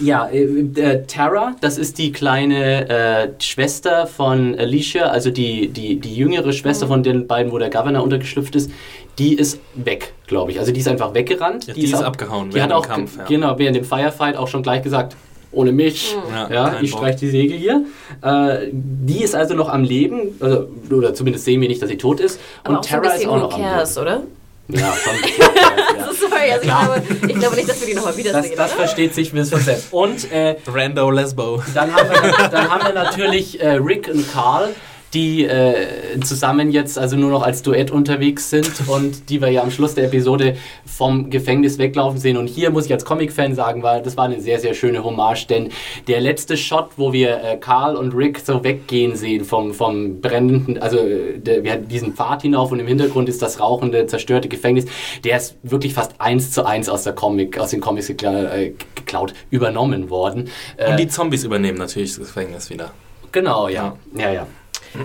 ja, 0.00 0.26
äh, 0.26 0.42
äh, 0.42 1.06
Tara, 1.06 1.54
das 1.60 1.78
ist 1.78 1.98
die 1.98 2.12
kleine 2.12 2.88
äh, 2.88 3.28
Schwester 3.38 4.06
von 4.06 4.54
Alicia, 4.58 5.04
also 5.04 5.30
die, 5.30 5.68
die, 5.68 6.00
die 6.00 6.14
jüngere 6.16 6.52
Schwester 6.52 6.88
von 6.88 7.02
den 7.02 7.26
beiden, 7.26 7.52
wo 7.52 7.58
der 7.58 7.70
Governor 7.70 8.02
untergeschlüpft 8.02 8.56
ist. 8.56 8.70
Die 9.18 9.34
ist 9.34 9.60
weg, 9.74 10.12
glaube 10.26 10.50
ich. 10.50 10.58
Also 10.58 10.72
die 10.72 10.80
ist 10.80 10.88
einfach 10.88 11.14
weggerannt. 11.14 11.68
Ja, 11.68 11.74
die 11.74 11.84
ist 11.84 11.94
auch- 11.94 12.02
abgehauen 12.02 12.50
Die 12.50 12.60
hat 12.60 12.70
während 12.70 12.72
dem 12.72 12.76
auch, 12.76 12.88
Kampf, 12.88 13.16
ja. 13.18 13.24
genau, 13.24 13.58
während 13.58 13.76
dem 13.76 13.84
Firefight 13.84 14.36
auch 14.36 14.48
schon 14.48 14.62
gleich 14.64 14.82
gesagt, 14.82 15.16
ohne 15.54 15.72
mich. 15.72 16.16
Ja, 16.30 16.48
Ja, 16.50 16.70
kein 16.70 16.84
ich 16.84 16.90
streiche 16.90 17.18
die 17.18 17.30
Segel 17.30 17.56
hier. 17.58 17.84
Äh, 18.22 18.68
die 18.72 19.22
ist 19.22 19.34
also 19.34 19.54
noch 19.54 19.68
am 19.68 19.82
Leben, 19.84 20.36
also, 20.40 20.68
oder 20.90 21.14
zumindest 21.14 21.44
sehen 21.44 21.60
wir 21.60 21.68
nicht, 21.68 21.80
dass 21.82 21.88
sie 21.88 21.96
tot 21.98 22.20
ist. 22.20 22.40
Aber 22.64 22.74
Und 22.74 22.78
auch 22.80 22.84
so 22.84 22.96
ein 22.96 23.02
Tara 23.02 23.14
ist 23.14 23.26
auch 23.26 23.36
noch 23.38 23.54
am 23.54 23.60
cares, 23.60 23.94
Leben. 23.96 24.06
oder? 24.06 24.22
Ja, 24.68 24.92
schon. 24.94 25.12
ja. 25.38 26.04
Also, 26.06 26.26
sorry, 26.26 26.50
also 26.52 26.62
ich 26.62 26.62
glaube, 26.62 27.02
ich 27.32 27.38
glaube 27.38 27.56
nicht, 27.56 27.68
dass 27.68 27.80
wir 27.80 27.86
die 27.86 27.94
nochmal 27.94 28.12
Das, 28.12 28.18
wiedersehen, 28.18 28.52
das 28.56 28.70
oder? 28.72 28.80
versteht 28.80 29.14
sich 29.14 29.32
bis 29.32 29.50
von 29.50 29.60
selbst. 29.60 29.92
Und 29.92 30.32
äh, 30.32 30.56
Rando 30.66 31.10
Lesbo. 31.10 31.62
dann, 31.74 31.94
haben 31.94 32.08
wir, 32.10 32.48
dann 32.48 32.70
haben 32.70 32.86
wir 32.86 32.94
natürlich 32.94 33.60
äh, 33.60 33.72
Rick 33.72 34.08
und 34.12 34.30
Carl, 34.32 34.70
die 35.14 35.44
äh, 35.44 36.20
zusammen 36.24 36.70
jetzt 36.70 36.98
also 36.98 37.16
nur 37.16 37.30
noch 37.30 37.42
als 37.42 37.62
Duett 37.62 37.90
unterwegs 37.90 38.50
sind 38.50 38.70
und 38.88 39.30
die 39.30 39.40
wir 39.40 39.48
ja 39.48 39.62
am 39.62 39.70
Schluss 39.70 39.94
der 39.94 40.04
Episode 40.04 40.56
vom 40.84 41.30
Gefängnis 41.30 41.78
weglaufen 41.78 42.18
sehen. 42.18 42.36
Und 42.36 42.48
hier 42.48 42.70
muss 42.70 42.86
ich 42.86 42.92
als 42.92 43.04
Comic-Fan 43.04 43.54
sagen, 43.54 43.82
war, 43.82 44.00
das 44.00 44.16
war 44.16 44.24
eine 44.24 44.40
sehr, 44.40 44.58
sehr 44.58 44.74
schöne 44.74 45.04
Hommage, 45.04 45.46
denn 45.46 45.70
der 46.08 46.20
letzte 46.20 46.56
Shot, 46.56 46.90
wo 46.96 47.12
wir 47.12 47.42
äh, 47.42 47.56
Carl 47.56 47.96
und 47.96 48.14
Rick 48.14 48.40
so 48.40 48.64
weggehen 48.64 49.14
sehen 49.16 49.44
vom, 49.44 49.72
vom 49.72 50.20
brennenden, 50.20 50.78
also 50.78 50.98
äh, 50.98 51.38
der, 51.38 51.62
wir 51.62 51.72
hatten 51.72 51.88
diesen 51.88 52.14
Pfad 52.14 52.42
hinauf 52.42 52.72
und 52.72 52.80
im 52.80 52.86
Hintergrund 52.86 53.28
ist 53.28 53.40
das 53.40 53.60
rauchende, 53.60 54.06
zerstörte 54.06 54.48
Gefängnis, 54.48 54.86
der 55.22 55.36
ist 55.36 55.56
wirklich 55.62 55.94
fast 55.94 56.20
eins 56.20 56.50
zu 56.50 56.66
eins 56.66 56.88
aus 56.88 57.04
der 57.04 57.12
Comic, 57.12 57.58
aus 57.58 57.70
den 57.70 57.80
Comics 57.80 58.10
äh, 58.10 58.72
geklaut, 58.94 59.34
übernommen 59.50 60.10
worden. 60.10 60.50
Äh, 60.76 60.90
Und 60.90 60.98
die 60.98 61.08
Zombies 61.08 61.44
übernehmen 61.44 61.78
natürlich 61.78 62.16
das 62.16 62.26
Gefängnis 62.26 62.70
wieder. 62.70 62.90
Genau, 63.32 63.68
ja. 63.68 63.96
Ja, 64.16 64.30
ja. 64.30 64.46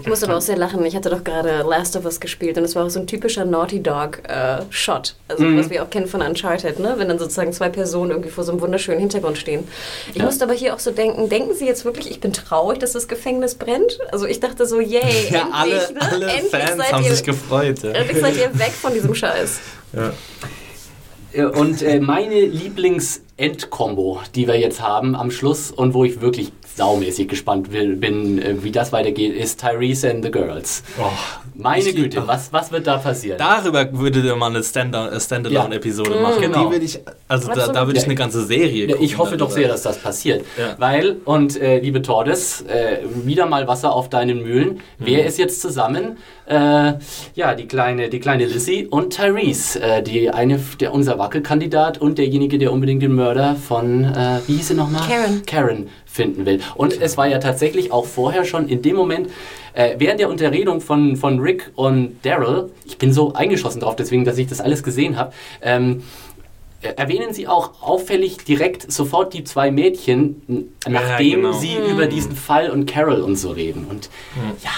Ich 0.02 0.08
musste 0.08 0.28
aber 0.28 0.38
auch 0.38 0.42
sehr 0.42 0.58
lachen. 0.58 0.86
Ich 0.86 0.96
hatte 0.96 1.10
doch 1.10 1.24
gerade 1.24 1.64
Last 1.68 1.96
of 1.96 2.06
Us 2.06 2.20
gespielt 2.20 2.58
und 2.58 2.64
es 2.64 2.76
war 2.76 2.86
auch 2.86 2.90
so 2.90 3.00
ein 3.00 3.08
typischer 3.08 3.44
Naughty 3.44 3.82
Dog 3.82 4.20
äh, 4.30 4.62
Shot. 4.70 5.16
Also 5.28 5.44
Mhm. 5.44 5.58
was 5.60 5.70
wir 5.72 5.82
auch 5.84 5.90
kennen 5.90 6.08
von 6.08 6.22
Uncharted, 6.22 6.80
ne? 6.80 6.94
Wenn 6.98 7.08
dann 7.08 7.18
sozusagen 7.18 7.52
zwei 7.54 7.70
Personen 7.70 8.12
irgendwie 8.12 8.30
vor 8.30 8.44
so 8.44 8.52
einem 8.52 8.62
wunderschönen 8.62 9.00
Hintergrund 9.00 9.38
stehen. 9.40 9.68
Ich 10.12 10.18
Ja. 10.18 10.26
musste 10.26 10.44
aber 10.46 10.54
hier 10.54 10.76
auch 10.76 10.80
so 10.80 10.92
denken, 10.92 11.28
denken 11.30 11.56
Sie 11.56 11.66
jetzt 11.66 11.86
wirklich, 11.86 12.12
ich 12.12 12.20
bin 12.20 12.34
traurig, 12.34 12.80
dass 12.80 12.92
das 12.94 13.08
Gefängnis 13.08 13.56
brennt? 13.56 14.00
Also 14.12 14.26
ich 14.28 14.40
dachte 14.40 14.66
so, 14.68 14.80
yay, 14.80 15.02
endlich, 15.02 15.90
ne? 15.92 16.32
endlich 16.34 16.52
seid 16.52 16.94
haben 16.94 17.04
ihr, 17.04 17.12
sich 17.16 17.24
gefreut. 17.24 17.82
Ja. 17.84 17.92
endlich 17.92 18.20
seid 18.20 18.38
ihr 18.38 18.60
weg 18.60 18.72
von 18.74 18.94
diesem 18.94 19.16
Scheiß. 19.16 19.60
Ja. 19.94 20.14
Und 21.50 21.82
äh, 21.84 22.00
meine 22.00 22.42
Lieblings-End-Kombo, 22.42 24.20
die 24.36 24.48
wir 24.48 24.60
jetzt 24.60 24.82
haben 24.82 25.16
am 25.16 25.30
Schluss 25.32 25.70
und 25.72 25.94
wo 25.94 26.04
ich 26.04 26.22
wirklich 26.22 26.52
saumäßig 26.80 27.28
gespannt 27.28 27.70
bin, 27.72 28.42
äh, 28.42 28.64
wie 28.64 28.72
das 28.72 28.92
weitergeht, 28.94 29.36
ist 29.36 29.60
Tyrese 29.60 30.10
and 30.10 30.24
the 30.24 30.32
Girls. 30.32 30.82
Oh, 30.98 31.04
Meine 31.56 31.92
Güte, 31.94 32.26
was, 32.26 32.54
was 32.54 32.72
wird 32.72 32.88
da 32.88 32.98
passieren? 32.98 33.38
Darüber 33.38 33.86
würde 33.92 34.22
der 34.22 34.38
mal 34.38 34.50
eine 34.50 34.64
Stand- 34.64 34.96
äh, 34.96 35.20
Standalone-Episode 35.20 36.16
Ja. 36.16 36.22
machen. 36.22 36.42
Genau. 36.42 36.66
Die 36.68 36.72
würde 36.72 36.86
ich, 36.86 37.00
also 37.28 37.52
da, 37.54 37.68
da 37.68 37.86
würde 37.86 38.00
ich 38.00 38.06
eine 38.06 38.16
ganze 38.16 38.46
Serie 38.46 38.88
gucken. 38.88 39.04
ich 39.04 39.18
hoffe 39.18 39.36
doch 39.36 39.52
sehr, 39.52 39.68
dass 39.68 39.82
das 39.82 39.98
passiert. 39.98 40.46
Ja. 40.58 40.76
Weil, 40.78 41.18
und 41.26 41.60
äh, 41.62 41.80
liebe 41.80 42.02
Tordes, 42.02 42.62
äh, 42.62 43.00
wieder 43.26 43.46
mal 43.46 43.68
Wasser 43.68 43.92
auf 43.94 44.08
deinen 44.10 44.42
Mühlen. 44.42 44.80
Wer 45.00 45.26
ist 45.26 45.38
jetzt 45.38 45.60
zusammen? 45.62 46.18
Äh, 46.50 46.93
ja, 47.36 47.54
die 47.54 47.68
kleine, 47.68 48.10
die 48.10 48.20
kleine 48.20 48.45
Lizzie 48.45 48.88
und 48.88 49.16
Tyrese. 49.16 49.82
Äh, 49.82 50.02
die 50.02 50.32
eine, 50.32 50.60
der, 50.80 50.93
unser 50.93 51.20
Wackelkandidat 51.20 52.00
und 52.00 52.18
derjenige, 52.18 52.58
der 52.58 52.74
unbedingt 52.74 53.04
den 53.04 53.14
Mörder 53.14 53.56
von, 53.56 54.04
äh, 54.04 54.39
wie 54.47 54.56
hieß 54.56 54.70
sie 54.70 54.74
nochmal? 54.74 55.08
Karen. 55.08 55.45
Karen 55.45 55.89
finden 56.06 56.47
will. 56.47 56.60
Und 56.74 57.00
es 57.00 57.18
war 57.18 57.28
ja 57.28 57.38
tatsächlich 57.38 57.91
auch 57.91 58.06
vorher 58.06 58.45
schon 58.45 58.68
in 58.68 58.82
dem 58.82 58.95
Moment, 58.95 59.30
äh, 59.74 59.95
während 60.00 60.20
der 60.20 60.30
Unterredung 60.30 60.82
von, 60.82 61.16
von 61.18 61.39
Rick 61.39 61.72
und 61.76 62.18
Daryl, 62.24 62.72
ich 62.84 62.97
bin 62.97 63.14
so 63.14 63.34
eingeschossen 63.34 63.82
drauf, 63.82 63.95
deswegen, 63.95 64.26
dass 64.26 64.39
ich 64.39 64.47
das 64.47 64.60
alles 64.60 64.82
gesehen 64.82 65.18
habe, 65.18 65.34
ähm, 65.62 66.02
äh, 66.82 66.93
erwähnen 66.95 67.34
Sie 67.34 67.47
auch 67.47 67.82
auffällig 67.82 68.38
direkt 68.38 68.91
sofort 68.91 69.34
die 69.34 69.43
zwei 69.43 69.70
Mädchen, 69.70 70.41
nachdem 70.88 71.41
genau. 71.41 71.52
Sie 71.54 71.76
über 71.76 72.08
diesen 72.08 72.36
Fall 72.36 72.72
und 72.72 72.89
Carol 72.89 73.22
und 73.22 73.36
so 73.36 73.52
reden. 73.52 73.86
Und 73.86 74.10
ja, 74.64 74.72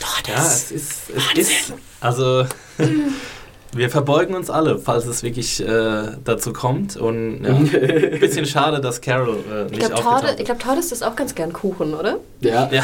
doch, 0.00 0.28
Ja, 0.28 0.34
das 0.36 0.64
es 0.64 0.70
ist, 0.72 0.94
es 1.36 1.48
ist 1.50 1.72
also 2.00 2.46
wir 3.76 3.90
verbeugen 3.90 4.34
uns 4.34 4.50
alle, 4.50 4.78
falls 4.78 5.06
es 5.06 5.22
wirklich 5.22 5.60
äh, 5.66 6.02
dazu 6.24 6.52
kommt. 6.52 6.96
Und 6.96 7.44
ja, 7.44 7.54
ein 7.54 8.20
bisschen 8.20 8.46
schade, 8.46 8.80
dass 8.80 9.00
Carol 9.00 9.36
äh, 9.50 9.64
Ich 9.66 9.70
nicht 9.72 9.78
glaube, 9.80 9.94
aufgetaucht 9.94 10.20
Tordes, 10.20 10.34
ich 10.34 10.40
ist. 10.40 10.44
glaub, 10.46 10.58
Tordes 10.60 10.92
isst 10.92 11.04
auch 11.04 11.16
ganz 11.16 11.34
gern 11.34 11.52
Kuchen, 11.52 11.94
oder? 11.94 12.18
ja, 12.40 12.68
Ja, 12.72 12.82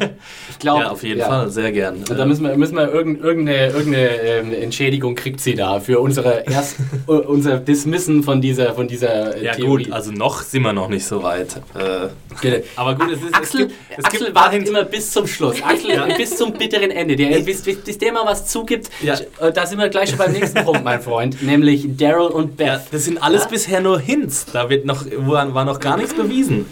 ich 0.50 0.58
glaube, 0.58 0.82
ja, 0.84 0.90
auf 0.90 1.02
jeden 1.02 1.20
Fall, 1.20 1.50
sehr 1.50 1.72
gern. 1.72 1.96
Und 2.08 2.16
da 2.18 2.24
müssen 2.24 2.44
wir, 2.44 2.56
müssen 2.56 2.76
wir 2.76 2.92
irgend, 2.92 3.22
irgendeine, 3.22 3.68
irgendeine 3.68 4.08
ähm, 4.22 4.52
Entschädigung 4.52 5.14
kriegt 5.14 5.40
sie 5.40 5.54
da 5.54 5.80
für 5.80 6.00
unsere 6.00 6.44
erst, 6.50 6.76
äh, 7.08 7.12
unser 7.12 7.58
Dismissen 7.58 8.22
von 8.22 8.40
dieser, 8.40 8.74
von 8.74 8.88
dieser 8.88 9.36
äh, 9.36 9.44
ja 9.44 9.52
Theorie. 9.54 9.84
gut, 9.84 9.92
also 9.92 10.10
noch 10.12 10.42
sind 10.42 10.62
wir 10.62 10.72
noch 10.72 10.88
nicht 10.88 11.06
so 11.06 11.22
weit. 11.22 11.56
Äh, 11.74 12.08
Genau. 12.40 12.56
aber 12.74 12.96
gut, 12.96 13.12
es 13.12 13.22
ist 13.22 13.32
Axel, 13.32 13.60
es 13.60 13.68
gibt, 13.68 13.72
es 13.98 14.04
Axel 14.06 14.20
gibt 14.26 14.34
wartet 14.34 14.68
immer 14.68 14.82
bis 14.84 15.12
zum 15.12 15.24
Schluss. 15.26 15.62
Axel 15.62 16.14
bis 16.16 16.36
zum 16.36 16.52
bitteren 16.52 16.90
Ende. 16.90 17.14
Der, 17.14 17.38
bis, 17.40 17.62
bis, 17.62 17.76
bis 17.76 17.96
der 17.96 18.12
mal 18.12 18.26
was 18.26 18.48
zugibt, 18.48 18.90
Ja. 19.02 19.14
äh, 19.40 19.52
da 19.52 19.64
sind 19.66 19.78
wir 19.78 19.88
gleich 19.88 20.08
schon 20.10 20.18
beim 20.18 20.33
nächsten 20.34 20.64
Punkt, 20.64 20.84
mein 20.84 21.00
Freund, 21.00 21.42
nämlich 21.42 21.96
Daryl 21.96 22.28
und 22.28 22.56
Beth. 22.56 22.66
Ja, 22.66 22.82
das 22.92 23.04
sind 23.04 23.22
alles 23.22 23.44
Ja? 23.44 23.48
bisher 23.48 23.80
nur 23.80 23.98
Hints. 23.98 24.46
Da 24.52 24.68
wird 24.68 24.84
noch, 24.84 25.04
war 25.16 25.64
noch 25.64 25.80
gar 25.80 25.96
nichts 25.96 26.14
bewiesen. 26.14 26.66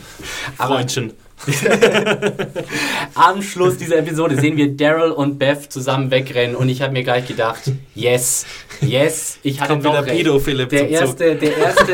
Aber- 0.58 0.74
Freundchen. 0.76 1.12
Am 3.14 3.42
Schluss 3.42 3.76
dieser 3.76 3.98
Episode 3.98 4.36
sehen 4.40 4.56
wir 4.56 4.68
Daryl 4.76 5.10
und 5.10 5.38
Beth 5.38 5.72
zusammen 5.72 6.10
wegrennen 6.10 6.56
und 6.56 6.68
ich 6.68 6.82
habe 6.82 6.92
mir 6.92 7.02
gleich 7.02 7.26
gedacht, 7.26 7.62
yes, 7.94 8.46
yes, 8.80 9.38
ich 9.42 9.60
hatte 9.60 9.72
Kommt 9.72 9.84
doch 9.84 9.92
wieder 9.92 10.06
recht. 10.06 10.16
Pido 10.18 10.38
Philipp 10.38 10.68
Der 10.70 10.88
erste, 10.88 11.36
der 11.36 11.56
erste, 11.56 11.92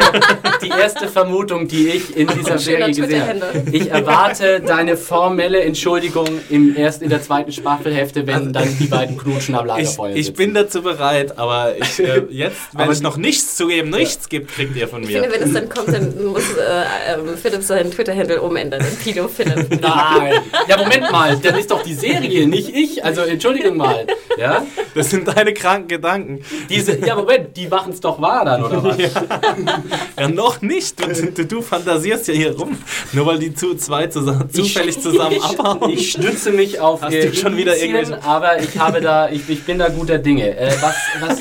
die 0.62 0.68
erste 0.68 1.08
Vermutung, 1.08 1.66
die 1.68 1.88
ich 1.88 2.16
in 2.16 2.28
dieser 2.28 2.58
Serie 2.58 2.88
gesehen 2.94 3.22
habe. 3.22 3.62
Ich 3.72 3.90
erwarte 3.90 4.60
deine 4.60 4.96
formelle 4.96 5.60
Entschuldigung 5.62 6.26
im 6.50 6.76
erst 6.76 7.02
in 7.02 7.10
der 7.10 7.22
zweiten 7.22 7.52
Staffelhälfte, 7.52 8.26
wenn 8.26 8.52
dann 8.52 8.68
die 8.78 8.86
beiden 8.86 9.16
knutschen 9.18 9.54
am 9.54 9.68
Also 9.68 9.80
Ich, 9.80 9.86
Lagerfeuer 9.96 10.16
ich 10.16 10.26
sitzen. 10.26 10.36
bin 10.36 10.54
dazu 10.54 10.82
bereit, 10.82 11.38
aber 11.38 11.74
ich, 11.78 11.98
äh, 12.00 12.22
jetzt, 12.30 12.56
wenn 12.72 12.82
Aber 12.82 12.92
ich 12.92 13.00
noch 13.02 13.16
nichts 13.16 13.56
zugeben, 13.56 13.90
nichts 13.90 14.28
gibt, 14.28 14.52
kriegt 14.52 14.76
ihr 14.76 14.88
von 14.88 15.02
Ich 15.02 15.08
mir. 15.10 15.22
finde, 15.22 15.34
wenn 15.36 15.42
es 15.48 15.52
dann 15.54 15.68
kommt, 15.68 15.88
dann 15.88 16.24
muss 16.26 16.44
äh, 16.56 17.14
ähm, 17.14 17.36
Philipp 17.40 17.62
seinen 17.62 17.90
Twitter-Handle 17.90 18.40
umändern. 18.40 18.82
Pido 19.02 19.28
Philipp. 19.38 19.70
Nein. 19.80 20.32
Ja, 20.68 20.76
Moment 20.76 21.10
mal, 21.12 21.36
das 21.38 21.58
ist 21.58 21.70
doch 21.70 21.82
die 21.82 21.94
Serie, 21.94 22.46
nicht 22.46 22.68
ich. 22.74 23.04
Also 23.04 23.22
Entschuldigung 23.22 23.76
mal. 23.76 24.06
Ja? 24.36 24.66
Das 24.94 25.10
sind 25.10 25.26
deine 25.28 25.54
kranken 25.54 25.88
Gedanken. 25.88 26.40
Diese, 26.68 26.98
ja, 27.06 27.14
Moment, 27.14 27.56
die 27.56 27.68
machen 27.68 27.92
es 27.92 28.00
doch 28.00 28.20
wahr 28.20 28.44
dann, 28.44 28.64
oder 28.64 28.82
was? 28.84 28.96
Ja, 30.18 30.28
noch 30.28 30.60
nicht. 30.62 30.98
Du, 31.00 31.06
du, 31.30 31.44
du 31.46 31.62
fantasierst 31.62 32.26
ja 32.28 32.34
hier 32.34 32.56
rum. 32.56 32.76
Nur 33.12 33.26
weil 33.26 33.38
die 33.38 33.54
zu 33.54 33.76
zwei 33.76 34.08
zusammen, 34.08 34.50
zufällig 34.52 35.00
zusammen 35.00 35.36
ich, 35.36 35.44
abhauen. 35.44 35.90
Ich 35.90 36.10
stütze 36.12 36.50
mich 36.50 36.80
auf 36.80 37.02
Hast 37.02 37.14
du 37.14 37.32
schon 37.34 37.56
wieder 37.56 37.76
irgendwelche- 37.76 38.22
aber 38.24 38.60
ich 38.60 38.76
habe 38.78 39.00
da, 39.00 39.28
ich, 39.28 39.48
ich 39.48 39.62
bin 39.64 39.78
da 39.78 39.88
guter 39.88 40.18
Dinge. 40.18 40.56
Äh, 40.56 40.72
was, 40.80 40.94
was, 41.20 41.38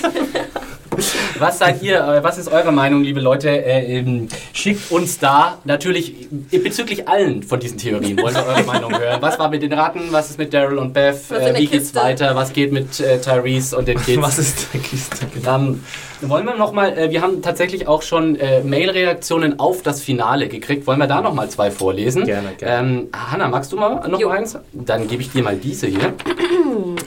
Was 1.40 1.60
seid 1.60 1.82
ihr, 1.84 2.00
äh, 2.00 2.24
was 2.24 2.38
ist 2.38 2.48
eure 2.52 2.72
Meinung, 2.72 3.04
liebe 3.04 3.20
Leute? 3.20 3.50
Äh, 3.50 3.98
ähm, 4.00 4.28
schickt 4.54 4.92
uns 4.92 5.20
da 5.20 5.60
natürlich 5.66 6.28
äh, 6.52 6.58
bezüglich 6.60 7.08
allen 7.08 7.44
von 7.44 7.60
diesen 7.60 7.78
Theorien, 7.78 8.18
wollen 8.22 8.36
wir 8.36 8.46
eure 8.46 8.64
Meinung 8.64 8.98
hören. 8.98 9.22
Was 9.22 9.38
war 9.40 9.50
mit 9.50 9.62
den 9.62 9.74
Ratten, 9.74 10.12
was 10.12 10.30
ist 10.30 10.38
mit 10.38 10.54
Daryl 10.54 10.78
und 10.78 10.94
Beth, 10.94 11.32
äh, 11.32 11.54
wie 11.56 11.68
geht's 11.68 11.88
Kiste? 11.92 12.00
weiter, 12.00 12.36
was 12.36 12.54
geht 12.54 12.72
mit 12.72 13.00
äh, 13.00 13.20
Tyrese 13.20 13.78
und 13.78 13.88
den 13.88 14.00
Kids? 14.02 14.22
Was 14.22 14.40
ist 14.40 14.68
der 14.74 14.82
Kiste? 14.82 15.26
Ähm, 15.48 15.84
wollen 16.22 16.46
wir 16.46 16.56
noch 16.56 16.72
mal, 16.72 16.98
äh, 16.98 17.12
wir 17.12 17.22
haben 17.22 17.42
tatsächlich 17.42 17.88
auch 17.88 18.02
schon 18.02 18.36
äh, 18.38 18.62
Mail-Reaktionen 18.62 19.60
auf 19.60 19.84
das 19.84 20.02
Finale 20.02 20.48
gekriegt. 20.48 20.88
Wollen 20.88 21.00
wir 21.00 21.08
da 21.08 21.22
noch 21.22 21.34
mal 21.34 21.50
zwei 21.50 21.70
vorlesen? 21.72 22.26
Gerne, 22.26 22.54
gerne. 22.58 22.90
Ähm, 22.90 23.08
Hanna, 23.14 23.48
magst 23.48 23.72
du 23.72 23.78
mal 23.78 24.08
noch 24.08 24.20
Jo. 24.20 24.30
eins? 24.30 24.58
Dann 24.74 25.08
gebe 25.08 25.22
ich 25.22 25.32
dir 25.32 25.44
mal 25.44 25.56
diese 25.56 25.88
hier. 25.88 26.14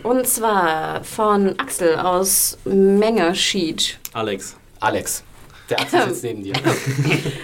Und 0.03 0.26
zwar 0.26 1.03
von 1.05 1.55
Axel 1.59 1.97
aus 1.97 2.59
Mengerschied. 2.64 4.00
Alex. 4.15 4.57
Alex. 4.83 5.23
Der 5.71 5.81
Axel 5.81 6.09
sitzt 6.09 6.25
neben 6.25 6.43
dir. 6.43 6.53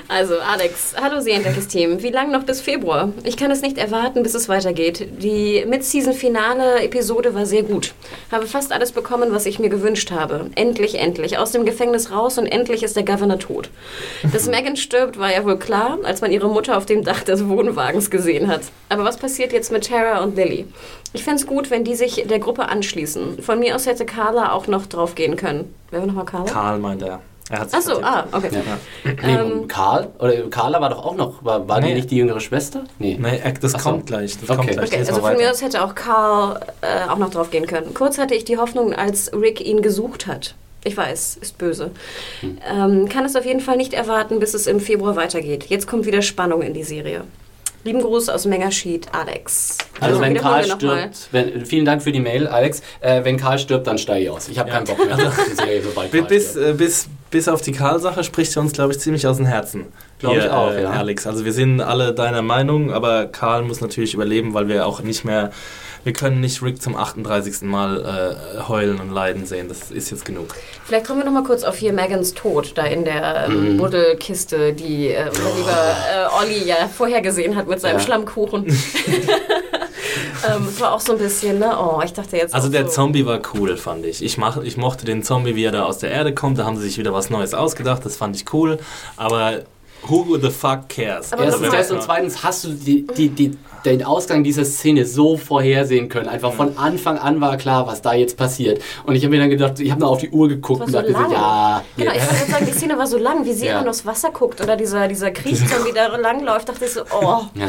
Also 0.08 0.38
Alex, 0.38 0.94
hallo 1.00 1.20
Seriendeckes-Team. 1.20 2.02
Wie 2.02 2.10
lang 2.10 2.30
noch 2.30 2.44
bis 2.44 2.60
Februar? 2.60 3.12
Ich 3.24 3.36
kann 3.36 3.50
es 3.50 3.60
nicht 3.60 3.76
erwarten, 3.76 4.22
bis 4.22 4.34
es 4.34 4.48
weitergeht. 4.48 5.08
Die 5.20 5.64
Mid-Season-Finale-Episode 5.66 7.34
war 7.34 7.44
sehr 7.44 7.64
gut. 7.64 7.92
Habe 8.30 8.46
fast 8.46 8.72
alles 8.72 8.92
bekommen, 8.92 9.32
was 9.32 9.46
ich 9.46 9.58
mir 9.58 9.68
gewünscht 9.68 10.12
habe. 10.12 10.50
Endlich, 10.54 10.98
endlich. 10.98 11.38
Aus 11.38 11.50
dem 11.50 11.64
Gefängnis 11.64 12.12
raus 12.12 12.38
und 12.38 12.46
endlich 12.46 12.82
ist 12.82 12.96
der 12.96 13.04
Governor 13.04 13.38
tot. 13.38 13.68
Dass 14.32 14.46
Megan 14.50 14.76
stirbt, 14.76 15.18
war 15.18 15.32
ja 15.32 15.44
wohl 15.44 15.58
klar, 15.58 15.98
als 16.04 16.20
man 16.20 16.30
ihre 16.30 16.48
Mutter 16.48 16.78
auf 16.78 16.86
dem 16.86 17.04
Dach 17.04 17.22
des 17.24 17.48
Wohnwagens 17.48 18.10
gesehen 18.10 18.46
hat. 18.48 18.62
Aber 18.88 19.04
was 19.04 19.16
passiert 19.16 19.52
jetzt 19.52 19.72
mit 19.72 19.88
Tara 19.88 20.22
und 20.22 20.36
Lily? 20.36 20.66
Ich 21.12 21.24
fände 21.24 21.40
es 21.40 21.46
gut, 21.46 21.70
wenn 21.70 21.84
die 21.84 21.96
sich 21.96 22.24
der 22.28 22.38
Gruppe 22.38 22.68
anschließen. 22.68 23.42
Von 23.42 23.58
mir 23.58 23.74
aus 23.74 23.86
hätte 23.86 24.06
Carla 24.06 24.52
auch 24.52 24.66
noch 24.68 24.86
draufgehen 24.86 25.36
können. 25.36 25.74
Wer 25.90 26.00
war 26.00 26.06
nochmal 26.06 26.24
Carla? 26.24 26.50
Karl 26.50 26.78
meint 26.78 27.02
er. 27.02 27.20
Er 27.48 27.60
hat 27.60 27.70
sich 27.70 27.78
Achso, 27.78 28.00
ah, 28.02 28.26
okay. 28.32 28.50
Nee, 29.04 29.12
Ähm, 29.22 29.68
Karl? 29.68 30.08
Oder 30.18 30.32
Carla 30.50 30.80
war 30.80 30.90
doch 30.90 31.04
auch 31.04 31.14
noch, 31.14 31.44
war, 31.44 31.68
war 31.68 31.80
die 31.80 31.88
Nee. 31.88 31.94
nicht 31.94 32.10
die 32.10 32.16
jüngere 32.16 32.40
Schwester? 32.40 32.84
Nee. 32.98 33.16
Nee, 33.20 33.40
das 33.60 33.74
Ach 33.76 33.80
so. 33.80 33.90
kommt 33.90 34.06
gleich. 34.06 34.36
Das 34.40 34.50
Okay. 34.50 34.56
kommt 34.56 34.70
gleich. 34.72 34.88
Okay, 34.88 34.98
also 34.98 35.20
von 35.20 35.36
mir 35.36 35.50
aus 35.50 35.62
hätte 35.62 35.84
auch 35.84 35.94
Carl 35.94 36.58
äh, 36.80 37.08
auch 37.08 37.18
noch 37.18 37.30
drauf 37.30 37.50
gehen 37.50 37.66
können. 37.66 37.94
Kurz 37.94 38.18
hatte 38.18 38.34
ich 38.34 38.44
die 38.44 38.56
Hoffnung, 38.58 38.92
als 38.94 39.32
Rick 39.32 39.60
ihn 39.60 39.80
gesucht 39.80 40.26
hat. 40.26 40.54
Ich 40.82 40.96
weiß, 40.96 41.38
ist 41.40 41.56
böse. 41.58 41.90
Hm. 42.40 42.58
Ähm, 42.68 43.08
kann 43.08 43.24
es 43.24 43.34
auf 43.36 43.44
jeden 43.44 43.60
Fall 43.60 43.76
nicht 43.76 43.92
erwarten, 43.92 44.38
bis 44.40 44.54
es 44.54 44.66
im 44.66 44.80
Februar 44.80 45.14
weitergeht. 45.16 45.66
Jetzt 45.68 45.86
kommt 45.86 46.04
wieder 46.06 46.22
Spannung 46.22 46.62
in 46.62 46.74
die 46.74 46.84
Serie. 46.84 47.22
Lieben 47.84 48.00
Gruß 48.02 48.28
aus 48.30 48.46
Mengerschied, 48.46 49.06
Alex. 49.12 49.78
Also 50.00 50.20
wenn 50.20 50.34
wiederholen 50.34 50.64
Karl 50.68 50.76
stirbt, 50.76 51.28
wenn, 51.30 51.64
vielen 51.64 51.84
Dank 51.84 52.02
für 52.02 52.10
die 52.10 52.18
Mail, 52.18 52.48
Alex. 52.48 52.82
Äh, 53.00 53.22
wenn 53.22 53.36
Karl 53.36 53.60
stirbt, 53.60 53.86
dann 53.86 53.96
steige 53.98 54.24
ich 54.24 54.30
aus. 54.30 54.48
Ich 54.48 54.58
habe 54.58 54.70
keinen 54.70 54.84
Bock 54.86 54.98
mehr 55.06 55.14
auf 55.16 55.38
die 55.48 55.54
Serie, 55.54 55.82
Karl 55.94 56.08
Bis, 56.24 56.50
stirbt. 56.50 56.68
äh, 56.68 56.72
bis, 56.72 57.08
bis 57.30 57.48
auf 57.48 57.60
die 57.60 57.72
Karl-Sache 57.72 58.24
spricht 58.24 58.56
er 58.56 58.62
uns, 58.62 58.72
glaube 58.72 58.92
ich, 58.92 59.00
ziemlich 59.00 59.26
aus 59.26 59.36
dem 59.36 59.46
Herzen. 59.46 59.86
Glaub 60.18 60.36
ich 60.36 60.48
auch, 60.48 60.70
äh, 60.70 60.82
ja. 60.82 60.90
Alex. 60.90 61.26
Also 61.26 61.44
wir 61.44 61.52
sind 61.52 61.80
alle 61.80 62.14
deiner 62.14 62.42
Meinung, 62.42 62.92
aber 62.92 63.26
Karl 63.26 63.62
muss 63.62 63.80
natürlich 63.80 64.14
überleben, 64.14 64.54
weil 64.54 64.68
wir 64.68 64.86
auch 64.86 65.00
nicht 65.00 65.24
mehr, 65.24 65.50
wir 66.04 66.12
können 66.12 66.40
nicht 66.40 66.62
Rick 66.62 66.80
zum 66.80 66.96
38. 66.96 67.62
Mal 67.62 68.36
äh, 68.56 68.60
heulen 68.68 69.00
und 69.00 69.10
leiden 69.10 69.44
sehen. 69.44 69.68
Das 69.68 69.90
ist 69.90 70.10
jetzt 70.10 70.24
genug. 70.24 70.54
Vielleicht 70.84 71.06
kommen 71.06 71.20
wir 71.20 71.24
noch 71.26 71.32
mal 71.32 71.42
kurz 71.42 71.64
auf 71.64 71.76
hier 71.76 71.92
Megans 71.92 72.32
Tod, 72.34 72.72
da 72.76 72.84
in 72.86 73.04
der 73.04 73.46
ähm, 73.48 73.76
Buddelkiste, 73.76 74.72
die 74.72 75.08
äh, 75.08 75.28
unser 75.28 75.56
lieber 75.56 75.96
äh, 76.32 76.42
Olli 76.42 76.64
ja 76.64 76.88
vorhergesehen 76.88 77.56
hat 77.56 77.66
mit 77.66 77.80
seinem 77.80 77.96
Ja. 77.96 78.00
Schlammkuchen. 78.00 78.66
ähm, 80.48 80.66
es 80.68 80.80
war 80.80 80.92
auch 80.92 81.00
so 81.00 81.12
ein 81.12 81.18
bisschen, 81.18 81.58
ne? 81.58 81.76
Oh, 81.78 82.00
ich 82.04 82.12
dachte 82.12 82.36
jetzt. 82.36 82.54
Also 82.54 82.68
der 82.68 82.84
so. 82.84 82.90
Zombie 82.90 83.26
war 83.26 83.40
cool, 83.54 83.76
fand 83.76 84.04
ich. 84.06 84.22
Ich, 84.22 84.38
mach, 84.38 84.58
ich 84.58 84.76
mochte 84.76 85.04
den 85.04 85.22
Zombie, 85.22 85.56
wie 85.56 85.64
er 85.64 85.72
da 85.72 85.84
aus 85.84 85.98
der 85.98 86.10
Erde 86.10 86.34
kommt. 86.34 86.58
Da 86.58 86.64
haben 86.64 86.76
sie 86.76 86.84
sich 86.84 86.98
wieder 86.98 87.12
was 87.12 87.30
Neues 87.30 87.54
ausgedacht. 87.54 88.04
Das 88.04 88.16
fand 88.16 88.36
ich 88.36 88.52
cool. 88.52 88.78
Aber 89.16 89.62
who 90.08 90.36
the 90.38 90.50
fuck 90.50 90.88
cares? 90.88 91.32
Aber 91.32 91.44
Erstens 91.44 91.70
das 91.70 91.90
und 91.90 92.02
zweitens 92.02 92.42
hast 92.42 92.64
du 92.64 92.68
die, 92.70 93.06
die, 93.16 93.28
die, 93.28 93.58
den 93.84 94.02
Ausgang 94.04 94.42
dieser 94.42 94.64
Szene 94.64 95.04
so 95.06 95.36
vorhersehen 95.36 96.08
können. 96.08 96.28
Einfach 96.28 96.52
von 96.52 96.76
Anfang 96.76 97.18
an 97.18 97.40
war 97.40 97.56
klar, 97.56 97.86
was 97.86 98.02
da 98.02 98.14
jetzt 98.14 98.36
passiert. 98.36 98.80
Und 99.04 99.14
ich 99.14 99.22
habe 99.22 99.30
mir 99.34 99.40
dann 99.40 99.50
gedacht, 99.50 99.78
ich 99.78 99.90
habe 99.90 100.00
nur 100.00 100.10
auf 100.10 100.18
die 100.18 100.30
Uhr 100.30 100.48
geguckt 100.48 100.80
und 100.80 100.86
so 100.90 100.98
dachte 100.98 101.12
lang. 101.12 101.26
so, 101.28 101.32
ja. 101.34 101.82
Genau, 101.96 102.12
ich 102.12 102.20
wollte 102.20 102.50
sagen, 102.50 102.66
die 102.66 102.72
Szene 102.72 102.98
war 102.98 103.06
so 103.06 103.16
lang, 103.18 103.44
wie 103.44 103.52
sie 103.52 103.66
Ja. 103.66 103.80
immer 103.80 103.90
aufs 103.90 104.04
Wasser 104.04 104.30
guckt 104.30 104.60
oder 104.60 104.76
dieser, 104.76 105.06
dieser 105.06 105.30
Kriegszombie 105.30 105.92
da 105.94 106.08
langläuft, 106.16 106.68
dachte 106.68 106.84
ich 106.84 106.90
so, 106.92 107.02
oh. 107.02 107.42
ja. 107.54 107.68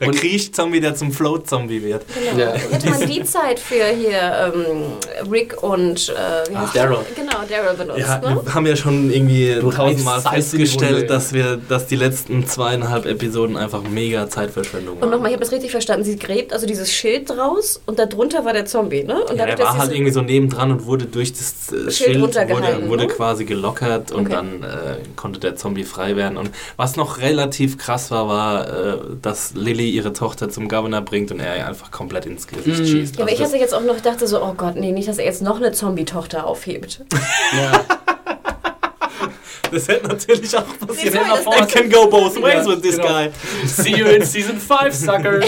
Der 0.00 0.10
Kriech-Zombie, 0.12 0.80
der 0.80 0.94
zum 0.94 1.10
Float-Zombie 1.10 1.82
wird. 1.82 2.04
Genau. 2.14 2.44
Ja. 2.44 2.52
Hätte 2.52 2.88
man 2.90 3.00
die 3.06 3.22
Zeit 3.24 3.58
für 3.58 3.84
hier 3.86 4.52
ähm, 4.54 5.30
Rick 5.32 5.62
und 5.62 6.10
äh, 6.10 6.52
Daryl. 6.74 6.98
der? 7.16 7.24
Genau, 7.24 7.38
Daryl 7.48 7.76
benutzt, 7.76 7.98
Ja, 7.98 8.18
ne? 8.18 8.40
wir 8.44 8.54
haben 8.54 8.66
ja 8.66 8.76
schon 8.76 9.10
irgendwie 9.10 9.58
tausendmal 9.74 10.20
festgestellt, 10.20 11.10
dass 11.10 11.32
wir, 11.32 11.56
dass 11.56 11.75
die 11.84 11.96
letzten 11.96 12.46
zweieinhalb 12.46 13.04
Episoden 13.04 13.58
einfach 13.58 13.82
mega 13.82 14.30
Zeitverschwendung 14.30 14.94
Und 14.94 15.02
waren. 15.02 15.10
nochmal, 15.10 15.28
ich 15.28 15.34
habe 15.34 15.44
das 15.44 15.52
richtig 15.52 15.70
verstanden. 15.72 16.04
Sie 16.04 16.16
gräbt 16.16 16.54
also 16.54 16.66
dieses 16.66 16.90
Schild 16.90 17.28
draus 17.28 17.82
und 17.84 17.98
darunter 17.98 18.46
war 18.46 18.54
der 18.54 18.64
Zombie, 18.64 19.04
ne? 19.04 19.22
Und 19.24 19.36
Ja, 19.36 19.44
der 19.44 19.58
war 19.58 19.66
dass 19.66 19.76
halt 19.76 19.92
irgendwie 19.92 20.12
so 20.12 20.22
nebendran 20.22 20.72
und 20.72 20.86
wurde 20.86 21.04
durch 21.04 21.32
das 21.34 21.72
äh, 21.72 21.90
Schild 21.90 21.92
Schild, 21.92 22.20
wurde, 22.22 22.88
wurde 22.88 23.06
ne? 23.06 23.08
quasi 23.08 23.44
gelockert 23.44 24.12
und 24.12 24.22
Okay. 24.26 24.32
dann 24.32 24.62
äh, 24.62 24.96
konnte 25.16 25.38
der 25.40 25.56
Zombie 25.56 25.84
frei 25.84 26.16
werden. 26.16 26.38
Und 26.38 26.50
was 26.78 26.96
noch 26.96 27.18
relativ 27.18 27.76
krass 27.76 28.10
war, 28.10 28.28
war, 28.28 28.68
äh, 28.68 28.98
dass 29.20 29.52
Lilly 29.54 29.90
ihre 29.90 30.14
Tochter 30.14 30.48
zum 30.48 30.68
Governor 30.68 31.02
bringt 31.02 31.30
und 31.32 31.40
er 31.40 31.56
ihr 31.58 31.66
einfach 31.66 31.90
komplett 31.90 32.24
ins 32.24 32.46
Gesicht 32.46 32.80
Mhm. 32.80 32.86
schießt. 32.86 33.16
Ja, 33.16 33.22
aber 33.22 33.30
Also 33.30 33.34
ich 33.34 33.38
das- 33.40 33.48
hatte 33.52 33.60
jetzt 33.60 33.74
auch 33.74 33.82
noch 33.82 34.00
dachte 34.00 34.26
so, 34.26 34.40
oh 34.42 34.54
Gott, 34.56 34.76
nee, 34.76 34.92
nicht, 34.92 35.08
dass 35.08 35.18
er 35.18 35.24
jetzt 35.26 35.42
noch 35.42 35.56
eine 35.56 35.72
Zombie-Tochter 35.72 36.46
aufhebt. 36.46 37.04
Ja. 37.56 37.84
das 39.72 39.88
hätte 39.88 40.08
natürlich 40.08 40.56
auch 40.56 40.64
passiert. 40.86 41.14
Nee, 41.14 41.20
sorry, 41.44 41.62
It 41.62 41.68
can 41.68 41.90
go 41.90 42.06
both 42.08 42.36
ways 42.42 42.64
Ja, 42.64 42.66
with 42.66 42.82
this 42.82 42.96
genau. 42.96 43.08
guy. 43.08 43.30
See 43.66 43.96
you 43.96 44.06
in 44.06 44.24
Season 44.24 44.58
5, 44.58 44.92
Suckers. 44.94 45.44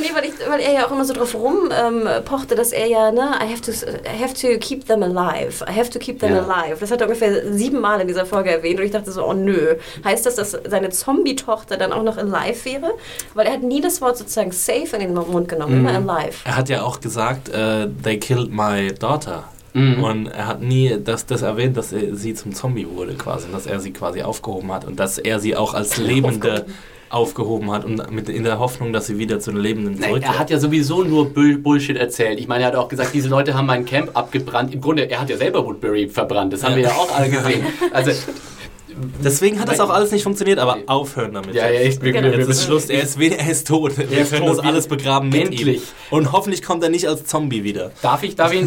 nee, 0.00 0.10
weil, 0.14 0.24
ich, 0.24 0.32
weil 0.48 0.60
er 0.60 0.72
ja 0.72 0.86
auch 0.86 0.90
immer 0.92 1.04
so 1.04 1.12
drauf 1.14 1.34
rumpochte, 1.34 1.74
ähm, 1.80 2.08
pochte, 2.24 2.54
dass 2.54 2.72
er 2.72 2.86
ja, 2.86 3.10
ne, 3.10 3.32
I 3.42 3.50
have, 3.52 3.60
to, 3.62 3.70
I 3.72 4.22
have 4.22 4.34
to 4.34 4.58
keep 4.58 4.86
them 4.86 5.02
alive. 5.02 5.64
I 5.68 5.72
have 5.78 5.90
to 5.90 5.98
keep 5.98 6.20
them 6.20 6.34
Ja. 6.34 6.42
alive. 6.46 6.76
Das 6.80 6.90
hat 6.90 7.00
er 7.00 7.06
ungefähr 7.06 7.52
siebenmal 7.52 8.00
in 8.00 8.08
dieser 8.08 8.26
Folge 8.26 8.50
erwähnt 8.50 8.78
und 8.80 8.86
ich 8.86 8.92
dachte 8.92 9.10
so, 9.12 9.24
oh 9.24 9.32
nö. 9.32 9.76
Heißt 10.04 10.26
das, 10.26 10.36
dass 10.36 10.56
seine 10.68 10.90
Zombie-Tochter 10.90 11.76
dann 11.76 11.92
auch 11.92 12.02
noch 12.02 12.16
alive 12.18 12.64
wäre? 12.64 12.92
Weil 13.34 13.46
er 13.46 13.52
hat 13.54 13.62
nie 13.62 13.80
das 13.80 14.00
Wort 14.00 14.16
sozusagen 14.18 14.52
safe 14.52 14.96
in 14.96 15.00
den 15.00 15.14
Mund 15.14 15.48
genommen, 15.48 15.82
Mhm. 15.82 15.88
immer 15.88 16.12
alive. 16.18 16.36
Er 16.44 16.56
hat 16.56 16.68
ja 16.68 16.82
auch 16.82 17.00
gesagt, 17.00 17.48
äh, 17.48 17.86
they 18.02 18.18
killed 18.18 18.50
my 18.52 18.92
daughter. 18.92 19.44
Mhm. 19.72 20.02
Und 20.02 20.26
er 20.26 20.46
hat 20.46 20.62
nie 20.62 20.96
das, 21.02 21.26
das 21.26 21.42
erwähnt, 21.42 21.76
dass 21.76 21.92
er, 21.92 22.14
sie 22.14 22.34
zum 22.34 22.54
Zombie 22.54 22.86
wurde 22.88 23.14
quasi, 23.14 23.46
und 23.46 23.52
dass 23.52 23.66
er 23.66 23.80
sie 23.80 23.92
quasi 23.92 24.22
aufgehoben 24.22 24.72
hat 24.72 24.84
und 24.84 24.98
dass 24.98 25.18
er 25.18 25.38
sie 25.40 25.56
auch 25.56 25.74
als 25.74 25.96
Lebende 25.96 26.66
aufgehoben 27.10 27.72
hat 27.72 27.84
und 27.84 28.10
mit, 28.12 28.28
in 28.28 28.44
der 28.44 28.58
Hoffnung, 28.60 28.92
dass 28.92 29.06
sie 29.06 29.18
wieder 29.18 29.40
zu 29.40 29.50
den 29.50 29.60
Lebenden 29.60 29.94
Nein, 29.94 30.10
zurückkehrt. 30.10 30.34
er 30.34 30.38
hat 30.38 30.50
ja 30.50 30.58
sowieso 30.58 31.02
nur 31.02 31.32
Bull 31.32 31.58
Bullshit 31.58 31.96
erzählt. 31.96 32.38
Ich 32.38 32.46
meine, 32.46 32.62
er 32.62 32.68
hat 32.68 32.76
auch 32.76 32.88
gesagt, 32.88 33.12
diese 33.12 33.28
Leute 33.28 33.54
haben 33.54 33.66
mein 33.66 33.84
Camp 33.84 34.16
abgebrannt. 34.16 34.72
Im 34.72 34.80
Grunde, 34.80 35.10
er 35.10 35.20
hat 35.20 35.28
ja 35.28 35.36
selber 35.36 35.66
Woodbury 35.66 36.08
verbrannt. 36.08 36.52
Das 36.52 36.62
haben 36.62 36.76
wir 36.76 36.84
ja 36.84 36.90
auch 36.90 37.12
alle 37.12 37.28
gesehen. 37.28 37.66
Also, 37.92 38.12
Deswegen 39.24 39.58
hat 39.60 39.68
das 39.68 39.80
auch 39.80 39.90
alles 39.90 40.10
nicht 40.12 40.22
funktioniert, 40.22 40.58
aber 40.58 40.78
aufhören 40.86 41.32
damit. 41.34 41.54
ja, 41.54 41.68
ja, 41.68 41.80
echt. 41.80 42.02
Wir, 42.02 42.12
Genau. 42.12 42.28
Jetzt 42.28 42.48
ist 42.48 42.64
Schluss, 42.64 42.86
er 42.90 43.02
ist, 43.02 43.18
er 43.18 43.50
ist 43.50 43.66
tot. 43.66 43.96
Wir 43.96 44.06
ist 44.18 44.30
können 44.30 44.46
tot. 44.46 44.58
das 44.58 44.64
alles 44.64 44.86
begraben 44.88 45.28
mit 45.28 45.46
Endlich. 45.46 45.76
ihm. 45.78 45.82
Und 46.10 46.32
hoffentlich 46.32 46.62
kommt 46.62 46.82
er 46.82 46.90
nicht 46.90 47.06
als 47.08 47.24
Zombie 47.24 47.64
wieder. 47.64 47.92
Darf 48.02 48.22
ich, 48.22 48.36
darf 48.36 48.52
ich, 48.52 48.66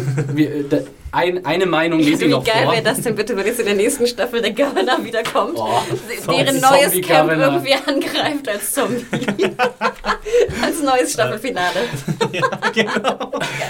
da, 0.68 0.78
ein, 1.14 1.44
eine 1.46 1.66
Meinung 1.66 2.00
lese 2.00 2.12
ich 2.24 2.28
Wie 2.28 2.32
noch 2.34 2.44
geil 2.44 2.64
vor. 2.64 2.72
wäre 2.72 2.82
das 2.82 3.00
denn 3.00 3.14
bitte, 3.14 3.36
wenn 3.36 3.46
jetzt 3.46 3.60
in 3.60 3.66
der 3.66 3.74
nächsten 3.74 4.06
Staffel 4.06 4.42
der 4.42 4.52
Governor 4.52 5.04
wiederkommt, 5.04 5.54
Oh, 5.56 5.80
deren 6.30 6.60
Zombie- 6.60 6.60
neues 6.60 6.92
Camp 7.06 7.30
Zombie-Governor. 7.30 7.52
irgendwie 7.54 7.74
angreift 7.74 8.48
als 8.48 8.72
Zombie. 8.72 9.04
als 10.62 10.82
neues 10.82 11.12
Staffelfinale. 11.12 11.80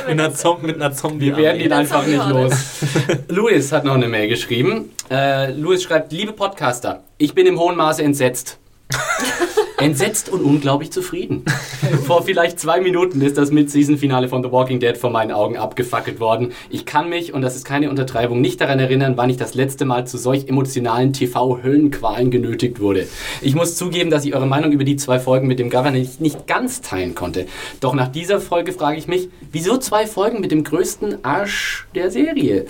Mit 0.06 0.20
einer, 0.20 0.34
Zom 0.34 0.62
mit 0.62 0.76
einer 0.76 0.92
Zombie. 0.92 1.26
Wir 1.26 1.36
werden 1.36 1.60
ihn 1.60 1.72
einfach 1.72 2.06
nicht 2.06 2.26
los. 2.28 2.52
Louis 3.28 3.72
hat 3.72 3.84
noch 3.84 3.94
eine 3.94 4.08
Mail 4.08 4.28
geschrieben. 4.28 4.90
Äh, 5.10 5.52
Louis 5.52 5.82
schreibt, 5.82 6.12
liebe 6.12 6.32
Podcaster, 6.32 7.02
ich 7.18 7.34
bin 7.34 7.46
im 7.46 7.58
hohen 7.58 7.76
Maße 7.76 8.02
entsetzt. 8.02 8.58
Entsetzt 9.78 10.28
und 10.28 10.42
unglaublich 10.42 10.92
zufrieden. 10.92 11.44
Vor 12.06 12.22
vielleicht 12.22 12.60
zwei 12.60 12.80
Minuten 12.80 13.20
ist 13.20 13.36
das 13.36 13.50
Mid-Season-Finale 13.50 14.28
von 14.28 14.42
The 14.42 14.50
Walking 14.50 14.80
Dead 14.80 14.96
vor 14.96 15.10
meinen 15.10 15.32
Augen 15.32 15.56
abgefackelt 15.56 16.20
worden. 16.20 16.52
Ich 16.70 16.86
kann 16.86 17.08
mich, 17.08 17.34
und 17.34 17.42
das 17.42 17.56
ist 17.56 17.64
keine 17.64 17.90
Untertreibung, 17.90 18.40
nicht 18.40 18.60
daran 18.60 18.78
erinnern, 18.78 19.16
wann 19.16 19.30
ich 19.30 19.36
das 19.36 19.54
letzte 19.54 19.84
Mal 19.84 20.06
zu 20.06 20.16
solch 20.16 20.48
emotionalen 20.48 21.12
TV-Höllenqualen 21.12 22.30
genötigt 22.30 22.80
wurde. 22.80 23.06
Ich 23.42 23.54
muss 23.54 23.76
zugeben, 23.76 24.10
dass 24.10 24.24
ich 24.24 24.34
eure 24.34 24.46
Meinung 24.46 24.72
über 24.72 24.84
die 24.84 24.96
zwei 24.96 25.18
Folgen 25.18 25.48
mit 25.48 25.58
dem 25.58 25.70
Governor 25.70 25.98
nicht, 25.98 26.20
nicht 26.20 26.46
ganz 26.46 26.80
teilen 26.80 27.14
konnte. 27.14 27.46
Doch 27.80 27.94
nach 27.94 28.08
dieser 28.08 28.40
Folge 28.40 28.72
frage 28.72 28.98
ich 28.98 29.08
mich, 29.08 29.28
wieso 29.52 29.76
zwei 29.76 30.06
Folgen 30.06 30.40
mit 30.40 30.50
dem 30.50 30.64
größten 30.64 31.24
Arsch 31.24 31.86
der 31.94 32.10
Serie? 32.10 32.66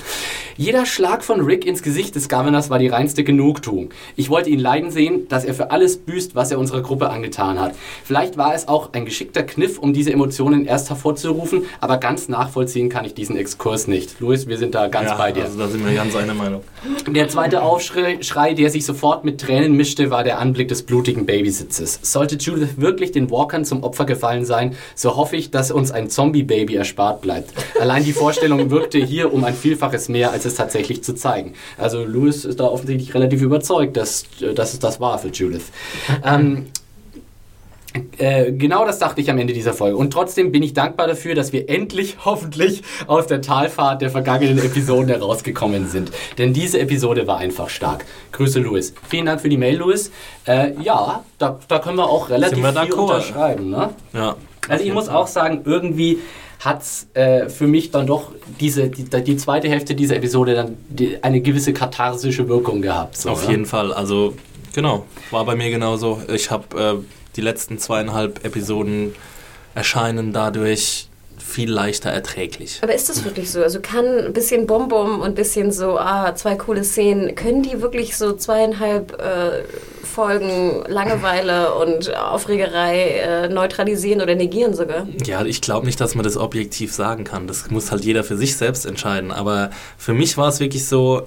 Jeder 0.57 0.87
Schlag 0.87 1.25
von 1.25 1.41
Rick 1.41 1.67
ins 1.67 1.83
Gesicht 1.83 2.15
des 2.15 2.29
Governors 2.29 2.71
war 2.71 2.79
die 2.79 2.87
reinste 2.87 3.25
Genugtuung. 3.25 3.91
Ich 4.15 4.31
wollte 4.31 4.51
ihn 4.51 4.61
leiden 4.61 4.93
sehen, 4.93 5.27
dass 5.29 5.45
er 5.45 5.53
für 5.53 5.73
alles 5.73 5.97
büßt, 5.97 6.37
was 6.37 6.53
er 6.53 6.61
unserer 6.61 6.81
Gruppe 6.81 7.11
angetan 7.11 7.59
hat. 7.59 7.75
Vielleicht 8.05 8.37
war 8.37 8.55
es 8.55 8.69
auch 8.69 8.93
ein 8.93 9.05
geschickter 9.05 9.43
Kniff, 9.43 9.81
um 9.81 9.93
diese 9.93 10.13
Emotionen 10.13 10.65
erst 10.65 10.91
hervorzurufen, 10.91 11.65
aber 11.81 11.99
ganz 11.99 12.29
nachvollziehen 12.29 12.89
kann 12.89 13.05
ich 13.05 13.15
diesen 13.15 13.37
Exkurs 13.37 13.89
nicht. 13.89 14.21
Luis, 14.21 14.47
wir 14.47 14.57
sind 14.57 14.77
da 14.77 14.87
ganz 14.87 15.11
ja, 15.11 15.17
bei 15.17 15.33
dir. 15.33 15.43
Also 15.43 15.59
da 15.59 15.67
sind 15.67 15.85
wir 15.85 15.93
ganz 15.93 16.15
einer 16.15 16.35
Meinung. 16.35 16.63
Der 17.09 17.29
zweite 17.29 17.63
Aufschrei, 17.63 18.19
Schrei, 18.23 18.55
der 18.55 18.71
sich 18.71 18.87
sofort 18.87 19.25
mit 19.25 19.41
Tränen 19.41 19.73
mischte, 19.73 20.13
war 20.13 20.23
der 20.23 20.39
Anblick 20.39 20.69
des 20.69 20.85
blutigen 20.85 21.27
Babysitzes. 21.27 21.99
Sollte 22.03 22.37
Judith 22.37 22.77
wirklich 22.77 23.11
den 23.11 23.29
Walkern 23.29 23.65
zum 23.65 23.83
Opfer 23.83 24.05
gefallen 24.05 24.45
sein, 24.45 24.77
so 24.95 25.17
hoffe 25.17 25.35
ich, 25.35 25.51
dass 25.51 25.73
uns 25.73 25.91
ein 25.91 26.11
Zombie-Baby 26.11 26.77
erspart 26.77 27.23
bleibt. 27.23 27.53
Allein 27.81 28.05
die 28.05 28.13
Vorstellung 28.13 28.71
wirkte 28.71 28.99
hier 28.99 29.35
um 29.35 29.43
ein 29.43 29.55
Vielfaches 29.55 30.09
mehr, 30.09 30.31
als 30.31 30.44
es 30.45 30.55
tatsächlich 30.55 31.03
zu 31.03 31.15
zeigen. 31.15 31.55
Also 31.79 32.05
Louis 32.05 32.45
ist 32.45 32.61
da 32.61 32.65
offensichtlich 32.65 33.15
relativ 33.15 33.43
überzeugt, 33.43 33.97
dass, 33.97 34.25
dass 34.55 34.73
es 34.73 34.79
das 34.79 35.01
war 35.01 35.19
für 35.19 35.29
Judith. 35.29 35.65
Ähm, 36.25 36.67
äh, 38.19 38.51
genau 38.53 38.85
das 38.85 38.99
dachte 38.99 39.21
ich 39.21 39.31
am 39.31 39.39
Ende 39.39 39.53
dieser 39.53 39.73
Folge. 39.73 39.97
Und 39.97 40.13
trotzdem 40.13 40.51
bin 40.51 40.63
ich 40.63 40.75
dankbar 40.75 41.07
dafür, 41.07 41.35
dass 41.35 41.53
wir 41.53 41.69
endlich, 41.69 42.17
hoffentlich, 42.25 42.83
aus 43.07 43.27
der 43.27 43.41
Talfahrt 43.41 44.03
der 44.03 44.11
vergangenen 44.11 44.59
Episoden 44.59 45.09
herausgekommen 45.09 45.89
sind. 45.89 46.11
Denn 46.39 46.53
diese 46.53 46.81
Episode 46.81 47.27
war 47.27 47.39
einfach 47.39 47.69
stark. 47.69 48.05
Grüße, 48.33 48.61
Louis. 48.61 48.95
Vielen 49.09 49.27
Dank 49.27 49.41
für 49.41 49.49
die 49.49 49.57
Mail, 49.57 49.79
Louis. 49.79 50.11
Äh, 50.47 50.73
ja, 50.83 51.25
da, 51.39 51.59
da 51.69 51.79
können 51.79 51.97
wir 51.97 52.09
auch 52.09 52.31
relativ 52.31 52.63
wir 52.63 52.73
viel 52.73 52.93
unterschreiben. 52.93 53.71
Ne? 53.71 53.91
Ja. 54.13 54.37
Also 54.69 54.85
ich 54.85 54.93
muss 54.93 55.09
auch 55.09 55.27
sagen, 55.27 55.63
irgendwie 55.65 56.19
hat 56.65 56.83
es 56.83 57.09
äh, 57.15 57.49
für 57.49 57.67
mich 57.67 57.91
dann 57.91 58.07
doch 58.07 58.33
diese, 58.59 58.89
die, 58.89 59.05
die 59.05 59.37
zweite 59.37 59.69
Hälfte 59.69 59.95
dieser 59.95 60.17
Episode 60.17 60.55
dann 60.55 60.77
die, 60.89 61.23
eine 61.23 61.41
gewisse 61.41 61.75
katharsische 61.75 62.49
Wirkung 62.49 62.81
gehabt. 62.81 63.19
So, 63.19 63.31
Auf 63.31 63.45
ne? 63.45 63.53
jeden 63.53 63.67
Fall. 63.67 63.93
Also, 63.93 64.35
genau. 64.75 65.05
War 65.31 65.45
bei 65.45 65.57
mir 65.57 65.69
genauso. 65.71 66.23
Ich 66.33 66.51
habe 66.51 67.01
äh, 67.03 67.05
die 67.37 67.43
letzten 67.43 67.79
zweieinhalb 67.79 68.45
Episoden 68.45 69.15
erscheinen 69.75 70.33
dadurch 70.33 71.09
viel 71.47 71.71
leichter 71.71 72.11
erträglich. 72.11 72.81
Aber 72.83 72.95
ist 72.95 73.09
das 73.09 73.25
wirklich 73.25 73.51
so? 73.51 73.63
Also 73.63 73.81
kann 73.81 74.05
ein 74.19 74.33
bisschen 74.33 74.67
Bonbon 74.67 75.21
und 75.21 75.27
ein 75.27 75.35
bisschen 75.35 75.71
so, 75.73 75.99
ah, 75.99 76.35
zwei 76.35 76.57
coole 76.57 76.85
Szenen, 76.85 77.35
können 77.35 77.63
die 77.63 77.81
wirklich 77.83 78.17
so 78.17 78.33
zweieinhalb 78.33 79.13
äh, 79.21 79.63
Folgen 80.05 80.83
Langeweile 80.87 81.75
und 81.75 82.15
Aufregerei 82.17 83.19
äh, 83.19 83.49
neutralisieren 83.49 84.23
oder 84.23 84.35
negieren 84.35 84.75
sogar? 84.75 85.07
Ja, 85.25 85.45
ich 85.45 85.61
glaube 85.61 85.87
nicht, 85.87 86.01
dass 86.01 86.15
man 86.15 86.25
das 86.25 86.37
objektiv 86.37 86.93
sagen 86.93 87.25
kann. 87.25 87.47
Das 87.47 87.71
muss 87.71 87.93
halt 87.93 88.05
jeder 88.05 88.25
für 88.25 88.37
sich 88.37 88.57
selbst 88.57 88.87
entscheiden. 88.87 89.31
Aber 89.31 89.71
für 89.99 90.15
mich 90.15 90.37
war 90.37 90.49
es 90.49 90.61
wirklich 90.61 90.87
so, 90.87 91.23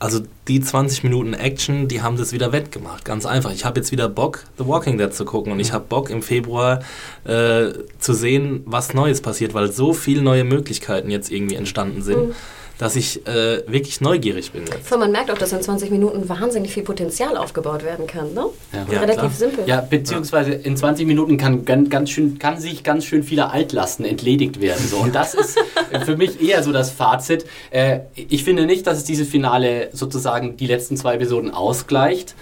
also 0.00 0.20
die 0.48 0.60
20 0.60 1.04
Minuten 1.04 1.34
Action, 1.34 1.86
die 1.86 2.00
haben 2.02 2.16
das 2.16 2.32
wieder 2.32 2.52
wettgemacht. 2.52 3.04
Ganz 3.04 3.26
einfach. 3.26 3.52
Ich 3.52 3.64
habe 3.64 3.78
jetzt 3.78 3.92
wieder 3.92 4.08
Bock, 4.08 4.44
The 4.58 4.66
Walking 4.66 4.96
Dead 4.98 5.12
zu 5.14 5.24
gucken 5.26 5.52
und 5.52 5.60
ich 5.60 5.72
habe 5.72 5.84
Bock 5.88 6.08
im 6.10 6.22
Februar 6.22 6.80
äh, 7.24 7.66
zu 7.98 8.14
sehen, 8.14 8.62
was 8.64 8.94
Neues 8.94 9.20
passiert, 9.20 9.52
weil 9.54 9.70
so 9.70 9.92
viele 9.92 10.22
neue 10.22 10.44
Möglichkeiten 10.44 11.10
jetzt 11.10 11.30
irgendwie 11.30 11.54
entstanden 11.54 12.02
sind, 12.02 12.28
Mhm. 12.28 12.34
Dass 12.80 12.96
ich 12.96 13.26
äh, 13.26 13.62
wirklich 13.66 14.00
neugierig 14.00 14.52
bin. 14.52 14.62
Jetzt. 14.64 14.88
Vor 14.88 14.96
man 14.96 15.12
merkt 15.12 15.30
auch, 15.30 15.36
dass 15.36 15.52
in 15.52 15.60
20 15.60 15.90
Minuten 15.90 16.26
wahnsinnig 16.30 16.72
viel 16.72 16.82
Potenzial 16.82 17.36
aufgebaut 17.36 17.84
werden 17.84 18.06
kann, 18.06 18.32
ne? 18.32 18.46
Ja. 18.72 18.86
Ja, 18.90 19.00
Relativ 19.00 19.20
klar. 19.20 19.30
simpel. 19.30 19.64
Ja, 19.66 19.80
beziehungsweise 19.82 20.52
in 20.52 20.78
20 20.78 21.06
Minuten 21.06 21.36
kann 21.36 21.66
ganz, 21.66 21.90
ganz 21.90 22.08
schön, 22.08 22.38
kann 22.38 22.58
sich 22.58 22.82
ganz 22.82 23.04
schön 23.04 23.22
viele 23.22 23.50
Altlasten 23.50 24.06
entledigt 24.06 24.62
werden. 24.62 24.82
So. 24.88 24.96
Und 24.96 25.14
das 25.14 25.34
ist 25.34 25.58
für 26.06 26.16
mich 26.16 26.40
eher 26.40 26.62
so 26.62 26.72
das 26.72 26.90
Fazit. 26.90 27.44
Äh, 27.70 28.00
ich 28.14 28.44
finde 28.44 28.64
nicht, 28.64 28.86
dass 28.86 28.96
es 28.96 29.04
diese 29.04 29.26
Finale 29.26 29.90
sozusagen 29.92 30.56
die 30.56 30.66
letzten 30.66 30.96
zwei 30.96 31.16
Episoden 31.16 31.50
ausgleicht, 31.50 32.34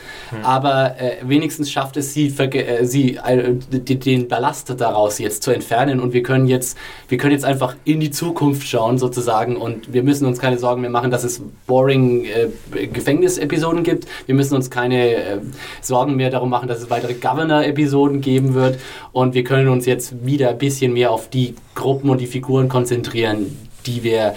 aber 0.44 1.00
äh, 1.00 1.16
wenigstens 1.22 1.72
schafft 1.72 1.96
es 1.96 2.14
sie, 2.14 2.28
äh, 2.28 2.84
sie 2.84 3.16
äh, 3.16 3.54
den 3.54 4.28
Ballast 4.28 4.72
daraus 4.78 5.18
jetzt 5.18 5.42
zu 5.42 5.50
entfernen 5.50 5.98
und 5.98 6.12
wir 6.12 6.22
können 6.22 6.46
jetzt, 6.46 6.78
wir 7.08 7.18
können 7.18 7.32
jetzt 7.32 7.44
einfach 7.44 7.74
in 7.84 7.98
die 7.98 8.12
Zukunft 8.12 8.68
schauen 8.68 8.98
sozusagen 8.98 9.56
und 9.56 9.92
wir 9.92 10.04
müssen 10.04 10.27
uns 10.28 10.38
keine 10.38 10.58
Sorgen 10.58 10.80
mehr 10.80 10.90
machen, 10.90 11.10
dass 11.10 11.24
es 11.24 11.42
boring 11.66 12.24
äh, 12.24 12.86
Gefängnisepisoden 12.86 13.82
gibt. 13.82 14.06
Wir 14.26 14.34
müssen 14.34 14.54
uns 14.54 14.70
keine 14.70 15.14
äh, 15.14 15.38
Sorgen 15.82 16.16
mehr 16.16 16.30
darum 16.30 16.50
machen, 16.50 16.68
dass 16.68 16.80
es 16.80 16.90
weitere 16.90 17.14
Governor-Episoden 17.14 18.20
geben 18.20 18.54
wird. 18.54 18.78
Und 19.12 19.34
wir 19.34 19.44
können 19.44 19.68
uns 19.68 19.86
jetzt 19.86 20.24
wieder 20.24 20.50
ein 20.50 20.58
bisschen 20.58 20.92
mehr 20.92 21.10
auf 21.10 21.28
die 21.28 21.54
Gruppen 21.74 22.10
und 22.10 22.20
die 22.20 22.26
Figuren 22.26 22.68
konzentrieren, 22.68 23.56
die 23.86 24.02
wir, 24.02 24.34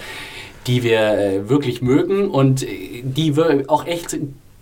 die 0.66 0.82
wir 0.82 1.00
äh, 1.00 1.48
wirklich 1.48 1.82
mögen 1.82 2.28
und 2.30 2.62
äh, 2.62 3.02
die 3.02 3.36
wir 3.36 3.64
auch 3.68 3.86
echt 3.86 4.18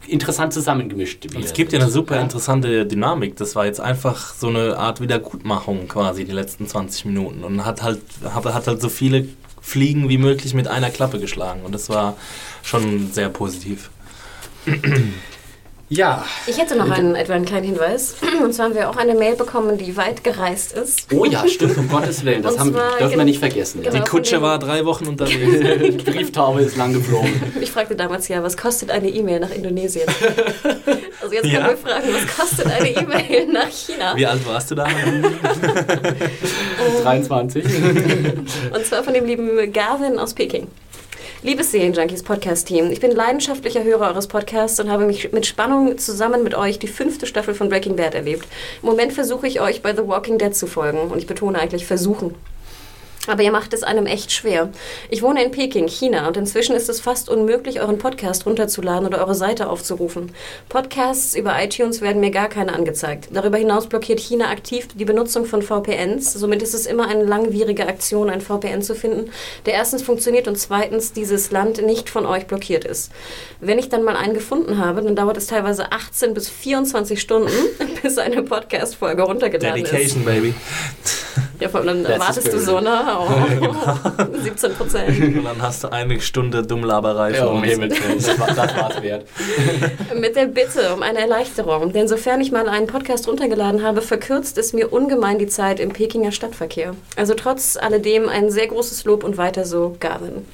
interessant 0.07 0.53
zusammengemischt 0.53 1.27
es 1.41 1.53
gibt 1.53 1.73
ja 1.73 1.79
eine 1.79 1.91
super 1.91 2.21
interessante 2.21 2.87
Dynamik. 2.87 3.37
Das 3.37 3.55
war 3.55 3.67
jetzt 3.67 3.81
einfach 3.81 4.35
so 4.35 4.49
eine 4.49 4.77
Art 4.77 5.01
Wiedergutmachung 5.01 5.89
quasi 5.89 6.25
die 6.25 6.33
letzten 6.33 6.67
20 6.67 7.05
Minuten 7.05 7.45
und 7.45 7.65
hat 7.65 7.83
halt, 7.83 8.01
hat, 8.25 8.45
hat 8.45 8.67
halt 8.67 8.81
so 8.81 8.89
viele 8.89 9.29
Fliegen 9.61 10.09
wie 10.09 10.19
möglich 10.19 10.55
mit 10.55 10.69
einer 10.69 10.91
Klappe 10.91 11.21
geschlagen 11.21 11.63
und 11.63 11.73
das 11.73 11.89
war 11.89 12.17
schon 12.63 13.13
sehr 13.13 13.29
positiv. 13.29 13.91
Ja. 15.93 16.25
Ich 16.47 16.57
hätte 16.57 16.77
noch 16.77 16.89
einen, 16.89 17.17
etwa 17.17 17.33
einen 17.35 17.45
kleinen 17.45 17.67
Hinweis. 17.67 18.15
Und 18.45 18.55
zwar 18.55 18.67
haben 18.67 18.75
wir 18.77 18.89
auch 18.89 18.97
eine 18.97 19.15
Mail 19.15 19.35
bekommen, 19.35 19.77
die 19.77 19.97
weit 19.97 20.23
gereist 20.23 20.71
ist. 20.73 21.09
Oh 21.13 21.25
ja, 21.25 21.47
stimmt, 21.49 21.77
um 21.79 21.89
Gottes 21.89 22.25
Willen. 22.25 22.43
Das 22.45 22.57
haben, 22.61 22.73
dürfen 22.73 23.01
wir 23.01 23.09
gen- 23.09 23.25
nicht 23.25 23.41
vergessen. 23.41 23.83
genau. 23.83 23.97
Die 23.97 24.01
Kutsche 24.09 24.41
war 24.41 24.61
drei 24.61 24.85
Wochen 24.85 25.09
unterwegs. 25.09 25.41
Die 26.05 26.11
Brieftaube 26.11 26.61
ist 26.61 26.77
lang 26.77 26.93
geflogen. 26.93 27.43
Ich 27.61 27.73
fragte 27.73 27.97
damals 27.97 28.29
ja, 28.29 28.41
was 28.43 28.57
kostet 28.57 28.91
eine 28.91 29.09
E-Mail 29.09 29.41
nach 29.41 29.51
Indonesien? 29.51 30.07
Also 31.23 31.35
jetzt 31.35 31.43
können 31.43 31.55
Ja. 31.55 31.69
wir 31.69 31.77
fragen, 31.77 32.09
was 32.15 32.35
kostet 32.37 32.67
eine 32.67 32.89
E-Mail 32.89 33.47
nach 33.53 33.69
China? 33.69 34.17
Wie 34.17 34.25
alt 34.27 34.41
warst 34.47 34.71
du 34.71 34.75
da? 34.75 34.87
23. 37.03 37.63
Und 38.75 38.87
zwar 38.87 39.03
von 39.05 39.13
dem 39.13 39.27
lieben 39.27 39.71
Gavin 39.71 40.19
aus 40.19 40.33
Peking. 40.33 40.69
Liebes 41.43 41.73
Serienjunkies 41.73 42.23
Podcast-Team, 42.23 42.91
ich 42.91 43.01
bin 43.01 43.13
leidenschaftlicher 43.13 43.83
Hörer 43.83 44.09
eures 44.09 44.27
Podcasts 44.27 44.79
und 44.79 44.91
habe 44.91 45.07
mich 45.07 45.33
mit 45.33 45.47
Spannung 45.47 45.97
zusammen 45.97 46.43
mit 46.43 46.55
euch 46.55 46.79
die 46.79 46.87
fünfte 46.87 47.27
Staffel 47.27 47.55
von 47.55 47.71
Breaking 47.71 47.97
Bad 47.97 48.15
erlebt. 48.15 48.47
Im 48.83 48.91
Moment 48.91 49.15
versuche 49.15 49.47
ich 49.47 49.59
euch 49.59 49.81
bei 49.81 49.97
The 49.97 50.07
Walking 50.07 50.37
Dead 50.37 50.55
zu 50.55 50.67
folgen 50.67 51.11
und 51.11 51.17
ich 51.17 51.27
betone 51.27 51.59
eigentlich 51.59 51.87
versuchen. 51.87 52.35
Aber 53.31 53.45
ihr 53.45 53.53
macht 53.53 53.73
es 53.73 53.85
einem 53.85 54.07
echt 54.07 54.33
schwer. 54.33 54.71
Ich 55.09 55.23
wohne 55.23 55.45
in 55.45 55.53
Peking, 55.53 55.87
China, 55.87 56.27
und 56.27 56.37
inzwischen 56.37 56.75
ist 56.75 56.89
es 56.89 57.01
fast 57.01 57.29
unmöglich, 57.29 57.81
euren 57.81 57.97
Podcast 57.97 58.45
runterzuladen 58.45 59.07
oder 59.07 59.19
eure 59.19 59.37
Seite 59.37 59.71
aufzurufen. 59.71 60.33
Podcasts 60.69 61.37
über 61.37 61.55
iTunes 61.63 62.01
werden 62.01 62.21
mir 62.21 62.33
gar 62.33 62.49
keine 62.49 62.75
angezeigt. 62.75 63.29
Darüber 63.33 63.57
hinaus 63.57 63.87
blockiert 63.87 64.19
China 64.19 64.51
aktiv 64.51 64.89
die 64.97 65.05
Benutzung 65.05 65.45
von 65.45 65.63
VPNs. 65.63 66.33
Somit 66.33 66.61
ist 66.61 66.75
es 66.75 66.87
immer 66.87 67.07
eine 67.07 67.23
langwierige 67.23 67.87
Aktion, 67.87 68.31
ein 68.31 68.41
VPN 68.41 68.83
zu 68.83 68.97
finden, 68.97 69.31
der 69.65 69.75
erstens 69.75 70.03
funktioniert 70.03 70.49
und 70.49 70.59
zweitens 70.59 71.13
dieses 71.13 71.53
Land 71.53 71.87
nicht 71.87 72.11
von 72.11 72.27
euch 72.27 72.49
blockiert 72.49 72.85
ist. 72.85 73.13
Wenn 73.61 73.79
ich 73.79 73.89
dann 73.89 74.03
mal 74.03 74.17
einen 74.17 74.35
gefunden 74.35 74.79
habe, 74.79 75.03
dann 75.03 75.15
dauert 75.15 75.37
es 75.37 75.47
teilweise 75.47 75.93
18 75.93 76.35
bis 76.35 76.49
24 76.49 77.21
Stunden, 77.21 77.53
bis 78.03 78.19
eine 78.19 78.43
Podcast-Folge 78.43 79.23
runtergeladen 79.23 79.85
ist. 79.85 79.93
Dedication, 79.93 80.25
Baby. 80.25 80.53
Ja, 81.61 81.69
vor 81.69 81.81
allem 81.81 82.03
dann 82.03 82.19
wartest 82.19 82.53
du 82.53 82.59
so, 82.59 82.81
ne? 82.81 83.19
Oh, 83.29 84.25
17 84.43 84.75
Prozent. 84.75 85.37
Und 85.37 85.45
dann 85.45 85.61
hast 85.63 85.85
du 85.85 85.89
eine 85.93 86.21
Stunde 86.21 86.63
Dummlaberei 86.63 87.31
Ja, 87.33 87.43
für 87.43 87.51
um. 87.51 87.63
Himmels 87.63 87.97
das 88.27 88.39
war 88.39 88.49
das 88.49 88.77
war's 88.77 89.03
wert. 89.03 89.27
Mit 90.19 90.37
der 90.37 90.47
Bitte 90.47 90.95
um 90.95 91.03
eine 91.03 91.21
Erleichterung. 91.21 91.93
Denn 91.93 92.09
sofern 92.09 92.41
ich 92.41 92.53
mal 92.53 92.69
einen 92.69 92.87
Podcast 92.87 93.29
runtergeladen 93.29 93.83
habe, 93.83 94.03
verkürzt 94.03 94.59
es 94.59 94.73
mir 94.73 94.93
ungemein 94.93 95.39
die 95.39 95.47
Zeit 95.47 95.81
im 95.81 95.91
Pekinger 95.91 96.33
Stadtverkehr. 96.33 96.95
Also 97.17 97.35
trotz 97.35 97.77
alledem 97.77 98.29
ein 98.29 98.51
sehr 98.51 98.67
großes 98.69 99.05
Lob 99.05 99.25
und 99.25 99.37
weiter 99.37 99.65
so, 99.65 99.97
Gavin. 100.01 100.47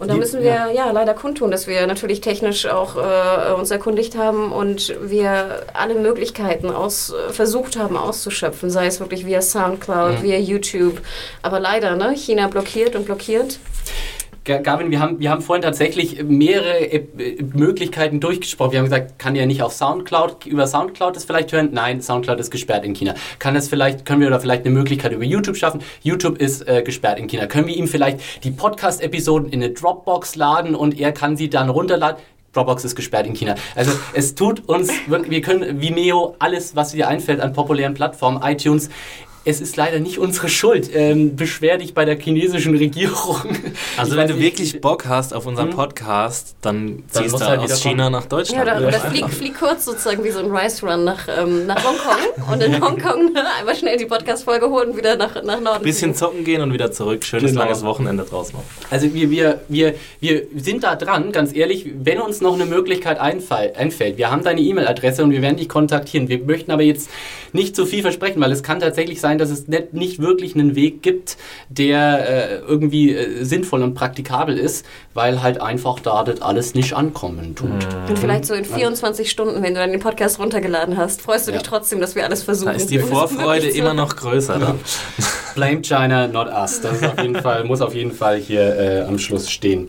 Und 0.00 0.08
da 0.08 0.14
müssen 0.14 0.40
wir 0.40 0.72
ja. 0.72 0.90
leider 0.92 1.12
kundtun, 1.12 1.50
dass 1.50 1.66
wir 1.66 1.86
natürlich 1.86 2.22
technisch 2.22 2.64
auch 2.64 2.96
äh, 2.96 3.52
uns 3.52 3.70
erkundigt 3.70 4.16
haben 4.16 4.50
und 4.50 4.94
wir 5.02 5.66
alle 5.74 5.94
Möglichkeiten 5.94 6.70
aus, 6.70 7.12
äh, 7.12 7.32
versucht 7.34 7.76
haben 7.76 7.98
auszuschöpfen, 7.98 8.70
sei 8.70 8.86
es 8.86 8.98
wirklich 8.98 9.26
via 9.26 9.42
Soundcloud, 9.42 10.22
via 10.22 10.38
YouTube. 10.38 11.02
Aber 11.42 11.60
leider, 11.60 11.96
ne, 11.96 12.14
China 12.16 12.48
blockiert 12.48 12.96
und 12.96 13.04
blockiert. 13.04 13.58
Ga- 14.44 14.58
Gavin, 14.58 14.90
wir 14.90 15.00
haben, 15.00 15.20
wir 15.20 15.30
haben 15.30 15.42
vorhin 15.42 15.62
tatsächlich 15.62 16.22
mehrere 16.22 17.02
Möglichkeiten 17.54 18.20
durchgesprochen. 18.20 18.72
Wir 18.72 18.78
haben 18.78 18.86
gesagt, 18.86 19.18
kann 19.18 19.36
ja 19.36 19.44
nicht 19.44 19.62
auf 19.62 19.72
Soundcloud, 19.74 20.46
über 20.46 20.66
Soundcloud 20.66 21.14
das 21.14 21.24
vielleicht 21.24 21.52
hören? 21.52 21.70
Nein, 21.72 22.00
Soundcloud 22.00 22.40
ist 22.40 22.50
gesperrt 22.50 22.84
in 22.84 22.94
China. 22.94 23.14
Kann 23.38 23.54
es 23.54 23.68
vielleicht, 23.68 24.06
können 24.06 24.22
wir 24.22 24.30
da 24.30 24.38
vielleicht 24.38 24.64
eine 24.64 24.74
Möglichkeit 24.74 25.12
über 25.12 25.24
YouTube 25.24 25.56
schaffen? 25.56 25.82
YouTube 26.02 26.38
ist 26.38 26.66
äh, 26.66 26.82
gesperrt 26.82 27.18
in 27.18 27.26
China. 27.26 27.46
Können 27.46 27.66
wir 27.66 27.76
ihm 27.76 27.86
vielleicht 27.86 28.44
die 28.44 28.50
Podcast-Episoden 28.50 29.50
in 29.50 29.62
eine 29.62 29.72
Dropbox 29.74 30.36
laden 30.36 30.74
und 30.74 30.98
er 30.98 31.12
kann 31.12 31.36
sie 31.36 31.50
dann 31.50 31.68
runterladen? 31.68 32.20
Dropbox 32.52 32.84
ist 32.84 32.96
gesperrt 32.96 33.26
in 33.26 33.34
China. 33.34 33.54
Also 33.76 33.92
es 34.14 34.34
tut 34.34 34.68
uns 34.68 34.90
wir 35.06 35.40
können 35.42 35.80
Vimeo, 35.80 36.34
alles, 36.40 36.74
was 36.74 36.92
dir 36.92 37.06
einfällt 37.06 37.40
an 37.40 37.52
populären 37.52 37.94
Plattformen, 37.94 38.40
iTunes, 38.42 38.88
es 39.44 39.60
ist 39.60 39.76
leider 39.76 40.00
nicht 40.00 40.18
unsere 40.18 40.48
Schuld. 40.48 40.90
Ähm, 40.94 41.34
beschwer 41.36 41.78
dich 41.78 41.94
bei 41.94 42.04
der 42.04 42.18
chinesischen 42.18 42.76
Regierung. 42.76 43.36
Also 43.96 44.12
Ich 44.12 44.18
wenn 44.18 44.24
weiß 44.24 44.30
du 44.30 44.34
nicht, 44.36 44.42
wirklich 44.44 44.80
Bock 44.80 45.06
hast 45.06 45.32
auf 45.34 45.46
unseren 45.46 45.70
Podcast, 45.70 46.56
dann 46.60 47.02
Dann 47.12 47.22
ziehst 47.24 47.40
du 47.40 47.44
halt 47.46 47.60
aus 47.60 47.80
China 47.80 48.04
kommen. 48.04 48.12
nach 48.12 48.26
Deutschland. 48.26 48.66
Ja, 48.66 48.76
oder, 48.78 48.88
oder 48.88 49.00
flieg, 49.00 49.28
flieg 49.30 49.58
kurz 49.58 49.86
sozusagen 49.86 50.22
wie 50.24 50.30
so 50.30 50.40
ein 50.40 50.50
Rice 50.54 50.82
Run 50.82 51.04
nach, 51.04 51.26
ähm, 51.28 51.66
nach 51.66 51.82
Hongkong 51.82 52.52
und 52.52 52.62
in 52.62 52.80
Hongkong 52.84 53.32
ne, 53.32 53.42
einmal 53.58 53.74
schnell 53.76 53.96
die 53.96 54.06
Podcast-Folge 54.06 54.68
holen 54.68 54.90
und 54.90 54.96
wieder 54.98 55.16
nach, 55.16 55.42
nach 55.42 55.60
Norden. 55.60 55.82
Bisschen 55.84 56.14
zocken 56.14 56.44
gehen 56.44 56.60
und 56.60 56.72
wieder 56.72 56.92
zurück. 56.92 57.24
Schönes 57.24 57.52
Genau. 57.52 57.62
langes 57.62 57.82
Wochenende 57.82 58.24
draus 58.24 58.52
noch. 58.52 58.62
Also 58.90 59.12
wir, 59.14 59.30
wir, 59.30 59.60
wir, 59.68 59.94
wir 60.20 60.42
sind 60.56 60.84
da 60.84 60.96
dran, 60.96 61.32
ganz 61.32 61.54
ehrlich, 61.54 61.86
wenn 62.02 62.20
uns 62.20 62.40
noch 62.42 62.54
eine 62.54 62.66
Möglichkeit 62.66 63.18
einfall, 63.18 63.72
einfällt. 63.76 64.18
Wir 64.18 64.30
haben 64.30 64.44
deine 64.44 64.60
E-Mail-Adresse 64.60 65.24
und 65.24 65.30
wir 65.30 65.40
werden 65.42 65.56
dich 65.56 65.68
kontaktieren. 65.68 66.28
Wir 66.28 66.40
möchten 66.40 66.70
aber 66.72 66.82
jetzt 66.82 67.08
nicht 67.52 67.74
zu 67.74 67.86
viel 67.86 68.02
versprechen, 68.02 68.40
weil 68.40 68.52
es 68.52 68.62
kann 68.62 68.80
tatsächlich 68.80 69.20
sein, 69.20 69.29
dass 69.38 69.50
es 69.50 69.68
nicht, 69.68 69.92
nicht 69.92 70.18
wirklich 70.20 70.54
einen 70.54 70.74
Weg 70.74 71.02
gibt, 71.02 71.36
der 71.68 72.28
äh, 72.28 72.56
irgendwie 72.66 73.14
äh, 73.14 73.44
sinnvoll 73.44 73.82
und 73.82 73.94
praktikabel 73.94 74.58
ist, 74.58 74.84
weil 75.14 75.42
halt 75.42 75.60
einfach 75.60 76.00
da 76.00 76.24
das 76.24 76.42
alles 76.42 76.74
nicht 76.74 76.94
ankommen 76.94 77.54
tut. 77.54 77.70
Und 78.08 78.18
vielleicht 78.18 78.46
so 78.46 78.54
in 78.54 78.64
24 78.64 79.30
Stunden, 79.30 79.62
wenn 79.62 79.74
du 79.74 79.80
dann 79.80 79.90
den 79.90 80.00
Podcast 80.00 80.38
runtergeladen 80.38 80.96
hast, 80.96 81.20
freust 81.22 81.48
du 81.48 81.52
dich 81.52 81.62
Ja. 81.62 81.66
trotzdem, 81.68 82.00
dass 82.00 82.14
wir 82.14 82.24
alles 82.24 82.42
versuchen. 82.42 82.66
Da 82.72 82.72
ist 82.76 82.90
die 82.90 82.98
Vorfreude 82.98 83.68
immer 83.68 83.94
noch 83.94 84.16
größer 84.16 84.58
dann. 84.58 84.78
Blame 85.54 85.80
China, 85.82 86.28
not 86.28 86.46
us. 86.48 86.80
Das 86.80 86.96
ist 86.96 87.04
auf 87.04 87.20
jeden 87.20 87.36
Fall, 87.36 87.64
muss 87.64 87.80
auf 87.80 87.94
jeden 87.94 88.12
Fall 88.12 88.38
hier 88.38 88.76
äh, 88.78 89.00
am 89.02 89.18
Schluss 89.18 89.50
stehen. 89.50 89.88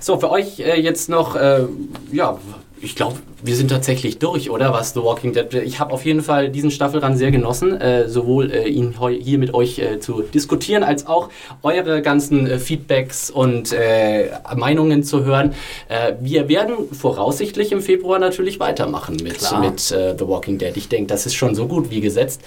So, 0.00 0.18
für 0.18 0.30
euch 0.30 0.60
äh, 0.60 0.80
jetzt 0.80 1.08
noch, 1.08 1.34
äh, 1.36 1.64
ja, 2.12 2.38
ich 2.82 2.96
glaube, 2.96 3.16
wir 3.42 3.54
sind 3.54 3.68
tatsächlich 3.68 4.18
durch, 4.18 4.50
oder? 4.50 4.72
Was 4.72 4.92
The 4.92 5.02
Walking 5.02 5.32
Dead. 5.32 5.46
Ich 5.64 5.78
habe 5.78 5.92
auf 5.92 6.04
jeden 6.04 6.20
Fall 6.20 6.48
diesen 6.48 6.72
Staffelrand 6.72 7.16
sehr 7.16 7.30
genossen, 7.30 7.80
äh, 7.80 8.08
sowohl 8.08 8.50
äh, 8.50 8.68
ihn 8.68 8.94
hier 9.20 9.38
mit 9.38 9.54
euch 9.54 9.78
äh, 9.78 10.00
zu 10.00 10.22
diskutieren, 10.22 10.82
als 10.82 11.06
auch 11.06 11.28
eure 11.62 12.02
ganzen 12.02 12.46
äh, 12.46 12.58
Feedbacks 12.58 13.30
und 13.30 13.72
äh, 13.72 14.30
Meinungen 14.56 15.04
zu 15.04 15.24
hören. 15.24 15.54
Äh, 15.88 16.14
wir 16.20 16.48
werden 16.48 16.74
voraussichtlich 16.92 17.70
im 17.70 17.82
Februar 17.82 18.18
natürlich 18.18 18.58
weitermachen 18.58 19.16
mit, 19.22 19.38
Klar. 19.38 19.60
mit 19.60 19.80
The 19.80 20.26
Walking 20.26 20.58
Dead. 20.58 20.76
Ich 20.76 20.88
denke, 20.88 21.06
das 21.06 21.24
ist 21.26 21.34
schon 21.34 21.54
so 21.54 21.68
gut 21.68 21.90
wie 21.90 22.00
gesetzt. 22.00 22.40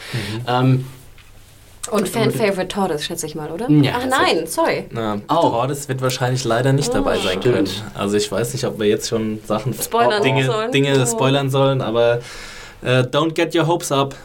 Ähm, 0.48 0.86
Und 1.92 2.08
Fan-Favorite 2.10 2.68
Tortoise, 2.68 3.04
schätze 3.04 3.26
ich 3.28 3.36
mal, 3.36 3.52
oder? 3.52 3.70
Ja, 3.70 3.94
Ach 4.00 4.06
nein, 4.08 4.48
sorry. 4.48 4.86
Na, 4.92 5.22
Auch. 5.28 5.52
Tordes 5.52 5.88
wird 5.88 6.02
wahrscheinlich 6.02 6.44
leider 6.44 6.74
nicht 6.74 6.94
dabei 6.94 7.18
sein 7.20 7.40
können. 7.40 7.68
Also 7.94 8.18
ich 8.18 8.32
weiß 8.32 8.54
nicht, 8.54 8.66
ob 8.66 8.80
wir 8.80 8.88
jetzt 8.88 9.08
schon 9.10 9.40
Sachen 9.46 9.74
Spoilern 9.74 10.24
Dinge, 10.24 10.46
sollen. 10.46 10.72
Dinge 10.72 11.00
Oh. 11.00 11.06
spoilern 11.06 11.50
sollen, 11.50 11.82
aber 11.82 12.20
äh, 12.82 13.02
don't 13.02 13.34
get 13.34 13.56
your 13.56 13.68
hopes 13.68 13.92
up. 13.92 14.16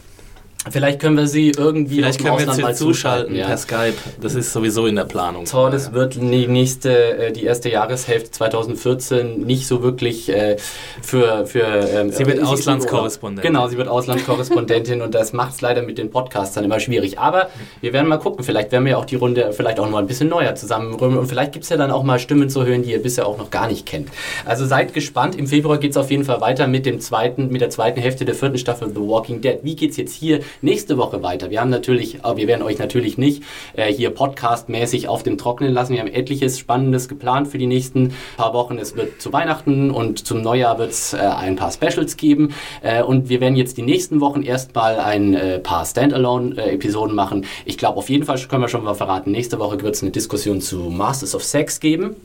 Vielleicht 0.69 1.01
können 1.01 1.17
wir 1.17 1.27
sie 1.27 1.53
irgendwie 1.57 1.97
Vielleicht 1.97 2.19
können 2.19 2.37
wir 2.37 2.43
Ausland 2.43 2.61
mal 2.61 2.75
zuschalten 2.75 3.35
ja. 3.35 3.47
per 3.47 3.57
Skype. 3.57 3.95
Das 4.21 4.35
ist 4.35 4.53
sowieso 4.53 4.85
in 4.85 4.95
der 4.95 5.07
Planung. 5.07 5.47
Tordes 5.47 5.95
wird 5.95 6.17
die 6.17 6.47
nächste, 6.49 7.17
äh, 7.17 7.33
die 7.33 7.45
erste 7.45 7.71
Jahreshälfte 7.71 8.31
2014 8.31 9.41
nicht 9.41 9.67
so 9.67 9.83
wirklich 9.83 10.29
äh, 10.29 10.59
für, 11.01 11.47
für 11.47 11.65
ähm, 11.65 12.13
Sie 12.13 12.27
wird 12.27 12.43
Auslandskorrespondentin. 12.43 13.51
Genau, 13.51 13.69
sie 13.69 13.79
wird 13.79 13.89
Auslandskorrespondentin 13.89 15.01
und 15.03 15.15
das 15.15 15.33
macht 15.33 15.55
es 15.55 15.61
leider 15.63 15.81
mit 15.81 15.97
den 15.97 16.11
Podcasts 16.11 16.55
dann 16.55 16.65
immer 16.65 16.79
schwierig. 16.79 17.19
Aber 17.19 17.49
wir 17.81 17.95
werden 17.95 18.09
mal 18.09 18.19
gucken, 18.19 18.45
vielleicht 18.45 18.71
werden 18.71 18.85
wir 18.85 18.99
auch 18.99 19.07
die 19.07 19.17
Runde 19.17 19.55
vielleicht 19.55 19.81
auch 19.81 19.85
noch 19.85 19.93
mal 19.93 20.01
ein 20.01 20.07
bisschen 20.07 20.29
neuer 20.29 20.55
zusammenrühren 20.57 21.17
und 21.17 21.27
vielleicht 21.27 21.53
gibt 21.53 21.63
es 21.63 21.71
ja 21.71 21.79
dann 21.79 21.91
auch 21.91 22.03
mal 22.03 22.19
Stimmen 22.19 22.51
zu 22.51 22.67
hören, 22.67 22.83
die 22.83 22.93
ihr 22.93 23.03
bisher 23.03 23.27
auch 23.27 23.39
noch 23.39 23.49
gar 23.49 23.67
nicht 23.67 23.87
kennt. 23.87 24.11
Also 24.45 24.67
seid 24.67 24.93
gespannt. 24.93 25.37
Im 25.37 25.47
Februar 25.47 25.79
geht 25.79 25.93
es 25.93 25.97
auf 25.97 26.11
jeden 26.11 26.25
Fall 26.25 26.43
weiter 26.43 26.67
mit 26.67 26.85
dem 26.85 27.01
zweiten, 27.01 27.49
mit 27.49 27.63
der 27.63 27.71
zweiten 27.71 27.99
Hälfte 27.99 28.27
der 28.27 28.35
vierten 28.35 28.59
Staffel 28.59 28.91
The 28.91 29.01
Walking 29.01 29.41
Dead. 29.41 29.61
Wie 29.63 29.75
geht's 29.75 29.97
jetzt 29.97 30.13
hier 30.13 30.41
nächste 30.63 30.97
Woche 30.99 31.23
weiter? 31.23 31.51
Wir 31.51 31.61
haben 31.61 31.71
natürlich, 31.71 32.25
aber 32.25 32.37
wir 32.37 32.47
werden 32.47 32.63
euch 32.63 32.79
natürlich 32.79 33.19
nicht 33.19 33.43
äh, 33.75 33.93
hier 33.93 34.11
podcastmäßig 34.11 35.09
auf 35.09 35.23
dem 35.23 35.39
Trockenen 35.39 35.73
lassen. 35.73 35.95
Wir 35.95 36.01
haben 36.01 36.09
etliches 36.09 36.59
Spannendes 36.59 37.09
geplant 37.09 37.49
für 37.49 37.59
die 37.59 37.67
nächsten 37.67 38.15
paar 38.37 38.55
Wochen. 38.55 38.79
Es 38.79 38.97
wird 38.97 39.21
zu 39.21 39.33
Weihnachten 39.33 39.91
und 39.91 40.27
zum 40.27 40.43
Neujahr 40.43 40.79
wird 40.79 40.91
es 40.91 41.13
äh, 41.13 41.19
ein 41.19 41.57
paar 41.57 41.73
Specials 41.73 42.17
geben. 42.17 42.55
Äh, 42.83 43.03
und 43.03 43.29
wir 43.29 43.41
werden 43.41 43.57
jetzt 43.57 43.77
die 43.77 43.83
nächsten 43.83 44.21
Wochen 44.21 44.43
erstmal 44.43 44.99
ein 44.99 45.35
äh, 45.35 45.59
paar 45.59 45.85
Standalone-Episoden 45.85 47.15
machen. 47.15 47.47
Ich 47.65 47.79
glaube, 47.79 47.99
auf 47.99 48.09
jeden 48.09 48.25
Fall 48.25 48.39
können 48.49 48.63
wir 48.63 48.69
schon 48.69 48.85
mal 48.85 48.95
verraten, 48.95 49.31
nächste 49.31 49.59
Woche 49.59 49.81
wird 49.83 49.95
es 49.95 50.03
eine 50.03 50.11
Diskussion 50.11 50.61
zu 50.61 50.77
Masters 50.91 51.35
of 51.35 51.45
Sex 51.45 51.81
geben 51.81 52.17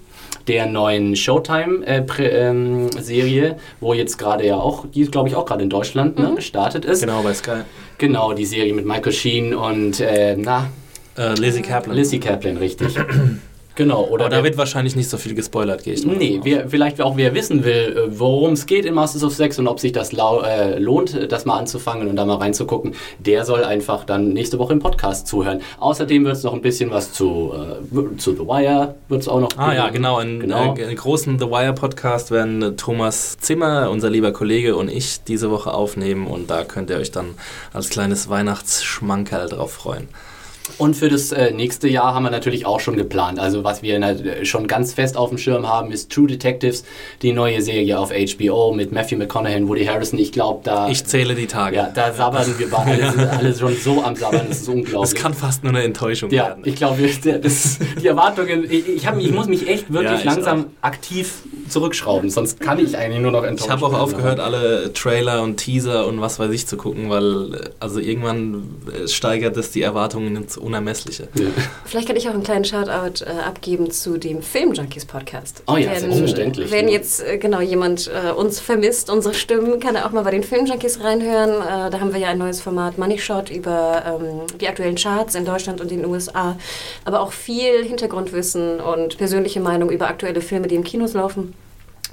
der 0.47 0.67
neuen 0.67 1.15
Showtime-Serie, 1.15 3.57
wo 3.79 3.93
jetzt 3.93 4.17
gerade 4.17 4.45
ja 4.45 4.57
auch, 4.57 4.85
die 4.87 5.01
ist 5.01 5.11
glaube 5.11 5.29
ich 5.29 5.35
auch 5.35 5.45
gerade 5.45 5.63
in 5.63 5.69
Deutschland 5.69 6.17
ne, 6.19 6.33
gestartet 6.35 6.85
ist. 6.85 7.01
Genau, 7.01 7.21
bei 7.23 7.33
Sky. 7.33 7.61
Genau, 7.97 8.33
die 8.33 8.45
Serie 8.45 8.73
mit 8.73 8.85
Michael 8.85 9.13
Sheen 9.13 9.55
und, 9.55 9.99
äh, 9.99 10.35
na, 10.37 10.69
Äh, 11.17 11.33
Lizzie 11.35 11.61
Kaplan. 11.61 11.95
Lizzie 11.95 12.19
Kaplan, 12.19 12.57
richtig. 12.57 12.95
genau, 13.75 14.05
oder 14.05 14.25
Aber 14.25 14.35
da 14.37 14.43
wird 14.43 14.57
wahrscheinlich 14.57 14.95
nicht 14.95 15.09
so 15.09 15.17
viel 15.17 15.35
gespoilert, 15.35 15.83
gehe 15.83 15.93
ich 15.93 16.05
mal 16.05 16.15
Nee, 16.15 16.39
wer, 16.43 16.69
vielleicht 16.69 17.01
auch 17.01 17.17
wer 17.17 17.33
wissen 17.33 17.63
will, 17.63 17.97
äh, 17.97 18.19
worum 18.19 18.53
es 18.53 18.65
geht 18.65 18.85
in 18.85 18.93
Masters 18.93 19.23
of 19.23 19.33
Sex 19.33 19.59
und 19.59 19.67
ob 19.67 19.79
sich 19.79 19.91
das 19.91 20.11
lau 20.11 20.41
äh, 20.41 20.79
lohnt, 20.79 21.13
äh, 21.13 21.27
das 21.27 21.45
mal 21.45 21.57
anzufangen 21.57 22.07
und 22.07 22.15
da 22.15 22.25
mal 22.25 22.35
reinzugucken, 22.37 22.93
der 23.19 23.45
soll 23.45 23.63
einfach 23.63 24.05
dann 24.05 24.29
nächste 24.33 24.59
Woche 24.59 24.73
im 24.73 24.79
Podcast 24.79 25.27
zuhören. 25.27 25.61
Außerdem 25.79 26.25
wird 26.25 26.35
es 26.37 26.43
noch 26.43 26.53
ein 26.53 26.61
bisschen 26.61 26.91
was 26.91 27.13
zu, 27.13 27.53
äh, 27.53 28.17
zu 28.17 28.33
The 28.33 28.41
Wire, 28.41 28.95
wird 29.09 29.21
es 29.21 29.27
auch 29.27 29.39
noch 29.39 29.49
Ah 29.57 29.73
ja, 29.73 29.85
geben. 29.85 29.95
genau. 29.95 30.19
In 30.19 30.39
Genau. 30.39 30.75
Äh, 30.75 30.85
einen 30.85 30.95
großen 30.95 31.39
The 31.39 31.45
Wire 31.45 31.73
Podcast 31.73 32.31
werden 32.31 32.61
äh, 32.61 32.71
Thomas 32.73 33.37
Zimmer, 33.39 33.89
unser 33.91 34.09
lieber 34.09 34.31
Kollege, 34.31 34.75
und 34.75 34.89
ich 34.89 35.23
diese 35.23 35.49
Woche 35.51 35.73
aufnehmen 35.73 36.27
und 36.27 36.49
da 36.49 36.63
könnt 36.63 36.89
ihr 36.89 36.97
euch 36.97 37.11
dann 37.11 37.35
als 37.73 37.89
kleines 37.89 38.29
Weihnachtsschmankerl 38.29 39.49
drauf 39.49 39.73
freuen. 39.73 40.07
Und 40.77 40.95
für 40.95 41.09
das 41.09 41.31
äh, 41.31 41.51
nächste 41.51 41.87
Jahr 41.87 42.13
haben 42.15 42.23
wir 42.23 42.31
natürlich 42.31 42.65
auch 42.65 42.79
schon 42.79 42.95
geplant. 42.97 43.39
Also 43.39 43.63
was 43.63 43.81
wir 43.81 43.99
na- 43.99 44.15
schon 44.43 44.67
ganz 44.67 44.93
fest 44.93 45.15
auf 45.17 45.29
dem 45.29 45.37
Schirm 45.37 45.67
haben, 45.67 45.91
ist 45.91 46.11
True 46.11 46.27
Detectives, 46.27 46.83
die 47.21 47.33
neue 47.33 47.61
Serie 47.61 47.99
auf 47.99 48.11
HBO 48.11 48.73
mit 48.73 48.91
Matthew 48.91 49.17
McConaughey 49.17 49.55
und 49.61 49.67
Woody 49.67 49.85
Harrison. 49.85 50.19
Ich 50.19 50.31
glaube, 50.31 50.61
da... 50.63 50.89
Ich 50.89 51.05
zähle 51.05 51.35
die 51.35 51.47
Tage. 51.47 51.75
ja, 51.77 51.91
da 51.93 52.13
sabbern 52.13 52.53
wir 52.57 52.69
bei 52.69 52.77
alle, 52.77 53.11
sind 53.11 53.19
alle 53.29 53.55
schon 53.55 53.75
so 53.75 54.03
am 54.03 54.15
Sabbern, 54.15 54.45
das 54.49 54.61
ist 54.61 54.69
unglaublich. 54.69 55.13
Das 55.13 55.21
kann 55.21 55.33
fast 55.33 55.63
nur 55.63 55.71
eine 55.73 55.83
Enttäuschung 55.83 56.31
Ja, 56.31 56.47
werden. 56.47 56.63
ich 56.65 56.75
glaube, 56.75 56.97
die 57.01 58.07
Erwartungen, 58.07 58.65
ich, 58.69 58.87
ich, 58.87 59.07
hab, 59.07 59.19
ich 59.19 59.31
muss 59.31 59.47
mich 59.47 59.67
echt 59.67 59.91
wirklich 59.93 60.23
Ja, 60.23 60.31
langsam 60.31 60.67
aktiv 60.81 61.43
zurückschrauben, 61.69 62.29
sonst 62.29 62.59
kann 62.59 62.79
ich 62.79 62.97
eigentlich 62.97 63.21
nur 63.21 63.31
noch 63.31 63.43
enttäuscht 63.43 63.65
Ich 63.65 63.71
habe 63.71 63.85
auch 63.85 63.93
aufgehört, 63.93 64.39
alle 64.39 64.93
Trailer 64.93 65.41
und 65.43 65.57
Teaser 65.57 66.05
und 66.07 66.21
was 66.21 66.39
weiß 66.39 66.51
ich 66.51 66.67
zu 66.67 66.77
gucken, 66.77 67.09
weil 67.09 67.53
äh, 67.53 67.69
also 67.79 67.99
irgendwann 67.99 68.63
äh, 68.91 69.07
steigert 69.07 69.57
es 69.57 69.71
die 69.71 69.81
Erwartungen 69.81 70.35
ins 70.35 70.54
Unermessliche. 70.61 71.27
Ja. 71.35 71.47
Vielleicht 71.85 72.07
kann 72.07 72.15
ich 72.15 72.27
auch 72.27 72.33
einen 72.33 72.43
kleinen 72.43 72.65
Shoutout 72.65 73.23
äh, 73.23 73.29
abgeben 73.45 73.91
zu 73.91 74.17
dem 74.17 74.41
Film 74.41 74.73
Junkies 74.73 75.05
Podcast. 75.05 75.63
Oh 75.67 75.77
ja, 75.77 75.91
wenn, 75.91 75.99
selbstverständlich, 75.99 76.71
Wenn 76.71 76.87
jetzt 76.87 77.23
äh, 77.23 77.37
genau 77.37 77.61
jemand 77.61 78.09
äh, 78.09 78.31
uns 78.31 78.59
vermisst, 78.59 79.09
unsere 79.09 79.33
Stimmen, 79.33 79.79
kann 79.79 79.95
er 79.95 80.05
auch 80.05 80.11
mal 80.11 80.23
bei 80.23 80.31
den 80.31 80.43
Film 80.43 80.65
Junkies 80.65 81.01
reinhören. 81.01 81.49
Äh, 81.61 81.89
da 81.89 81.99
haben 81.99 82.13
wir 82.13 82.19
ja 82.19 82.29
ein 82.29 82.37
neues 82.37 82.61
Format 82.61 82.97
Money 82.97 83.17
Shot 83.17 83.49
über 83.49 84.03
ähm, 84.05 84.57
die 84.59 84.67
aktuellen 84.67 84.95
Charts 84.95 85.35
in 85.35 85.45
Deutschland 85.45 85.81
und 85.81 85.91
den 85.91 86.05
USA, 86.05 86.57
aber 87.03 87.21
auch 87.21 87.31
viel 87.31 87.83
Hintergrundwissen 87.83 88.79
und 88.79 89.17
persönliche 89.17 89.59
Meinung 89.59 89.89
über 89.89 90.07
aktuelle 90.07 90.41
Filme, 90.41 90.67
die 90.67 90.75
im 90.75 90.83
Kinos 90.83 91.13
laufen. 91.13 91.53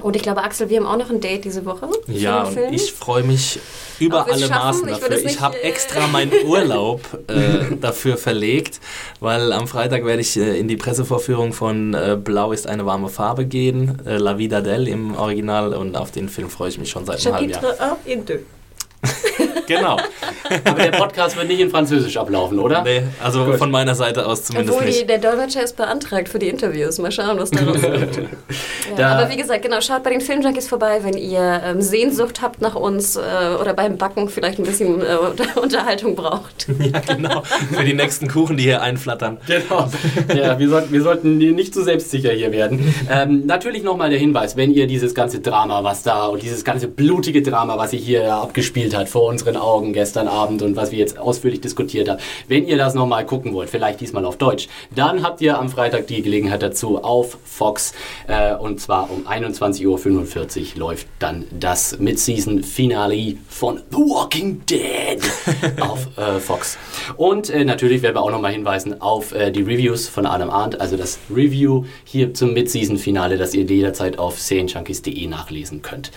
Und 0.03 0.17
ich 0.17 0.23
glaube, 0.23 0.43
Axel, 0.43 0.69
wir 0.69 0.79
haben 0.79 0.87
auch 0.87 0.97
noch 0.97 1.11
ein 1.11 1.21
Date 1.21 1.45
diese 1.45 1.65
Woche. 1.65 1.89
Ja, 2.07 2.45
und 2.45 2.55
Film. 2.55 2.73
ich 2.75 2.93
freue 2.93 3.23
mich 3.23 3.61
über 3.99 4.27
alle? 4.27 4.49
Maßen 4.49 4.89
Ich 4.89 4.99
dafür. 4.99 5.17
nicht, 5.17 5.27
Ich 5.27 5.41
habe 5.41 5.57
äh, 5.57 5.69
extra 5.69 6.07
meinen 6.09 6.33
Urlaub 6.47 7.01
äh, 7.29 7.77
dafür 7.81 8.17
verlegt, 8.17 8.81
weil 9.21 9.53
am 9.53 9.67
Freitag 9.67 10.05
werde 10.05 10.21
ich 10.23 10.37
äh, 10.37 10.59
in 10.59 10.69
die 10.69 10.77
Pressevorführung 10.77 11.53
von 11.53 11.95
äh, 11.95 12.19
Blau 12.23 12.53
ist 12.53 12.67
eine 12.67 12.85
warme 12.87 13.09
Farbe 13.09 13.47
gehen, 13.47 14.01
äh, 14.07 14.17
La 14.17 14.39
Vida 14.39 14.61
Del 14.61 14.89
im 14.89 15.17
Original 15.17 15.75
und 15.75 15.97
auf 15.97 16.11
den 16.11 16.29
Film 16.29 16.51
freue 16.51 16.69
ich 16.71 16.79
mich 16.79 16.91
schon 16.91 17.05
seit 17.07 17.25
einem 17.25 17.35
halben 17.35 17.51
Jahr. 17.51 17.61
Chapitre 17.63 17.91
1 17.91 17.97
in 18.07 18.27
2. 18.27 18.39
Genau. 19.67 19.97
Aber 20.65 20.83
der 20.83 20.91
Podcast 20.91 21.37
wird 21.37 21.47
nicht 21.49 21.61
in 21.61 21.71
Französisch 21.71 22.17
ablaufen, 22.17 22.59
oder? 22.59 22.83
Nee, 22.83 23.05
also 23.23 23.45
Gut. 23.45 23.57
von 23.59 23.71
meiner 23.71 23.95
Seite 23.95 24.27
aus 24.27 24.43
zumindest 24.43 24.75
Obwohl 24.77 24.89
nicht. 24.89 25.09
der 25.09 25.19
Dolmetscher 25.19 25.63
ist 25.63 25.77
beantragt 25.77 26.29
für 26.29 26.39
die 26.41 26.49
Interviews. 26.49 26.99
Mal 26.99 27.13
schauen, 27.13 27.39
was 27.39 27.51
daraus 27.53 27.81
wird. 27.83 28.17
Ja, 28.19 28.23
Da- 28.97 29.09
aber 29.19 29.31
wie 29.31 29.37
gesagt, 29.37 29.63
genau, 29.63 29.81
schaut 29.81 30.03
bei 30.03 30.11
den 30.11 30.21
Filmjunkies 30.21 30.69
vorbei, 30.69 30.99
wenn 31.03 31.17
ihr 31.17 31.63
ähm, 31.65 31.81
Sehnsucht 31.81 32.43
habt 32.43 32.61
nach 32.61 32.75
uns 32.75 33.17
äh, 33.17 33.21
oder 33.61 33.73
beim 33.73 33.97
Backen 33.97 34.29
vielleicht 34.29 34.59
ein 34.59 34.65
bisschen 34.65 35.01
äh, 35.01 35.05
Unterhaltung 35.61 36.17
braucht. 36.17 36.67
Ja, 36.81 36.99
genau. 37.15 37.43
Für 37.73 37.85
die 37.85 37.95
nächsten 37.95 38.29
Kuchen, 38.29 38.57
die 38.57 38.65
hier 38.65 38.83
einflattern. 38.83 39.39
Genau. 39.47 39.89
Ja, 40.35 40.59
wir, 40.59 40.69
sollten, 40.69 40.93
wir 40.93 41.03
sollten 41.03 41.39
nicht 41.39 41.73
zu 41.73 41.83
selbstsicher 41.85 42.33
hier 42.33 42.51
werden. 42.53 42.95
Ähm, 43.11 43.47
natürlich 43.47 43.85
nochmal 43.85 44.11
der 44.11 44.19
Hinweis, 44.19 44.57
wenn 44.57 44.73
ihr 44.73 44.87
dieses 44.89 45.15
ganze 45.15 45.39
Drama, 45.41 45.85
was 45.85 46.03
da 46.03 46.27
und 46.27 46.43
dieses 46.43 46.65
ganze 46.65 46.89
blutige 46.89 47.43
Drama, 47.43 47.79
was 47.79 47.93
sich 47.93 48.05
hier 48.05 48.35
abgespielt 48.35 48.92
hat 48.95 49.09
vor 49.09 49.29
unseren 49.29 49.53
unseren 49.53 49.57
Augen 49.57 49.93
gestern 49.93 50.29
Abend 50.29 50.63
und 50.63 50.77
was 50.77 50.93
wir 50.93 50.99
jetzt 50.99 51.19
ausführlich 51.19 51.61
diskutiert 51.61 52.09
haben. 52.09 52.21
Wenn 52.49 52.67
ihr 52.67 52.77
das 52.77 52.95
nochmal 52.95 53.27
gucken 53.27 53.53
wollt, 53.55 53.71
vielleicht 53.71 54.01
diesmal 54.01 54.25
auf 54.25 54.37
Deutsch, 54.37 54.69
dann 54.95 55.23
habt 55.23 55.41
ihr 55.41 55.59
am 55.59 55.69
Freitag 55.69 56.07
die 56.07 56.23
Gelegenheit 56.23 56.63
dazu 56.63 57.03
auf 57.03 57.39
Fox 57.45 57.93
äh, 58.29 58.55
und 58.55 58.81
zwar 58.81 59.11
um 59.11 59.27
21.45 59.27 59.87
Uhr 59.87 60.79
läuft 60.79 61.07
dann 61.19 61.47
das 61.51 61.99
Mid-Season-Finale 61.99 63.37
von 63.49 63.81
The 63.91 63.97
Walking 63.97 64.63
Dead 64.67 65.21
auf 65.81 66.09
äh, 66.17 66.39
Fox. 66.39 66.79
Und 67.17 67.51
äh, 67.51 67.65
natürlich 67.65 68.03
werden 68.03 68.17
wir 68.17 68.23
auch 68.23 68.31
nochmal 68.31 68.53
hinweisen 68.53 69.01
auf 69.01 69.33
äh, 69.33 69.51
die 69.51 69.63
Reviews 69.63 70.09
von 70.09 70.27
Adam 70.27 70.51
Arndt, 70.51 70.81
also 70.81 70.97
das 70.97 71.19
Review 71.31 71.85
hier 72.05 72.35
zum 72.35 72.53
Mid-Season-Finale, 72.55 73.37
das 73.37 73.55
ihr 73.55 73.65
jederzeit 73.65 74.19
auf 74.19 74.41
serienjunkies.de 74.41 75.27
nachlesen 75.27 75.83
könnt. 75.83 76.11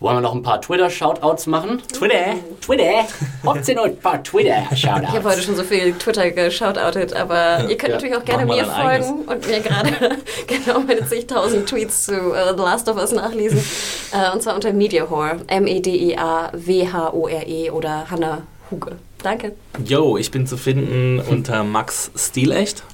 Wollen 0.00 0.18
wir 0.18 0.20
noch 0.20 0.32
ein 0.34 0.44
paar 0.44 0.60
Twitter-Shoutouts 0.60 1.48
machen? 1.48 1.82
Twitter, 1.92 2.36
Twitter, 2.60 3.04
habt 3.44 3.66
ihr 3.68 3.74
noch 3.74 3.84
ein 3.86 3.96
paar 3.96 4.20
Ich 4.22 4.32
habe 4.32 4.44
heute 4.44 4.70
Twitter-Shoutouts? 4.70 5.44
schon 5.44 5.56
so 5.56 5.64
viel 5.64 5.92
Twitter 5.94 6.30
geshoutoutet, 6.30 7.14
aber 7.14 7.68
ihr 7.68 7.76
könnt 7.76 7.88
Ja. 7.90 7.96
natürlich 7.96 8.16
auch 8.16 8.24
gerne 8.24 8.46
mir 8.46 8.64
folgen 8.64 9.24
und 9.26 9.48
mir 9.48 9.58
gerade 9.58 9.90
genau 10.46 10.78
meine 10.86 11.04
zigtausend 11.04 11.68
Tweets 11.68 12.04
zu 12.06 12.12
äh, 12.12 12.54
The 12.56 12.62
Last 12.62 12.88
of 12.88 12.96
Us 12.96 13.10
nachlesen. 13.12 13.60
Äh, 14.10 14.32
und 14.32 14.42
zwar 14.42 14.54
unter 14.54 14.72
Mediahore, 14.72 15.36
M-E-D-I-A-W-H-O-R-E 15.48 17.66
E 17.66 17.70
oder 17.70 18.10
Hannah 18.10 18.40
Huge. 18.70 18.92
Danke. 19.22 19.52
Yo, 19.84 20.16
ich 20.16 20.30
bin 20.30 20.46
zu 20.46 20.56
finden 20.56 21.20
unter 21.28 21.62
Max 21.62 22.10
Stilecht 22.16 22.84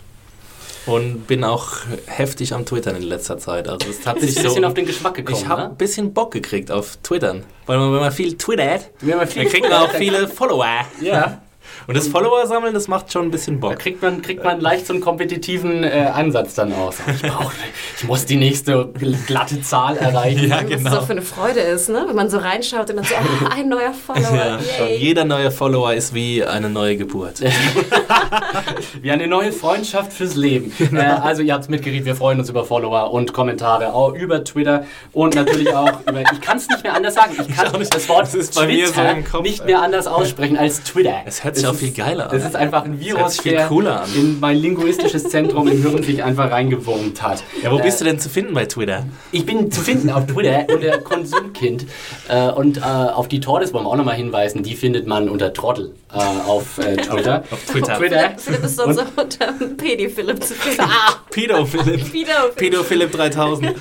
und 0.86 1.26
bin 1.26 1.44
auch 1.44 1.68
heftig 2.06 2.52
am 2.52 2.66
Twittern 2.66 2.96
in 2.96 3.02
letzter 3.02 3.38
Zeit. 3.38 3.68
Also 3.68 3.88
es 3.90 4.06
hat 4.06 4.20
sich 4.20 4.36
ein 4.36 4.42
so 4.42 4.48
bisschen 4.48 4.64
auf 4.64 4.74
den 4.74 4.86
Geschmack 4.86 5.14
gekommen, 5.14 5.38
ich 5.38 5.48
habe 5.48 5.62
ne? 5.62 5.70
ein 5.70 5.76
bisschen 5.76 6.12
Bock 6.12 6.32
gekriegt 6.32 6.70
auf 6.70 6.96
Twittern. 7.02 7.44
Weil 7.66 7.78
man, 7.78 7.92
wenn 7.92 8.00
man 8.00 8.12
viel 8.12 8.36
twittert, 8.36 8.90
Wenn 9.00 9.10
man 9.10 9.20
dann 9.20 9.28
viel 9.28 9.46
kriegt 9.46 9.68
man 9.68 9.82
auch 9.82 9.92
viele 9.92 10.28
Follower. 10.28 10.84
Ja, 11.00 11.42
Und 11.86 11.96
das 11.96 12.08
Follower 12.08 12.46
sammeln, 12.46 12.74
das 12.74 12.88
macht 12.88 13.12
schon 13.12 13.26
ein 13.26 13.30
bisschen 13.30 13.60
da 13.60 13.68
Bock. 13.68 13.78
kriegt 13.78 14.02
man, 14.02 14.22
kriegt 14.22 14.42
man 14.44 14.60
leicht 14.60 14.86
so 14.86 14.92
einen 14.92 15.02
kompetitiven 15.02 15.84
äh, 15.84 16.10
Ansatz 16.12 16.54
dann 16.54 16.72
aus. 16.72 16.96
Ich, 17.14 17.22
brauch, 17.22 17.52
ich 17.98 18.04
muss 18.04 18.26
die 18.26 18.36
nächste 18.36 18.88
glatte 19.26 19.60
Zahl 19.62 19.96
erreichen. 19.96 20.48
Ja, 20.48 20.62
Was 20.62 20.68
genau. 20.68 20.90
das 20.90 21.00
so 21.00 21.06
für 21.06 21.12
eine 21.12 21.22
Freude 21.22 21.60
ist, 21.60 21.88
ne? 21.88 22.04
wenn 22.06 22.16
man 22.16 22.30
so 22.30 22.38
reinschaut 22.38 22.90
und 22.90 22.96
dann 22.96 23.04
so, 23.04 23.14
oh, 23.14 23.46
ein 23.50 23.68
neuer 23.68 23.92
Follower. 23.92 24.58
Ja. 24.78 24.86
Jeder 24.96 25.24
neue 25.24 25.50
Follower 25.50 25.92
ist 25.94 26.14
wie 26.14 26.44
eine 26.44 26.70
neue 26.70 26.96
Geburt. 26.96 27.40
Wie 29.02 29.10
eine 29.10 29.26
neue 29.26 29.52
Freundschaft 29.52 30.12
fürs 30.12 30.34
Leben. 30.34 30.72
Äh, 30.94 31.00
also 31.00 31.42
ihr 31.42 31.52
habt 31.52 31.64
es 31.64 31.68
mitgekriegt, 31.70 32.04
wir 32.04 32.14
freuen 32.16 32.38
uns 32.38 32.48
über 32.48 32.64
Follower 32.64 33.12
und 33.12 33.32
Kommentare, 33.32 33.92
auch 33.92 34.14
über 34.14 34.44
Twitter 34.44 34.84
und 35.12 35.34
natürlich 35.34 35.74
auch 35.74 36.00
über, 36.08 36.20
ich 36.20 36.40
kann 36.40 36.58
es 36.58 36.68
nicht 36.68 36.82
mehr 36.82 36.94
anders 36.94 37.14
sagen, 37.14 37.34
ich 37.38 37.54
kann 37.54 37.68
auch 37.68 37.78
nicht. 37.78 37.92
das 37.94 38.08
Wort 38.08 38.22
Das 38.22 38.34
ist 38.34 38.54
bei 38.54 38.66
mir 38.66 38.86
so 38.86 38.92
Twitter 38.94 39.10
im 39.10 39.24
Kopf, 39.24 39.42
nicht 39.42 39.66
mehr 39.66 39.82
anders 39.82 40.06
aussprechen 40.06 40.56
als 40.56 40.82
Twitter. 40.82 41.22
Es 41.26 41.44
hört 41.44 41.56
sich 41.64 41.74
auch 41.74 41.78
viel 41.78 41.92
geiler. 41.92 42.28
Das 42.30 42.44
ist 42.44 42.56
einfach 42.56 42.84
ein 42.84 43.00
Virus, 43.00 43.38
der 43.38 43.66
cooler 43.66 44.02
an. 44.02 44.08
in 44.14 44.40
mein 44.40 44.56
linguistisches 44.56 45.24
Zentrum 45.28 45.68
im 45.68 45.82
Hirn 45.82 46.02
sich 46.02 46.22
einfach 46.22 46.50
reingewurmt 46.50 47.22
hat. 47.22 47.42
Ja, 47.62 47.72
wo 47.72 47.78
bist 47.78 48.00
du 48.00 48.04
denn 48.04 48.18
zu 48.18 48.28
finden 48.28 48.54
bei 48.54 48.66
Twitter? 48.66 49.04
Ich 49.32 49.46
bin 49.46 49.70
zu 49.70 49.80
finden 49.80 50.10
auf 50.10 50.26
Twitter 50.26 50.66
unter 50.74 50.98
Konsumkind. 50.98 51.86
Äh, 52.28 52.50
und 52.50 52.78
äh, 52.78 52.80
auf 52.80 53.28
die 53.28 53.40
Tordes 53.40 53.72
wollen 53.72 53.84
wir 53.84 53.90
auch 53.90 53.96
nochmal 53.96 54.16
hinweisen. 54.16 54.62
Die 54.62 54.74
findet 54.74 55.06
man 55.06 55.28
unter 55.28 55.52
Trottel 55.52 55.94
äh, 56.12 56.18
auf 56.18 56.78
äh, 56.78 56.96
Twitter. 56.96 57.44
Auf 57.50 57.64
Twitter. 57.64 57.98
Twitter. 57.98 58.32
Philipp 58.36 58.64
ist 58.64 58.76
sonst 58.76 58.98
auch 58.98 59.22
unter 59.22 59.52
Pedi 59.76 60.08
Philipp 60.08 60.42
zu 60.42 60.54
finden. 60.54 60.80
Ah, 60.82 61.14
Pedo 61.30 61.64
Philipp. 61.64 62.10
Pedo 62.10 62.32
Pedo 62.54 62.82
Philipp 62.82 63.12
3000. 63.12 63.74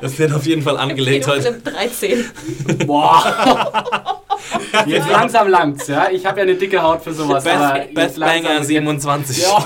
Das 0.00 0.18
wird 0.18 0.32
auf 0.32 0.46
jeden 0.46 0.62
Fall 0.62 0.76
angelegt 0.76 1.24
Pedo 1.26 1.36
heute. 1.36 1.60
Philipp 1.62 1.64
13. 1.64 2.86
Boah. 2.86 4.22
Jetzt 4.86 5.08
langsam 5.10 5.48
langt's, 5.48 5.86
ja. 5.88 6.08
Ich 6.10 6.26
habe 6.26 6.38
ja 6.38 6.42
eine 6.44 6.55
dicke 6.56 6.82
Haut 6.82 7.02
für 7.02 7.12
sowas. 7.12 7.44
Beth 7.44 8.16
langsam- 8.16 8.20
Banger 8.44 8.64
27. 8.64 9.42
Ja. 9.42 9.64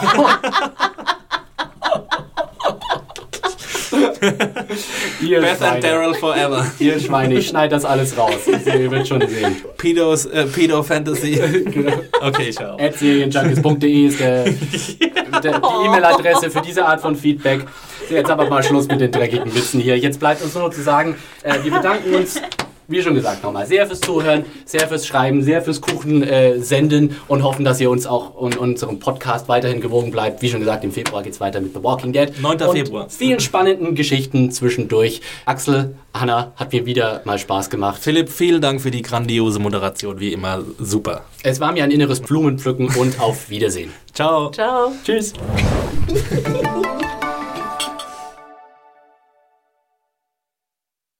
ihr, 5.20 5.40
Beth 5.40 5.50
and 5.50 5.58
Schweine, 5.58 5.80
Daryl 5.80 6.14
forever. 6.14 6.66
ihr 6.78 7.00
Schweine, 7.00 7.34
ich 7.34 7.48
schneide 7.48 7.74
das 7.74 7.84
alles 7.84 8.16
raus. 8.16 8.46
Ihr 8.46 8.64
werdet 8.90 9.08
schon 9.08 9.20
sehen. 9.26 9.56
Pedos, 9.76 10.26
äh, 10.26 10.46
Pedo 10.46 10.82
Fantasy. 10.82 11.40
Okay, 12.22 12.50
ciao. 12.50 12.76
serienjunkies.de 12.78 14.06
ist 14.06 14.20
der, 14.20 14.44
der, 15.42 15.58
die 15.58 15.86
E-Mail-Adresse 15.86 16.50
für 16.50 16.60
diese 16.60 16.84
Art 16.84 17.00
von 17.00 17.16
Feedback. 17.16 17.64
Jetzt 18.10 18.28
aber 18.30 18.46
mal 18.48 18.62
Schluss 18.62 18.86
mit 18.88 19.00
den 19.00 19.10
dreckigen 19.10 19.54
Witzen 19.54 19.80
hier. 19.80 19.96
Jetzt 19.98 20.20
bleibt 20.20 20.42
uns 20.42 20.52
nur 20.54 20.64
noch 20.64 20.74
zu 20.74 20.82
sagen, 20.82 21.16
äh, 21.42 21.54
wir 21.62 21.72
bedanken 21.72 22.14
uns, 22.14 22.40
wie 22.90 23.02
schon 23.02 23.14
gesagt, 23.14 23.42
nochmal 23.42 23.66
sehr 23.66 23.86
fürs 23.86 24.00
Zuhören, 24.00 24.44
sehr 24.64 24.88
fürs 24.88 25.06
Schreiben, 25.06 25.42
sehr 25.42 25.62
fürs 25.62 25.80
Kuchen 25.80 26.22
äh, 26.22 26.58
senden 26.58 27.16
und 27.28 27.42
hoffen, 27.42 27.64
dass 27.64 27.80
ihr 27.80 27.90
uns 27.90 28.06
auch 28.06 28.34
und 28.34 28.56
unserem 28.56 28.98
Podcast 28.98 29.48
weiterhin 29.48 29.80
gewogen 29.80 30.10
bleibt. 30.10 30.42
Wie 30.42 30.48
schon 30.48 30.60
gesagt, 30.60 30.84
im 30.84 30.92
Februar 30.92 31.22
geht 31.22 31.32
es 31.32 31.40
weiter 31.40 31.60
mit 31.60 31.72
The 31.74 31.82
Walking 31.82 32.12
Dead. 32.12 32.32
9. 32.40 32.62
Und 32.62 32.72
Februar. 32.76 33.08
Vielen 33.08 33.40
spannenden 33.40 33.94
Geschichten 33.94 34.50
zwischendurch. 34.50 35.20
Axel, 35.46 35.94
Hanna, 36.12 36.52
hat 36.56 36.72
mir 36.72 36.84
wieder 36.86 37.22
mal 37.24 37.38
Spaß 37.38 37.70
gemacht. 37.70 38.00
Philipp, 38.02 38.28
vielen 38.28 38.60
Dank 38.60 38.80
für 38.80 38.90
die 38.90 39.02
grandiose 39.02 39.60
Moderation. 39.60 40.18
Wie 40.18 40.32
immer 40.32 40.62
super. 40.78 41.22
Es 41.42 41.60
war 41.60 41.72
mir 41.72 41.84
ein 41.84 41.90
inneres 41.90 42.20
Blumenpflücken 42.20 42.88
und 42.96 43.20
auf 43.20 43.50
Wiedersehen. 43.50 43.92
Ciao. 44.12 44.50
Ciao. 44.50 44.92
Tschüss. 45.04 45.32